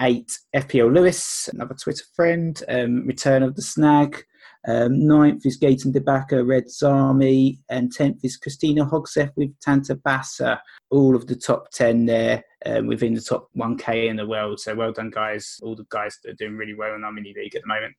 eight, 0.00 0.30
FPL 0.54 0.94
Lewis, 0.94 1.48
another 1.52 1.74
Twitter 1.74 2.04
friend, 2.14 2.62
um, 2.68 3.06
Return 3.06 3.42
of 3.42 3.56
the 3.56 3.62
Snag. 3.62 4.24
Um, 4.68 5.06
ninth 5.06 5.46
is 5.46 5.58
Gaten 5.58 5.92
Debaka, 5.92 6.46
Red's 6.46 6.82
Army, 6.82 7.60
and 7.70 7.90
tenth 7.90 8.22
is 8.22 8.36
Christina 8.36 8.84
Hogseth 8.84 9.32
with 9.36 9.58
Tanta 9.60 9.94
Bassa. 9.96 10.60
All 10.90 11.16
of 11.16 11.26
the 11.26 11.36
top 11.36 11.70
ten 11.70 12.04
there 12.04 12.44
um, 12.66 12.86
within 12.86 13.14
the 13.14 13.22
top 13.22 13.48
1K 13.56 14.08
in 14.08 14.16
the 14.16 14.26
world. 14.26 14.60
So 14.60 14.74
well 14.74 14.92
done, 14.92 15.10
guys. 15.10 15.58
All 15.62 15.76
the 15.76 15.86
guys 15.88 16.18
that 16.22 16.32
are 16.32 16.36
doing 16.36 16.56
really 16.56 16.74
well 16.74 16.94
in 16.94 17.04
our 17.04 17.12
mini 17.12 17.32
league 17.34 17.54
at 17.54 17.62
the 17.62 17.68
moment 17.68 17.94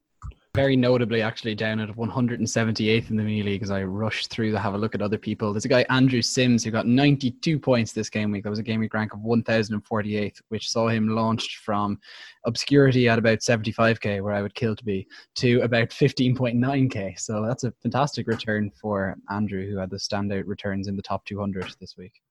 very 0.54 0.76
notably 0.76 1.22
actually 1.22 1.56
down 1.56 1.80
at 1.80 1.89
178th 1.95 3.10
in 3.10 3.16
the 3.16 3.24
mini 3.24 3.41
league 3.41 3.64
as 3.64 3.72
I 3.72 3.84
rushed 3.84 4.30
through 4.30 4.52
to 4.52 4.60
have 4.60 4.74
a 4.74 4.78
look 4.78 4.93
at 4.93 5.02
other 5.02 5.18
people. 5.18 5.54
There's 5.54 5.64
a 5.64 5.70
guy 5.70 5.86
Andrew 5.89 6.22
Sims 6.22 6.64
who 6.64 6.72
got 6.72 6.86
92 6.86 7.58
points 7.58 7.93
this 7.93 8.10
game 8.10 8.32
week. 8.32 8.43
That 8.43 8.49
was 8.49 8.60
a 8.60 8.64
game 8.64 8.82
week 8.82 8.93
rank 8.93 9.14
of 9.14 9.22
1048th, 9.22 10.41
which 10.49 10.70
saw 10.70 10.89
him 10.89 11.08
launched 11.08 11.60
from 11.60 11.97
obscurity 12.45 13.08
at 13.08 13.18
about 13.18 13.39
75k, 13.39 14.22
where 14.22 14.34
I 14.34 14.41
would 14.41 14.56
kill 14.56 14.76
to 14.76 14.84
be, 14.84 15.08
to 15.36 15.62
about 15.62 15.89
15.9k. 15.89 17.18
So 17.18 17.45
that's 17.45 17.64
a 17.64 17.72
fantastic 17.82 18.28
return 18.28 18.72
for 18.72 19.16
Andrew, 19.30 19.70
who 19.70 19.78
had 19.78 19.89
the 19.89 19.97
standout 19.97 20.43
returns 20.47 20.89
in 20.89 20.97
the 20.97 21.02
top 21.02 21.24
200 21.26 21.76
this 21.80 21.95
week. 21.97 22.22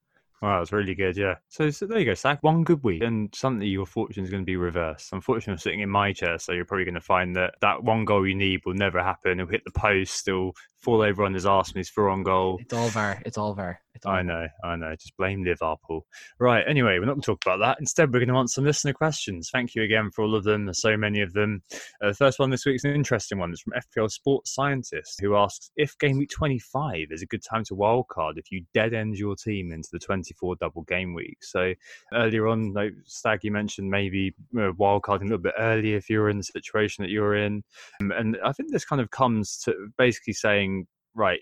Wow, 0.43 0.59
that's 0.59 0.73
really 0.73 0.95
good. 0.95 1.19
Yeah. 1.19 1.35
So, 1.49 1.69
so 1.71 1.87
there 1.87 1.99
you 1.99 2.07
go, 2.07 2.15
Sack. 2.15 2.43
One 2.43 2.65
good 2.65 2.83
week, 2.83 3.03
and 3.03 3.29
suddenly 3.35 3.67
your 3.67 3.85
fortune 3.85 4.25
is 4.25 4.31
going 4.31 4.43
to 4.43 4.47
be 4.47 4.57
reversed. 4.57 5.13
Unfortunately, 5.13 5.53
I'm 5.53 5.59
sitting 5.59 5.81
in 5.81 5.91
my 5.91 6.15
chair, 6.15 6.39
so 6.39 6.53
you're 6.53 6.65
probably 6.65 6.87
going 6.87 6.95
to 6.95 7.01
find 7.01 7.37
that 7.37 7.55
that 7.61 7.85
one 7.85 8.07
goal 8.07 8.27
you 8.27 8.35
need 8.35 8.63
will 8.65 8.75
never 8.75 9.03
happen. 9.03 9.39
He'll 9.39 9.49
hit 9.49 9.65
the 9.65 9.71
post, 9.71 10.15
still 10.15 10.53
fall 10.79 11.03
over 11.03 11.25
on 11.25 11.35
his 11.35 11.45
arse 11.45 11.75
when 11.75 11.81
he's 11.81 11.91
through 11.91 12.11
on 12.11 12.23
goal. 12.23 12.59
It's 12.59 12.73
all 12.73 12.89
VAR. 12.89 13.21
It's 13.27 13.37
all 13.37 13.53
VAR. 13.53 13.81
I 14.07 14.23
know, 14.23 14.47
I 14.65 14.77
know. 14.77 14.95
Just 14.97 15.17
blame 15.17 15.45
Liverpool. 15.45 16.07
Right. 16.39 16.65
Anyway, 16.67 16.99
we're 16.99 17.07
not 17.07 17.15
going 17.15 17.23
to 17.23 17.27
talk 17.27 17.41
about 17.45 17.61
that. 17.61 17.79
Instead, 17.81 18.13
we're 18.13 18.21
going 18.21 18.29
to 18.29 18.37
answer 18.37 18.55
some 18.55 18.65
listener 18.65 18.93
questions. 18.93 19.51
Thank 19.53 19.75
you 19.75 19.83
again 19.83 20.11
for 20.11 20.23
all 20.23 20.35
of 20.35 20.45
them. 20.45 20.67
There's 20.67 20.81
so 20.81 20.97
many 20.97 21.21
of 21.21 21.33
them. 21.33 21.63
Uh, 22.03 22.09
the 22.09 22.15
first 22.15 22.39
one 22.39 22.51
this 22.51 22.65
week 22.67 22.77
is 22.77 22.85
an 22.85 22.95
interesting 22.95 23.39
one. 23.39 23.51
It's 23.51 23.63
from 23.63 23.75
FPL 23.75 24.11
Sports 24.11 24.55
Scientist, 24.55 25.21
who 25.21 25.37
asks 25.37 25.71
if 25.77 25.97
game 25.99 26.19
week 26.19 26.31
25 26.31 27.09
is 27.11 27.23
a 27.23 27.27
good 27.27 27.43
time 27.43 27.65
to 27.65 27.75
wildcard 27.75 28.33
if 28.37 28.51
you 28.51 28.65
dead 28.75 28.95
end 28.95 29.17
your 29.17 29.37
team 29.37 29.73
into 29.73 29.89
the 29.93 29.99
24 29.99 30.57
double 30.57 30.83
game 30.83 31.15
week. 31.15 31.39
So 31.43 31.75
earlier 32.15 32.49
on, 32.49 32.73
like 32.73 32.93
Stag, 33.05 33.41
you 33.43 33.53
mentioned 33.53 33.91
maybe 33.91 34.35
uh, 34.57 34.73
wildcarding 34.73 35.23
a 35.23 35.25
little 35.25 35.39
bit 35.39 35.55
earlier 35.59 35.97
if 35.97 36.09
you're 36.09 36.31
in 36.31 36.39
the 36.39 36.45
situation 36.45 37.03
that 37.03 37.11
you're 37.11 37.37
in. 37.37 37.63
Um, 38.01 38.13
and 38.13 38.39
I 38.45 38.53
think 38.53 38.73
this 38.73 38.85
kind 38.85 39.01
of 39.01 39.11
comes 39.11 39.59
to 39.65 39.75
basically 39.99 40.35
saying, 40.35 40.87
right, 41.15 41.41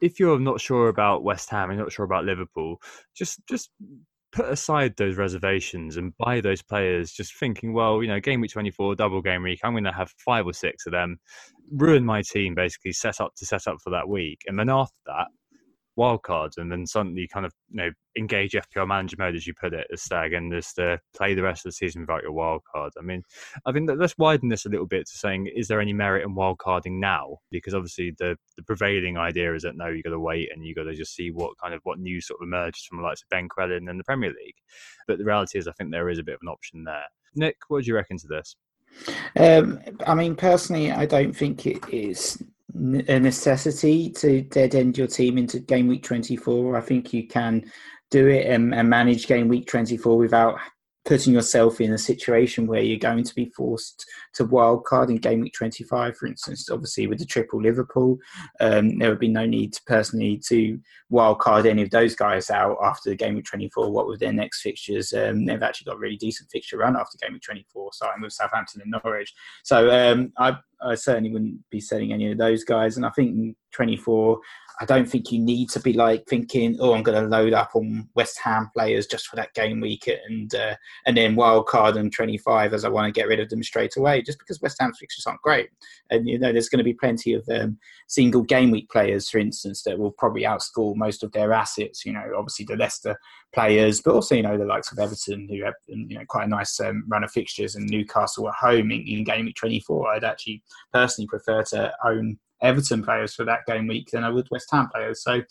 if 0.00 0.20
you're 0.20 0.38
not 0.38 0.60
sure 0.60 0.88
about 0.88 1.24
West 1.24 1.50
Ham 1.50 1.70
and 1.70 1.78
not 1.78 1.92
sure 1.92 2.04
about 2.04 2.24
Liverpool, 2.24 2.80
just 3.14 3.40
just 3.48 3.70
put 4.32 4.48
aside 4.48 4.94
those 4.96 5.16
reservations 5.16 5.96
and 5.96 6.16
buy 6.16 6.40
those 6.40 6.62
players 6.62 7.12
just 7.12 7.34
thinking, 7.38 7.72
well, 7.72 8.02
you 8.02 8.08
know, 8.08 8.20
game 8.20 8.40
week 8.40 8.52
24, 8.52 8.94
double 8.94 9.20
game 9.20 9.42
week, 9.42 9.60
I'm 9.64 9.72
going 9.72 9.84
to 9.84 9.92
have 9.92 10.12
five 10.24 10.46
or 10.46 10.52
six 10.52 10.86
of 10.86 10.92
them, 10.92 11.18
ruin 11.72 12.04
my 12.04 12.22
team 12.22 12.54
basically, 12.54 12.92
set 12.92 13.20
up 13.20 13.34
to 13.36 13.46
set 13.46 13.66
up 13.66 13.78
for 13.82 13.90
that 13.90 14.08
week. 14.08 14.42
And 14.46 14.58
then 14.58 14.70
after 14.70 14.94
that, 15.06 15.26
wildcards 15.98 16.56
and 16.56 16.70
then 16.70 16.86
suddenly 16.86 17.28
kind 17.28 17.44
of 17.44 17.52
you 17.70 17.76
know 17.76 17.90
engage 18.16 18.52
FPL 18.52 18.88
manager 18.88 19.16
mode 19.18 19.34
as 19.34 19.46
you 19.46 19.54
put 19.54 19.74
it 19.74 19.86
as 19.92 20.02
Stag 20.02 20.32
and 20.32 20.52
just 20.52 20.78
uh, 20.78 20.96
play 21.14 21.34
the 21.34 21.42
rest 21.42 21.64
of 21.64 21.70
the 21.70 21.74
season 21.74 22.00
without 22.00 22.22
your 22.22 22.32
wildcard. 22.32 22.90
I 22.98 23.02
mean, 23.02 23.22
I 23.66 23.72
think 23.72 23.90
let's 23.96 24.18
widen 24.18 24.48
this 24.48 24.66
a 24.66 24.68
little 24.68 24.86
bit 24.86 25.06
to 25.06 25.16
saying 25.16 25.50
is 25.54 25.68
there 25.68 25.80
any 25.80 25.92
merit 25.92 26.24
in 26.24 26.34
wildcarding 26.34 26.98
now? 26.98 27.38
Because 27.50 27.74
obviously 27.74 28.14
the 28.18 28.36
the 28.56 28.62
prevailing 28.62 29.16
idea 29.16 29.54
is 29.54 29.62
that 29.62 29.76
no, 29.76 29.88
you 29.88 30.02
got 30.02 30.10
to 30.10 30.20
wait 30.20 30.50
and 30.52 30.64
you 30.64 30.74
got 30.74 30.84
to 30.84 30.94
just 30.94 31.14
see 31.14 31.30
what 31.30 31.58
kind 31.62 31.74
of 31.74 31.80
what 31.84 31.98
news 31.98 32.26
sort 32.26 32.40
of 32.40 32.46
emerges 32.46 32.84
from 32.84 32.98
the 32.98 33.04
likes 33.04 33.22
of 33.22 33.28
Ben 33.28 33.48
Crellin 33.48 33.88
and 33.88 33.98
the 33.98 34.04
Premier 34.04 34.30
League. 34.30 34.56
But 35.06 35.18
the 35.18 35.24
reality 35.24 35.58
is, 35.58 35.68
I 35.68 35.72
think 35.72 35.90
there 35.90 36.08
is 36.08 36.18
a 36.18 36.24
bit 36.24 36.34
of 36.34 36.40
an 36.42 36.48
option 36.48 36.84
there. 36.84 37.04
Nick, 37.34 37.56
what 37.68 37.84
do 37.84 37.88
you 37.88 37.94
reckon 37.94 38.18
to 38.18 38.26
this? 38.26 38.56
Um, 39.36 39.78
I 40.06 40.14
mean, 40.14 40.34
personally, 40.34 40.90
I 40.90 41.06
don't 41.06 41.34
think 41.34 41.66
it 41.66 41.88
is 41.88 42.42
a 42.74 43.18
necessity 43.18 44.10
to 44.10 44.42
dead 44.42 44.74
end 44.74 44.96
your 44.96 45.06
team 45.06 45.38
into 45.38 45.60
game 45.60 45.88
week 45.88 46.02
24. 46.02 46.76
I 46.76 46.80
think 46.80 47.12
you 47.12 47.26
can 47.26 47.70
do 48.10 48.28
it 48.28 48.46
and, 48.46 48.74
and 48.74 48.88
manage 48.88 49.26
game 49.26 49.48
week 49.48 49.66
24 49.66 50.16
without 50.16 50.58
putting 51.06 51.32
yourself 51.32 51.80
in 51.80 51.92
a 51.92 51.98
situation 51.98 52.66
where 52.66 52.82
you're 52.82 52.98
going 52.98 53.24
to 53.24 53.34
be 53.34 53.50
forced 53.56 54.04
to 54.34 54.44
wildcard 54.44 55.08
in 55.08 55.16
game 55.16 55.40
week 55.40 55.54
25, 55.54 56.16
for 56.16 56.26
instance. 56.26 56.68
Obviously, 56.70 57.06
with 57.06 57.18
the 57.18 57.24
triple 57.24 57.60
Liverpool, 57.60 58.18
um, 58.60 58.98
there 58.98 59.08
would 59.08 59.18
be 59.18 59.28
no 59.28 59.46
need 59.46 59.72
to 59.72 59.80
personally 59.86 60.40
to 60.46 60.78
wildcard 61.10 61.66
any 61.66 61.82
of 61.82 61.90
those 61.90 62.14
guys 62.14 62.50
out 62.50 62.76
after 62.84 63.08
the 63.08 63.16
game 63.16 63.34
week 63.34 63.46
24. 63.46 63.90
What 63.90 64.08
with 64.08 64.20
their 64.20 64.32
next 64.32 64.60
fixtures? 64.60 65.12
Um, 65.12 65.46
they've 65.46 65.62
actually 65.62 65.86
got 65.86 65.96
a 65.96 66.00
really 66.00 66.16
decent 66.16 66.50
fixture 66.50 66.78
run 66.78 66.96
after 66.96 67.18
game 67.18 67.32
week 67.32 67.42
24, 67.42 67.92
starting 67.92 68.22
with 68.22 68.32
Southampton 68.32 68.82
and 68.82 68.94
Norwich. 69.02 69.32
So 69.64 69.90
um, 69.90 70.32
I, 70.36 70.58
I 70.82 70.94
certainly 70.94 71.30
wouldn't 71.30 71.58
be 71.70 71.80
selling 71.80 72.12
any 72.12 72.30
of 72.32 72.38
those 72.38 72.64
guys. 72.64 72.96
And 72.96 73.04
I 73.04 73.10
think 73.10 73.56
24, 73.72 74.40
I 74.82 74.86
don't 74.86 75.08
think 75.08 75.30
you 75.30 75.38
need 75.38 75.68
to 75.70 75.80
be 75.80 75.92
like 75.92 76.24
thinking, 76.26 76.76
oh, 76.80 76.94
I'm 76.94 77.02
going 77.02 77.22
to 77.22 77.28
load 77.28 77.52
up 77.52 77.72
on 77.74 78.08
West 78.14 78.40
Ham 78.42 78.70
players 78.74 79.06
just 79.06 79.26
for 79.26 79.36
that 79.36 79.52
game 79.52 79.78
week 79.78 80.08
and 80.08 80.54
uh, 80.54 80.74
and 81.04 81.16
then 81.16 81.36
wild 81.36 81.66
card 81.66 81.96
them 81.96 82.10
25 82.10 82.72
as 82.72 82.84
I 82.84 82.88
want 82.88 83.06
to 83.06 83.18
get 83.18 83.28
rid 83.28 83.40
of 83.40 83.50
them 83.50 83.62
straight 83.62 83.96
away, 83.98 84.22
just 84.22 84.38
because 84.38 84.60
West 84.62 84.78
Ham's 84.80 84.96
fixtures 84.98 85.26
aren't 85.26 85.42
great. 85.42 85.68
And 86.08 86.26
you 86.26 86.38
know, 86.38 86.50
there's 86.50 86.70
going 86.70 86.78
to 86.78 86.84
be 86.84 86.94
plenty 86.94 87.34
of 87.34 87.46
um, 87.50 87.78
single 88.08 88.42
game 88.42 88.70
week 88.70 88.88
players, 88.88 89.28
for 89.28 89.38
instance, 89.38 89.82
that 89.82 89.98
will 89.98 90.12
probably 90.12 90.42
outscore 90.44 90.96
most 90.96 91.22
of 91.22 91.32
their 91.32 91.52
assets. 91.52 92.06
You 92.06 92.14
know, 92.14 92.32
obviously 92.34 92.64
the 92.64 92.76
Leicester 92.76 93.18
players, 93.52 94.00
but 94.00 94.14
also 94.14 94.34
you 94.34 94.42
know 94.42 94.56
the 94.56 94.64
likes 94.64 94.92
of 94.92 94.98
Everton 94.98 95.46
who 95.50 95.62
have 95.62 95.74
you 95.88 96.18
know 96.18 96.24
quite 96.26 96.44
a 96.44 96.50
nice 96.50 96.80
um, 96.80 97.04
run 97.06 97.24
of 97.24 97.30
fixtures 97.30 97.74
and 97.74 97.86
Newcastle 97.86 98.48
at 98.48 98.54
home 98.54 98.90
in, 98.90 99.02
in 99.06 99.24
game 99.24 99.44
week 99.44 99.56
24. 99.56 100.14
I'd 100.14 100.24
actually 100.24 100.62
personally 100.92 101.28
prefer 101.28 101.62
to 101.64 101.92
own 102.04 102.38
Everton 102.62 103.02
players 103.02 103.34
for 103.34 103.44
that 103.44 103.60
game 103.66 103.86
week 103.86 104.10
than 104.12 104.24
I 104.24 104.30
would 104.30 104.48
West 104.50 104.68
Ham 104.70 104.88
players. 104.92 105.22
So 105.22 105.42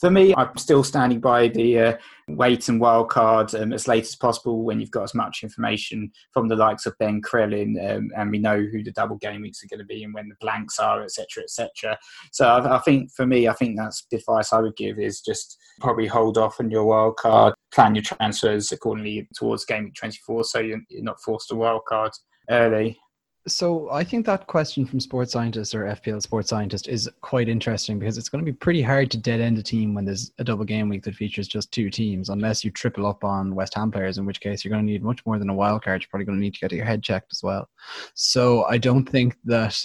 for 0.00 0.10
me, 0.10 0.34
I'm 0.36 0.56
still 0.58 0.84
standing 0.84 1.20
by 1.20 1.48
the 1.48 1.78
uh, 1.78 1.96
wait 2.28 2.68
and 2.68 2.80
wild 2.80 3.08
card 3.08 3.54
um, 3.54 3.72
as 3.72 3.88
late 3.88 4.04
as 4.04 4.14
possible 4.14 4.62
when 4.62 4.78
you've 4.78 4.90
got 4.90 5.04
as 5.04 5.14
much 5.14 5.42
information 5.42 6.12
from 6.32 6.48
the 6.48 6.56
likes 6.56 6.84
of 6.84 6.98
Ben 6.98 7.22
Crellin 7.22 7.76
um, 7.90 8.10
and 8.16 8.30
we 8.30 8.38
know 8.38 8.58
who 8.58 8.82
the 8.82 8.92
double 8.92 9.16
game 9.16 9.40
weeks 9.40 9.62
are 9.64 9.68
going 9.68 9.80
to 9.80 9.86
be 9.86 10.04
and 10.04 10.12
when 10.12 10.28
the 10.28 10.34
blanks 10.40 10.78
are, 10.78 11.02
etc., 11.02 11.44
etc. 11.44 11.98
So 12.32 12.46
I, 12.46 12.76
I, 12.76 12.78
think 12.80 13.10
for 13.12 13.26
me, 13.26 13.48
I 13.48 13.54
think 13.54 13.78
that's 13.78 14.04
the 14.10 14.18
advice 14.18 14.52
I 14.52 14.60
would 14.60 14.76
give 14.76 14.98
is 14.98 15.22
just 15.22 15.56
probably 15.80 16.06
hold 16.06 16.36
off 16.36 16.60
on 16.60 16.70
your 16.70 16.84
wild 16.84 17.16
card, 17.16 17.54
plan 17.72 17.94
your 17.94 18.04
transfers 18.04 18.72
accordingly 18.72 19.26
towards 19.34 19.64
game 19.64 19.84
week 19.84 19.94
24 19.94 20.44
so 20.44 20.58
you're, 20.58 20.80
you're 20.90 21.04
not 21.04 21.22
forced 21.22 21.48
to 21.48 21.54
wild 21.54 21.82
card 21.88 22.12
early. 22.50 22.98
So 23.48 23.88
I 23.90 24.02
think 24.02 24.26
that 24.26 24.48
question 24.48 24.84
from 24.84 24.98
Sports 24.98 25.30
Scientist 25.30 25.72
or 25.72 25.84
FPL 25.84 26.20
Sports 26.20 26.48
Scientist 26.48 26.88
is 26.88 27.08
quite 27.20 27.48
interesting 27.48 27.98
because 27.98 28.18
it's 28.18 28.28
going 28.28 28.44
to 28.44 28.50
be 28.50 28.56
pretty 28.56 28.82
hard 28.82 29.08
to 29.12 29.18
dead 29.18 29.40
end 29.40 29.56
a 29.56 29.62
team 29.62 29.94
when 29.94 30.04
there's 30.04 30.32
a 30.38 30.44
double 30.44 30.64
game 30.64 30.88
week 30.88 31.04
that 31.04 31.14
features 31.14 31.46
just 31.46 31.70
two 31.70 31.88
teams, 31.88 32.28
unless 32.28 32.64
you 32.64 32.72
triple 32.72 33.06
up 33.06 33.22
on 33.22 33.54
West 33.54 33.74
Ham 33.74 33.92
players, 33.92 34.18
in 34.18 34.26
which 34.26 34.40
case 34.40 34.64
you're 34.64 34.72
going 34.72 34.84
to 34.84 34.92
need 34.92 35.04
much 35.04 35.24
more 35.24 35.38
than 35.38 35.48
a 35.48 35.54
wild 35.54 35.84
card. 35.84 36.02
You're 36.02 36.08
probably 36.08 36.24
going 36.24 36.38
to 36.38 36.42
need 36.42 36.54
to 36.54 36.60
get 36.60 36.72
your 36.72 36.84
head 36.84 37.04
checked 37.04 37.32
as 37.32 37.42
well. 37.42 37.68
So 38.14 38.64
I 38.64 38.78
don't 38.78 39.08
think 39.08 39.36
that 39.44 39.80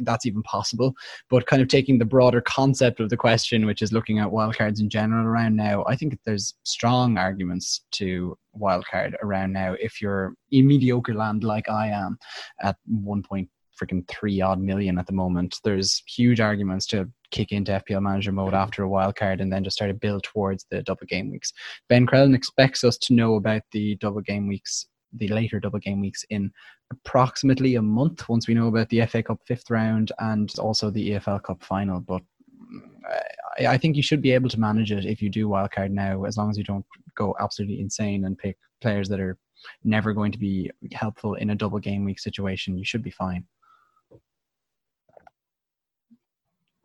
that's 0.00 0.24
even 0.24 0.42
possible. 0.42 0.94
But 1.28 1.46
kind 1.46 1.60
of 1.60 1.68
taking 1.68 1.98
the 1.98 2.06
broader 2.06 2.40
concept 2.40 3.00
of 3.00 3.10
the 3.10 3.16
question, 3.16 3.66
which 3.66 3.82
is 3.82 3.92
looking 3.92 4.20
at 4.20 4.28
wildcards 4.28 4.80
in 4.80 4.88
general 4.88 5.26
around 5.26 5.54
now, 5.54 5.84
I 5.86 5.96
think 5.96 6.18
there's 6.24 6.54
strong 6.62 7.18
arguments 7.18 7.82
to 7.92 8.38
wildcard 8.58 9.14
around 9.22 9.52
now 9.52 9.74
if 9.80 10.00
you're 10.00 10.34
in 10.50 10.66
mediocre 10.66 11.14
land 11.14 11.44
like 11.44 11.68
I 11.68 11.88
am 11.88 12.18
at 12.60 12.76
one 12.86 13.22
point 13.22 13.48
freaking 13.78 14.06
three 14.08 14.40
odd 14.40 14.60
million 14.60 14.98
at 14.98 15.06
the 15.06 15.12
moment. 15.12 15.60
There's 15.64 16.02
huge 16.06 16.40
arguments 16.40 16.86
to 16.86 17.08
kick 17.30 17.52
into 17.52 17.72
FPL 17.72 18.02
manager 18.02 18.32
mode 18.32 18.48
mm-hmm. 18.48 18.56
after 18.56 18.82
a 18.82 18.88
wild 18.88 19.16
card 19.16 19.40
and 19.40 19.52
then 19.52 19.64
just 19.64 19.76
start 19.76 19.90
to 19.90 19.94
build 19.94 20.24
towards 20.24 20.66
the 20.70 20.82
double 20.82 21.06
game 21.06 21.30
weeks. 21.30 21.52
Ben 21.88 22.06
Crellin 22.06 22.34
expects 22.34 22.84
us 22.84 22.98
to 22.98 23.14
know 23.14 23.36
about 23.36 23.62
the 23.72 23.96
double 23.96 24.20
game 24.20 24.48
weeks 24.48 24.86
the 25.14 25.28
later 25.28 25.58
double 25.58 25.78
game 25.78 26.00
weeks 26.00 26.24
in 26.28 26.50
approximately 26.90 27.76
a 27.76 27.82
month 27.82 28.28
once 28.28 28.46
we 28.46 28.54
know 28.54 28.68
about 28.68 28.88
the 28.90 29.04
FA 29.06 29.22
Cup 29.22 29.40
fifth 29.46 29.70
round 29.70 30.12
and 30.18 30.52
also 30.58 30.90
the 30.90 31.12
EFL 31.12 31.42
Cup 31.42 31.62
final. 31.62 32.00
But 32.00 32.22
I, 33.58 33.78
think 33.78 33.96
you 33.96 34.02
should 34.02 34.22
be 34.22 34.32
able 34.32 34.48
to 34.50 34.60
manage 34.60 34.92
it 34.92 35.04
if 35.04 35.22
you 35.22 35.30
do 35.30 35.48
wildcard 35.48 35.90
now, 35.90 36.24
as 36.24 36.36
long 36.36 36.50
as 36.50 36.58
you 36.58 36.64
don't 36.64 36.84
go 37.14 37.34
absolutely 37.40 37.80
insane 37.80 38.24
and 38.24 38.38
pick 38.38 38.56
players 38.80 39.08
that 39.08 39.20
are 39.20 39.36
never 39.84 40.12
going 40.12 40.32
to 40.32 40.38
be 40.38 40.70
helpful 40.92 41.34
in 41.34 41.50
a 41.50 41.54
double 41.54 41.78
game 41.78 42.04
week 42.04 42.20
situation. 42.20 42.78
You 42.78 42.84
should 42.84 43.02
be 43.02 43.10
fine. 43.10 43.44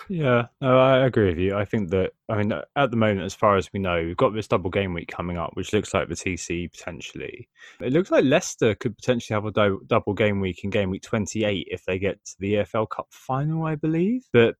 Yeah, 0.09 0.47
no, 0.59 0.77
I 0.77 1.05
agree 1.05 1.29
with 1.29 1.37
you. 1.37 1.55
I 1.55 1.63
think 1.63 1.89
that, 1.91 2.11
I 2.27 2.35
mean, 2.35 2.51
at 2.51 2.91
the 2.91 2.97
moment, 2.97 3.25
as 3.25 3.33
far 3.33 3.55
as 3.55 3.71
we 3.71 3.79
know, 3.79 4.03
we've 4.03 4.17
got 4.17 4.33
this 4.33 4.47
double 4.47 4.69
game 4.69 4.93
week 4.93 5.07
coming 5.07 5.37
up, 5.37 5.51
which 5.53 5.71
looks 5.71 5.93
like 5.93 6.09
the 6.09 6.15
TC 6.15 6.71
potentially. 6.71 7.47
It 7.79 7.93
looks 7.93 8.11
like 8.11 8.25
Leicester 8.25 8.75
could 8.75 8.97
potentially 8.97 9.35
have 9.35 9.45
a 9.45 9.51
do- 9.51 9.83
double 9.87 10.13
game 10.13 10.41
week 10.41 10.63
in 10.63 10.69
game 10.69 10.89
week 10.89 11.03
28 11.03 11.67
if 11.71 11.85
they 11.85 11.99
get 11.99 12.23
to 12.25 12.35
the 12.39 12.53
EFL 12.55 12.89
Cup 12.89 13.07
final, 13.11 13.65
I 13.65 13.75
believe. 13.75 14.27
But 14.33 14.55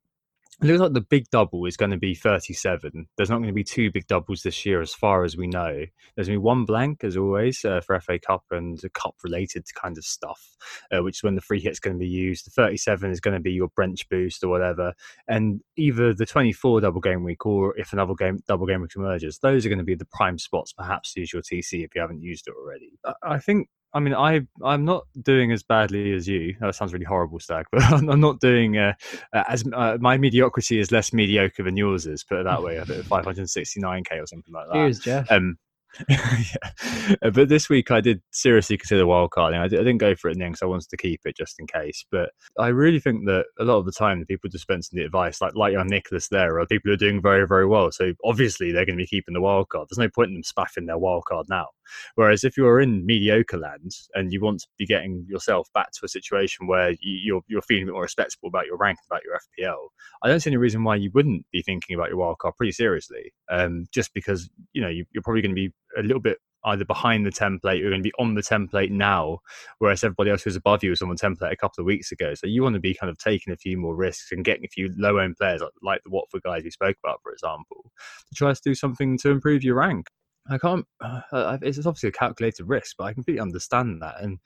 it 0.61 0.65
looks 0.65 0.79
like 0.79 0.93
the 0.93 1.01
big 1.01 1.29
double 1.29 1.65
is 1.65 1.77
going 1.77 1.91
to 1.91 1.97
be 1.97 2.13
37. 2.13 3.07
There's 3.17 3.29
not 3.29 3.37
going 3.37 3.47
to 3.47 3.53
be 3.53 3.63
two 3.63 3.91
big 3.91 4.07
doubles 4.07 4.43
this 4.43 4.65
year, 4.65 4.81
as 4.81 4.93
far 4.93 5.23
as 5.23 5.35
we 5.35 5.47
know. 5.47 5.85
There's 6.15 6.27
going 6.27 6.37
to 6.37 6.41
be 6.41 6.45
one 6.45 6.65
blank, 6.65 7.03
as 7.03 7.17
always, 7.17 7.63
uh, 7.65 7.81
for 7.81 7.99
FA 7.99 8.19
Cup 8.19 8.43
and 8.51 8.79
cup 8.93 9.15
related 9.23 9.65
kind 9.73 9.97
of 9.97 10.03
stuff, 10.03 10.55
uh, 10.91 11.03
which 11.03 11.17
is 11.17 11.23
when 11.23 11.35
the 11.35 11.41
free 11.41 11.59
hit's 11.59 11.79
going 11.79 11.95
to 11.95 11.99
be 11.99 12.07
used. 12.07 12.45
The 12.45 12.51
37 12.51 13.11
is 13.11 13.19
going 13.19 13.35
to 13.35 13.39
be 13.39 13.51
your 13.51 13.69
bench 13.75 14.07
boost 14.09 14.43
or 14.43 14.49
whatever. 14.49 14.93
And 15.27 15.61
either 15.77 16.13
the 16.13 16.25
24 16.25 16.81
double 16.81 17.01
game 17.01 17.23
week 17.23 17.45
or 17.45 17.77
if 17.77 17.93
another 17.93 18.13
game 18.13 18.39
double 18.47 18.65
game 18.65 18.81
week 18.81 18.95
emerges, 18.95 19.39
those 19.39 19.65
are 19.65 19.69
going 19.69 19.79
to 19.79 19.83
be 19.83 19.95
the 19.95 20.05
prime 20.05 20.37
spots, 20.37 20.73
perhaps, 20.73 21.15
use 21.15 21.33
your 21.33 21.41
TC 21.41 21.83
if 21.83 21.95
you 21.95 22.01
haven't 22.01 22.21
used 22.21 22.47
it 22.47 22.53
already. 22.57 22.99
I 23.23 23.39
think 23.39 23.69
I 23.93 23.99
mean, 23.99 24.13
I 24.13 24.41
I'm 24.63 24.85
not 24.85 25.05
doing 25.21 25.51
as 25.51 25.63
badly 25.63 26.13
as 26.13 26.27
you. 26.27 26.55
That 26.59 26.75
sounds 26.75 26.93
really 26.93 27.05
horrible, 27.05 27.39
Stag, 27.39 27.65
but 27.71 27.83
I'm 27.83 28.19
not 28.19 28.39
doing 28.39 28.77
uh, 28.77 28.93
uh, 29.33 29.43
as 29.47 29.63
uh, 29.73 29.97
my 29.99 30.17
mediocrity 30.17 30.79
is 30.79 30.91
less 30.91 31.13
mediocre 31.13 31.63
than 31.63 31.77
yours 31.77 32.07
is. 32.07 32.23
Put 32.23 32.39
it 32.39 32.43
that 32.45 32.63
way. 32.63 32.79
I 32.79 32.85
think 32.85 33.03
569k 33.05 34.21
or 34.21 34.27
something 34.27 34.53
like 34.53 34.67
that. 34.67 34.73
Cheers, 34.73 34.99
Jeff. 34.99 35.31
Um, 35.31 35.57
yeah. 36.09 37.29
But 37.31 37.49
this 37.49 37.69
week 37.69 37.91
I 37.91 38.01
did 38.01 38.21
seriously 38.31 38.77
consider 38.77 39.05
wildcarding. 39.05 39.59
I, 39.59 39.67
did, 39.67 39.79
I 39.79 39.83
didn't 39.83 39.99
go 39.99 40.15
for 40.15 40.29
it 40.29 40.33
in 40.33 40.39
the 40.39 40.45
end 40.45 40.53
because 40.53 40.63
I 40.63 40.67
wanted 40.67 40.89
to 40.89 40.97
keep 40.97 41.21
it 41.25 41.37
just 41.37 41.59
in 41.59 41.67
case. 41.67 42.03
But 42.11 42.31
I 42.57 42.69
really 42.69 42.99
think 42.99 43.25
that 43.27 43.45
a 43.59 43.63
lot 43.63 43.77
of 43.77 43.85
the 43.85 43.91
time 43.91 44.19
the 44.19 44.25
people 44.25 44.49
dispensing 44.49 44.97
the 44.97 45.05
advice, 45.05 45.39
like 45.41 45.55
like 45.55 45.73
young 45.73 45.87
Nicholas 45.87 46.29
there, 46.29 46.59
are 46.59 46.65
people 46.65 46.89
who 46.89 46.93
are 46.93 46.97
doing 46.97 47.21
very 47.21 47.47
very 47.47 47.67
well. 47.67 47.91
So 47.91 48.13
obviously 48.23 48.71
they're 48.71 48.85
going 48.85 48.97
to 48.97 49.03
be 49.03 49.07
keeping 49.07 49.33
the 49.33 49.39
wildcard. 49.39 49.87
There's 49.89 49.99
no 49.99 50.09
point 50.09 50.29
in 50.29 50.35
them 50.35 50.43
spaffing 50.43 50.87
their 50.87 50.97
wildcard 50.97 51.45
now. 51.47 51.67
Whereas 52.15 52.43
if 52.43 52.57
you're 52.57 52.79
in 52.79 53.05
mediocre 53.05 53.57
land 53.57 53.91
and 54.13 54.31
you 54.31 54.41
want 54.41 54.61
to 54.61 54.67
be 54.77 54.85
getting 54.85 55.25
yourself 55.29 55.69
back 55.73 55.91
to 55.91 56.05
a 56.05 56.09
situation 56.09 56.67
where 56.67 56.91
you, 56.91 57.19
you're 57.23 57.41
you're 57.47 57.61
feeling 57.61 57.83
a 57.83 57.85
bit 57.87 57.93
more 57.93 58.03
respectable 58.03 58.49
about 58.49 58.65
your 58.65 58.77
rank, 58.77 58.99
about 59.09 59.21
your 59.23 59.35
FPL, 59.35 59.87
I 60.23 60.27
don't 60.27 60.39
see 60.39 60.49
any 60.49 60.57
reason 60.57 60.83
why 60.83 60.95
you 60.95 61.11
wouldn't 61.13 61.45
be 61.51 61.61
thinking 61.61 61.95
about 61.95 62.09
your 62.09 62.19
wildcard 62.19 62.55
pretty 62.55 62.71
seriously. 62.71 63.33
Um, 63.49 63.85
just 63.91 64.13
because 64.13 64.49
you 64.73 64.81
know 64.81 64.89
you, 64.89 65.05
you're 65.11 65.23
probably 65.23 65.41
going 65.41 65.55
to 65.55 65.55
be 65.55 65.73
a 65.97 66.01
little 66.01 66.21
bit 66.21 66.37
either 66.65 66.85
behind 66.85 67.25
the 67.25 67.31
template, 67.31 67.79
you're 67.79 67.89
going 67.89 68.01
to 68.01 68.07
be 68.07 68.13
on 68.19 68.35
the 68.35 68.41
template 68.41 68.89
now, 68.89 69.39
whereas 69.79 70.03
everybody 70.03 70.31
else 70.31 70.43
who's 70.43 70.55
above 70.55 70.83
you 70.83 70.91
was 70.91 71.01
on 71.01 71.09
the 71.09 71.15
template 71.15 71.51
a 71.51 71.57
couple 71.57 71.81
of 71.81 71.85
weeks 71.85 72.11
ago. 72.11 72.33
So 72.35 72.47
you 72.47 72.63
want 72.63 72.75
to 72.75 72.79
be 72.79 72.93
kind 72.93 73.09
of 73.09 73.17
taking 73.17 73.53
a 73.53 73.57
few 73.57 73.77
more 73.77 73.95
risks 73.95 74.31
and 74.31 74.45
getting 74.45 74.65
a 74.65 74.69
few 74.69 74.93
low 74.97 75.17
end 75.17 75.37
players 75.37 75.61
like, 75.61 75.71
like 75.81 76.01
the 76.03 76.11
Watford 76.11 76.43
guys 76.43 76.63
we 76.63 76.71
spoke 76.71 76.97
about, 77.03 77.19
for 77.21 77.31
example, 77.31 77.91
to 78.29 78.35
try 78.35 78.53
to 78.53 78.61
do 78.63 78.75
something 78.75 79.17
to 79.19 79.29
improve 79.31 79.63
your 79.63 79.75
rank. 79.75 80.07
I 80.49 80.57
can't. 80.57 80.85
Uh, 81.31 81.57
it's 81.61 81.79
obviously 81.79 82.09
a 82.09 82.11
calculated 82.11 82.65
risk, 82.65 82.95
but 82.97 83.05
I 83.05 83.13
completely 83.13 83.41
understand 83.41 84.01
that. 84.01 84.21
And 84.21 84.39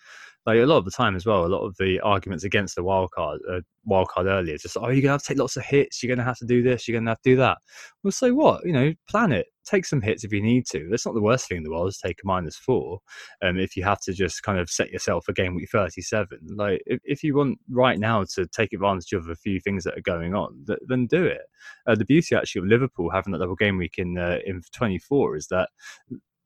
like 0.47 0.59
a 0.59 0.65
lot 0.65 0.77
of 0.77 0.85
the 0.85 0.91
time 0.91 1.17
as 1.17 1.25
well, 1.25 1.45
a 1.45 1.47
lot 1.47 1.65
of 1.65 1.75
the 1.75 1.99
arguments 1.99 2.45
against 2.45 2.77
the 2.77 2.83
wild 2.83 3.11
card, 3.11 3.41
uh, 3.51 3.59
wild 3.83 4.07
card 4.07 4.27
earlier, 4.27 4.57
just 4.57 4.77
oh, 4.77 4.87
you're 4.87 5.01
gonna 5.01 5.11
have 5.11 5.21
to 5.21 5.27
take 5.27 5.37
lots 5.37 5.57
of 5.57 5.65
hits. 5.65 6.01
You're 6.01 6.15
gonna 6.15 6.25
have 6.25 6.37
to 6.37 6.45
do 6.45 6.63
this. 6.63 6.87
You're 6.87 6.97
gonna 6.97 7.11
have 7.11 7.21
to 7.23 7.29
do 7.31 7.35
that. 7.35 7.57
Well, 8.01 8.13
so 8.13 8.33
what? 8.33 8.65
You 8.65 8.71
know, 8.71 8.93
plan 9.09 9.33
it. 9.33 9.47
Take 9.65 9.85
some 9.85 10.01
hits 10.01 10.23
if 10.23 10.31
you 10.31 10.41
need 10.41 10.65
to. 10.67 10.87
That's 10.89 11.05
not 11.05 11.15
the 11.15 11.21
worst 11.21 11.49
thing 11.49 11.57
in 11.57 11.63
the 11.63 11.69
world. 11.69 11.89
Is 11.89 11.97
take 11.97 12.19
a 12.23 12.25
minus 12.25 12.55
four. 12.55 12.99
Um, 13.41 13.59
if 13.59 13.75
you 13.75 13.83
have 13.83 13.99
to 14.03 14.13
just 14.13 14.41
kind 14.41 14.57
of 14.57 14.69
set 14.69 14.89
yourself 14.89 15.27
a 15.27 15.33
game 15.33 15.53
week 15.53 15.67
37, 15.69 16.39
like 16.55 16.81
if, 16.85 17.01
if 17.03 17.23
you 17.25 17.35
want 17.35 17.59
right 17.69 17.99
now 17.99 18.23
to 18.35 18.47
take 18.47 18.71
advantage 18.71 19.11
of 19.11 19.27
a 19.27 19.35
few 19.35 19.59
things 19.59 19.83
that 19.83 19.97
are 19.97 20.01
going 20.01 20.33
on, 20.33 20.63
th- 20.65 20.79
then 20.87 21.07
do 21.07 21.25
it. 21.25 21.41
Uh, 21.85 21.95
the 21.95 22.05
beauty 22.05 22.37
actually 22.37 22.59
of 22.59 22.67
Liverpool 22.67 23.09
having 23.09 23.33
that 23.33 23.39
double 23.39 23.55
game 23.55 23.77
week 23.77 23.95
in 23.97 24.17
uh, 24.17 24.37
in 24.45 24.61
24 24.73 25.35
is 25.35 25.47
that 25.47 25.67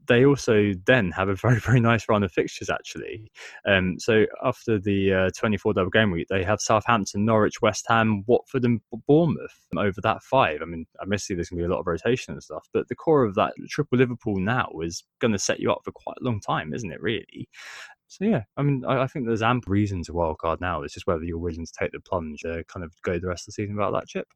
they 0.08 0.26
also 0.26 0.72
then 0.86 1.12
have 1.12 1.30
a 1.30 1.36
very 1.42 1.60
very 1.60 1.80
nice 1.80 2.08
run 2.10 2.24
of 2.24 2.32
fixtures 2.32 2.70
actually. 2.70 3.32
Um, 3.66 4.00
so 4.00 4.26
after 4.44 4.80
the 4.80 5.14
uh, 5.14 5.30
24 5.38 5.74
double 5.74 5.90
game 5.90 6.12
week, 6.12 6.28
they 6.30 6.44
have 6.44 6.62
Southampton, 6.62 7.26
Norwich, 7.26 7.62
West 7.62 7.86
Ham, 7.88 8.24
Watford, 8.28 8.66
and 8.66 8.82
Bournemouth 9.08 9.60
over 9.78 10.02
that 10.02 10.24
five. 10.24 10.62
I 10.62 10.66
mean, 10.66 10.86
admittedly 11.02 11.36
there's 11.36 11.50
going 11.50 11.60
to 11.60 11.68
be 11.68 11.72
a 11.72 11.74
lot 11.74 11.82
of 11.82 11.88
rotation 11.88 12.34
and 12.34 12.44
stuff, 12.44 12.68
but 12.74 12.88
the 12.88 12.96
core 12.96 13.24
of 13.24 13.36
that 13.36 13.54
triple 13.70 13.98
Liverpool 13.98 14.40
now 14.40 14.72
is 14.82 15.04
going 15.20 15.32
to 15.32 15.40
set 15.40 15.60
you 15.60 15.72
up 15.72 15.82
for 15.84 15.92
quite 15.92 16.18
a 16.22 16.24
long 16.24 16.40
time, 16.40 16.74
isn't 16.74 16.92
it? 16.92 17.02
Really. 17.02 17.48
So 18.08 18.26
yeah, 18.26 18.44
I 18.58 18.64
mean, 18.64 18.84
I, 18.86 19.04
I 19.04 19.08
think 19.08 19.26
there's 19.26 19.42
ample 19.42 19.72
reason 19.72 20.04
to 20.04 20.14
wildcard 20.14 20.60
now. 20.60 20.84
It's 20.84 20.94
just 20.94 21.08
whether 21.08 21.24
you're 21.24 21.38
willing 21.38 21.66
to 21.66 21.72
take 21.80 21.94
the 21.94 22.02
plunge, 22.02 22.44
uh, 22.44 22.64
kind 22.68 22.84
of 22.84 22.94
go 23.04 23.18
the 23.18 23.28
rest 23.28 23.44
of 23.44 23.46
the 23.48 23.52
season 23.54 23.78
without 23.78 23.94
that 23.94 24.08
chip 24.08 24.28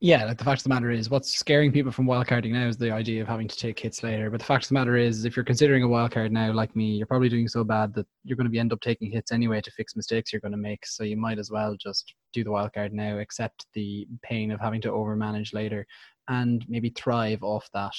yeah, 0.00 0.26
like 0.26 0.38
the 0.38 0.44
fact 0.44 0.60
of 0.60 0.64
the 0.64 0.68
matter 0.68 0.90
is, 0.92 1.10
what's 1.10 1.36
scaring 1.36 1.72
people 1.72 1.90
from 1.90 2.06
wildcarding 2.06 2.52
now 2.52 2.68
is 2.68 2.76
the 2.76 2.92
idea 2.92 3.20
of 3.20 3.26
having 3.26 3.48
to 3.48 3.56
take 3.56 3.80
hits 3.80 4.04
later. 4.04 4.30
But 4.30 4.38
the 4.38 4.46
fact 4.46 4.64
of 4.64 4.68
the 4.68 4.74
matter 4.74 4.96
is, 4.96 5.24
if 5.24 5.34
you're 5.34 5.44
considering 5.44 5.82
a 5.82 5.88
wildcard 5.88 6.30
now, 6.30 6.52
like 6.52 6.76
me, 6.76 6.92
you're 6.92 7.06
probably 7.06 7.28
doing 7.28 7.48
so 7.48 7.64
bad 7.64 7.92
that 7.94 8.06
you're 8.22 8.36
going 8.36 8.46
to 8.46 8.50
be 8.50 8.60
end 8.60 8.72
up 8.72 8.80
taking 8.80 9.10
hits 9.10 9.32
anyway 9.32 9.60
to 9.60 9.70
fix 9.72 9.96
mistakes 9.96 10.32
you're 10.32 10.40
going 10.40 10.52
to 10.52 10.58
make. 10.58 10.86
So 10.86 11.02
you 11.02 11.16
might 11.16 11.40
as 11.40 11.50
well 11.50 11.74
just 11.74 12.14
do 12.32 12.44
the 12.44 12.50
wildcard 12.50 12.92
now, 12.92 13.18
accept 13.18 13.66
the 13.74 14.06
pain 14.22 14.52
of 14.52 14.60
having 14.60 14.80
to 14.82 14.90
overmanage 14.90 15.52
later, 15.52 15.84
and 16.28 16.64
maybe 16.68 16.90
thrive 16.90 17.42
off 17.42 17.68
that. 17.72 17.94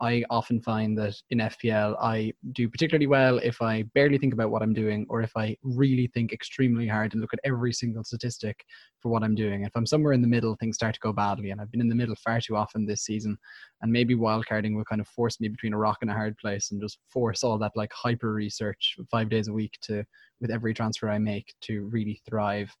I 0.00 0.24
often 0.28 0.60
find 0.60 0.98
that 0.98 1.14
in 1.30 1.38
FPL, 1.38 1.96
I 2.00 2.32
do 2.52 2.68
particularly 2.68 3.06
well 3.06 3.38
if 3.38 3.62
I 3.62 3.82
barely 3.94 4.18
think 4.18 4.32
about 4.32 4.50
what 4.50 4.62
I'm 4.62 4.72
doing 4.72 5.06
or 5.08 5.22
if 5.22 5.36
I 5.36 5.56
really 5.62 6.08
think 6.08 6.32
extremely 6.32 6.88
hard 6.88 7.12
and 7.12 7.20
look 7.20 7.32
at 7.32 7.40
every 7.44 7.72
single 7.72 8.02
statistic 8.02 8.64
for 9.00 9.10
what 9.10 9.22
I'm 9.22 9.34
doing. 9.34 9.64
If 9.64 9.72
I'm 9.76 9.86
somewhere 9.86 10.12
in 10.12 10.22
the 10.22 10.28
middle, 10.28 10.56
things 10.56 10.76
start 10.76 10.94
to 10.94 11.00
go 11.00 11.12
badly. 11.12 11.50
And 11.50 11.60
I've 11.60 11.70
been 11.70 11.80
in 11.80 11.88
the 11.88 11.94
middle 11.94 12.16
far 12.16 12.40
too 12.40 12.56
often 12.56 12.86
this 12.86 13.02
season. 13.02 13.38
And 13.82 13.92
maybe 13.92 14.16
wildcarding 14.16 14.74
will 14.74 14.84
kind 14.84 15.00
of 15.00 15.08
force 15.08 15.40
me 15.40 15.48
between 15.48 15.74
a 15.74 15.78
rock 15.78 15.98
and 16.00 16.10
a 16.10 16.14
hard 16.14 16.36
place 16.38 16.72
and 16.72 16.80
just 16.80 16.98
force 17.08 17.44
all 17.44 17.58
that 17.58 17.72
like 17.76 17.92
hyper 17.92 18.32
research 18.32 18.96
five 19.10 19.28
days 19.28 19.48
a 19.48 19.52
week 19.52 19.78
to, 19.82 20.04
with 20.40 20.50
every 20.50 20.74
transfer 20.74 21.08
I 21.08 21.18
make, 21.18 21.54
to 21.62 21.84
really 21.84 22.20
thrive. 22.28 22.74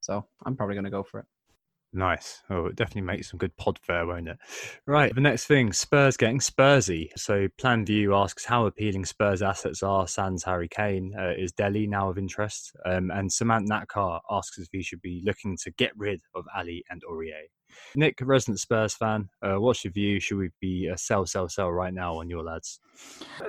So 0.00 0.26
I'm 0.44 0.56
probably 0.56 0.74
going 0.74 0.84
to 0.84 0.90
go 0.90 1.02
for 1.02 1.20
it. 1.20 1.26
Nice. 1.92 2.42
Oh, 2.50 2.66
it 2.66 2.76
definitely 2.76 3.02
makes 3.02 3.30
some 3.30 3.38
good 3.38 3.56
pod 3.56 3.78
fare, 3.78 4.06
won't 4.06 4.28
it? 4.28 4.38
Right. 4.86 5.14
The 5.14 5.22
next 5.22 5.46
thing, 5.46 5.72
Spurs 5.72 6.18
getting 6.18 6.38
Spursy. 6.38 7.08
So 7.16 7.48
Plan 7.56 7.86
View 7.86 8.14
asks 8.14 8.44
how 8.44 8.66
appealing 8.66 9.06
Spurs 9.06 9.40
assets 9.40 9.82
are. 9.82 10.06
Sans 10.06 10.44
Harry 10.44 10.68
Kane 10.68 11.14
uh, 11.18 11.32
is 11.36 11.52
Dele 11.52 11.86
now 11.86 12.10
of 12.10 12.18
interest, 12.18 12.72
um, 12.84 13.10
and 13.10 13.30
Samant 13.30 13.66
Natkar 13.66 14.20
asks 14.30 14.58
if 14.58 14.68
he 14.70 14.82
should 14.82 15.00
be 15.00 15.22
looking 15.24 15.56
to 15.64 15.70
get 15.72 15.92
rid 15.96 16.20
of 16.34 16.44
Alli 16.54 16.84
and 16.90 17.02
Aurier. 17.10 17.48
Nick, 17.94 18.18
resident 18.20 18.60
Spurs 18.60 18.94
fan, 18.94 19.28
uh, 19.42 19.56
what's 19.56 19.84
your 19.84 19.92
view? 19.92 20.20
Should 20.20 20.38
we 20.38 20.50
be 20.60 20.86
a 20.86 20.96
sell, 20.96 21.26
sell, 21.26 21.48
sell 21.48 21.70
right 21.70 21.92
now 21.92 22.16
on 22.16 22.28
your 22.28 22.42
lads? 22.42 22.80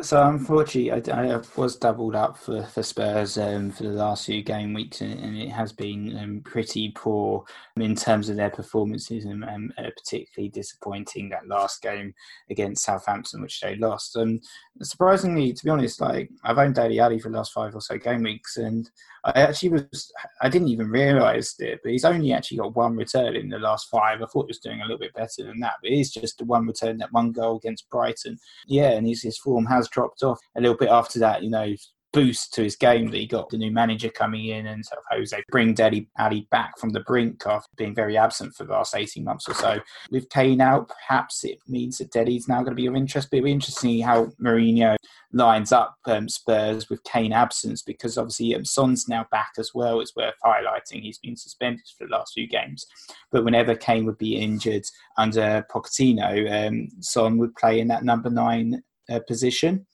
So 0.01 0.21
unfortunately, 0.27 0.91
I, 0.91 1.33
I 1.33 1.41
was 1.55 1.75
doubled 1.75 2.15
up 2.15 2.37
for, 2.37 2.63
for 2.63 2.83
Spurs 2.83 3.37
um, 3.37 3.71
for 3.71 3.83
the 3.83 3.89
last 3.89 4.25
few 4.25 4.43
game 4.43 4.73
weeks, 4.73 5.01
and, 5.01 5.19
and 5.19 5.37
it 5.37 5.49
has 5.49 5.73
been 5.73 6.17
um, 6.17 6.41
pretty 6.45 6.91
poor 6.95 7.43
in 7.75 7.95
terms 7.95 8.29
of 8.29 8.35
their 8.35 8.51
performances, 8.51 9.25
and, 9.25 9.43
and 9.43 9.73
uh, 9.77 9.89
particularly 9.97 10.49
disappointing 10.49 11.29
that 11.29 11.47
last 11.47 11.81
game 11.81 12.13
against 12.49 12.85
Southampton, 12.85 13.41
which 13.41 13.59
they 13.59 13.75
lost. 13.75 14.15
And 14.15 14.41
surprisingly, 14.81 15.51
to 15.51 15.63
be 15.63 15.71
honest, 15.71 15.99
like 15.99 16.29
I've 16.43 16.57
owned 16.57 16.75
Dele 16.75 16.99
Alli 16.99 17.19
for 17.19 17.29
the 17.29 17.37
last 17.37 17.51
five 17.51 17.75
or 17.75 17.81
so 17.81 17.97
game 17.97 18.23
weeks, 18.23 18.57
and 18.57 18.89
I 19.23 19.41
actually 19.41 19.69
was 19.69 20.11
I 20.41 20.49
didn't 20.49 20.69
even 20.69 20.89
realise 20.89 21.59
it, 21.59 21.79
but 21.83 21.91
he's 21.91 22.05
only 22.05 22.31
actually 22.33 22.57
got 22.57 22.75
one 22.75 22.95
return 22.95 23.35
in 23.35 23.49
the 23.49 23.59
last 23.59 23.89
five. 23.89 24.08
I 24.15 24.25
thought 24.25 24.45
he 24.45 24.49
was 24.49 24.59
doing 24.59 24.81
a 24.81 24.83
little 24.83 24.99
bit 24.99 25.13
better 25.13 25.43
than 25.43 25.59
that, 25.59 25.75
but 25.81 25.91
he's 25.91 26.11
just 26.11 26.37
the 26.37 26.45
one 26.45 26.65
return, 26.65 26.97
that 26.97 27.11
one 27.11 27.31
goal 27.31 27.57
against 27.57 27.89
Brighton. 27.89 28.37
Yeah, 28.67 28.91
and 28.91 29.07
his, 29.07 29.21
his 29.21 29.37
form 29.37 29.65
has 29.65 29.89
dropped 29.89 30.23
off 30.23 30.39
a 30.55 30.61
little 30.61 30.77
bit 30.77 30.89
after 30.89 31.19
that. 31.19 31.43
You 31.43 31.49
know, 31.49 31.75
boost 32.11 32.53
to 32.53 32.63
his 32.63 32.75
game 32.75 33.11
that 33.11 33.17
he 33.17 33.27
got 33.27 33.49
the 33.49 33.57
new 33.57 33.71
manager 33.71 34.09
coming 34.09 34.45
in 34.45 34.67
and 34.67 34.85
sort 34.85 34.99
of 34.99 35.17
Jose 35.17 35.43
bring 35.51 35.73
Dele 35.73 36.07
Alli 36.17 36.47
back 36.51 36.77
from 36.79 36.89
the 36.89 37.01
brink 37.01 37.43
after 37.45 37.69
being 37.77 37.93
very 37.93 38.17
absent 38.17 38.55
for 38.55 38.63
the 38.63 38.73
last 38.73 38.95
18 38.95 39.23
months 39.23 39.47
or 39.47 39.53
so. 39.53 39.79
With 40.11 40.29
Kane 40.29 40.61
out, 40.61 40.89
perhaps 40.89 41.43
it 41.43 41.59
means 41.67 41.97
that 41.97 42.11
Dele's 42.11 42.47
now 42.47 42.57
going 42.57 42.71
to 42.71 42.75
be 42.75 42.87
of 42.87 42.95
interest, 42.95 43.29
but 43.29 43.37
it'll 43.37 43.45
be 43.45 43.51
interesting 43.51 44.01
how 44.01 44.25
Mourinho 44.41 44.95
lines 45.31 45.71
up 45.71 45.95
um, 46.05 46.27
Spurs 46.27 46.89
with 46.89 47.03
Kane 47.03 47.33
absence 47.33 47.81
because 47.81 48.17
obviously 48.17 48.55
um, 48.55 48.65
Son's 48.65 49.07
now 49.07 49.27
back 49.31 49.51
as 49.57 49.71
well. 49.73 49.99
It's 49.99 50.15
worth 50.15 50.33
highlighting. 50.43 51.01
He's 51.01 51.19
been 51.19 51.35
suspended 51.35 51.85
for 51.97 52.07
the 52.07 52.11
last 52.11 52.33
few 52.33 52.47
games. 52.47 52.85
But 53.31 53.43
whenever 53.43 53.75
Kane 53.75 54.05
would 54.05 54.17
be 54.17 54.37
injured 54.37 54.85
under 55.17 55.65
Pochettino, 55.71 56.67
um, 56.67 56.87
Son 57.01 57.37
would 57.37 57.55
play 57.55 57.79
in 57.79 57.87
that 57.89 58.03
number 58.03 58.29
nine 58.29 58.81
uh, 59.09 59.19
position. 59.27 59.85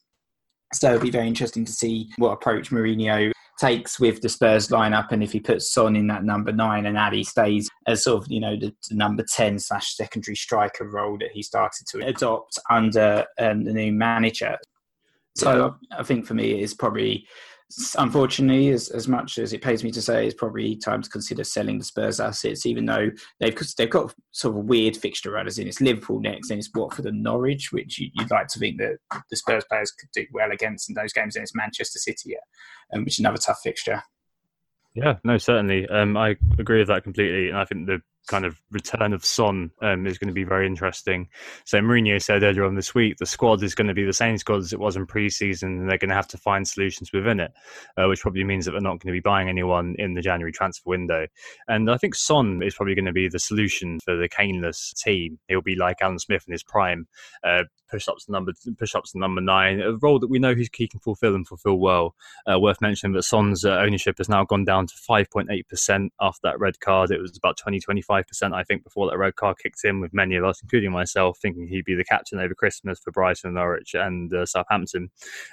So 0.75 0.89
it'll 0.89 1.01
be 1.01 1.11
very 1.11 1.27
interesting 1.27 1.65
to 1.65 1.71
see 1.71 2.09
what 2.17 2.31
approach 2.31 2.69
Mourinho 2.69 3.31
takes 3.59 3.99
with 3.99 4.21
the 4.21 4.27
Spurs 4.27 4.67
lineup, 4.67 5.11
and 5.11 5.23
if 5.23 5.31
he 5.31 5.39
puts 5.39 5.71
Son 5.71 5.95
in 5.95 6.07
that 6.07 6.25
number 6.25 6.51
nine 6.51 6.85
and 6.85 6.97
Alli 6.97 7.23
stays 7.23 7.69
as 7.87 8.03
sort 8.03 8.23
of 8.23 8.31
you 8.31 8.41
know 8.41 8.57
the, 8.57 8.73
the 8.89 8.95
number 8.95 9.23
ten 9.23 9.57
slash 9.57 9.95
secondary 9.95 10.35
striker 10.35 10.89
role 10.89 11.17
that 11.19 11.31
he 11.33 11.41
started 11.41 11.87
to 11.91 12.05
adopt 12.05 12.59
under 12.69 13.25
um, 13.39 13.63
the 13.63 13.73
new 13.73 13.93
manager. 13.93 14.57
So 15.35 15.75
I 15.91 16.03
think 16.03 16.25
for 16.25 16.33
me, 16.33 16.61
it's 16.61 16.73
probably 16.73 17.27
unfortunately, 17.97 18.69
as, 18.69 18.89
as 18.89 19.07
much 19.07 19.37
as 19.37 19.53
it 19.53 19.61
pays 19.61 19.83
me 19.83 19.91
to 19.91 20.01
say, 20.01 20.25
it's 20.25 20.35
probably 20.35 20.75
time 20.75 21.01
to 21.01 21.09
consider 21.09 21.43
selling 21.43 21.77
the 21.77 21.83
Spurs 21.83 22.19
assets, 22.19 22.65
even 22.65 22.85
though 22.85 23.09
they've 23.39 23.57
they've 23.77 23.89
got 23.89 24.13
sort 24.31 24.57
of 24.57 24.65
weird 24.65 24.95
fixture 24.95 25.31
run, 25.31 25.47
as 25.47 25.59
in 25.59 25.67
it's 25.67 25.81
Liverpool 25.81 26.19
next, 26.19 26.49
and 26.49 26.59
it's 26.59 26.69
Watford 26.73 27.05
and 27.05 27.23
Norwich, 27.23 27.71
which 27.71 27.99
you, 27.99 28.09
would 28.17 28.31
like 28.31 28.47
to 28.49 28.59
think 28.59 28.77
that 28.79 28.97
the 29.29 29.35
Spurs 29.35 29.65
players 29.69 29.91
could 29.91 30.09
do 30.13 30.25
well 30.31 30.51
against 30.51 30.89
in 30.89 30.95
those 30.95 31.13
games, 31.13 31.35
and 31.35 31.43
it's 31.43 31.55
Manchester 31.55 31.99
City, 31.99 32.35
um, 32.93 33.03
which 33.03 33.15
is 33.15 33.19
another 33.19 33.37
tough 33.37 33.59
fixture. 33.63 34.01
Yeah, 34.93 35.15
no, 35.23 35.37
certainly. 35.37 35.87
Um, 35.87 36.15
I 36.15 36.35
agree 36.57 36.79
with 36.79 36.87
that 36.87 37.03
completely, 37.03 37.49
and 37.49 37.57
I 37.57 37.65
think 37.65 37.87
the 37.87 38.01
kind 38.27 38.45
of 38.45 38.61
return 38.71 39.13
of 39.13 39.23
Son 39.23 39.71
um, 39.81 40.05
is 40.05 40.17
going 40.17 40.27
to 40.27 40.33
be 40.33 40.43
very 40.43 40.65
interesting. 40.65 41.27
So 41.65 41.79
Mourinho 41.79 42.21
said 42.21 42.43
earlier 42.43 42.65
on 42.65 42.75
this 42.75 42.93
week 42.95 43.17
the 43.17 43.25
squad 43.25 43.63
is 43.63 43.75
going 43.75 43.87
to 43.87 43.93
be 43.93 44.03
the 44.03 44.13
same 44.13 44.37
squad 44.37 44.57
as 44.57 44.73
it 44.73 44.79
was 44.79 44.95
in 44.95 45.05
pre-season, 45.05 45.79
and 45.79 45.89
they're 45.89 45.97
going 45.97 46.09
to 46.09 46.15
have 46.15 46.27
to 46.29 46.37
find 46.37 46.67
solutions 46.67 47.11
within 47.11 47.39
it, 47.39 47.51
uh, 47.97 48.07
which 48.07 48.21
probably 48.21 48.43
means 48.43 48.65
that 48.65 48.71
they're 48.71 48.81
not 48.81 48.99
going 48.99 49.07
to 49.07 49.11
be 49.11 49.19
buying 49.19 49.49
anyone 49.49 49.95
in 49.97 50.13
the 50.13 50.21
January 50.21 50.51
transfer 50.51 50.89
window. 50.89 51.27
And 51.67 51.89
I 51.89 51.97
think 51.97 52.15
Son 52.15 52.61
is 52.63 52.75
probably 52.75 52.95
going 52.95 53.05
to 53.05 53.13
be 53.13 53.27
the 53.27 53.39
solution 53.39 53.99
for 53.99 54.15
the 54.15 54.29
Kaneless 54.29 54.93
team. 54.95 55.39
He'll 55.47 55.61
be 55.61 55.75
like 55.75 56.01
Alan 56.01 56.19
Smith 56.19 56.43
in 56.47 56.51
his 56.51 56.63
prime, 56.63 57.07
uh, 57.43 57.63
push 57.89 58.07
ups 58.07 58.27
number 58.27 58.51
push 58.77 58.95
ups 58.95 59.15
number 59.15 59.41
nine, 59.41 59.79
a 59.79 59.93
role 59.93 60.19
that 60.19 60.29
we 60.29 60.39
know 60.39 60.55
he's 60.55 60.69
he 60.75 60.87
can 60.87 60.99
fulfil 60.99 61.35
and 61.35 61.47
fulfil 61.47 61.77
well. 61.77 62.15
Uh, 62.51 62.59
worth 62.59 62.81
mentioning 62.81 63.13
that 63.13 63.23
Son's 63.23 63.65
uh, 63.65 63.77
ownership 63.77 64.17
has 64.17 64.29
now 64.29 64.43
gone 64.43 64.65
down 64.65 64.87
to 64.87 64.93
5.8 64.95 65.67
percent 65.67 66.13
after 66.19 66.39
that 66.43 66.59
red 66.59 66.79
card. 66.79 67.11
It 67.11 67.21
was 67.21 67.37
about 67.37 67.57
20 67.57 67.79
25 67.79 68.14
5%, 68.23 68.53
I 68.53 68.63
think, 68.63 68.83
before 68.83 69.09
that 69.09 69.17
red 69.17 69.35
card 69.35 69.57
kicked 69.61 69.83
in, 69.83 69.99
with 69.99 70.13
many 70.13 70.35
of 70.35 70.43
us, 70.43 70.61
including 70.61 70.91
myself, 70.91 71.37
thinking 71.41 71.67
he'd 71.67 71.85
be 71.85 71.95
the 71.95 72.03
captain 72.03 72.39
over 72.39 72.53
Christmas 72.53 72.99
for 72.99 73.11
Brighton, 73.11 73.49
and 73.49 73.55
Norwich, 73.55 73.93
and 73.93 74.33
uh, 74.33 74.45
Southampton. 74.45 75.09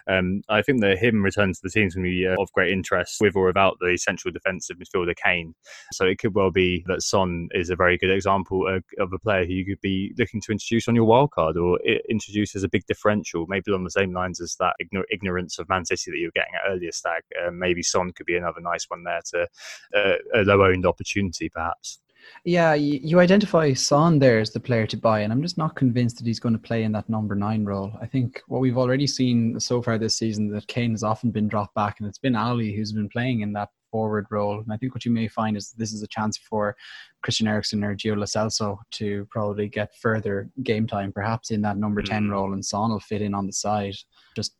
Um, 0.09 0.43
I 0.48 0.62
think 0.62 0.80
that 0.80 0.98
him 0.98 1.22
returning 1.22 1.55
to 1.55 1.60
the 1.62 1.70
team 1.70 1.86
is 1.86 1.94
going 1.94 2.05
to 2.05 2.10
be 2.10 2.26
uh, 2.26 2.40
of 2.40 2.52
great 2.52 2.72
interest, 2.72 3.16
with 3.20 3.36
or 3.36 3.47
without 3.47 3.76
the 3.80 3.97
central 3.97 4.32
defensive 4.32 4.76
midfielder 4.78 5.14
Kane. 5.16 5.55
So 5.93 6.06
it 6.06 6.18
could 6.18 6.34
well 6.34 6.51
be 6.51 6.84
that 6.86 7.02
Son 7.02 7.48
is 7.52 7.70
a 7.70 7.76
very 7.76 7.98
good 7.98 8.10
example 8.10 8.68
of, 8.68 8.84
of 8.98 9.12
a 9.12 9.18
player 9.18 9.44
who 9.44 9.52
you 9.52 9.64
could 9.64 9.80
be 9.80 10.14
looking 10.18 10.40
to 10.43 10.52
introduce 10.52 10.89
on 10.89 10.94
your 10.94 11.06
wildcard 11.06 11.56
or 11.56 11.78
introduce 12.09 12.55
as 12.55 12.62
a 12.62 12.68
big 12.68 12.86
differential, 12.86 13.47
maybe 13.48 13.72
on 13.72 13.84
the 13.84 13.90
same 13.90 14.12
lines 14.12 14.40
as 14.40 14.56
that 14.56 14.74
ignor- 14.82 15.05
ignorance 15.10 15.59
of 15.59 15.68
Man 15.68 15.84
City 15.84 16.10
that 16.10 16.18
you 16.18 16.28
were 16.28 16.32
getting 16.32 16.55
at 16.55 16.70
earlier, 16.70 16.93
Stag. 16.93 17.22
Uh, 17.44 17.51
maybe 17.51 17.82
Son 17.82 18.12
could 18.12 18.26
be 18.26 18.36
another 18.36 18.60
nice 18.60 18.84
one 18.89 19.05
there 19.05 19.20
to 19.30 19.48
uh, 19.94 20.16
a 20.34 20.43
low 20.43 20.64
owned 20.64 20.86
opportunity, 20.86 21.48
perhaps. 21.48 21.98
Yeah, 22.44 22.74
you, 22.74 22.99
you 23.03 23.20
identify 23.20 23.73
Son 23.73 24.19
there 24.19 24.40
as 24.40 24.53
the 24.53 24.61
player 24.61 24.86
to 24.89 24.97
buy, 24.97 25.20
and 25.20 25.32
I'm 25.32 25.43
just 25.43 25.59
not 25.59 25.77
convinced 25.77 26.19
that 26.19 26.27
he's 26.27 26.40
going 26.40 26.55
to 26.55 26.59
play 26.59 26.82
in 26.82 26.93
that 26.93 27.09
number 27.09 27.35
nine 27.35 27.65
role. 27.65 27.93
I 28.01 28.07
think 28.07 28.40
what 28.49 28.61
we've 28.61 28.78
already 28.78 29.07
seen 29.07 29.61
so 29.61 29.81
far 29.81 29.99
this 29.99 30.16
season 30.16 30.51
that 30.53 30.66
Kane 30.66 30.90
has 30.93 31.05
often 31.05 31.31
been 31.31 31.49
dropped 31.49 31.74
back, 31.74 32.01
and 32.01 32.09
it's 32.09 32.19
been 32.19 32.35
Alli 32.35 32.74
who's 32.74 32.93
been 32.93 33.09
playing 33.09 33.40
in 33.40 33.53
that 33.53 33.69
forward 33.93 34.27
role. 34.31 34.59
And 34.59 34.73
I 34.73 34.77
think 34.77 34.94
what 34.94 35.05
you 35.05 35.12
may 35.12 35.28
find 35.28 35.57
is 35.57 35.73
this 35.73 35.93
is 35.93 36.03
a 36.03 36.09
chance 36.09 36.36
for 36.36 36.74
Christian 37.23 37.47
Eriksen 37.47 37.85
or 37.85 37.94
Gio 37.94 38.16
Lo 38.16 38.24
Celso 38.24 38.78
to 38.93 39.27
probably 39.31 39.69
get 39.69 39.94
further 39.94 40.51
game 40.65 40.86
time, 40.89 41.12
perhaps 41.12 41.53
in 41.53 41.62
that 41.62 41.77
number 41.77 42.03
10 42.03 42.24
mm. 42.24 42.31
role, 42.32 42.55
and 42.55 42.65
Son 42.65 42.90
will 42.90 42.99
fit 42.99 43.23
in 43.23 43.35
on 43.35 43.47
the 43.47 43.53
side. 43.53 43.94
Just 44.35 44.57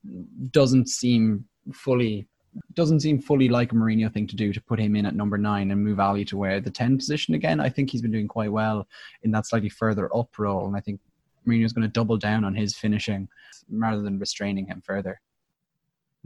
doesn't 0.51 0.89
seem 0.89 1.47
fully 1.73 2.29
doesn't 2.75 3.01
seem 3.01 3.21
fully 3.21 3.49
like 3.49 3.73
a 3.73 3.75
Mourinho 3.75 4.13
thing 4.13 4.27
to 4.27 4.37
do 4.37 4.53
to 4.53 4.61
put 4.61 4.79
him 4.79 4.97
in 4.97 5.07
at 5.07 5.15
number 5.15 5.39
nine 5.39 5.71
and 5.71 5.83
move 5.83 5.99
Alli 5.99 6.25
to 6.27 6.37
where 6.37 6.61
the 6.61 6.71
10 6.71 6.97
position 6.97 7.35
again. 7.35 7.61
I 7.61 7.69
think 7.69 7.91
he's 7.91 8.03
been 8.03 8.13
doing 8.13 8.29
quite 8.29 8.53
well 8.53 8.87
in 9.23 9.31
that 9.33 9.47
slightly 9.47 9.69
further 9.69 10.15
up 10.15 10.39
role. 10.39 10.67
And 10.67 10.77
I 10.77 10.81
think 10.81 11.01
Mourinho's 11.47 11.73
going 11.73 11.87
to 11.87 11.93
double 11.93 12.17
down 12.17 12.45
on 12.45 12.55
his 12.55 12.77
finishing 12.77 13.29
rather 13.71 14.03
than 14.03 14.19
restraining 14.19 14.67
him 14.67 14.83
further. 14.85 15.21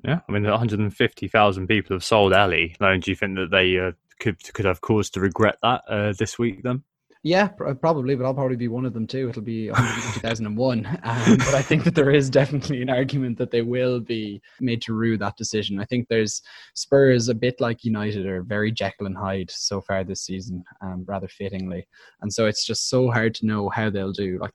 Yeah, 0.04 0.20
I 0.28 0.32
mean, 0.32 0.44
150,000 0.44 1.66
people 1.66 1.96
have 1.96 2.04
sold 2.04 2.32
Alli. 2.32 2.76
do 2.78 3.00
you 3.06 3.16
think 3.16 3.36
that 3.36 3.50
they 3.50 3.78
uh, 3.78 3.92
could 4.20 4.42
could 4.52 4.64
have 4.64 4.80
cause 4.80 5.10
to 5.10 5.20
regret 5.20 5.56
that 5.62 5.82
uh, 5.88 6.12
this 6.18 6.38
week 6.38 6.62
then? 6.62 6.82
Yeah, 7.26 7.48
probably, 7.48 8.14
but 8.14 8.24
I'll 8.24 8.34
probably 8.34 8.54
be 8.54 8.68
one 8.68 8.84
of 8.84 8.92
them 8.92 9.04
too. 9.04 9.28
It'll 9.28 9.42
be 9.42 9.66
2001. 9.66 10.86
Um, 11.06 11.36
but 11.38 11.54
I 11.54 11.62
think 11.62 11.82
that 11.84 11.94
there 11.94 12.10
is 12.10 12.30
definitely 12.30 12.82
an 12.82 12.90
argument 12.90 13.36
that 13.38 13.50
they 13.50 13.62
will 13.62 13.98
be 13.98 14.40
made 14.60 14.80
to 14.82 14.92
rue 14.92 15.16
that 15.18 15.36
decision. 15.36 15.80
I 15.80 15.84
think 15.84 16.06
there's 16.06 16.42
Spurs, 16.74 17.28
a 17.28 17.34
bit 17.34 17.60
like 17.60 17.84
United, 17.84 18.26
are 18.26 18.42
very 18.42 18.70
Jekyll 18.70 19.06
and 19.06 19.16
Hyde 19.16 19.50
so 19.50 19.80
far 19.80 20.04
this 20.04 20.20
season, 20.20 20.64
um, 20.80 21.04
rather 21.06 21.26
fittingly. 21.26 21.86
And 22.22 22.32
so 22.32 22.46
it's 22.46 22.64
just 22.64 22.88
so 22.88 23.10
hard 23.10 23.34
to 23.36 23.46
know 23.46 23.68
how 23.70 23.90
they'll 23.90 24.12
do. 24.12 24.38
Like 24.40 24.54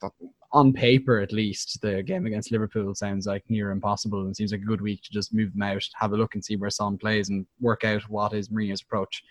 on 0.53 0.71
paper, 0.71 1.19
at 1.19 1.33
least, 1.33 1.81
the 1.81 2.03
game 2.03 2.25
against 2.25 2.51
Liverpool 2.51 2.95
sounds 2.95 3.27
like 3.27 3.43
near 3.49 3.71
impossible 3.71 4.21
and 4.21 4.35
seems 4.35 4.53
like 4.53 4.61
a 4.61 4.65
good 4.65 4.81
week 4.81 5.01
to 5.03 5.11
just 5.11 5.33
move 5.33 5.51
them 5.51 5.63
out, 5.63 5.85
have 5.95 6.13
a 6.13 6.17
look 6.17 6.35
and 6.35 6.43
see 6.43 6.55
where 6.55 6.69
Son 6.69 6.97
plays 6.97 7.29
and 7.29 7.45
work 7.59 7.83
out 7.83 8.03
what 8.09 8.33
is 8.33 8.49
Mourinho's 8.49 8.81
approach 8.81 9.23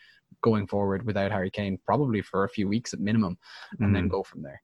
going 0.42 0.66
forward 0.66 1.04
without 1.04 1.32
Harry 1.32 1.50
Kane, 1.50 1.78
probably 1.84 2.22
for 2.22 2.44
a 2.44 2.48
few 2.48 2.68
weeks 2.68 2.92
at 2.92 3.00
minimum, 3.00 3.38
and 3.78 3.90
mm. 3.90 3.94
then 3.94 4.08
go 4.08 4.22
from 4.22 4.42
there. 4.42 4.60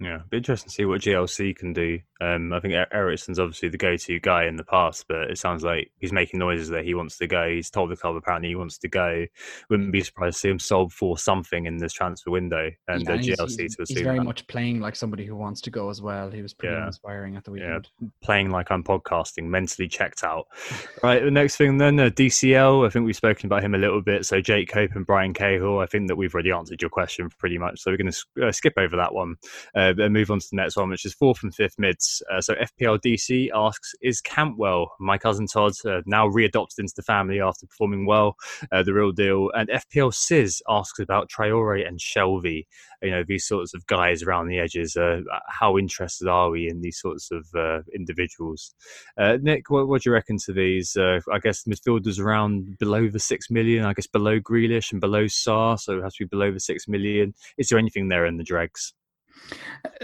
Yeah, 0.00 0.20
be 0.30 0.36
interesting 0.36 0.68
to 0.68 0.74
see 0.74 0.84
what 0.84 1.00
GLC 1.00 1.56
can 1.56 1.72
do. 1.72 1.98
Um, 2.20 2.52
I 2.52 2.60
think 2.60 2.74
Eriksen's 2.92 3.40
obviously 3.40 3.68
the 3.68 3.78
go-to 3.78 4.20
guy 4.20 4.44
in 4.44 4.54
the 4.54 4.64
past, 4.64 5.06
but 5.08 5.30
it 5.30 5.38
sounds 5.38 5.64
like 5.64 5.90
he's 5.98 6.12
making 6.12 6.38
noises 6.38 6.68
that 6.68 6.84
he 6.84 6.94
wants 6.94 7.16
to 7.18 7.26
go. 7.26 7.48
He's 7.48 7.68
told 7.68 7.90
the 7.90 7.96
club 7.96 8.14
apparently 8.14 8.48
he 8.48 8.54
wants 8.54 8.78
to 8.78 8.88
go. 8.88 9.26
Wouldn't 9.70 9.90
be 9.90 10.02
surprised 10.02 10.36
to 10.36 10.40
see 10.40 10.48
him 10.50 10.58
sold 10.60 10.92
for 10.92 11.18
something 11.18 11.66
in 11.66 11.78
this 11.78 11.92
transfer 11.92 12.30
window 12.30 12.70
and 12.86 13.02
yeah, 13.02 13.16
GLC 13.16 13.60
he's, 13.60 13.76
to 13.76 13.82
assume. 13.82 13.96
He's 13.96 14.00
very 14.02 14.18
that. 14.18 14.24
much 14.24 14.46
playing 14.46 14.80
like 14.80 14.94
somebody 14.94 15.26
who 15.26 15.34
wants 15.34 15.60
to 15.62 15.70
go 15.70 15.90
as 15.90 16.00
well. 16.00 16.30
He 16.30 16.42
was 16.42 16.54
pretty 16.54 16.76
yeah. 16.76 16.86
inspiring 16.86 17.36
at 17.36 17.44
the 17.44 17.50
weekend. 17.50 17.88
Yeah, 18.00 18.08
playing 18.22 18.50
like 18.50 18.70
I'm 18.70 18.84
podcasting, 18.84 19.44
mentally 19.44 19.88
checked 19.88 20.22
out. 20.22 20.46
right, 21.02 21.24
the 21.24 21.30
next 21.30 21.56
thing 21.56 21.78
then, 21.78 21.98
uh, 21.98 22.10
DCL. 22.10 22.86
I 22.86 22.90
think 22.90 23.04
we've 23.04 23.16
spoken 23.16 23.46
about 23.46 23.64
him 23.64 23.74
a 23.74 23.78
little 23.78 24.02
bit. 24.02 24.26
So 24.26 24.40
Jake 24.40 24.70
Cope 24.70 24.94
and 24.94 25.06
Brian 25.06 25.34
Cahill. 25.34 25.80
I 25.80 25.86
think 25.86 26.06
that 26.06 26.16
we've 26.16 26.32
already 26.32 26.52
answered 26.52 26.80
your 26.80 26.90
question 26.90 27.30
pretty 27.30 27.58
much. 27.58 27.80
So 27.80 27.90
we're 27.90 27.96
going 27.96 28.12
to 28.12 28.48
uh, 28.48 28.52
skip 28.52 28.74
over 28.76 28.96
that 28.96 29.12
one 29.12 29.36
uh, 29.74 29.87
and 29.98 30.12
move 30.12 30.30
on 30.30 30.38
to 30.38 30.46
the 30.50 30.56
next 30.56 30.76
one, 30.76 30.90
which 30.90 31.04
is 31.04 31.14
fourth 31.14 31.42
and 31.42 31.54
fifth 31.54 31.78
mids. 31.78 32.22
Uh, 32.32 32.40
so 32.40 32.54
FPL 32.54 32.98
DC 32.98 33.48
asks, 33.54 33.94
is 34.02 34.20
Cantwell, 34.20 34.92
my 35.00 35.18
cousin 35.18 35.46
Todd, 35.46 35.72
uh, 35.86 36.02
now 36.06 36.28
readopted 36.28 36.78
into 36.78 36.94
the 36.96 37.02
family 37.02 37.40
after 37.40 37.66
performing 37.66 38.06
well? 38.06 38.36
Uh, 38.72 38.82
the 38.82 38.94
real 38.94 39.12
deal. 39.12 39.50
And 39.54 39.68
FPL 39.68 40.12
Sis 40.14 40.62
asks 40.68 40.98
about 40.98 41.30
Traore 41.30 41.86
and 41.86 41.98
Shelvey. 41.98 42.66
You 43.02 43.10
know, 43.10 43.22
these 43.26 43.46
sorts 43.46 43.74
of 43.74 43.86
guys 43.86 44.22
around 44.22 44.48
the 44.48 44.58
edges. 44.58 44.96
Uh, 44.96 45.20
how 45.48 45.78
interested 45.78 46.28
are 46.28 46.50
we 46.50 46.68
in 46.68 46.80
these 46.80 46.98
sorts 46.98 47.30
of 47.30 47.46
uh, 47.56 47.80
individuals? 47.94 48.74
Uh, 49.16 49.38
Nick, 49.40 49.70
what, 49.70 49.88
what, 49.88 50.02
do 50.02 50.10
you 50.10 50.14
reckon 50.14 50.36
to 50.46 50.52
these? 50.52 50.96
I 50.96 51.38
guess 51.40 51.64
midfielders 51.64 52.18
around 52.18 52.78
below 52.78 53.08
the 53.08 53.20
six 53.20 53.50
million, 53.50 53.84
I 53.84 53.92
guess 53.92 54.06
below 54.06 54.40
Grealish 54.40 54.92
and 54.92 55.00
below 55.00 55.24
Sarr, 55.24 55.78
so 55.78 55.98
it 55.98 56.02
has 56.02 56.14
to 56.14 56.24
be 56.24 56.28
below 56.28 56.50
the 56.50 56.60
six 56.60 56.88
million. 56.88 57.34
Is 57.56 57.68
there 57.68 57.78
anything 57.78 58.08
there 58.08 58.26
in 58.26 58.36
the 58.36 58.44
dregs? 58.44 58.94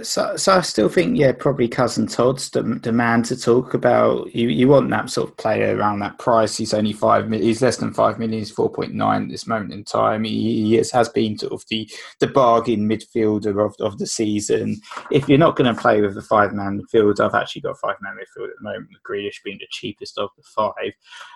So, 0.02 0.36
so 0.36 0.56
I 0.56 0.61
still 0.61 0.89
think, 0.89 1.19
yeah, 1.19 1.32
probably 1.32 1.69
cousin 1.69 2.06
Todd's 2.06 2.51
the, 2.51 2.62
the 2.62 2.93
man 2.93 3.23
to 3.24 3.36
talk 3.36 3.74
about. 3.74 4.35
You, 4.35 4.48
you 4.48 4.69
want 4.69 4.90
that 4.90 5.11
sort 5.11 5.31
of 5.31 5.36
player 5.36 5.77
around 5.77 5.98
that 6.01 6.19
price. 6.19 6.56
He's 6.56 6.74
only 6.74 6.93
five. 6.93 7.31
He's 7.31 7.62
less 7.62 7.77
than 7.77 7.93
five 7.93 8.19
million. 8.19 8.39
He's 8.39 8.51
four 8.51 8.70
point 8.70 8.94
nine 8.94 9.24
at 9.24 9.28
this 9.28 9.47
moment 9.47 9.73
in 9.73 9.85
time. 9.85 10.24
He, 10.24 10.62
he 10.62 10.78
is, 10.78 10.90
has 10.93 11.09
been 11.09 11.39
sort 11.39 11.52
of 11.52 11.65
the 11.69 11.90
the 12.20 12.28
bargain 12.28 12.89
midfielder 12.89 13.65
of, 13.65 13.74
of 13.81 13.98
the 13.98 14.06
season. 14.06 14.81
If 15.11 15.28
you're 15.28 15.39
not 15.39 15.56
going 15.56 15.73
to 15.74 15.81
play 15.81 16.01
with 16.01 16.15
the 16.15 16.23
five 16.23 16.52
man 16.52 16.81
midfield, 16.81 17.20
I've 17.20 17.35
actually 17.35 17.62
got 17.62 17.78
five 17.78 17.97
man 18.01 18.15
midfield 18.15 18.48
at 18.48 18.56
the 18.59 18.65
moment. 18.65 18.89
With 18.90 19.02
Grealish 19.09 19.43
being 19.44 19.59
the 19.59 19.66
cheapest 19.70 20.19
of 20.19 20.31
the 20.36 20.44
five, 20.55 20.93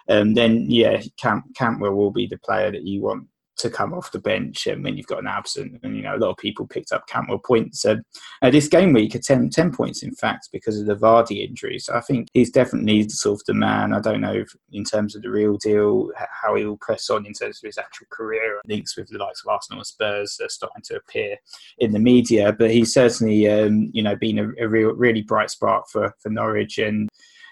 um, 0.08 0.34
then 0.34 0.70
yeah, 0.70 1.02
Camp, 1.16 1.44
Cantwell 1.56 1.94
will 1.94 2.12
be 2.12 2.26
the 2.26 2.38
player 2.38 2.70
that 2.70 2.84
you 2.84 3.02
want 3.02 3.26
to 3.58 3.70
come 3.70 3.92
off 3.92 4.12
the 4.12 4.18
bench 4.18 4.66
and 4.66 4.82
when 4.82 4.96
you've 4.96 5.06
got 5.06 5.18
an 5.18 5.26
absent. 5.26 5.78
And, 5.82 5.96
you 5.96 6.02
know, 6.02 6.14
a 6.14 6.18
lot 6.18 6.30
of 6.30 6.36
people 6.36 6.66
picked 6.66 6.92
up 6.92 7.06
Cantwell 7.06 7.38
points. 7.38 7.84
And 7.84 8.02
uh, 8.40 8.50
this 8.50 8.68
game 8.68 8.92
week, 8.92 9.18
10, 9.20 9.50
10 9.50 9.72
points, 9.72 10.02
in 10.02 10.14
fact, 10.14 10.48
because 10.52 10.78
of 10.80 10.86
the 10.86 10.96
Vardy 10.96 11.46
injury. 11.46 11.78
So 11.78 11.94
I 11.94 12.00
think 12.00 12.28
he's 12.32 12.50
definitely 12.50 13.08
sort 13.08 13.40
of 13.40 13.46
the 13.46 13.54
man. 13.54 13.92
I 13.92 14.00
don't 14.00 14.20
know 14.20 14.32
if, 14.32 14.54
in 14.72 14.84
terms 14.84 15.16
of 15.16 15.22
the 15.22 15.30
real 15.30 15.56
deal, 15.56 16.10
how 16.16 16.54
he 16.54 16.64
will 16.64 16.78
press 16.78 17.10
on 17.10 17.26
in 17.26 17.32
terms 17.32 17.60
of 17.62 17.66
his 17.66 17.78
actual 17.78 18.06
career. 18.10 18.60
Links 18.66 18.96
with 18.96 19.08
the 19.08 19.18
likes 19.18 19.42
of 19.44 19.48
Arsenal 19.48 19.80
and 19.80 19.86
Spurs 19.86 20.38
are 20.42 20.48
starting 20.48 20.82
to 20.84 20.96
appear 20.96 21.36
in 21.78 21.92
the 21.92 21.98
media. 21.98 22.52
But 22.52 22.70
he's 22.70 22.94
certainly, 22.94 23.48
um, 23.48 23.90
you 23.92 24.02
know, 24.02 24.16
been 24.16 24.38
a, 24.38 24.64
a 24.64 24.68
real, 24.68 24.92
really 24.92 25.22
bright 25.22 25.50
spark 25.50 25.88
for, 25.88 26.14
for 26.20 26.30
Norwich. 26.30 26.78
And 26.78 27.08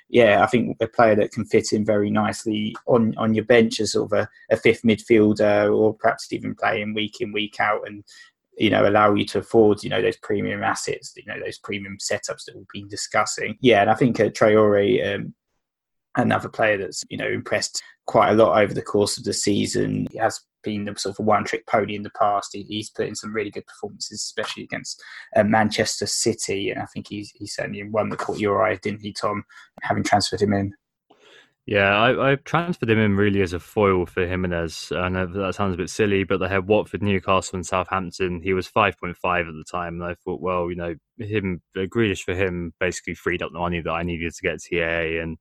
yeah, 0.09 0.43
I 0.43 0.47
think 0.47 0.77
a 0.81 0.87
player 0.87 1.17
that 1.17 1.33
can 1.33 1.45
fit 1.45 1.73
in 1.73 1.85
very 1.85 2.11
nicely 2.11 2.77
on, 2.87 3.15
on 3.17 3.35
your 3.35 3.45
bench 3.45 3.81
as 3.81 3.93
sort 3.93 4.13
of 4.13 4.19
a, 4.19 4.29
a 4.51 4.57
fifth 4.57 4.83
midfielder 4.83 5.77
or 5.77 5.95
perhaps 5.95 6.33
even 6.33 6.55
playing 6.55 6.95
week 6.95 7.21
in, 7.21 7.33
week 7.33 7.59
out 7.61 7.87
and, 7.87 8.05
you 8.57 8.71
know, 8.71 8.89
allow 8.89 9.13
you 9.15 9.25
to 9.27 9.39
afford, 9.39 9.83
you 9.83 9.91
know, 9.91 10.01
those 10.01 10.17
premium 10.19 10.63
assets, 10.63 11.13
you 11.17 11.25
know, 11.27 11.41
those 11.45 11.59
premium 11.59 11.99
setups 11.99 12.45
that 12.45 12.55
we've 12.55 12.67
been 12.73 12.89
discussing. 12.89 13.57
Yeah, 13.61 13.83
and 13.83 13.91
I 13.91 13.95
think 13.95 14.21
uh, 14.21 14.31
Traore, 14.31 15.15
um, 15.15 15.35
another 16.17 16.49
player 16.49 16.79
that's 16.79 17.05
you 17.09 17.17
know 17.17 17.29
impressed 17.29 17.83
quite 18.07 18.31
a 18.31 18.35
lot 18.35 18.61
over 18.61 18.73
the 18.73 18.83
course 18.83 19.19
of 19.19 19.25
the 19.25 19.33
season. 19.33 20.07
He 20.11 20.19
has 20.19 20.41
been 20.63 20.85
the 20.85 20.95
sort 20.97 21.15
of 21.15 21.21
a 21.21 21.23
one 21.23 21.45
trick 21.45 21.67
pony 21.67 21.95
in 21.95 22.03
the 22.03 22.11
past. 22.11 22.51
He, 22.53 22.63
he's 22.63 22.91
put 22.91 23.07
in 23.07 23.15
some 23.15 23.33
really 23.33 23.51
good 23.51 23.67
performances, 23.67 24.23
especially 24.23 24.65
against 24.65 25.03
uh, 25.35 25.45
Manchester 25.45 26.07
City, 26.07 26.71
and 26.71 26.83
I 26.83 26.87
think 26.87 27.09
he's 27.09 27.31
he 27.35 27.47
certainly 27.47 27.83
one 27.83 28.09
that 28.11 28.19
caught 28.19 28.39
your 28.39 28.65
eye, 28.65 28.77
didn't 28.77 29.03
he, 29.03 29.13
Tom? 29.13 29.45
Having 29.83 30.05
transferred 30.05 30.43
him 30.43 30.53
in. 30.53 30.75
Yeah, 31.67 31.97
I, 31.99 32.33
I, 32.33 32.35
transferred 32.37 32.91
him 32.91 33.01
in 33.01 33.17
really 33.17 33.43
as 33.43 33.53
a 33.53 33.59
foil 33.59 34.07
for 34.07 34.25
Jimenez. 34.25 34.93
I 34.95 35.09
know 35.09 35.27
that 35.27 35.57
sounds 35.57 35.75
a 35.75 35.77
bit 35.77 35.91
silly, 35.91 36.23
but 36.23 36.39
they 36.39 36.49
had 36.49 36.69
Watford, 36.69 37.03
Newcastle, 37.03 37.57
and 37.57 37.67
Southampton. 37.67 38.41
He 38.41 38.53
was 38.53 38.69
5.5 38.69 39.15
at 39.41 39.47
the 39.47 39.65
time. 39.69 40.01
And 40.01 40.05
I 40.05 40.15
thought, 40.15 40.41
well, 40.41 40.71
you 40.71 40.77
know, 40.77 40.95
him, 41.19 41.61
Grealish 41.77 42.23
for 42.23 42.37
him 42.37 42.73
basically 42.79 43.15
freed 43.15 43.43
up 43.43 43.51
the 43.53 43.59
money 43.59 43.81
that 43.81 43.91
I 43.91 44.05
needed 44.05 44.33
to 44.33 44.43
get 44.43 44.63
TA. 44.63 45.21
And 45.21 45.39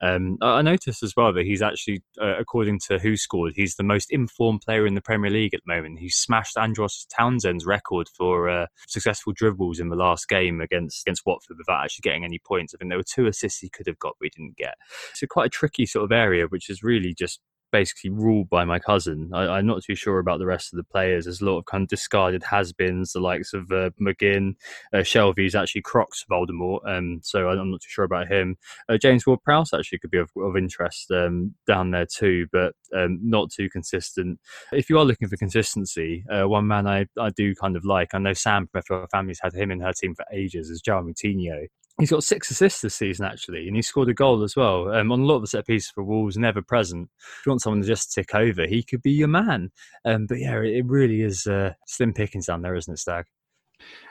um, 0.00 0.38
I 0.40 0.62
noticed 0.62 1.02
as 1.02 1.14
well 1.16 1.32
that 1.32 1.44
he's 1.44 1.62
actually, 1.62 2.02
uh, 2.20 2.36
according 2.38 2.80
to 2.86 2.98
Who 2.98 3.16
Scored, 3.16 3.54
he's 3.56 3.74
the 3.74 3.82
most 3.82 4.10
informed 4.10 4.60
player 4.60 4.86
in 4.86 4.94
the 4.94 5.00
Premier 5.00 5.30
League 5.30 5.54
at 5.54 5.60
the 5.66 5.74
moment. 5.74 5.98
He 5.98 6.08
smashed 6.08 6.56
Andros 6.56 7.06
Townsend's 7.10 7.66
record 7.66 8.08
for 8.16 8.48
uh, 8.48 8.66
successful 8.86 9.32
dribbles 9.34 9.80
in 9.80 9.88
the 9.88 9.96
last 9.96 10.28
game 10.28 10.60
against 10.60 11.02
against 11.06 11.26
Watford 11.26 11.58
without 11.58 11.84
actually 11.84 12.02
getting 12.02 12.24
any 12.24 12.38
points. 12.38 12.74
I 12.74 12.78
think 12.78 12.90
there 12.90 12.98
were 12.98 13.04
two 13.04 13.26
assists 13.26 13.58
he 13.58 13.68
could 13.68 13.86
have 13.86 13.98
got, 13.98 14.14
but 14.20 14.26
he 14.26 14.42
didn't 14.42 14.56
get. 14.56 14.74
So 15.14 15.26
quite 15.26 15.46
a 15.46 15.50
tricky 15.50 15.86
sort 15.86 16.04
of 16.04 16.12
area, 16.12 16.46
which 16.46 16.70
is 16.70 16.82
really 16.82 17.12
just 17.12 17.40
basically 17.70 18.10
ruled 18.10 18.48
by 18.48 18.64
my 18.64 18.78
cousin. 18.78 19.30
I, 19.34 19.58
am 19.58 19.66
not 19.66 19.82
too 19.82 19.94
sure 19.94 20.18
about 20.18 20.38
the 20.38 20.46
rest 20.46 20.72
of 20.72 20.76
the 20.76 20.84
players. 20.84 21.24
There's 21.24 21.40
a 21.40 21.44
lot 21.44 21.58
of 21.58 21.66
kind 21.66 21.82
of 21.82 21.88
discarded 21.88 22.42
has-beens, 22.44 23.12
the 23.12 23.20
likes 23.20 23.52
of 23.52 23.70
uh, 23.70 23.90
McGinn, 24.00 24.54
uh, 24.92 24.98
Shelvey's 24.98 25.54
actually 25.54 25.82
Crocs 25.82 26.24
Voldemort, 26.30 26.80
um, 26.86 27.20
so 27.22 27.48
I'm 27.48 27.70
not 27.70 27.80
too 27.80 27.88
sure 27.88 28.04
about 28.04 28.28
him. 28.28 28.56
Uh, 28.88 28.98
James 28.98 29.26
Ward-Prowse 29.26 29.72
actually 29.72 29.98
could 29.98 30.10
be 30.10 30.18
of, 30.18 30.30
of 30.36 30.56
interest 30.56 31.10
um, 31.10 31.54
down 31.66 31.90
there 31.90 32.06
too, 32.06 32.46
but 32.52 32.74
um, 32.96 33.18
not 33.22 33.50
too 33.50 33.68
consistent. 33.68 34.38
If 34.72 34.88
you 34.88 34.98
are 34.98 35.04
looking 35.04 35.28
for 35.28 35.36
consistency, 35.36 36.24
uh, 36.30 36.48
one 36.48 36.66
man 36.66 36.86
I, 36.86 37.06
I 37.18 37.30
do 37.30 37.54
kind 37.54 37.76
of 37.76 37.84
like, 37.84 38.14
I 38.14 38.18
know 38.18 38.32
Sam 38.32 38.68
from 38.68 38.82
FPL 38.82 39.08
Family's 39.10 39.40
had 39.42 39.54
him 39.54 39.70
in 39.70 39.80
her 39.80 39.92
team 39.92 40.14
for 40.14 40.24
ages, 40.32 40.70
is 40.70 40.82
João 40.82 41.08
Moutinho 41.08 41.66
he's 41.98 42.10
got 42.10 42.24
six 42.24 42.50
assists 42.50 42.80
this 42.80 42.94
season 42.94 43.26
actually, 43.26 43.66
and 43.66 43.76
he 43.76 43.82
scored 43.82 44.08
a 44.08 44.14
goal 44.14 44.42
as 44.42 44.56
well. 44.56 44.92
Um, 44.92 45.12
on 45.12 45.20
a 45.20 45.24
lot 45.24 45.36
of 45.36 45.42
the 45.42 45.48
set 45.48 45.66
pieces 45.66 45.90
for 45.90 46.04
Wolves, 46.04 46.36
never 46.36 46.62
present. 46.62 47.08
If 47.18 47.46
you 47.46 47.50
want 47.50 47.62
someone 47.62 47.82
to 47.82 47.86
just 47.86 48.12
tick 48.12 48.34
over, 48.34 48.66
he 48.66 48.82
could 48.82 49.02
be 49.02 49.12
your 49.12 49.28
man. 49.28 49.70
Um, 50.04 50.26
but 50.26 50.38
yeah, 50.38 50.58
it 50.60 50.86
really 50.86 51.22
is 51.22 51.46
uh, 51.46 51.72
slim 51.86 52.12
pickings 52.12 52.46
down 52.46 52.62
there, 52.62 52.74
isn't 52.74 52.92
it, 52.92 52.98
Stag? 52.98 53.26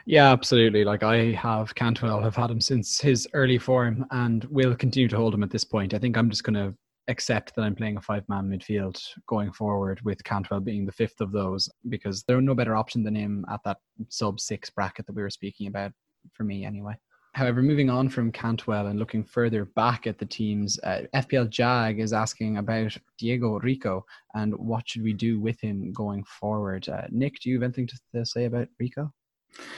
Yeah, 0.05 0.31
absolutely. 0.31 0.85
Like 0.85 1.03
I 1.03 1.31
have 1.34 1.76
Cantwell, 1.76 2.22
have 2.22 2.35
had 2.35 2.49
him 2.49 2.61
since 2.61 2.99
his 2.99 3.27
early 3.34 3.57
form, 3.57 4.05
and 4.11 4.43
will 4.45 4.76
continue 4.76 5.09
to 5.09 5.18
hold 5.18 5.34
him 5.34 5.43
at 5.43 5.51
this 5.51 5.64
point. 5.64 5.93
I 5.93 5.99
think 5.99 6.18
I'm 6.18 6.30
just 6.30 6.43
going 6.43 6.53
to 6.53 6.73
accept 7.09 7.55
that 7.55 7.61
I'm 7.61 7.76
playing 7.76 7.97
a 7.97 8.01
five 8.01 8.27
man 8.27 8.49
midfield 8.49 9.01
going 9.27 9.51
forward 9.51 10.01
with 10.03 10.23
Cantwell 10.23 10.59
being 10.59 10.85
the 10.85 10.91
fifth 10.91 11.22
of 11.22 11.31
those 11.31 11.69
because 11.89 12.23
there 12.23 12.38
are 12.38 12.41
no 12.41 12.55
better 12.55 12.76
option 12.76 13.03
than 13.03 13.15
him 13.15 13.45
at 13.49 13.61
that 13.64 13.77
sub 14.09 14.39
six 14.39 14.69
bracket 14.69 15.05
that 15.05 15.15
we 15.15 15.22
were 15.22 15.30
speaking 15.30 15.68
about 15.68 15.91
for 16.34 16.43
me 16.43 16.65
anyway. 16.65 16.97
However, 17.38 17.61
moving 17.61 17.91
on 17.91 18.09
from 18.09 18.31
Cantwell 18.31 18.88
and 18.88 18.97
looking 18.97 19.23
further 19.23 19.65
back 19.65 20.07
at 20.07 20.18
the 20.18 20.26
teams, 20.26 20.80
uh, 20.80 21.03
FPL 21.14 21.51
Jag 21.51 21.99
is 21.99 22.11
asking 22.11 22.57
about 22.57 22.97
Diego 23.19 23.59
Rico 23.59 24.03
and 24.34 24.55
what 24.55 24.89
should 24.89 25.03
we 25.03 25.14
do 25.14 25.39
with 25.39 25.61
him 25.61 25.93
going 25.93 26.23
forward. 26.23 26.89
Uh, 26.89 27.03
Nick, 27.11 27.39
do 27.39 27.51
you 27.51 27.57
have 27.57 27.64
anything 27.64 27.88
to, 28.14 28.26
say 28.26 28.45
about 28.45 28.69
Rico? 28.80 29.14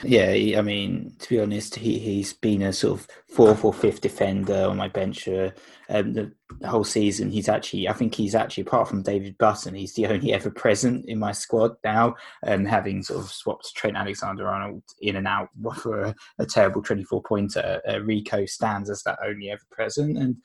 Yeah, 0.02 0.30
I 0.58 0.62
mean, 0.62 1.14
to 1.18 1.28
be 1.28 1.38
honest, 1.38 1.74
he 1.74 1.98
he's 1.98 2.32
been 2.32 2.62
a 2.62 2.72
sort 2.72 3.00
of 3.00 3.08
fourth 3.28 3.62
or 3.62 3.74
fifth 3.74 4.00
defender 4.00 4.64
on 4.64 4.78
my 4.78 4.88
bench 4.88 5.28
uh, 5.28 5.50
um, 5.90 6.14
the, 6.14 6.32
the, 6.58 6.68
whole 6.68 6.84
season. 6.84 7.30
He's 7.30 7.48
actually, 7.48 7.88
I 7.88 7.92
think 7.92 8.14
he's 8.14 8.34
actually, 8.34 8.62
apart 8.62 8.88
from 8.88 9.02
David 9.02 9.36
Button, 9.38 9.74
he's 9.74 9.94
the 9.94 10.06
only 10.06 10.32
ever 10.32 10.50
present 10.50 11.04
in 11.08 11.18
my 11.18 11.32
squad 11.32 11.72
now. 11.84 12.14
And 12.42 12.62
um, 12.62 12.64
having 12.66 13.02
sort 13.02 13.20
of 13.24 13.30
swapped 13.30 13.74
Trent 13.74 13.96
Alexander-Arnold 13.96 14.82
in 15.00 15.16
and 15.16 15.26
out 15.26 15.48
for 15.76 16.02
a, 16.02 16.14
a 16.38 16.46
terrible 16.46 16.82
twenty-four 16.82 17.22
pointer, 17.22 17.80
uh, 17.88 18.00
Rico 18.00 18.46
stands 18.46 18.90
as 18.90 19.02
that 19.04 19.18
only 19.24 19.50
ever 19.50 19.62
present. 19.70 20.18
And 20.18 20.36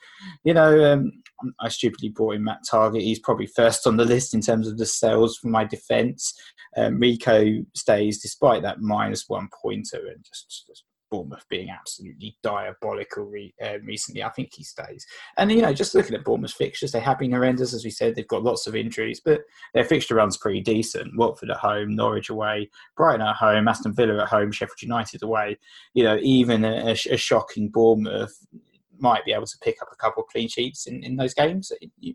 you 0.43 0.53
know, 0.53 0.93
um, 0.93 1.11
I 1.59 1.69
stupidly 1.69 2.09
brought 2.09 2.35
in 2.35 2.43
Matt 2.43 2.59
Targett. 2.69 3.01
He's 3.01 3.19
probably 3.19 3.47
first 3.47 3.87
on 3.87 3.97
the 3.97 4.05
list 4.05 4.33
in 4.33 4.41
terms 4.41 4.67
of 4.67 4.77
the 4.77 4.85
sales 4.85 5.37
for 5.37 5.47
my 5.47 5.63
defence. 5.63 6.33
Um, 6.77 6.99
Rico 6.99 7.63
stays 7.73 8.21
despite 8.21 8.61
that 8.63 8.81
minus 8.81 9.25
one 9.27 9.47
pointer 9.61 10.07
and 10.07 10.23
just, 10.25 10.65
just 10.67 10.83
Bournemouth 11.15 11.45
being 11.49 11.69
absolutely 11.69 12.37
diabolical 12.43 13.25
re, 13.25 13.53
uh, 13.63 13.79
recently. 13.83 14.23
I 14.23 14.29
think 14.29 14.53
he 14.53 14.63
stays. 14.63 15.05
And, 15.37 15.51
you 15.51 15.61
know, 15.61 15.73
just 15.73 15.95
looking 15.95 16.15
at 16.15 16.25
Bournemouth's 16.25 16.53
fixtures, 16.53 16.91
they 16.91 16.99
have 16.99 17.19
been 17.19 17.31
horrendous. 17.31 17.73
As 17.73 17.85
we 17.85 17.89
said, 17.89 18.15
they've 18.15 18.27
got 18.27 18.43
lots 18.43 18.67
of 18.67 18.75
injuries, 18.75 19.21
but 19.23 19.41
their 19.73 19.85
fixture 19.85 20.15
run's 20.15 20.37
pretty 20.37 20.61
decent. 20.61 21.17
Watford 21.17 21.51
at 21.51 21.57
home, 21.57 21.95
Norwich 21.95 22.29
away, 22.29 22.69
Brighton 22.97 23.21
at 23.21 23.35
home, 23.35 23.67
Aston 23.67 23.93
Villa 23.93 24.23
at 24.23 24.29
home, 24.29 24.51
Sheffield 24.51 24.81
United 24.81 25.23
away. 25.23 25.57
You 25.93 26.03
know, 26.03 26.17
even 26.21 26.65
a, 26.65 26.91
a 26.91 27.17
shocking 27.17 27.69
Bournemouth 27.69 28.37
might 28.97 29.25
be 29.25 29.33
able 29.33 29.45
to 29.45 29.57
pick 29.61 29.81
up 29.81 29.89
a 29.91 29.95
couple 29.95 30.23
of 30.23 30.29
clean 30.29 30.47
sheets 30.47 30.87
in, 30.87 31.03
in 31.03 31.15
those 31.15 31.33
games. 31.33 31.71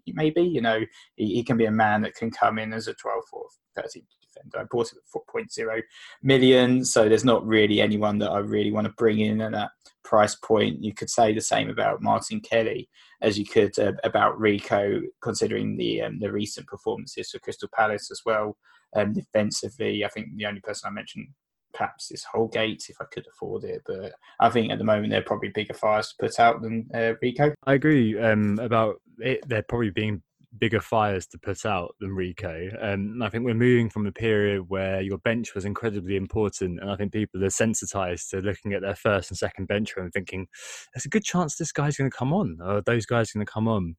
Maybe, 0.07 0.43
you 0.43 0.61
know, 0.61 0.81
he, 1.17 1.35
he, 1.35 1.43
can 1.43 1.57
be 1.57 1.67
a 1.67 1.71
man 1.71 2.03
that 2.03 2.15
can 2.15 2.31
come 2.31 2.59
in 2.59 2.73
as 2.73 2.89
a 2.89 2.95
12th 2.95 3.33
or 3.33 3.47
13th 3.79 4.05
defender. 4.43 4.61
I 4.61 4.65
bought 4.65 4.93
it 4.93 4.99
at 4.99 5.59
4.0 5.61 5.83
million, 6.23 6.85
so 6.85 7.09
there's 7.09 7.25
not 7.25 7.47
really 7.47 7.81
anyone 7.81 8.19
that 8.19 8.31
I 8.31 8.39
really 8.39 8.73
want 8.73 8.87
to 8.87 8.93
bring 8.95 9.21
in 9.21 9.41
at 9.41 9.53
that 9.53 9.71
price 10.05 10.35
point. 10.35 10.83
You 10.83 10.95
could 10.95 11.11
say 11.11 11.33
the 11.33 11.41
same 11.41 11.71
about 11.71 12.03
Martin 12.03 12.41
Kelly 12.41 12.89
as 13.23 13.39
you 13.39 13.47
could 13.47 13.79
uh, 13.79 13.93
about 14.05 14.39
Rico, 14.41 15.01
considering 15.23 15.77
the 15.77 16.03
um, 16.03 16.19
the 16.19 16.33
recent 16.33 16.67
performances 16.67 17.31
for 17.31 17.39
Crystal 17.39 17.69
Palace 17.75 18.11
as 18.11 18.23
well. 18.25 18.57
Um, 18.97 19.13
defensively, 19.13 20.05
I 20.05 20.09
think 20.09 20.35
the 20.35 20.47
only 20.47 20.61
person 20.61 20.89
I 20.89 20.91
mentioned 20.91 21.29
perhaps 21.73 22.11
is 22.11 22.25
Holgate 22.25 22.87
if 22.89 22.97
I 23.01 23.05
could 23.13 23.27
afford 23.33 23.65
it. 23.65 23.83
But 23.87 24.13
I 24.41 24.49
think 24.51 24.73
at 24.73 24.79
the 24.79 24.85
moment 24.85 25.11
they're 25.11 25.23
probably 25.23 25.51
bigger 25.51 25.75
fires 25.75 26.09
to 26.09 26.27
put 26.27 26.41
out 26.41 26.63
than 26.63 26.89
uh, 26.95 27.15
Rico. 27.23 27.55
I 27.65 27.75
agree 27.75 28.19
um, 28.19 28.59
about 28.59 29.01
it. 29.19 29.47
They're 29.49 29.63
probably 29.63 29.91
being 29.91 30.23
bigger 30.59 30.81
fires 30.81 31.27
to 31.29 31.39
put 31.39 31.65
out 31.65 31.95
than 32.01 32.15
Rico. 32.15 32.69
Um, 32.81 33.23
I 33.23 33.29
think 33.29 33.45
we're 33.45 33.55
moving 33.55 33.89
from 33.89 34.07
a 34.07 34.13
period 34.13 34.65
where 34.69 35.01
your 35.01 35.19
bench 35.19 35.55
was 35.55 35.65
incredibly 35.65 36.17
important, 36.17 36.81
and 36.81 36.91
I 36.91 36.97
think 36.97 37.13
people 37.13 37.45
are 37.45 37.51
sensitized 37.51 38.31
to 38.31 38.39
looking 38.39 38.73
at 38.73 38.83
their 38.83 38.97
first 38.97 39.31
and 39.31 39.39
second 39.39 39.69
bencher 39.69 40.01
and 40.01 40.13
thinking, 40.13 40.49
"There's 40.93 41.05
a 41.07 41.11
good 41.11 41.25
chance 41.25 41.57
this 41.57 41.73
guy's 41.73 41.97
going 41.97 42.11
to 42.11 42.17
come 42.17 42.33
on, 42.33 42.59
or 42.63 42.83
those 42.83 43.07
guys 43.07 43.31
are 43.31 43.39
going 43.39 43.47
to 43.47 43.53
come 43.53 43.69
on." 43.69 43.97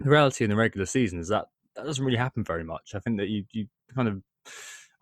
The 0.00 0.10
reality 0.10 0.44
in 0.44 0.50
the 0.50 0.56
regular 0.56 0.86
season 0.86 1.18
is 1.18 1.28
that 1.28 1.46
that 1.74 1.86
doesn't 1.86 2.04
really 2.04 2.18
happen 2.18 2.44
very 2.44 2.64
much. 2.64 2.92
I 2.94 2.98
think 2.98 3.18
that 3.18 3.28
you 3.28 3.44
you 3.52 3.66
kind 3.94 4.08
of 4.08 4.22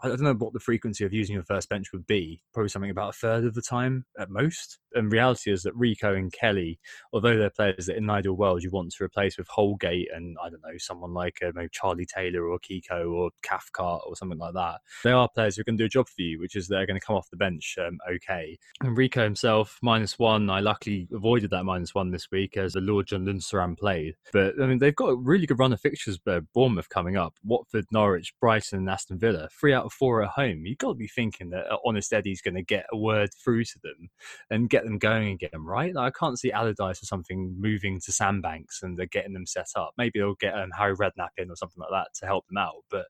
I 0.02 0.08
don't 0.08 0.20
know 0.20 0.34
what 0.34 0.52
the 0.52 0.60
frequency 0.60 1.04
of 1.04 1.12
using 1.12 1.34
your 1.34 1.44
first 1.44 1.68
bench 1.68 1.92
would 1.92 2.06
be. 2.06 2.42
Probably 2.52 2.68
something 2.68 2.90
about 2.90 3.10
a 3.10 3.18
third 3.18 3.44
of 3.44 3.54
the 3.54 3.62
time 3.62 4.04
at 4.18 4.30
most. 4.30 4.78
And 4.92 5.10
reality 5.10 5.50
is 5.50 5.62
that 5.62 5.74
Rico 5.74 6.14
and 6.14 6.32
Kelly, 6.32 6.78
although 7.12 7.36
they're 7.36 7.50
players 7.50 7.86
that 7.86 7.96
in 7.96 8.04
an 8.04 8.10
ideal 8.10 8.34
world 8.34 8.62
you 8.62 8.70
want 8.70 8.92
to 8.92 9.04
replace 9.04 9.38
with 9.38 9.48
Holgate 9.48 10.08
and 10.14 10.36
I 10.42 10.50
don't 10.50 10.62
know 10.62 10.76
someone 10.78 11.14
like 11.14 11.38
uh, 11.42 11.52
maybe 11.54 11.68
Charlie 11.72 12.06
Taylor 12.06 12.46
or 12.46 12.58
Kiko 12.58 13.12
or 13.12 13.30
Cathcart 13.42 14.02
or 14.06 14.16
something 14.16 14.38
like 14.38 14.54
that, 14.54 14.80
they 15.02 15.12
are 15.12 15.28
players 15.28 15.56
who 15.56 15.64
can 15.64 15.76
do 15.76 15.86
a 15.86 15.88
job 15.88 16.08
for 16.08 16.22
you, 16.22 16.40
which 16.40 16.56
is 16.56 16.68
they're 16.68 16.86
going 16.86 16.98
to 16.98 17.04
come 17.04 17.16
off 17.16 17.30
the 17.30 17.36
bench 17.36 17.76
um, 17.80 17.98
okay. 18.10 18.58
And 18.82 18.96
Rico 18.96 19.22
himself 19.22 19.78
minus 19.82 20.18
one. 20.18 20.50
I 20.50 20.60
luckily 20.60 21.08
avoided 21.12 21.50
that 21.50 21.64
minus 21.64 21.94
one 21.94 22.10
this 22.10 22.30
week 22.30 22.56
as 22.56 22.74
the 22.74 22.80
Lord 22.80 23.06
John 23.06 23.24
Lundstram 23.24 23.78
played. 23.78 24.14
But 24.32 24.54
I 24.62 24.66
mean 24.66 24.78
they've 24.78 24.94
got 24.94 25.10
a 25.10 25.16
really 25.16 25.46
good 25.46 25.58
run 25.58 25.72
of 25.72 25.80
fixtures. 25.80 26.18
Uh, 26.26 26.40
Bournemouth 26.54 26.88
coming 26.88 27.16
up, 27.16 27.34
Watford, 27.42 27.86
Norwich, 27.92 28.34
Brighton, 28.40 28.78
and 28.80 28.90
Aston 28.90 29.18
Villa. 29.18 29.48
Three 29.58 29.72
out 29.72 29.85
four 29.90 30.20
a 30.20 30.28
home, 30.28 30.64
you've 30.64 30.78
got 30.78 30.88
to 30.88 30.94
be 30.94 31.08
thinking 31.08 31.50
that 31.50 31.70
uh, 31.70 31.76
Honest 31.84 32.12
Eddie's 32.12 32.42
going 32.42 32.54
to 32.54 32.62
get 32.62 32.86
a 32.92 32.96
word 32.96 33.30
through 33.42 33.64
to 33.64 33.78
them 33.82 34.08
and 34.50 34.70
get 34.70 34.84
them 34.84 34.98
going 34.98 35.28
again, 35.30 35.64
right? 35.64 35.94
Like, 35.94 36.14
I 36.14 36.18
can't 36.18 36.38
see 36.38 36.52
Allardyce 36.52 37.02
or 37.02 37.06
something 37.06 37.54
moving 37.58 38.00
to 38.00 38.12
Sandbanks 38.12 38.82
and 38.82 38.96
they're 38.96 39.06
getting 39.06 39.32
them 39.32 39.46
set 39.46 39.68
up. 39.76 39.92
Maybe 39.98 40.18
they'll 40.18 40.34
get 40.34 40.54
um, 40.54 40.70
Harry 40.76 40.96
Redknapp 40.96 41.30
in 41.36 41.50
or 41.50 41.56
something 41.56 41.80
like 41.80 41.90
that 41.90 42.08
to 42.20 42.26
help 42.26 42.46
them 42.48 42.58
out. 42.58 42.84
But 42.90 43.06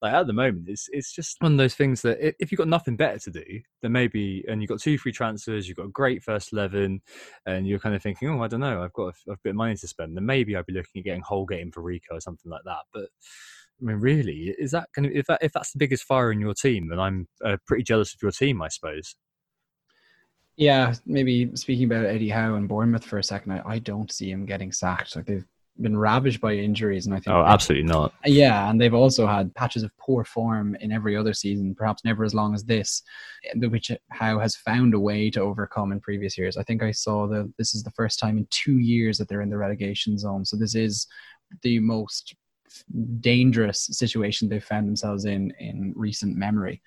like 0.00 0.12
at 0.12 0.26
the 0.26 0.32
moment, 0.32 0.68
it's 0.68 0.88
it's 0.92 1.12
just 1.12 1.36
one 1.40 1.52
of 1.52 1.58
those 1.58 1.74
things 1.74 2.02
that 2.02 2.18
if 2.40 2.52
you've 2.52 2.58
got 2.58 2.68
nothing 2.68 2.96
better 2.96 3.18
to 3.18 3.30
do, 3.30 3.60
then 3.82 3.92
maybe 3.92 4.44
and 4.48 4.60
you've 4.60 4.68
got 4.68 4.80
two 4.80 4.96
free 4.98 5.12
transfers, 5.12 5.66
you've 5.66 5.76
got 5.76 5.86
a 5.86 5.90
great 5.90 6.22
first 6.22 6.52
eleven, 6.52 7.00
and 7.46 7.66
you're 7.66 7.80
kind 7.80 7.94
of 7.94 8.02
thinking, 8.02 8.28
oh, 8.28 8.42
I 8.42 8.48
don't 8.48 8.60
know, 8.60 8.82
I've 8.82 8.92
got 8.92 9.14
a, 9.26 9.32
a 9.32 9.36
bit 9.42 9.50
of 9.50 9.56
money 9.56 9.76
to 9.76 9.88
spend, 9.88 10.16
then 10.16 10.24
maybe 10.26 10.54
I'd 10.54 10.66
be 10.66 10.72
looking 10.72 11.00
at 11.00 11.04
getting 11.04 11.22
Holgate 11.22 11.60
in 11.60 11.72
for 11.72 11.82
Rico 11.82 12.14
or 12.14 12.20
something 12.20 12.50
like 12.50 12.62
that. 12.64 12.82
But 12.92 13.06
I 13.80 13.84
mean, 13.84 13.96
really, 13.96 14.54
is 14.58 14.72
that 14.72 14.88
going 14.94 15.08
to 15.08 15.16
if 15.16 15.26
that 15.26 15.38
if 15.42 15.52
that's 15.52 15.72
the 15.72 15.78
biggest 15.78 16.04
fire 16.04 16.32
in 16.32 16.40
your 16.40 16.54
team, 16.54 16.88
then 16.88 16.98
I'm 16.98 17.28
uh, 17.44 17.56
pretty 17.66 17.84
jealous 17.84 18.14
of 18.14 18.22
your 18.22 18.32
team, 18.32 18.60
I 18.60 18.68
suppose. 18.68 19.14
Yeah, 20.56 20.94
maybe 21.06 21.54
speaking 21.54 21.84
about 21.84 22.06
Eddie 22.06 22.28
Howe 22.28 22.56
and 22.56 22.68
Bournemouth 22.68 23.04
for 23.04 23.18
a 23.18 23.22
second, 23.24 23.52
I, 23.52 23.62
I 23.64 23.78
don't 23.78 24.10
see 24.10 24.28
him 24.28 24.44
getting 24.44 24.72
sacked. 24.72 25.14
Like 25.14 25.26
they've 25.26 25.46
been 25.80 25.96
ravaged 25.96 26.40
by 26.40 26.54
injuries, 26.54 27.06
and 27.06 27.14
I 27.14 27.20
think 27.20 27.36
oh, 27.36 27.44
absolutely 27.44 27.86
not. 27.86 28.12
Yeah, 28.24 28.68
and 28.68 28.80
they've 28.80 28.94
also 28.94 29.26
had 29.26 29.54
patches 29.54 29.84
of 29.84 29.96
poor 29.98 30.24
form 30.24 30.74
in 30.80 30.90
every 30.90 31.16
other 31.16 31.32
season, 31.32 31.76
perhaps 31.76 32.04
never 32.04 32.24
as 32.24 32.34
long 32.34 32.54
as 32.54 32.64
this, 32.64 33.02
which 33.54 33.92
Howe 34.10 34.40
has 34.40 34.56
found 34.56 34.94
a 34.94 35.00
way 35.00 35.30
to 35.30 35.40
overcome 35.40 35.92
in 35.92 36.00
previous 36.00 36.36
years. 36.36 36.56
I 36.56 36.64
think 36.64 36.82
I 36.82 36.90
saw 36.90 37.28
that 37.28 37.52
this 37.56 37.74
is 37.76 37.84
the 37.84 37.92
first 37.92 38.18
time 38.18 38.38
in 38.38 38.48
two 38.50 38.78
years 38.78 39.18
that 39.18 39.28
they're 39.28 39.42
in 39.42 39.50
the 39.50 39.56
relegation 39.56 40.18
zone, 40.18 40.44
so 40.44 40.56
this 40.56 40.74
is 40.74 41.06
the 41.62 41.78
most 41.78 42.34
dangerous 43.20 43.88
situation 43.90 44.48
they've 44.48 44.64
found 44.64 44.88
themselves 44.88 45.24
in 45.24 45.52
in 45.58 45.92
recent 45.96 46.36
memory. 46.36 46.82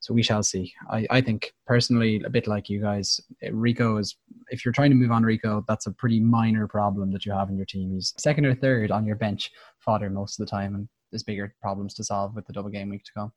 So 0.00 0.14
we 0.14 0.22
shall 0.22 0.42
see. 0.42 0.72
I, 0.90 1.06
I 1.10 1.20
think 1.20 1.52
personally, 1.66 2.22
a 2.24 2.30
bit 2.30 2.46
like 2.46 2.68
you 2.68 2.80
guys, 2.80 3.20
Rico 3.50 3.96
is, 3.96 4.16
if 4.50 4.64
you're 4.64 4.72
trying 4.72 4.90
to 4.90 4.96
move 4.96 5.10
on 5.10 5.22
Rico, 5.22 5.64
that's 5.66 5.86
a 5.86 5.92
pretty 5.92 6.20
minor 6.20 6.68
problem 6.68 7.10
that 7.12 7.24
you 7.24 7.32
have 7.32 7.48
in 7.48 7.56
your 7.56 7.66
team. 7.66 7.94
He's 7.94 8.12
second 8.18 8.44
or 8.44 8.54
third 8.54 8.90
on 8.90 9.06
your 9.06 9.16
bench 9.16 9.50
fodder 9.78 10.10
most 10.10 10.38
of 10.38 10.46
the 10.46 10.50
time, 10.50 10.74
and 10.74 10.88
there's 11.10 11.22
bigger 11.22 11.54
problems 11.62 11.94
to 11.94 12.04
solve 12.04 12.34
with 12.34 12.46
the 12.46 12.52
double 12.52 12.70
game 12.70 12.90
week 12.90 13.04
to 13.04 13.12
come. 13.14 13.32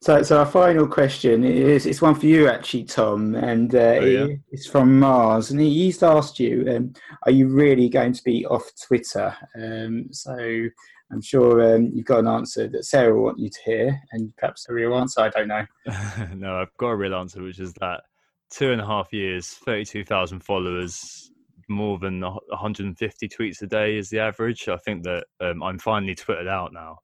So, 0.00 0.22
so 0.22 0.38
our 0.38 0.46
final 0.46 0.86
question 0.86 1.44
is 1.44 1.86
it's 1.86 2.02
one 2.02 2.14
for 2.14 2.26
you 2.26 2.48
actually, 2.48 2.84
Tom, 2.84 3.34
and 3.34 3.74
uh, 3.74 3.78
oh, 3.78 4.04
yeah. 4.04 4.26
it's 4.50 4.66
from 4.66 4.98
Mars, 4.98 5.50
and 5.50 5.60
he's 5.60 6.02
asked 6.02 6.38
you, 6.38 6.64
um, 6.74 6.92
"Are 7.24 7.32
you 7.32 7.48
really 7.48 7.88
going 7.88 8.12
to 8.12 8.22
be 8.22 8.46
off 8.46 8.70
Twitter?" 8.86 9.36
Um, 9.54 10.08
so 10.12 10.68
I'm 11.12 11.22
sure 11.22 11.74
um, 11.74 11.90
you've 11.94 12.06
got 12.06 12.20
an 12.20 12.26
answer 12.26 12.68
that 12.68 12.84
Sarah 12.84 13.14
will 13.14 13.24
want 13.24 13.38
you 13.38 13.48
to 13.48 13.60
hear, 13.64 14.00
and 14.12 14.34
perhaps 14.36 14.66
a 14.68 14.72
real 14.72 14.96
answer. 14.96 15.20
I 15.20 15.28
don't 15.28 15.48
know. 15.48 15.64
no, 16.34 16.60
I've 16.60 16.76
got 16.78 16.88
a 16.88 16.96
real 16.96 17.14
answer, 17.14 17.42
which 17.42 17.60
is 17.60 17.72
that 17.74 18.02
two 18.50 18.72
and 18.72 18.80
a 18.80 18.86
half 18.86 19.12
years, 19.12 19.48
32,000 19.48 20.40
followers, 20.40 21.30
more 21.68 21.98
than 21.98 22.20
150 22.20 23.28
tweets 23.28 23.62
a 23.62 23.66
day 23.66 23.96
is 23.96 24.08
the 24.10 24.20
average. 24.20 24.68
I 24.68 24.76
think 24.78 25.04
that 25.04 25.26
um, 25.40 25.62
I'm 25.62 25.78
finally 25.78 26.14
twittered 26.14 26.48
out 26.48 26.72
now. 26.72 26.98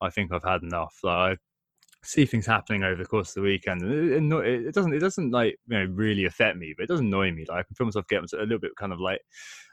I 0.00 0.10
think 0.10 0.32
I've 0.32 0.44
had 0.44 0.62
enough. 0.62 0.98
Like, 1.02 1.38
see 2.06 2.26
things 2.26 2.46
happening 2.46 2.82
over 2.82 3.02
the 3.02 3.08
course 3.08 3.30
of 3.30 3.34
the 3.34 3.40
weekend, 3.42 3.82
and 3.82 4.32
it, 4.32 4.66
it, 4.66 4.74
doesn't 4.74 4.94
it 4.94 5.00
doesn't 5.00 5.30
like 5.30 5.58
you 5.68 5.78
know 5.78 5.92
really 5.92 6.24
affect 6.24 6.56
me, 6.56 6.74
but 6.76 6.84
it 6.84 6.88
doesn't 6.88 7.06
annoy 7.06 7.32
me. 7.32 7.44
Like 7.48 7.60
I 7.60 7.62
can 7.64 7.74
feel 7.74 7.86
myself 7.86 8.06
getting 8.08 8.26
a 8.32 8.42
little 8.42 8.58
bit 8.58 8.76
kind 8.76 8.92
of 8.92 9.00
like 9.00 9.20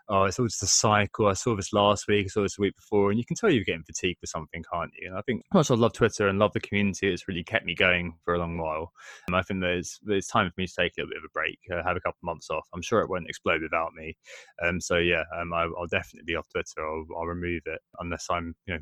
oh, 0.09 0.23
it's 0.25 0.39
all 0.39 0.47
just 0.47 0.63
a 0.63 0.67
cycle. 0.67 1.27
I 1.27 1.33
saw 1.33 1.55
this 1.55 1.73
last 1.73 2.07
week, 2.07 2.25
I 2.25 2.29
saw 2.29 2.41
this 2.41 2.59
week 2.59 2.75
before, 2.75 3.09
and 3.09 3.19
you 3.19 3.25
can 3.25 3.35
tell 3.35 3.49
you're 3.49 3.63
getting 3.63 3.83
fatigued 3.83 4.19
with 4.21 4.29
something, 4.29 4.63
can't 4.71 4.91
you? 4.99 5.09
And 5.09 5.17
I 5.17 5.21
think, 5.21 5.43
much 5.53 5.71
I 5.71 5.75
love 5.75 5.93
Twitter 5.93 6.27
and 6.27 6.39
love 6.39 6.53
the 6.53 6.59
community, 6.59 7.11
it's 7.11 7.27
really 7.27 7.43
kept 7.43 7.65
me 7.65 7.75
going 7.75 8.15
for 8.23 8.35
a 8.35 8.39
long 8.39 8.57
while. 8.57 8.91
And 9.27 9.35
I 9.35 9.41
think 9.41 9.61
there's 9.61 9.99
there's 10.03 10.27
time 10.27 10.49
for 10.49 10.53
me 10.57 10.67
to 10.67 10.73
take 10.77 10.93
a 10.97 11.01
little 11.01 11.11
bit 11.11 11.17
of 11.17 11.23
a 11.25 11.33
break, 11.33 11.59
uh, 11.71 11.83
have 11.83 11.97
a 11.97 12.01
couple 12.01 12.19
of 12.21 12.25
months 12.25 12.49
off. 12.49 12.67
I'm 12.73 12.81
sure 12.81 13.01
it 13.01 13.09
won't 13.09 13.29
explode 13.29 13.61
without 13.61 13.93
me. 13.93 14.15
Um, 14.63 14.81
so 14.81 14.97
yeah, 14.97 15.23
um, 15.39 15.53
I, 15.53 15.65
will 15.65 15.87
definitely 15.89 16.25
be 16.25 16.35
off 16.35 16.49
Twitter. 16.49 16.85
I'll, 16.85 17.05
I'll 17.17 17.25
remove 17.25 17.61
it 17.65 17.79
unless 17.99 18.27
I'm, 18.29 18.55
you 18.65 18.75
know, 18.75 18.79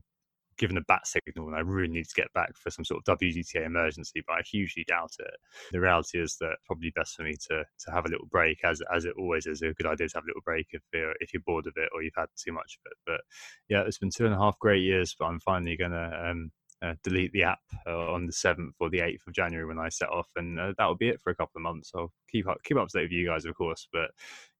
given 0.57 0.77
a 0.77 0.81
bat 0.81 1.07
signal 1.07 1.47
and 1.47 1.55
I 1.55 1.59
really 1.59 1.91
need 1.91 2.07
to 2.07 2.15
get 2.15 2.31
back 2.33 2.55
for 2.55 2.69
some 2.69 2.85
sort 2.85 3.01
of 3.05 3.19
WGTA 3.19 3.65
emergency, 3.65 4.23
but 4.25 4.33
I 4.33 4.41
hugely 4.49 4.85
doubt 4.87 5.11
it. 5.19 5.33
The 5.71 5.79
reality 5.79 6.19
is 6.21 6.37
that 6.39 6.57
probably 6.65 6.91
best 6.95 7.15
for 7.15 7.23
me 7.23 7.35
to 7.49 7.63
to 7.63 7.91
have 7.91 8.05
a 8.05 8.09
little 8.09 8.27
break, 8.27 8.63
as 8.63 8.81
as 8.93 9.05
it 9.05 9.13
always 9.17 9.45
is 9.45 9.61
a 9.61 9.73
good 9.73 9.87
idea 9.87 10.09
to 10.09 10.17
have 10.17 10.23
a 10.23 10.27
little 10.27 10.41
break 10.43 10.67
if 10.71 10.81
you're 10.93 11.13
if 11.19 11.33
you're 11.33 11.43
bored 11.45 11.67
of 11.67 11.73
it 11.77 11.89
or 11.93 12.03
you've 12.03 12.13
had 12.15 12.27
too 12.35 12.51
much 12.51 12.77
of 12.79 12.91
it. 12.91 12.97
But 13.05 13.21
yeah, 13.69 13.83
it's 13.85 13.97
been 13.97 14.11
two 14.15 14.25
and 14.25 14.33
a 14.33 14.37
half 14.37 14.59
great 14.59 14.83
years, 14.83 15.15
but 15.17 15.25
I'm 15.25 15.39
finally 15.39 15.77
gonna 15.77 16.29
um, 16.29 16.51
uh, 16.81 16.95
delete 17.03 17.31
the 17.31 17.43
app 17.43 17.59
uh, 17.87 18.11
on 18.11 18.25
the 18.25 18.33
seventh 18.33 18.75
or 18.79 18.89
the 18.89 19.01
eighth 19.01 19.25
of 19.27 19.33
January 19.33 19.65
when 19.65 19.79
I 19.79 19.89
set 19.89 20.09
off, 20.09 20.29
and 20.35 20.59
uh, 20.59 20.73
that'll 20.77 20.95
be 20.95 21.09
it 21.09 21.21
for 21.21 21.31
a 21.31 21.35
couple 21.35 21.57
of 21.57 21.63
months. 21.63 21.91
I'll 21.95 22.11
keep 22.29 22.47
up 22.47 22.57
keep 22.63 22.77
up 22.77 22.87
to 22.89 22.97
date 22.97 23.05
with 23.05 23.11
you 23.11 23.27
guys, 23.27 23.45
of 23.45 23.55
course, 23.55 23.87
but 23.91 24.11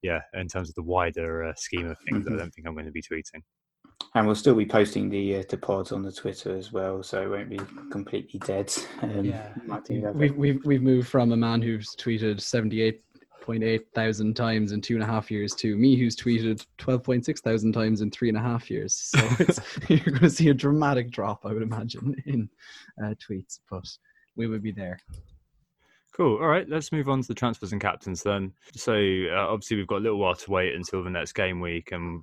yeah, 0.01 0.21
in 0.33 0.47
terms 0.47 0.69
of 0.69 0.75
the 0.75 0.83
wider 0.83 1.43
uh, 1.43 1.53
scheme 1.55 1.89
of 1.89 1.97
things. 1.99 2.27
I 2.27 2.31
don't 2.37 2.51
think 2.51 2.67
I'm 2.67 2.73
going 2.73 2.85
to 2.85 2.91
be 2.91 3.01
tweeting 3.01 3.41
and 4.13 4.25
we'll 4.25 4.35
still 4.35 4.55
be 4.55 4.65
posting 4.65 5.09
the 5.09 5.37
uh, 5.37 5.43
the 5.49 5.57
pods 5.57 5.91
on 5.91 6.01
the 6.01 6.11
Twitter 6.11 6.55
as 6.55 6.71
well, 6.71 7.01
so 7.01 7.21
it 7.21 7.29
won't 7.29 7.49
be 7.49 7.59
completely 7.91 8.39
dead. 8.39 8.73
Um, 9.01 9.25
yeah, 9.25 9.49
we've, 10.11 10.35
we've 10.35 10.65
we've 10.65 10.81
moved 10.81 11.07
from 11.07 11.31
a 11.31 11.37
man 11.37 11.61
who's 11.61 11.95
tweeted 11.95 12.41
seventy 12.41 12.81
eight 12.81 13.03
point 13.41 13.63
eight 13.63 13.87
thousand 13.95 14.35
times 14.35 14.71
in 14.71 14.81
two 14.81 14.95
and 14.95 15.03
a 15.03 15.05
half 15.05 15.31
years 15.31 15.53
to 15.55 15.75
me 15.75 15.95
who's 15.95 16.15
tweeted 16.15 16.65
twelve 16.77 17.03
point 17.03 17.25
six 17.25 17.41
thousand 17.41 17.71
times 17.71 18.01
in 18.01 18.11
three 18.11 18.29
and 18.29 18.37
a 18.37 18.41
half 18.41 18.69
years. 18.69 18.93
So 18.93 19.19
you're 19.87 19.99
going 19.99 20.19
to 20.19 20.29
see 20.29 20.49
a 20.49 20.53
dramatic 20.53 21.09
drop, 21.11 21.45
I 21.45 21.53
would 21.53 21.63
imagine, 21.63 22.15
in 22.25 22.49
uh, 23.03 23.13
tweets, 23.15 23.59
but 23.69 23.85
we 24.35 24.47
will 24.47 24.59
be 24.59 24.71
there. 24.71 24.99
Cool. 26.21 26.37
All 26.37 26.49
right, 26.49 26.69
let's 26.69 26.91
move 26.91 27.09
on 27.09 27.23
to 27.23 27.27
the 27.27 27.33
transfers 27.33 27.71
and 27.71 27.81
captains 27.81 28.21
then. 28.21 28.53
So 28.75 28.93
uh, 28.93 29.47
obviously 29.49 29.77
we've 29.77 29.87
got 29.87 29.95
a 29.95 30.05
little 30.05 30.19
while 30.19 30.35
to 30.35 30.51
wait 30.51 30.75
until 30.75 31.03
the 31.03 31.09
next 31.09 31.33
game 31.33 31.59
week, 31.59 31.91
and 31.91 32.21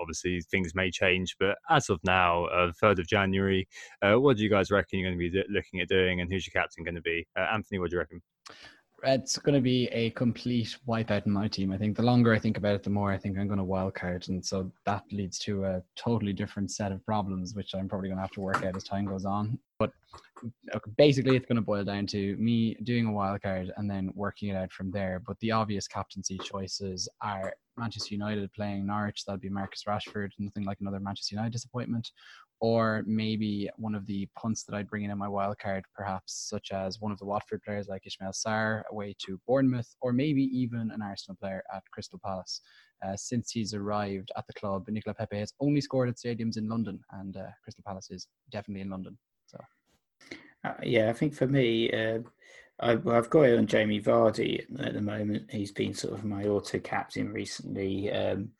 obviously 0.00 0.40
things 0.50 0.74
may 0.74 0.90
change. 0.90 1.36
But 1.38 1.58
as 1.68 1.90
of 1.90 2.00
now, 2.04 2.46
uh, 2.46 2.72
third 2.80 3.00
of 3.00 3.06
January, 3.06 3.68
uh, 4.00 4.14
what 4.14 4.38
do 4.38 4.44
you 4.44 4.48
guys 4.48 4.70
reckon 4.70 4.98
you're 4.98 5.10
going 5.10 5.18
to 5.18 5.30
be 5.30 5.44
looking 5.50 5.80
at 5.80 5.88
doing, 5.88 6.22
and 6.22 6.32
who's 6.32 6.46
your 6.46 6.58
captain 6.58 6.84
going 6.84 6.94
to 6.94 7.02
be? 7.02 7.26
Uh, 7.38 7.44
Anthony, 7.52 7.78
what 7.80 7.90
do 7.90 7.96
you 7.96 8.00
reckon? 8.00 8.22
It's 9.06 9.38
going 9.38 9.54
to 9.54 9.60
be 9.60 9.86
a 9.88 10.10
complete 10.10 10.76
wipeout 10.88 11.26
in 11.26 11.32
my 11.32 11.48
team. 11.48 11.72
I 11.72 11.78
think 11.78 11.96
the 11.96 12.02
longer 12.02 12.32
I 12.32 12.38
think 12.38 12.56
about 12.56 12.74
it, 12.74 12.82
the 12.82 12.90
more 12.90 13.12
I 13.12 13.18
think 13.18 13.38
I'm 13.38 13.46
going 13.46 13.58
to 13.58 13.64
wildcard, 13.64 14.28
and 14.28 14.44
so 14.44 14.70
that 14.86 15.04
leads 15.12 15.38
to 15.40 15.64
a 15.64 15.82
totally 15.96 16.32
different 16.32 16.70
set 16.70 16.92
of 16.92 17.04
problems, 17.04 17.54
which 17.54 17.74
I'm 17.74 17.88
probably 17.88 18.08
going 18.08 18.18
to 18.18 18.22
have 18.22 18.30
to 18.32 18.40
work 18.40 18.64
out 18.64 18.76
as 18.76 18.84
time 18.84 19.06
goes 19.06 19.24
on. 19.24 19.58
But 19.78 19.90
basically, 20.96 21.36
it's 21.36 21.46
going 21.46 21.56
to 21.56 21.62
boil 21.62 21.84
down 21.84 22.06
to 22.08 22.36
me 22.36 22.74
doing 22.82 23.06
a 23.06 23.10
wildcard 23.10 23.70
and 23.76 23.90
then 23.90 24.12
working 24.14 24.48
it 24.50 24.56
out 24.56 24.72
from 24.72 24.90
there. 24.90 25.20
But 25.26 25.38
the 25.40 25.52
obvious 25.52 25.88
captaincy 25.88 26.38
choices 26.38 27.08
are 27.20 27.54
Manchester 27.76 28.14
United 28.14 28.52
playing 28.52 28.86
Norwich. 28.86 29.24
That'll 29.24 29.40
be 29.40 29.48
Marcus 29.48 29.84
Rashford. 29.86 30.30
Nothing 30.38 30.64
like 30.64 30.78
another 30.80 31.00
Manchester 31.00 31.34
United 31.34 31.52
disappointment 31.52 32.10
or 32.64 33.04
maybe 33.06 33.68
one 33.76 33.94
of 33.94 34.06
the 34.06 34.26
punts 34.34 34.62
that 34.62 34.74
I'd 34.74 34.88
bring 34.88 35.04
in 35.04 35.10
in 35.10 35.18
my 35.18 35.28
wild 35.28 35.58
card, 35.58 35.84
perhaps 35.94 36.48
such 36.48 36.72
as 36.72 36.98
one 36.98 37.12
of 37.12 37.18
the 37.18 37.26
Watford 37.26 37.62
players 37.62 37.88
like 37.88 38.04
Ismaila 38.08 38.32
Sarr 38.32 38.82
away 38.90 39.14
to 39.26 39.38
Bournemouth, 39.46 39.94
or 40.00 40.14
maybe 40.14 40.44
even 40.44 40.90
an 40.90 41.02
Arsenal 41.02 41.36
player 41.38 41.62
at 41.74 41.82
Crystal 41.92 42.18
Palace. 42.24 42.62
Uh, 43.04 43.14
since 43.16 43.50
he's 43.50 43.74
arrived 43.74 44.32
at 44.38 44.46
the 44.46 44.54
club, 44.54 44.88
Nicola 44.88 45.12
Pepe 45.12 45.40
has 45.40 45.52
only 45.60 45.82
scored 45.82 46.08
at 46.08 46.16
stadiums 46.16 46.56
in 46.56 46.66
London, 46.66 46.98
and 47.12 47.36
uh, 47.36 47.48
Crystal 47.64 47.84
Palace 47.86 48.10
is 48.10 48.28
definitely 48.50 48.80
in 48.80 48.88
London. 48.88 49.18
So, 49.44 49.58
uh, 50.64 50.72
yeah, 50.82 51.10
I 51.10 51.12
think 51.12 51.34
for 51.34 51.46
me, 51.46 51.92
uh, 51.92 52.20
I've, 52.80 53.06
I've 53.06 53.28
got 53.28 53.42
it 53.42 53.58
on 53.58 53.66
Jamie 53.66 54.00
Vardy 54.00 54.64
at 54.80 54.94
the 54.94 55.02
moment. 55.02 55.50
He's 55.50 55.70
been 55.70 55.92
sort 55.92 56.14
of 56.14 56.24
my 56.24 56.44
auto 56.44 56.78
captain 56.78 57.30
recently. 57.30 58.10
Um, 58.10 58.52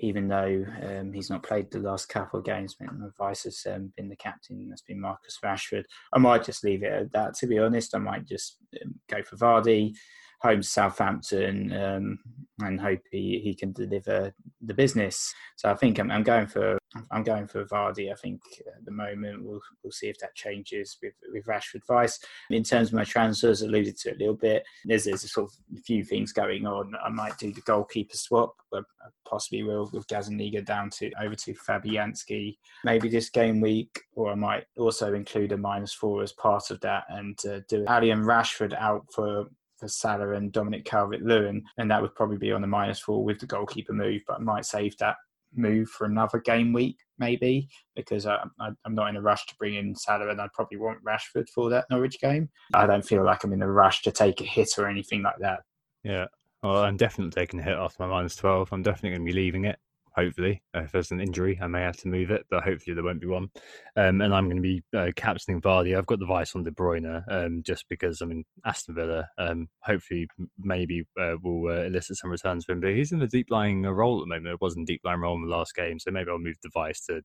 even 0.00 0.28
though 0.28 0.64
um, 0.82 1.12
he's 1.12 1.30
not 1.30 1.42
played 1.42 1.70
the 1.70 1.78
last 1.78 2.08
couple 2.08 2.38
of 2.38 2.44
games. 2.44 2.76
My 2.80 2.88
Vice 3.16 3.44
has 3.44 3.66
um, 3.72 3.92
been 3.96 4.08
the 4.08 4.16
captain. 4.16 4.68
That's 4.68 4.82
been 4.82 5.00
Marcus 5.00 5.38
Rashford. 5.44 5.84
I 6.12 6.18
might 6.18 6.44
just 6.44 6.64
leave 6.64 6.82
it 6.82 6.92
at 6.92 7.12
that. 7.12 7.34
To 7.34 7.46
be 7.46 7.58
honest, 7.58 7.94
I 7.94 7.98
might 7.98 8.26
just 8.26 8.58
um, 8.82 8.94
go 9.08 9.22
for 9.22 9.36
Vardy 9.36 9.94
home 10.40 10.60
to 10.60 10.66
Southampton 10.66 11.72
um, 11.72 12.18
and 12.60 12.80
hope 12.80 13.00
he, 13.10 13.40
he 13.42 13.54
can 13.54 13.72
deliver 13.72 14.32
the 14.62 14.74
business. 14.74 15.34
So 15.56 15.70
I 15.70 15.74
think 15.74 15.98
I'm, 15.98 16.10
I'm, 16.10 16.22
going 16.22 16.46
for 16.46 16.77
I'm 17.10 17.22
going 17.22 17.46
for 17.46 17.64
Vardy. 17.66 18.10
I 18.10 18.14
think 18.14 18.40
at 18.66 18.84
the 18.84 18.90
moment 18.90 19.44
we'll 19.44 19.60
we'll 19.82 19.92
see 19.92 20.08
if 20.08 20.18
that 20.20 20.34
changes 20.34 20.96
with 21.02 21.12
with 21.32 21.44
Rashford 21.44 21.84
Vice. 21.86 22.18
In 22.50 22.62
terms 22.62 22.88
of 22.88 22.94
my 22.94 23.04
transfers, 23.04 23.62
alluded 23.62 23.98
to 23.98 24.12
a 24.12 24.18
little 24.18 24.34
bit. 24.34 24.64
There's 24.84 25.04
there's 25.04 25.24
a 25.24 25.28
sort 25.28 25.50
of 25.50 25.82
few 25.84 26.02
things 26.02 26.32
going 26.32 26.66
on. 26.66 26.94
I 27.04 27.10
might 27.10 27.36
do 27.38 27.52
the 27.52 27.60
goalkeeper 27.62 28.16
swap. 28.16 28.54
I 28.72 28.80
possibly 29.28 29.62
will 29.62 29.90
with 29.92 30.06
Gazzaniga 30.06 30.64
down 30.64 30.90
to 30.90 31.10
over 31.20 31.34
to 31.34 31.54
Fabianski. 31.54 32.56
Maybe 32.84 33.08
this 33.08 33.28
game 33.28 33.60
week, 33.60 34.00
or 34.14 34.32
I 34.32 34.34
might 34.34 34.64
also 34.78 35.14
include 35.14 35.52
a 35.52 35.58
minus 35.58 35.92
four 35.92 36.22
as 36.22 36.32
part 36.32 36.70
of 36.70 36.80
that 36.80 37.04
and 37.10 37.38
uh, 37.46 37.60
do 37.68 37.84
Alli 37.86 38.10
and 38.10 38.24
Rashford 38.24 38.74
out 38.74 39.04
for 39.12 39.46
for 39.76 39.88
Salah 39.88 40.32
and 40.32 40.50
Dominic 40.52 40.84
Calvert 40.84 41.22
Lewin, 41.22 41.62
and 41.76 41.90
that 41.90 42.02
would 42.02 42.14
probably 42.14 42.38
be 42.38 42.50
on 42.50 42.62
the 42.62 42.66
minus 42.66 42.98
four 42.98 43.22
with 43.22 43.38
the 43.38 43.46
goalkeeper 43.46 43.92
move. 43.92 44.22
But 44.26 44.38
I 44.38 44.40
might 44.40 44.64
save 44.64 44.96
that 44.98 45.16
move 45.54 45.88
for 45.88 46.04
another 46.06 46.38
game 46.38 46.72
week, 46.72 46.98
maybe, 47.18 47.68
because 47.96 48.26
I, 48.26 48.42
am 48.60 48.94
not 48.94 49.08
in 49.08 49.16
a 49.16 49.20
rush 49.20 49.46
to 49.46 49.54
bring 49.56 49.74
in 49.74 49.94
Salah, 49.94 50.30
and 50.30 50.40
I 50.40 50.48
probably 50.54 50.78
want 50.78 51.04
Rashford 51.04 51.48
for 51.48 51.70
that 51.70 51.86
Norwich 51.90 52.20
game. 52.20 52.48
I 52.74 52.86
don't 52.86 53.04
feel 53.04 53.24
like 53.24 53.44
I'm 53.44 53.52
in 53.52 53.62
a 53.62 53.70
rush 53.70 54.02
to 54.02 54.12
take 54.12 54.40
a 54.40 54.44
hit 54.44 54.70
or 54.78 54.88
anything 54.88 55.22
like 55.22 55.38
that. 55.40 55.60
Yeah. 56.04 56.26
Well, 56.62 56.82
I'm 56.82 56.96
definitely 56.96 57.30
taking 57.30 57.60
a 57.60 57.62
hit 57.62 57.78
off 57.78 57.98
my 57.98 58.08
minus 58.08 58.36
12. 58.36 58.72
I'm 58.72 58.82
definitely 58.82 59.10
going 59.10 59.26
to 59.26 59.32
be 59.32 59.38
leaving 59.38 59.64
it 59.64 59.78
hopefully. 60.18 60.62
Uh, 60.74 60.80
if 60.80 60.92
there's 60.92 61.10
an 61.12 61.20
injury, 61.20 61.58
I 61.62 61.68
may 61.68 61.82
have 61.82 61.96
to 61.98 62.08
move 62.08 62.30
it, 62.30 62.44
but 62.50 62.64
hopefully 62.64 62.94
there 62.94 63.04
won't 63.04 63.20
be 63.20 63.26
one. 63.26 63.48
Um, 63.96 64.20
and 64.20 64.34
I'm 64.34 64.46
going 64.46 64.56
to 64.56 64.62
be 64.62 64.82
uh, 64.96 65.10
captaining 65.14 65.60
Vardy. 65.60 65.96
I've 65.96 66.06
got 66.06 66.18
the 66.18 66.26
vice 66.26 66.56
on 66.56 66.64
De 66.64 66.70
Bruyne 66.72 67.22
um, 67.30 67.62
just 67.64 67.84
because, 67.88 68.20
I 68.20 68.26
mean, 68.26 68.44
Aston 68.64 68.96
Villa, 68.96 69.28
um, 69.38 69.68
hopefully, 69.80 70.26
maybe 70.58 71.04
uh, 71.20 71.36
will 71.42 71.70
uh, 71.70 71.84
elicit 71.84 72.16
some 72.16 72.30
returns 72.30 72.64
for 72.64 72.72
him. 72.72 72.80
But 72.80 72.90
he's 72.90 73.12
in 73.12 73.20
the 73.20 73.28
deep 73.28 73.46
lying 73.50 73.86
uh, 73.86 73.90
role 73.90 74.18
at 74.18 74.22
the 74.24 74.34
moment. 74.34 74.54
It 74.54 74.60
wasn't 74.60 74.88
deep 74.88 75.02
lying 75.04 75.20
role 75.20 75.36
in 75.36 75.42
the 75.42 75.56
last 75.56 75.74
game, 75.74 75.98
so 75.98 76.10
maybe 76.10 76.30
I'll 76.30 76.38
move 76.38 76.56
the 76.62 76.70
vice 76.74 77.00
to 77.06 77.22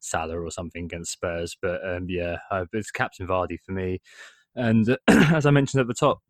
Salah 0.00 0.38
or 0.38 0.50
something 0.50 0.84
against 0.84 1.12
Spurs. 1.12 1.56
But 1.60 1.80
um, 1.86 2.06
yeah, 2.08 2.36
it's 2.72 2.90
Captain 2.90 3.26
Vardy 3.26 3.58
for 3.64 3.72
me. 3.72 4.00
And 4.54 4.96
as 5.08 5.46
I 5.46 5.50
mentioned 5.50 5.80
at 5.80 5.88
the 5.88 5.94
top, 5.94 6.20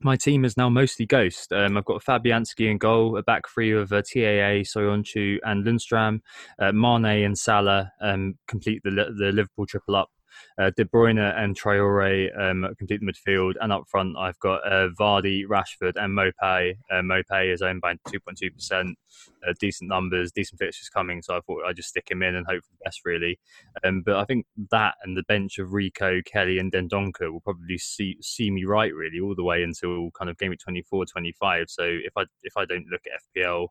my 0.00 0.16
team 0.16 0.44
is 0.44 0.56
now 0.56 0.68
mostly 0.68 1.06
ghost. 1.06 1.52
Um, 1.52 1.76
I've 1.76 1.84
got 1.84 2.02
Fabianski 2.02 2.70
in 2.70 2.78
goal, 2.78 3.16
a 3.16 3.22
back 3.22 3.48
three 3.48 3.72
of 3.72 3.92
uh, 3.92 4.02
TAA, 4.02 4.62
Soyuncu, 4.64 5.38
and 5.42 5.64
Lundstram. 5.64 6.20
Uh, 6.58 6.72
Mane 6.72 7.24
and 7.24 7.38
Salah 7.38 7.92
um, 8.00 8.36
complete 8.46 8.82
the 8.84 8.90
the 8.90 9.32
Liverpool 9.32 9.66
triple 9.66 9.96
up. 9.96 10.10
Uh, 10.58 10.70
De 10.76 10.84
Bruyne 10.84 11.18
and 11.36 11.58
Traore 11.58 12.38
um, 12.38 12.74
complete 12.78 13.00
the 13.00 13.12
midfield, 13.12 13.54
and 13.60 13.72
up 13.72 13.84
front 13.88 14.16
I've 14.18 14.38
got 14.38 14.66
uh, 14.66 14.88
Vardy, 14.98 15.44
Rashford, 15.46 15.94
and 15.96 16.16
Maupay. 16.16 16.74
Uh, 16.90 17.02
Maupay 17.02 17.52
is 17.52 17.62
owned 17.62 17.80
by 17.80 17.94
2.2 18.08 18.54
percent. 18.54 18.98
Uh, 19.46 19.52
decent 19.60 19.88
numbers, 19.88 20.32
decent 20.32 20.58
fixtures 20.58 20.88
coming, 20.88 21.22
so 21.22 21.36
I 21.36 21.40
thought 21.40 21.64
I'd 21.64 21.76
just 21.76 21.88
stick 21.88 22.10
him 22.10 22.22
in 22.22 22.34
and 22.34 22.46
hope 22.46 22.62
for 22.64 22.72
the 22.72 22.84
best, 22.84 23.00
really. 23.04 23.38
Um, 23.84 24.02
but 24.04 24.16
I 24.16 24.24
think 24.24 24.46
that 24.70 24.94
and 25.02 25.16
the 25.16 25.22
bench 25.24 25.58
of 25.58 25.72
Rico, 25.72 26.20
Kelly, 26.24 26.58
and 26.58 26.72
Dendoncker 26.72 27.32
will 27.32 27.40
probably 27.40 27.78
see 27.78 28.16
see 28.20 28.50
me 28.50 28.64
right, 28.64 28.94
really, 28.94 29.20
all 29.20 29.34
the 29.34 29.44
way 29.44 29.62
until 29.62 30.10
kind 30.10 30.30
of 30.30 30.38
game 30.38 30.50
week 30.50 30.60
24, 30.60 31.06
25. 31.06 31.70
So 31.70 31.82
if 31.84 32.12
I 32.16 32.24
if 32.42 32.56
I 32.56 32.64
don't 32.64 32.86
look 32.90 33.02
at 33.06 33.20
FPL, 33.36 33.68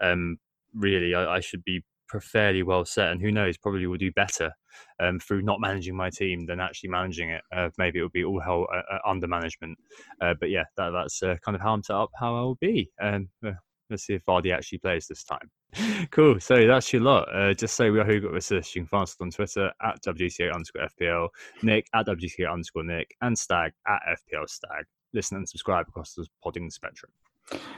um, 0.00 0.38
really 0.74 1.14
I, 1.14 1.36
I 1.36 1.40
should 1.40 1.64
be 1.64 1.84
fairly 2.18 2.64
well 2.64 2.84
set, 2.84 3.12
and 3.12 3.20
who 3.20 3.30
knows, 3.30 3.56
probably 3.56 3.86
will 3.86 3.96
do 3.96 4.10
better 4.12 4.50
um, 4.98 5.20
through 5.20 5.42
not 5.42 5.60
managing 5.60 5.94
my 5.94 6.10
team 6.10 6.46
than 6.46 6.58
actually 6.58 6.88
managing 6.88 7.30
it. 7.30 7.42
Uh, 7.54 7.70
maybe 7.78 7.98
it 7.98 8.02
will 8.02 8.08
be 8.08 8.24
all 8.24 8.40
hell 8.40 8.66
uh, 8.74 8.94
uh, 8.94 8.98
under 9.06 9.28
management, 9.28 9.78
uh, 10.20 10.34
but 10.40 10.50
yeah, 10.50 10.64
that, 10.76 10.90
that's 10.90 11.22
uh, 11.22 11.36
kind 11.44 11.54
of 11.54 11.62
how 11.62 11.72
I'm 11.72 11.82
set 11.82 11.94
up, 11.96 12.10
how 12.18 12.34
I 12.34 12.40
will 12.40 12.56
be. 12.56 12.90
Um, 13.00 13.28
uh, 13.46 13.52
let's 13.90 14.06
see 14.06 14.14
if 14.14 14.24
Vardy 14.24 14.52
actually 14.52 14.78
plays 14.78 15.06
this 15.06 15.22
time. 15.22 15.50
cool. 16.10 16.40
So 16.40 16.66
that's 16.66 16.92
your 16.92 17.02
lot. 17.02 17.28
just 17.56 17.76
say 17.76 17.90
we 17.90 18.00
are 18.00 18.04
who 18.04 18.20
got 18.20 18.36
assist. 18.36 18.74
You 18.74 18.82
can 18.82 18.88
find 18.88 19.04
us 19.04 19.16
on 19.20 19.30
Twitter 19.30 19.70
at 19.82 20.02
WGTA 20.02 20.52
underscore 20.52 20.88
FPL, 21.00 21.28
Nick 21.62 21.86
at 21.94 22.06
WGTA 22.06 22.50
underscore 22.50 22.82
Nick, 22.82 23.14
and 23.20 23.38
Stag 23.38 23.72
at 23.86 24.00
FPL 24.08 24.48
Stag. 24.48 24.84
Listen 25.12 25.36
and 25.36 25.48
subscribe 25.48 25.86
across 25.88 26.14
the 26.14 26.26
podding 26.42 26.70
spectrum. 26.70 27.12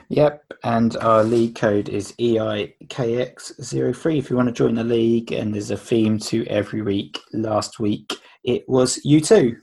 Yep, 0.08 0.44
and 0.64 0.96
our 0.98 1.24
league 1.24 1.54
code 1.54 1.88
is 1.88 2.12
EIKX03 2.20 4.18
if 4.18 4.28
you 4.28 4.36
want 4.36 4.48
to 4.48 4.52
join 4.52 4.74
the 4.74 4.84
league. 4.84 5.32
And 5.32 5.54
there's 5.54 5.70
a 5.70 5.76
theme 5.76 6.18
to 6.20 6.46
every 6.48 6.82
week. 6.82 7.18
Last 7.32 7.80
week 7.80 8.12
it 8.44 8.68
was 8.68 9.02
you 9.04 9.20
too. 9.20 9.56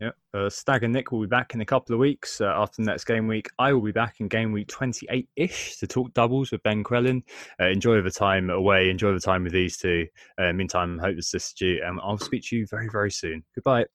Yep, 0.00 0.14
uh, 0.34 0.48
Stag 0.48 0.84
and 0.84 0.92
Nick 0.92 1.12
will 1.12 1.20
be 1.20 1.26
back 1.26 1.54
in 1.54 1.60
a 1.60 1.66
couple 1.66 1.94
of 1.94 2.00
weeks 2.00 2.40
uh, 2.40 2.52
after 2.56 2.82
the 2.82 2.86
next 2.86 3.04
game 3.04 3.26
week. 3.26 3.48
I 3.58 3.72
will 3.72 3.82
be 3.82 3.92
back 3.92 4.16
in 4.20 4.28
game 4.28 4.52
week 4.52 4.68
28 4.68 5.28
ish 5.36 5.76
to 5.76 5.86
talk 5.86 6.12
doubles 6.14 6.52
with 6.52 6.62
Ben 6.62 6.82
Crellin. 6.82 7.22
Uh, 7.60 7.68
enjoy 7.68 8.00
the 8.00 8.10
time 8.10 8.50
away, 8.50 8.88
enjoy 8.90 9.12
the 9.12 9.20
time 9.20 9.44
with 9.44 9.52
these 9.52 9.76
two. 9.76 10.06
Uh, 10.38 10.52
meantime, 10.52 10.98
hope 10.98 11.16
this 11.16 11.26
assisted 11.26 11.64
you, 11.64 11.82
and 11.84 12.00
I'll 12.02 12.18
speak 12.18 12.44
to 12.46 12.56
you 12.56 12.66
very, 12.66 12.88
very 12.90 13.10
soon. 13.10 13.44
Goodbye. 13.54 13.86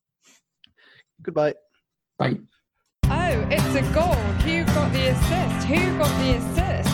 Goodbye. 1.24 1.56
Bye. 2.20 2.38
Oh, 3.10 3.48
it's 3.50 3.76
a 3.76 3.82
goal. 3.94 4.14
Who 4.44 4.66
got 4.66 4.92
the 4.92 5.08
assist? 5.08 5.68
Who 5.68 5.98
got 5.98 6.10
the 6.20 6.34
assist? 6.36 6.90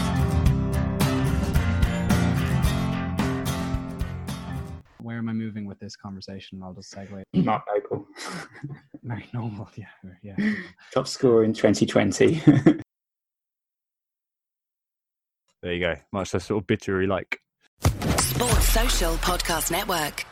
Where 5.01 5.17
am 5.17 5.27
I 5.27 5.33
moving 5.33 5.65
with 5.65 5.79
this 5.79 5.95
conversation? 5.95 6.61
I'll 6.63 6.73
just 6.73 6.93
segue. 6.93 7.23
Mark 7.33 7.63
Noble. 7.67 8.07
Very 9.03 9.25
normal, 9.33 9.67
yeah, 9.75 9.87
yeah. 10.21 10.35
Top 10.93 11.07
scorer 11.07 11.43
in 11.43 11.53
2020. 11.53 12.35
there 15.61 15.73
you 15.73 15.79
go. 15.79 15.95
Much 16.11 16.33
less 16.33 16.45
sort 16.45 16.61
of 16.61 16.67
bittery 16.67 17.07
like. 17.07 17.39
Sports 17.81 18.69
Social 18.69 19.15
Podcast 19.15 19.71
Network. 19.71 20.25